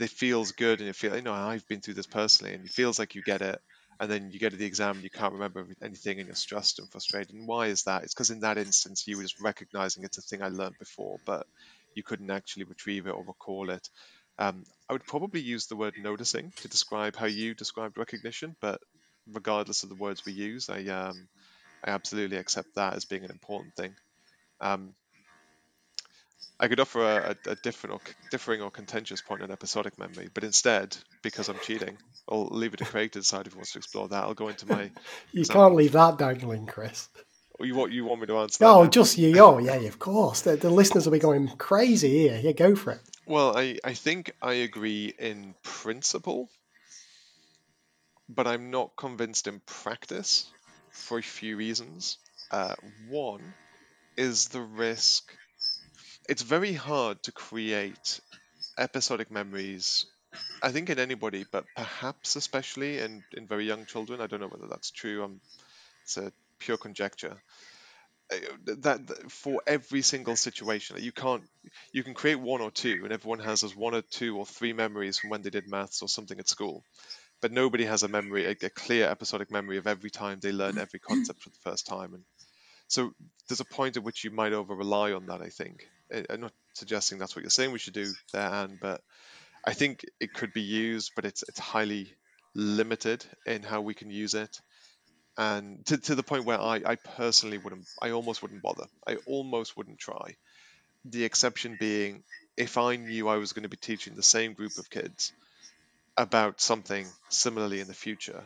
[0.00, 2.72] it feels good and you feel, you know, I've been through this personally and it
[2.72, 3.60] feels like you get it.
[3.98, 6.78] And then you get to the exam and you can't remember anything and you're stressed
[6.78, 7.34] and frustrated.
[7.34, 8.02] And why is that?
[8.02, 11.18] It's because in that instance, you were just recognizing it's a thing I learned before,
[11.24, 11.46] but
[11.94, 13.88] you couldn't actually retrieve it or recall it.
[14.38, 18.80] Um, I would probably use the word noticing to describe how you described recognition, but
[19.32, 20.68] regardless of the words we use.
[20.68, 21.28] I um,
[21.84, 23.94] I absolutely accept that as being an important thing.
[24.60, 24.94] Um,
[26.58, 28.00] I could offer a, a, different or
[28.30, 32.78] differing or contentious point on episodic memory, but instead, because I'm cheating, I'll leave it
[32.78, 34.24] to Craig to decide if he wants to explore that.
[34.24, 34.90] I'll go into my.
[35.32, 37.08] you can't leave that dangling, Chris.
[37.60, 38.64] Oh, you want you want me to answer?
[38.64, 39.38] Oh, that, just you.
[39.38, 40.42] Oh, yeah, of course.
[40.42, 42.40] The, the listeners will be going crazy here.
[42.42, 43.00] Yeah, go for it.
[43.26, 46.48] Well, I, I think I agree in principle
[48.28, 50.50] but I'm not convinced in practice
[50.90, 52.18] for a few reasons.
[52.50, 52.74] Uh,
[53.08, 53.54] one
[54.16, 55.30] is the risk.
[56.28, 58.20] It's very hard to create
[58.78, 60.06] episodic memories,
[60.62, 64.20] I think, in anybody, but perhaps especially in, in very young children.
[64.20, 65.24] I don't know whether that's true.
[65.24, 65.40] Um,
[66.02, 67.36] it's a pure conjecture.
[68.32, 71.44] Uh, that, that for every single situation you can't
[71.92, 74.72] you can create one or two and everyone has as one or two or three
[74.72, 76.82] memories from when they did maths or something at school
[77.40, 80.78] but nobody has a memory, a, a, clear episodic memory of every time they learn
[80.78, 82.14] every concept for the first time.
[82.14, 82.24] And
[82.88, 83.12] so
[83.48, 85.42] there's a point at which you might over rely on that.
[85.42, 85.88] I think.
[86.12, 89.00] I'm not suggesting that's what you're saying we should do there, Anne, but
[89.64, 92.14] I think it could be used, but it's it's highly
[92.54, 94.60] limited in how we can use it.
[95.36, 98.86] And to, to the point where I, I personally wouldn't, I almost wouldn't bother.
[99.06, 100.36] I almost wouldn't try.
[101.04, 102.22] The exception being
[102.56, 105.32] if I knew I was going to be teaching the same group of kids
[106.16, 108.42] about something similarly in the future.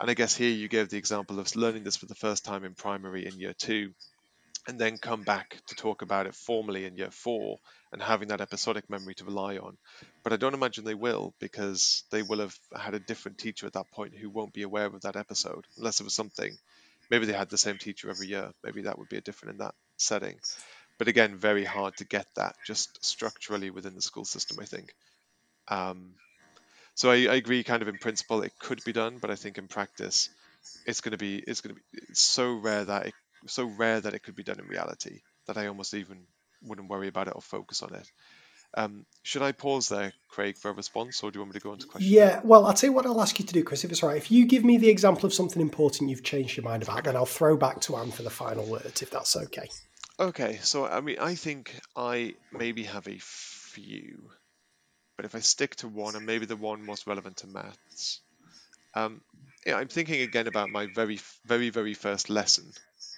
[0.00, 2.64] And I guess here you gave the example of learning this for the first time
[2.64, 3.92] in primary in year two,
[4.66, 7.58] and then come back to talk about it formally in year four
[7.92, 9.76] and having that episodic memory to rely on.
[10.22, 13.74] But I don't imagine they will because they will have had a different teacher at
[13.74, 16.56] that point who won't be aware of that episode, unless it was something.
[17.10, 18.50] Maybe they had the same teacher every year.
[18.62, 20.38] Maybe that would be a different in that setting.
[20.98, 24.94] But again, very hard to get that just structurally within the school system, I think.
[25.68, 26.14] Um,
[26.94, 29.58] so I, I agree, kind of in principle, it could be done, but I think
[29.58, 30.30] in practice,
[30.86, 33.14] it's going to be it's going to be so rare that it
[33.46, 36.26] so rare that it could be done in reality that I almost even
[36.62, 38.10] wouldn't worry about it or focus on it.
[38.76, 41.64] Um, should I pause there, Craig, for a response, or do you want me to
[41.64, 42.10] go into questions?
[42.10, 44.16] Yeah, well, I'll tell you what I'll ask you to do, Chris, if it's right.
[44.16, 47.14] If you give me the example of something important you've changed your mind about, then
[47.14, 49.68] I'll throw back to Anne for the final words, if that's okay.
[50.18, 54.30] Okay, so I mean, I think I maybe have a few.
[55.16, 58.20] But if I stick to one, and maybe the one most relevant to maths,
[58.94, 59.20] um,
[59.64, 62.72] yeah, I'm thinking again about my very, very, very first lesson,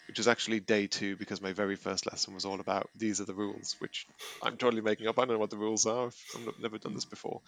[0.09, 3.25] which was actually day two because my very first lesson was all about these are
[3.25, 4.07] the rules, which
[4.43, 5.19] I'm totally making up.
[5.19, 6.07] I don't know what the rules are.
[6.07, 7.41] I've never done this before.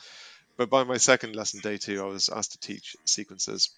[0.56, 3.70] But by my second lesson, day two, I was asked to teach sequences.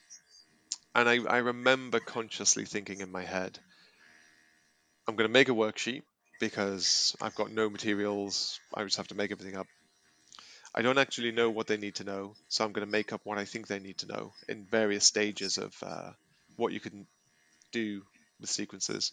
[0.94, 3.58] And I, I remember consciously thinking in my head,
[5.06, 6.02] I'm going to make a worksheet
[6.40, 8.58] because I've got no materials.
[8.74, 9.66] I just have to make everything up.
[10.74, 13.20] I don't actually know what they need to know, so I'm going to make up
[13.24, 16.12] what I think they need to know in various stages of uh,
[16.56, 17.06] what you can
[17.72, 18.02] do
[18.40, 19.12] with sequences.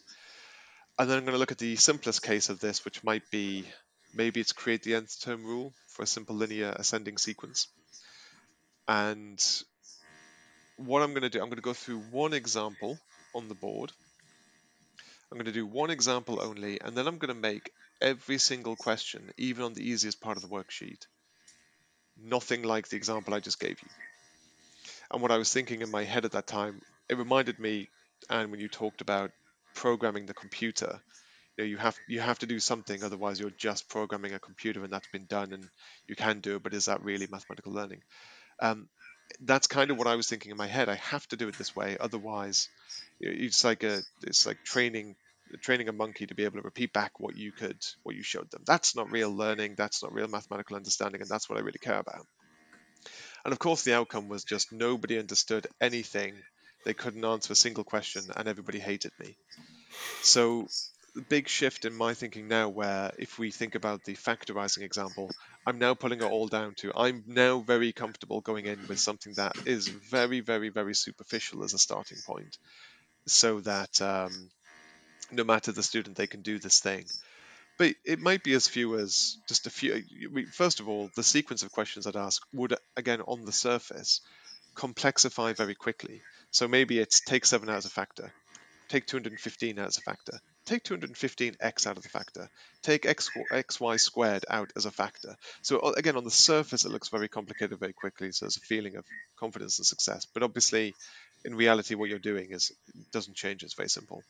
[0.98, 3.64] And then I'm going to look at the simplest case of this, which might be
[4.14, 7.68] maybe it's create the nth term rule for a simple linear ascending sequence.
[8.86, 9.44] And
[10.76, 12.98] what I'm going to do, I'm going to go through one example
[13.34, 13.92] on the board.
[15.30, 18.76] I'm going to do one example only, and then I'm going to make every single
[18.76, 21.06] question, even on the easiest part of the worksheet,
[22.16, 23.88] nothing like the example I just gave you.
[25.10, 27.88] And what I was thinking in my head at that time, it reminded me,
[28.30, 29.30] and when you talked about
[29.74, 31.00] programming the computer,
[31.56, 34.84] you know, you have you have to do something, otherwise you're just programming a computer,
[34.84, 35.68] and that's been done, and
[36.06, 38.02] you can do it, but is that really mathematical learning?
[38.60, 38.88] Um,
[39.40, 40.88] that's kind of what I was thinking in my head.
[40.88, 42.68] I have to do it this way, otherwise,
[43.20, 45.16] it's like a it's like training
[45.62, 48.50] training a monkey to be able to repeat back what you could what you showed
[48.50, 48.62] them.
[48.66, 49.74] That's not real learning.
[49.76, 52.26] That's not real mathematical understanding, and that's what I really care about.
[53.44, 56.34] And of course, the outcome was just nobody understood anything.
[56.88, 59.36] They couldn't answer a single question, and everybody hated me.
[60.22, 60.68] So
[61.14, 65.30] the big shift in my thinking now where if we think about the factorizing example
[65.66, 69.34] i'm now pulling it all down to i'm now very comfortable going in with something
[69.34, 72.56] that is very very very superficial as a starting point
[73.26, 74.50] so that um,
[75.32, 77.04] no matter the student they can do this thing
[77.78, 80.04] but it might be as few as just a few
[80.52, 84.20] first of all the sequence of questions i'd ask would again on the surface
[84.76, 88.32] complexify very quickly so maybe it's take 7 as a factor
[88.88, 92.50] take 215 as a factor take 215x out of the factor,
[92.82, 95.34] take x, xy squared out as a factor.
[95.62, 98.32] So uh, again, on the surface, it looks very complicated very quickly.
[98.32, 99.04] So there's a feeling of
[99.38, 100.26] confidence and success.
[100.26, 100.94] But obviously,
[101.44, 102.70] in reality, what you're doing is
[103.12, 103.62] doesn't change.
[103.62, 104.22] It's very simple.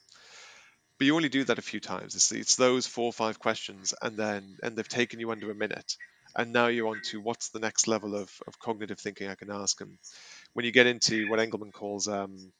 [0.98, 2.14] But you only do that a few times.
[2.14, 5.55] It's, it's those four or five questions, and then and they've taken you under a
[5.55, 5.97] minute.
[6.36, 9.50] And now you're on to what's the next level of, of cognitive thinking I can
[9.50, 9.80] ask.
[9.80, 9.98] And
[10.52, 12.52] when you get into what Engelmann calls, um,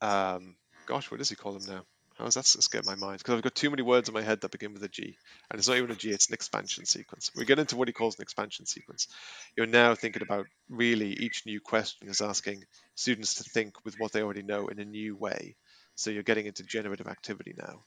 [0.00, 1.82] um, gosh, what does he call them now?
[2.20, 3.18] How does that escape my mind?
[3.18, 5.16] Because I've got too many words in my head that begin with a G.
[5.50, 7.30] And it's not even a G, it's an expansion sequence.
[7.34, 9.08] We get into what he calls an expansion sequence.
[9.56, 14.12] You're now thinking about really each new question is asking students to think with what
[14.12, 15.56] they already know in a new way.
[15.94, 17.84] So you're getting into generative activity now,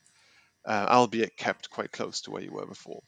[0.66, 3.04] uh, albeit kept quite close to where you were before.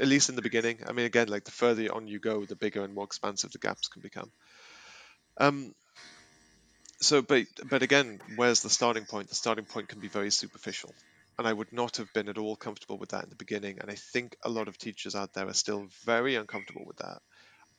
[0.00, 0.80] At least in the beginning.
[0.88, 3.58] I mean, again, like the further on you go, the bigger and more expansive the
[3.58, 4.32] gaps can become.
[5.38, 5.74] Um,
[7.00, 9.28] so but but again where's the starting point?
[9.28, 10.94] The starting point can be very superficial.
[11.38, 13.78] And i would not have been at all comfortable with that in the beginning.
[13.80, 17.20] And i think a lot of teachers out there are still very uncomfortable with that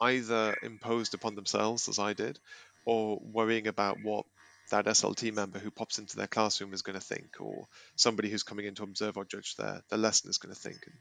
[0.02, 2.40] either imposed upon themselves as i did
[2.86, 4.26] or worrying about what
[4.72, 8.44] that slt member who pops into their classroom is going to think or somebody who's
[8.44, 10.80] coming in to observe or judge their, their lesson is going to think.
[10.88, 10.96] And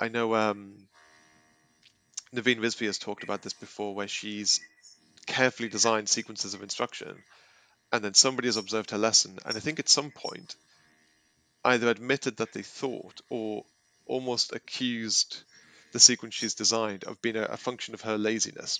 [0.00, 0.88] i know um,
[2.34, 4.60] Naveen Rizvi has talked about this before, where she's
[5.30, 7.22] carefully designed sequences of instruction,
[7.92, 10.56] and then somebody has observed her lesson, and I think at some point
[11.64, 13.64] either admitted that they thought or
[14.06, 15.42] almost accused
[15.92, 18.78] the sequence she's designed of being a, a function of her laziness.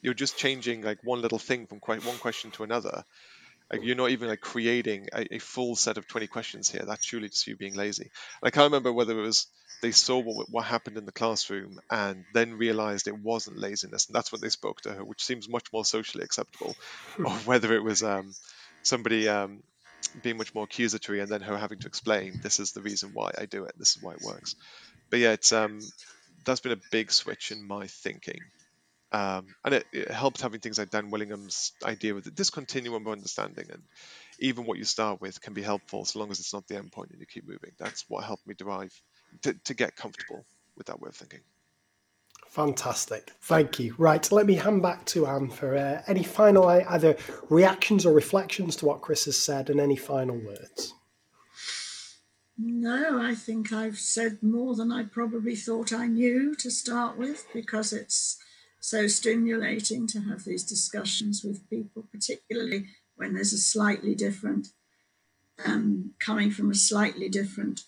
[0.00, 3.04] You're just changing like one little thing from quite one question to another.
[3.72, 6.84] Like you're not even like creating a, a, full set of 20 questions here.
[6.86, 8.10] That's truly just you being lazy.
[8.42, 9.46] I can't remember whether it was
[9.80, 14.14] they saw what, what happened in the classroom and then realized it wasn't laziness, and
[14.14, 16.76] that's when they spoke to her, which seems much more socially acceptable,
[17.18, 18.32] or whether it was um,
[18.82, 19.62] somebody um,
[20.22, 23.32] being much more accusatory and then her having to explain this is the reason why
[23.36, 24.54] I do it, this is why it works.
[25.10, 25.80] But yeah, it's um,
[26.44, 28.40] that's been a big switch in my thinking.
[29.12, 33.12] Um, and it, it, helped having things like Dan Willingham's idea with this continuum of
[33.12, 33.82] understanding, and
[34.38, 36.92] even what you start with can be helpful so long as it's not the end
[36.92, 37.72] point and you keep moving.
[37.78, 38.92] That's what helped me derive
[39.42, 40.46] to, to get comfortable
[40.78, 41.40] with that way of thinking.
[42.48, 43.32] Fantastic.
[43.42, 43.94] Thank you.
[43.98, 47.16] Right, let me hand back to Anne for uh, any final either
[47.48, 50.94] reactions or reflections to what Chris has said and any final words.
[52.58, 57.46] No, I think I've said more than I probably thought I knew to start with
[57.54, 58.38] because it's
[58.82, 64.68] so stimulating to have these discussions with people, particularly when there's a slightly different,
[65.64, 67.82] um, coming from a slightly different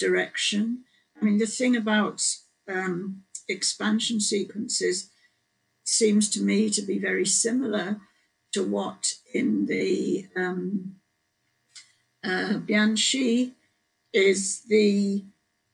[0.00, 0.82] direction.
[1.20, 2.22] I mean, the thing about
[2.68, 5.10] um, expansion sequences
[5.84, 8.00] seems to me to be very similar
[8.52, 10.96] to what in the um,
[12.24, 13.52] uh, bianshi
[14.12, 15.24] is the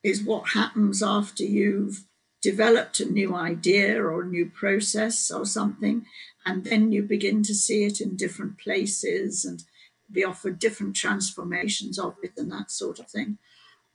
[0.03, 2.05] is what happens after you've
[2.41, 6.07] developed a new idea or a new process or something,
[6.47, 9.65] and then you begin to see it in different places and
[10.11, 13.39] be offered different transformations of it and that sort of thing.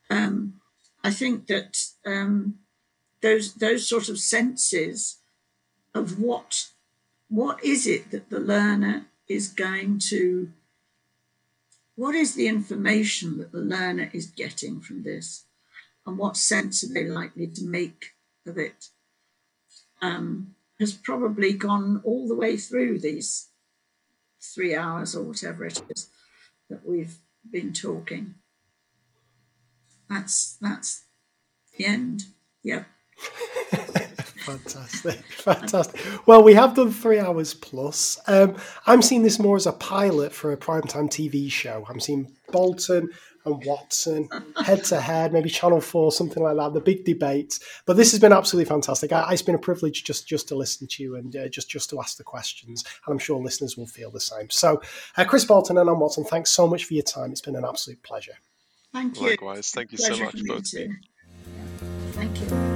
[0.10, 0.62] Um,
[1.04, 2.60] I think that um,
[3.22, 5.20] those those sort of senses
[5.94, 6.68] of what
[7.30, 10.52] what is it that the learner is going to
[11.96, 15.46] what is the information that the learner is getting from this
[16.06, 18.14] and what sense are they likely to make
[18.48, 18.90] of it
[20.02, 23.50] um, has probably gone all the way through these
[24.42, 26.10] three hours or whatever it is
[26.70, 27.18] that we've
[27.50, 28.36] been talking
[30.10, 31.06] that's that's
[31.78, 32.24] the end
[32.62, 32.86] yep
[34.44, 36.02] fantastic, fantastic.
[36.26, 38.20] Well, we have done three hours plus.
[38.28, 38.56] Um,
[38.86, 41.86] I'm seeing this more as a pilot for a primetime TV show.
[41.90, 43.10] I'm seeing Boulton
[43.46, 44.30] and Watson
[44.64, 46.74] head to head, maybe Channel Four, something like that.
[46.74, 47.60] The big debate.
[47.86, 49.12] But this has been absolutely fantastic.
[49.12, 51.90] I, it's been a privilege just just to listen to you and uh, just just
[51.92, 54.50] to ask the questions, and I'm sure listeners will feel the same.
[54.50, 54.82] So,
[55.18, 57.32] uh, Chris Boulton and Anne Watson, thanks so much for your time.
[57.32, 58.36] It's been an absolute pleasure.
[58.92, 59.30] Thank you.
[59.30, 60.96] Likewise, thank you so much, both of you.
[62.14, 62.73] Thank you.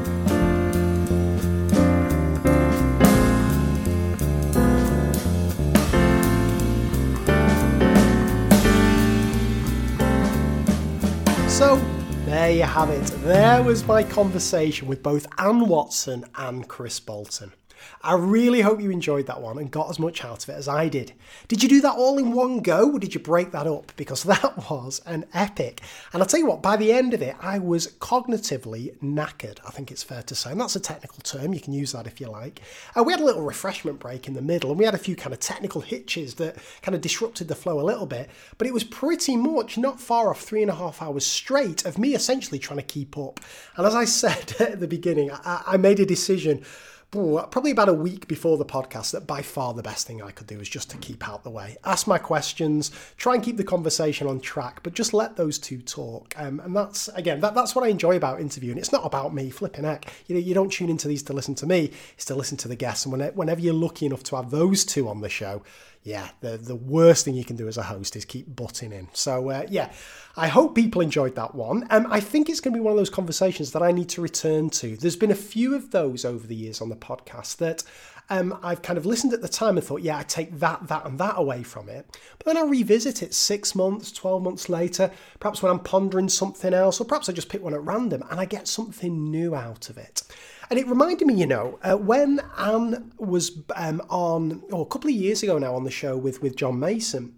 [11.57, 11.77] So,
[12.25, 13.03] there you have it.
[13.23, 17.51] There was my conversation with both Anne Watson and Chris Boulton.
[18.01, 20.67] I really hope you enjoyed that one and got as much out of it as
[20.67, 21.13] I did.
[21.47, 23.91] Did you do that all in one go or did you break that up?
[23.95, 25.81] Because that was an epic.
[26.13, 29.71] And I'll tell you what, by the end of it, I was cognitively knackered, I
[29.71, 30.51] think it's fair to say.
[30.51, 32.61] And that's a technical term, you can use that if you like.
[32.95, 35.33] We had a little refreshment break in the middle and we had a few kind
[35.33, 38.29] of technical hitches that kind of disrupted the flow a little bit.
[38.57, 41.97] But it was pretty much not far off three and a half hours straight of
[41.97, 43.39] me essentially trying to keep up.
[43.75, 46.63] And as I said at the beginning, I, I made a decision
[47.11, 50.47] probably about a week before the podcast that by far the best thing I could
[50.47, 53.63] do is just to keep out the way, ask my questions, try and keep the
[53.63, 56.33] conversation on track, but just let those two talk.
[56.37, 58.77] Um, and that's again, that, that's what I enjoy about interviewing.
[58.77, 60.11] It's not about me flipping heck.
[60.27, 62.67] You know, you don't tune into these to listen to me; it's to listen to
[62.67, 63.05] the guests.
[63.05, 65.63] And whenever you're lucky enough to have those two on the show,
[66.07, 69.09] yeah, the the worst thing you can do as a host is keep butting in.
[69.11, 69.91] So uh, yeah,
[70.37, 71.85] I hope people enjoyed that one.
[71.89, 74.21] Um, I think it's going to be one of those conversations that I need to
[74.21, 74.95] return to.
[74.95, 77.83] There's been a few of those over the years on the podcast that
[78.29, 81.05] um, I've kind of listened at the time and thought, yeah, I take that, that,
[81.05, 82.17] and that away from it.
[82.37, 85.11] But then I revisit it six months, 12 months later,
[85.41, 88.39] perhaps when I'm pondering something else, or perhaps I just pick one at random and
[88.39, 90.23] I get something new out of it.
[90.69, 95.09] And it reminded me, you know, uh, when Anne was um, on, oh, a couple
[95.09, 97.35] of years ago now on the show with, with John Mason,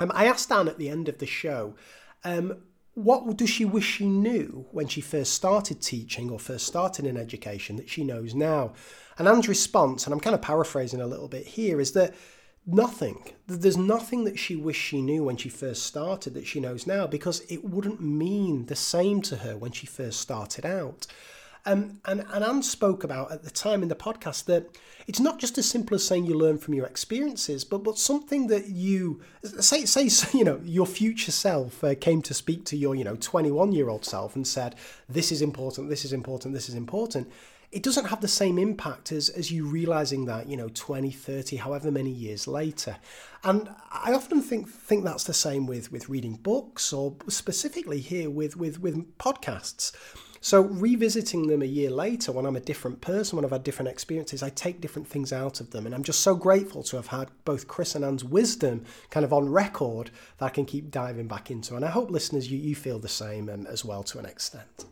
[0.00, 1.74] um, I asked Anne at the end of the show,
[2.24, 2.62] um,
[2.94, 7.16] what does she wish she knew when she first started teaching or first started in
[7.16, 8.72] education that she knows now?
[9.18, 12.14] And Anne's response, and I'm kind of paraphrasing a little bit here, is that
[12.66, 13.32] nothing.
[13.46, 17.06] There's nothing that she wished she knew when she first started that she knows now
[17.06, 21.06] because it wouldn't mean the same to her when she first started out.
[21.68, 24.74] Um, and, and Anne spoke about at the time in the podcast that
[25.06, 28.46] it's not just as simple as saying you learn from your experiences, but but something
[28.46, 29.20] that you
[29.60, 33.16] say say you know your future self uh, came to speak to your you know
[33.16, 34.76] 21 year old self and said
[35.10, 37.30] this is important, this is important, this is important.
[37.70, 41.56] It doesn't have the same impact as, as you realizing that, you know, 20, 30,
[41.56, 42.96] however many years later.
[43.44, 48.30] And I often think think that's the same with, with reading books or specifically here
[48.30, 49.92] with, with, with podcasts
[50.40, 53.90] so, revisiting them a year later when I'm a different person, when I've had different
[53.90, 55.86] experiences, I take different things out of them.
[55.86, 59.32] And I'm just so grateful to have had both Chris and Anne's wisdom kind of
[59.32, 61.74] on record that I can keep diving back into.
[61.76, 64.84] And I hope listeners, you, you feel the same um, as well to an extent.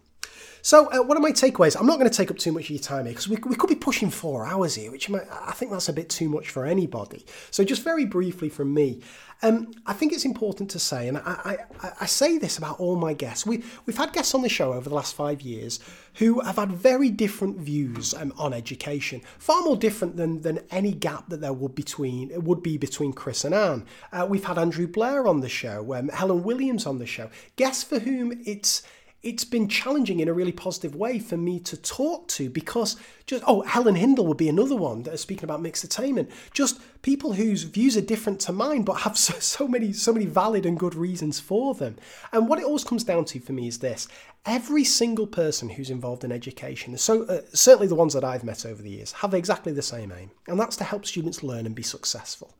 [0.67, 1.79] So, uh, what are my takeaways?
[1.79, 3.55] I'm not going to take up too much of your time here because we, we
[3.55, 6.51] could be pushing four hours here, which might, I think that's a bit too much
[6.51, 7.25] for anybody.
[7.53, 9.01] So, just very briefly from me,
[9.43, 12.97] um, I think it's important to say, and I, I, I, say this about all
[12.97, 13.45] my guests.
[13.45, 15.79] We, we've had guests on the show over the last five years
[16.15, 20.93] who have had very different views um, on education, far more different than, than any
[20.93, 23.85] gap that there would between would be between Chris and Anne.
[24.11, 27.85] Uh, we've had Andrew Blair on the show, um, Helen Williams on the show, guests
[27.85, 28.83] for whom it's
[29.27, 32.97] it's been challenging in a really positive way for me to talk to because
[33.27, 36.81] just oh Helen Hindle would be another one that is speaking about mixed attainment just
[37.03, 40.65] people whose views are different to mine but have so, so many so many valid
[40.65, 41.97] and good reasons for them.
[42.33, 44.07] And what it always comes down to for me is this.
[44.45, 48.65] Every single person who's involved in education so uh, certainly the ones that I've met
[48.65, 51.75] over the years have exactly the same aim and that's to help students learn and
[51.75, 52.55] be successful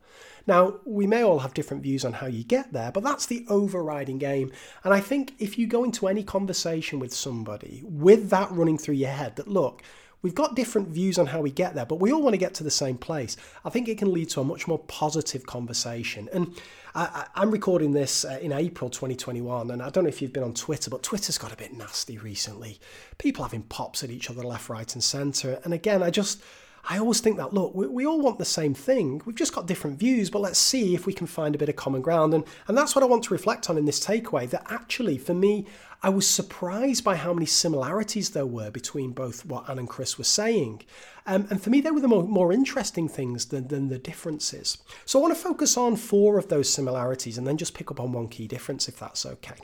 [0.47, 3.45] now, we may all have different views on how you get there, but that's the
[3.49, 4.51] overriding aim.
[4.83, 8.95] And I think if you go into any conversation with somebody with that running through
[8.95, 9.83] your head, that look,
[10.23, 12.55] We've got different views on how we get there, but we all want to get
[12.55, 13.37] to the same place.
[13.63, 16.27] I think it can lead to a much more positive conversation.
[16.33, 16.59] And
[16.95, 20.43] I, am recording this uh, in April 2021, and I don't know if you've been
[20.43, 22.79] on Twitter, but Twitter's got a bit nasty recently.
[23.19, 25.61] People having pops at each other left, right, and centre.
[25.63, 26.41] And again, I just.
[26.89, 29.21] I always think that, look, we, we, all want the same thing.
[29.25, 31.75] We've just got different views, but let's see if we can find a bit of
[31.75, 32.33] common ground.
[32.33, 35.33] And, and that's what I want to reflect on in this takeaway that actually, for
[35.33, 35.65] me,
[36.01, 40.17] I was surprised by how many similarities there were between both what Anne and Chris
[40.17, 40.83] were saying.
[41.25, 44.77] Um, and for me, they were the more, more interesting things than, than the differences.
[45.05, 47.99] So I want to focus on four of those similarities and then just pick up
[47.99, 49.57] on one key difference, if that's okay.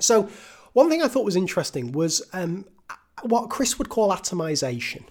[0.00, 0.28] So,
[0.72, 2.64] one thing I thought was interesting was um,
[3.22, 5.04] what Chris would call atomization.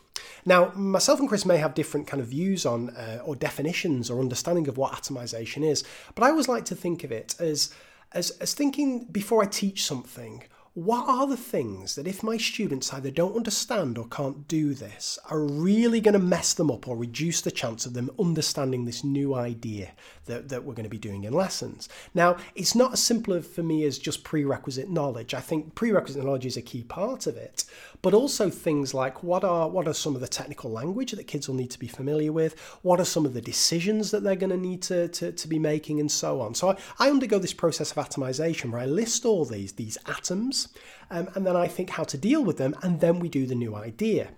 [0.45, 4.19] Now, myself and Chris may have different kind of views on uh, or definitions or
[4.19, 5.83] understanding of what atomization is,
[6.15, 7.73] but I always like to think of it as
[8.11, 12.93] as, as thinking before I teach something, what are the things that if my students
[12.93, 16.95] either don't understand or can't do this are really going to mess them up or
[16.95, 19.91] reduce the chance of them understanding this new idea
[20.29, 21.89] that, that we're going to be doing in lessons.
[22.13, 25.33] Now it's not as simple for me as just prerequisite knowledge.
[25.33, 27.65] I think prerequisite knowledge is a key part of it
[28.01, 31.47] but also things like what are what are some of the technical language that kids
[31.47, 32.59] will need to be familiar with?
[32.81, 35.59] What are some of the decisions that they're going to need to, to, to be
[35.59, 36.55] making and so on?
[36.55, 40.69] So I, I undergo this process of atomization where i list all these these atoms
[41.11, 43.55] um, and then i think how to deal with them and then we do the
[43.55, 44.29] new idea.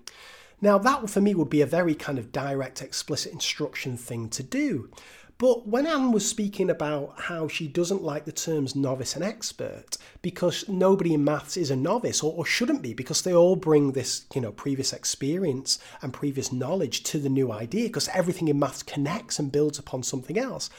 [0.63, 4.43] Now that for me would be a very kind of direct explicit instruction thing to
[4.43, 4.89] do
[5.41, 9.97] but when Anne was speaking about how she doesn't like the terms novice and expert
[10.21, 13.93] because nobody in maths is a novice or, or, shouldn't be because they all bring
[13.93, 18.59] this, you know, previous experience and previous knowledge to the new idea because everything in
[18.59, 20.69] maths connects and builds upon something else.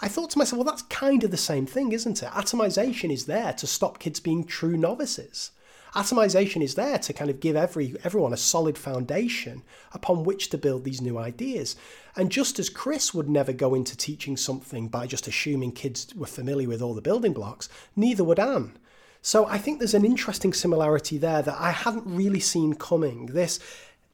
[0.00, 2.28] I thought to myself, well, that's kind of the same thing, isn't it?
[2.28, 5.50] Atomization is there to stop kids being true novices.
[5.94, 9.62] Atomization is there to kind of give every everyone a solid foundation
[9.92, 11.76] upon which to build these new ideas.
[12.16, 16.26] And just as Chris would never go into teaching something by just assuming kids were
[16.26, 18.78] familiar with all the building blocks, neither would Anne.
[19.20, 23.26] So I think there's an interesting similarity there that I hadn't really seen coming.
[23.26, 23.60] This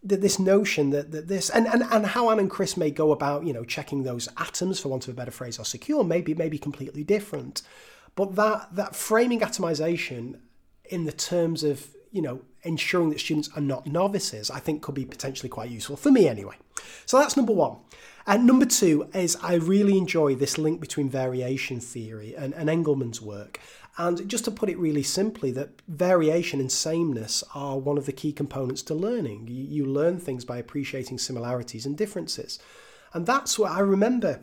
[0.03, 3.47] this notion that, that this and, and, and how Anne and Chris may go about,
[3.47, 6.59] you know, checking those atoms, for want of a better phrase, are secure, maybe maybe
[6.59, 7.63] completely different.
[8.17, 10.41] But that that framing atomization
[10.89, 14.95] in the terms of you know ensuring that students are not novices i think could
[14.95, 16.57] be potentially quite useful for me anyway.
[17.07, 17.77] So that's number one.
[18.27, 23.23] And number two is i really enjoy this link between variation theory and, and Engelmann's
[23.23, 23.61] work.
[23.97, 28.13] And just to put it really simply that variation and sameness are one of the
[28.13, 29.49] key components to learning.
[29.49, 32.61] You, you learn things by appreciating similarities and differences.
[33.13, 34.41] And that's what i remember.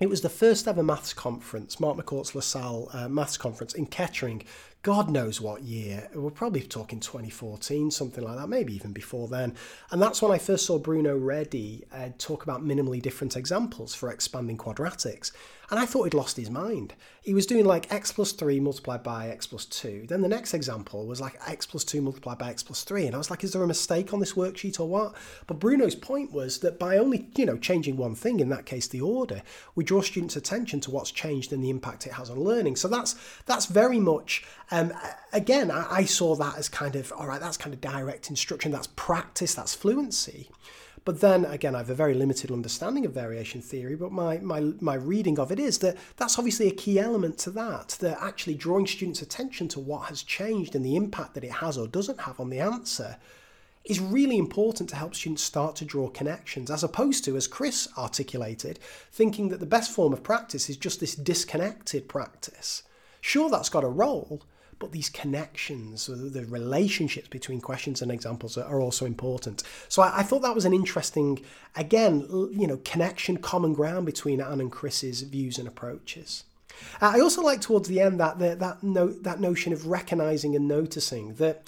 [0.00, 4.44] It was the first ever maths conference, Mark McCourt's LaSalle uh, maths conference in Kettering,
[4.82, 6.08] God knows what year.
[6.14, 9.56] We're probably talking 2014, something like that, maybe even before then.
[9.90, 14.10] And that's when I first saw Bruno Reddy uh, talk about minimally different examples for
[14.10, 15.32] expanding quadratics.
[15.70, 16.94] And I thought he'd lost his mind.
[17.20, 20.06] He was doing like x plus 3 multiplied by x plus 2.
[20.08, 23.06] Then the next example was like x plus 2 multiplied by x plus 3.
[23.06, 25.14] And I was like, is there a mistake on this worksheet or what?
[25.46, 28.88] But Bruno's point was that by only, you know, changing one thing, in that case
[28.88, 29.42] the order,
[29.74, 32.76] we draw students' attention to what's changed and the impact it has on learning.
[32.76, 33.14] So that's
[33.44, 34.94] that's very much, um,
[35.34, 38.72] again, I, I saw that as kind of, all right, that's kind of direct instruction,
[38.72, 40.48] that's practice, that's fluency.
[41.08, 44.60] But then again, I have a very limited understanding of variation theory, but my, my,
[44.78, 48.56] my reading of it is that that's obviously a key element to that, that actually
[48.56, 52.20] drawing students' attention to what has changed and the impact that it has or doesn't
[52.20, 53.16] have on the answer
[53.86, 57.88] is really important to help students start to draw connections, as opposed to, as Chris
[57.96, 58.78] articulated,
[59.10, 62.82] thinking that the best form of practice is just this disconnected practice.
[63.22, 64.42] Sure, that's got a role,
[64.78, 69.62] but these connections, the relationships between questions and examples are also important.
[69.88, 71.44] So I, thought that was an interesting,
[71.76, 76.44] again, you know, connection, common ground between Anne and Chris's views and approaches.
[77.00, 78.78] Uh, I also like towards the end that that that,
[79.22, 81.66] that notion of recognizing and noticing that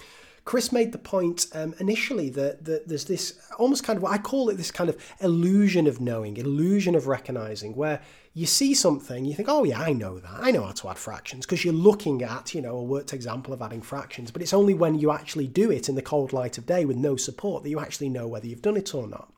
[0.50, 4.18] Chris made the point um, initially that, that there's this almost kind of what I
[4.18, 8.00] call it this kind of illusion of knowing, illusion of recognizing, where
[8.34, 10.38] you see something, you think, oh yeah, I know that.
[10.40, 13.54] I know how to add fractions because you're looking at, you know, a worked example
[13.54, 14.32] of adding fractions.
[14.32, 16.96] But it's only when you actually do it in the cold light of day with
[16.96, 19.32] no support that you actually know whether you've done it or not.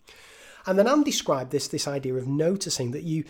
[0.64, 3.24] And then Anne described this this idea of noticing that you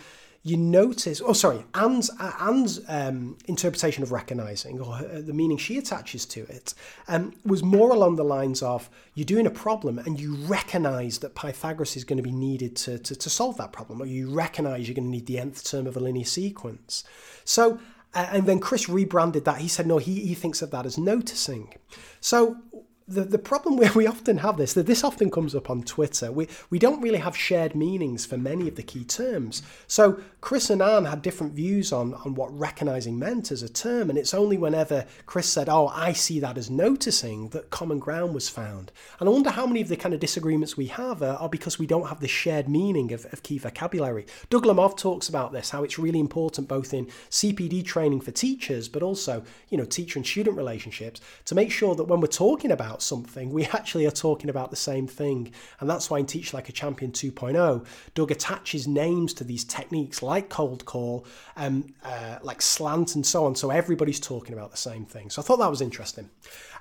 [0.45, 5.77] you notice, oh, sorry, Anne's, uh, Anne's um, interpretation of recognizing, or the meaning she
[5.77, 6.73] attaches to it,
[7.07, 11.33] um, was more along the lines of you're doing a problem and you recognize that
[11.33, 14.85] Pythagoras is going to be needed to, to, to solve that problem, or you recognize
[14.85, 17.05] you're going to need the nth term of a linear sequence.
[17.45, 17.79] So,
[18.13, 19.59] uh, and then Chris rebranded that.
[19.59, 21.73] He said, no, he, he thinks of that as noticing.
[22.19, 22.57] So,
[23.07, 26.31] the, the problem where we often have this, that this often comes up on Twitter,
[26.31, 29.61] we, we don't really have shared meanings for many of the key terms.
[29.87, 34.09] So Chris and Anne had different views on, on what recognising meant as a term,
[34.09, 38.33] and it's only whenever Chris said, Oh, I see that as noticing, that common ground
[38.33, 38.91] was found.
[39.19, 41.79] And I wonder how many of the kind of disagreements we have are, are because
[41.79, 44.25] we don't have the shared meaning of, of key vocabulary.
[44.49, 48.87] Doug Lemov talks about this, how it's really important both in CPD training for teachers,
[48.87, 52.71] but also, you know, teacher and student relationships to make sure that when we're talking
[52.71, 55.51] about something, we actually are talking about the same thing.
[55.79, 60.21] And that's why in Teach Like a Champion 2.0, Doug attaches names to these techniques
[60.21, 61.25] like cold call,
[61.57, 63.55] um, uh, like slant, and so on.
[63.55, 65.29] So everybody's talking about the same thing.
[65.29, 66.29] So I thought that was interesting.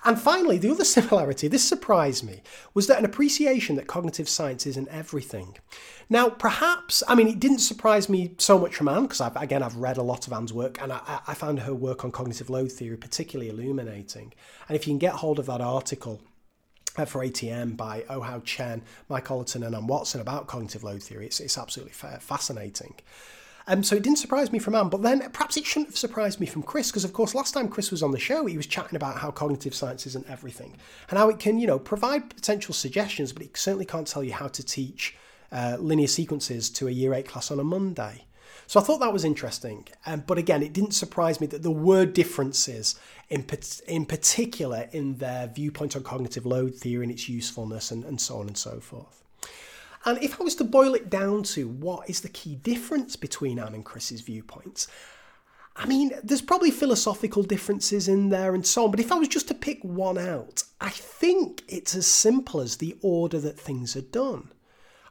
[0.05, 2.43] And finally, the other similarity, this surprised me,
[2.75, 5.57] was that an appreciation that cognitive science isn't everything.
[6.13, 9.63] Now, perhaps, I mean, it didn't surprise me so much from Anne, because I've, again,
[9.63, 12.51] I've read a lot of Anne's work, and I, I found her work on cognitive
[12.51, 14.35] load theory particularly illuminating.
[14.69, 16.21] And if you can get hold of that article,
[16.99, 21.25] uh, for ATM by Ouhao Chen, Mike Ollerton, and Anne Watson about cognitive load theory.
[21.25, 22.95] It's, it's absolutely fascinating.
[23.67, 26.41] Um, so it didn't surprise me from Anne, but then perhaps it shouldn't have surprised
[26.41, 28.67] me from Chris, because of course last time Chris was on the show, he was
[28.67, 30.77] chatting about how cognitive science isn't everything,
[31.09, 34.35] and how it can, you know, provide potential suggestions, but it certainly can't tell you
[34.35, 35.17] how to teach
[35.53, 38.25] uh, linear sequences to a year eight class on a Monday.
[38.67, 39.87] So I thought that was interesting.
[40.07, 42.99] Um, but again, it didn't surprise me that there were differences,
[43.29, 43.47] in,
[43.87, 48.39] in particular in their viewpoint on cognitive load theory and its usefulness, and, and so
[48.39, 49.23] on and so forth.
[50.05, 53.59] And if I was to boil it down to what is the key difference between
[53.59, 54.89] Anne and Chris's viewpoints,
[55.77, 59.29] I mean, there's probably philosophical differences in there and so on, but if I was
[59.29, 63.97] just to pick one out, I think it's as simple as the order that things
[63.97, 64.51] are done.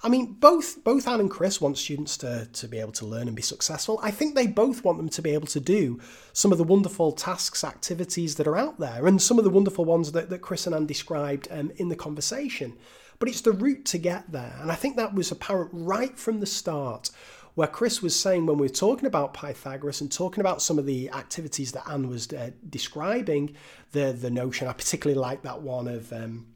[0.03, 3.27] I mean, both both Anne and Chris want students to, to be able to learn
[3.27, 3.99] and be successful.
[4.01, 5.99] I think they both want them to be able to do
[6.33, 9.85] some of the wonderful tasks, activities that are out there, and some of the wonderful
[9.85, 12.77] ones that, that Chris and Anne described um, in the conversation
[13.21, 14.57] but it's the route to get there.
[14.59, 17.11] And I think that was apparent right from the start,
[17.53, 20.87] where Chris was saying when we were talking about Pythagoras and talking about some of
[20.87, 23.55] the activities that Anne was uh, describing,
[23.91, 26.11] the, the notion, I particularly like that one of.
[26.11, 26.47] Um,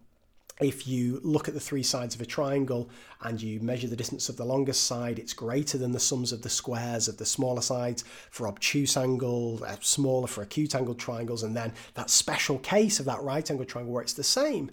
[0.61, 2.89] if you look at the three sides of a triangle
[3.21, 6.41] and you measure the distance of the longest side, it's greater than the sums of
[6.41, 11.43] the squares of the smaller sides for obtuse angles, uh, smaller for acute angled triangles,
[11.43, 14.71] and then that special case of that right angled triangle where it's the same.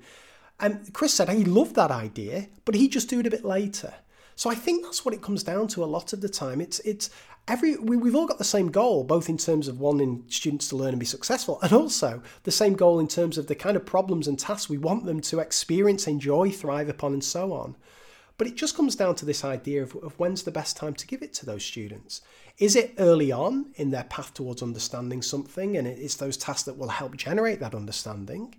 [0.60, 3.92] And Chris said he loved that idea, but he'd just do it a bit later.
[4.36, 6.60] So I think that's what it comes down to a lot of the time.
[6.60, 7.10] It's it's
[7.48, 10.76] every we, we've all got the same goal, both in terms of wanting students to
[10.76, 13.86] learn and be successful, and also the same goal in terms of the kind of
[13.86, 17.76] problems and tasks we want them to experience, enjoy, thrive upon, and so on.
[18.38, 21.06] But it just comes down to this idea of, of when's the best time to
[21.06, 22.22] give it to those students.
[22.58, 26.78] Is it early on in their path towards understanding something, and it's those tasks that
[26.78, 28.54] will help generate that understanding?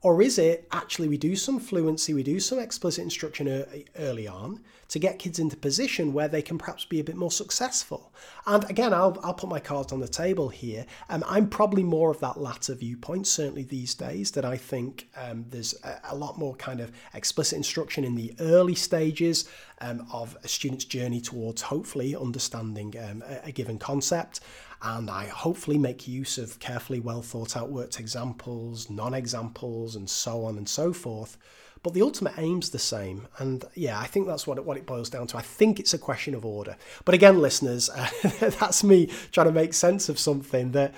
[0.00, 3.64] Or is it actually we do some fluency, we do some explicit instruction
[3.98, 7.32] early on to get kids into position where they can perhaps be a bit more
[7.32, 8.12] successful?
[8.46, 10.86] And again, I'll, I'll put my cards on the table here.
[11.08, 15.46] Um, I'm probably more of that latter viewpoint, certainly these days, that I think um,
[15.50, 19.48] there's a, a, lot more kind of explicit instruction in the early stages
[19.80, 24.40] um, of a student's journey towards hopefully understanding um, a, a given concept
[24.82, 30.08] and I hopefully make use of carefully well thought out worked examples, non examples, and
[30.08, 31.36] so on and so forth.
[31.82, 33.28] But the ultimate aim's the same.
[33.38, 35.36] And yeah, I think that's what it, what it boils down to.
[35.36, 36.76] I think it's a question of order.
[37.04, 38.08] But again, listeners, uh,
[38.40, 40.94] that's me trying to make sense of something that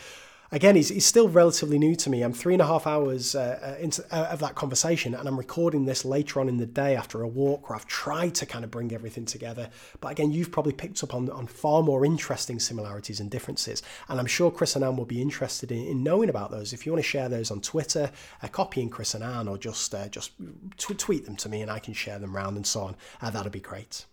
[0.52, 2.22] again, he's, he's still relatively new to me.
[2.22, 5.36] I'm three and a half hours uh, uh, into uh, of that conversation, and I'm
[5.36, 8.64] recording this later on in the day after a walk where I've tried to kind
[8.64, 9.70] of bring everything together.
[10.00, 14.18] But again, you've probably picked up on, on far more interesting similarities and differences, and
[14.18, 16.72] I'm sure Chris and Anne will be interested in, in knowing about those.
[16.72, 18.10] If you want to share those on Twitter,
[18.42, 20.32] uh, copying Chris and Anne, or just uh, just
[20.76, 22.96] t- tweet them to me, and I can share them around and so on.
[23.20, 24.04] Uh, that'd be great.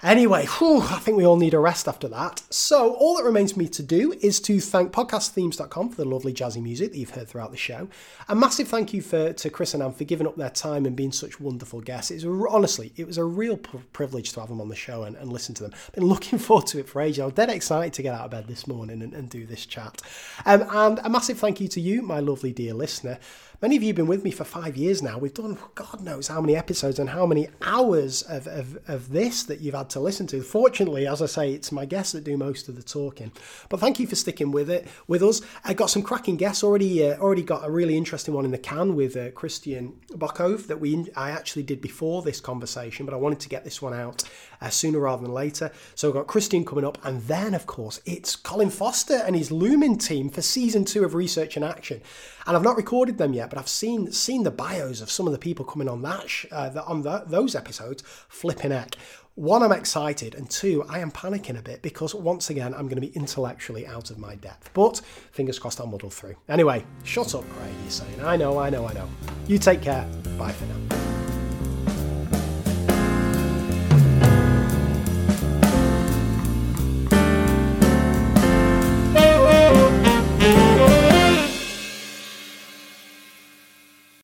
[0.00, 2.40] Anyway, whew, I think we all need a rest after that.
[2.50, 6.32] So, all that remains for me to do is to thank podcastthemes.com for the lovely
[6.32, 7.88] jazzy music that you've heard throughout the show.
[8.28, 10.94] A massive thank you for, to Chris and Anne for giving up their time and
[10.94, 12.12] being such wonderful guests.
[12.12, 15.32] It's honestly, it was a real privilege to have them on the show and, and
[15.32, 15.72] listen to them.
[15.74, 17.18] I've Been looking forward to it for ages.
[17.18, 20.00] I'm dead excited to get out of bed this morning and, and do this chat.
[20.46, 23.18] Um, and a massive thank you to you, my lovely dear listener.
[23.60, 25.18] Many of you have been with me for five years now.
[25.18, 29.42] We've done God knows how many episodes and how many hours of, of, of this
[29.42, 30.42] that you've had to listen to.
[30.42, 33.32] Fortunately, as I say, it's my guests that do most of the talking.
[33.68, 35.40] But thank you for sticking with it with us.
[35.64, 37.04] I got some cracking guests already.
[37.04, 40.78] Uh, already got a really interesting one in the can with uh, Christian Bokhove that
[40.78, 44.22] we I actually did before this conversation, but I wanted to get this one out
[44.60, 45.72] uh, sooner rather than later.
[45.94, 49.50] So we've got Christian coming up, and then of course it's Colin Foster and his
[49.50, 52.02] Lumen team for season two of Research in Action.
[52.46, 55.26] And I've not recorded them yet yet, but I've seen seen the bios of some
[55.26, 58.02] of the people coming on that sh- uh, the, on the, those episodes.
[58.28, 58.96] Flipping heck.
[59.36, 63.00] One, I'm excited, and two, I am panicking a bit because once again, I'm going
[63.00, 64.70] to be intellectually out of my depth.
[64.74, 66.34] But fingers crossed, I'll muddle through.
[66.48, 67.72] Anyway, shut up, Craig.
[67.82, 69.08] You're saying, I know, I know, I know.
[69.46, 70.04] You take care.
[70.36, 71.27] Bye for now.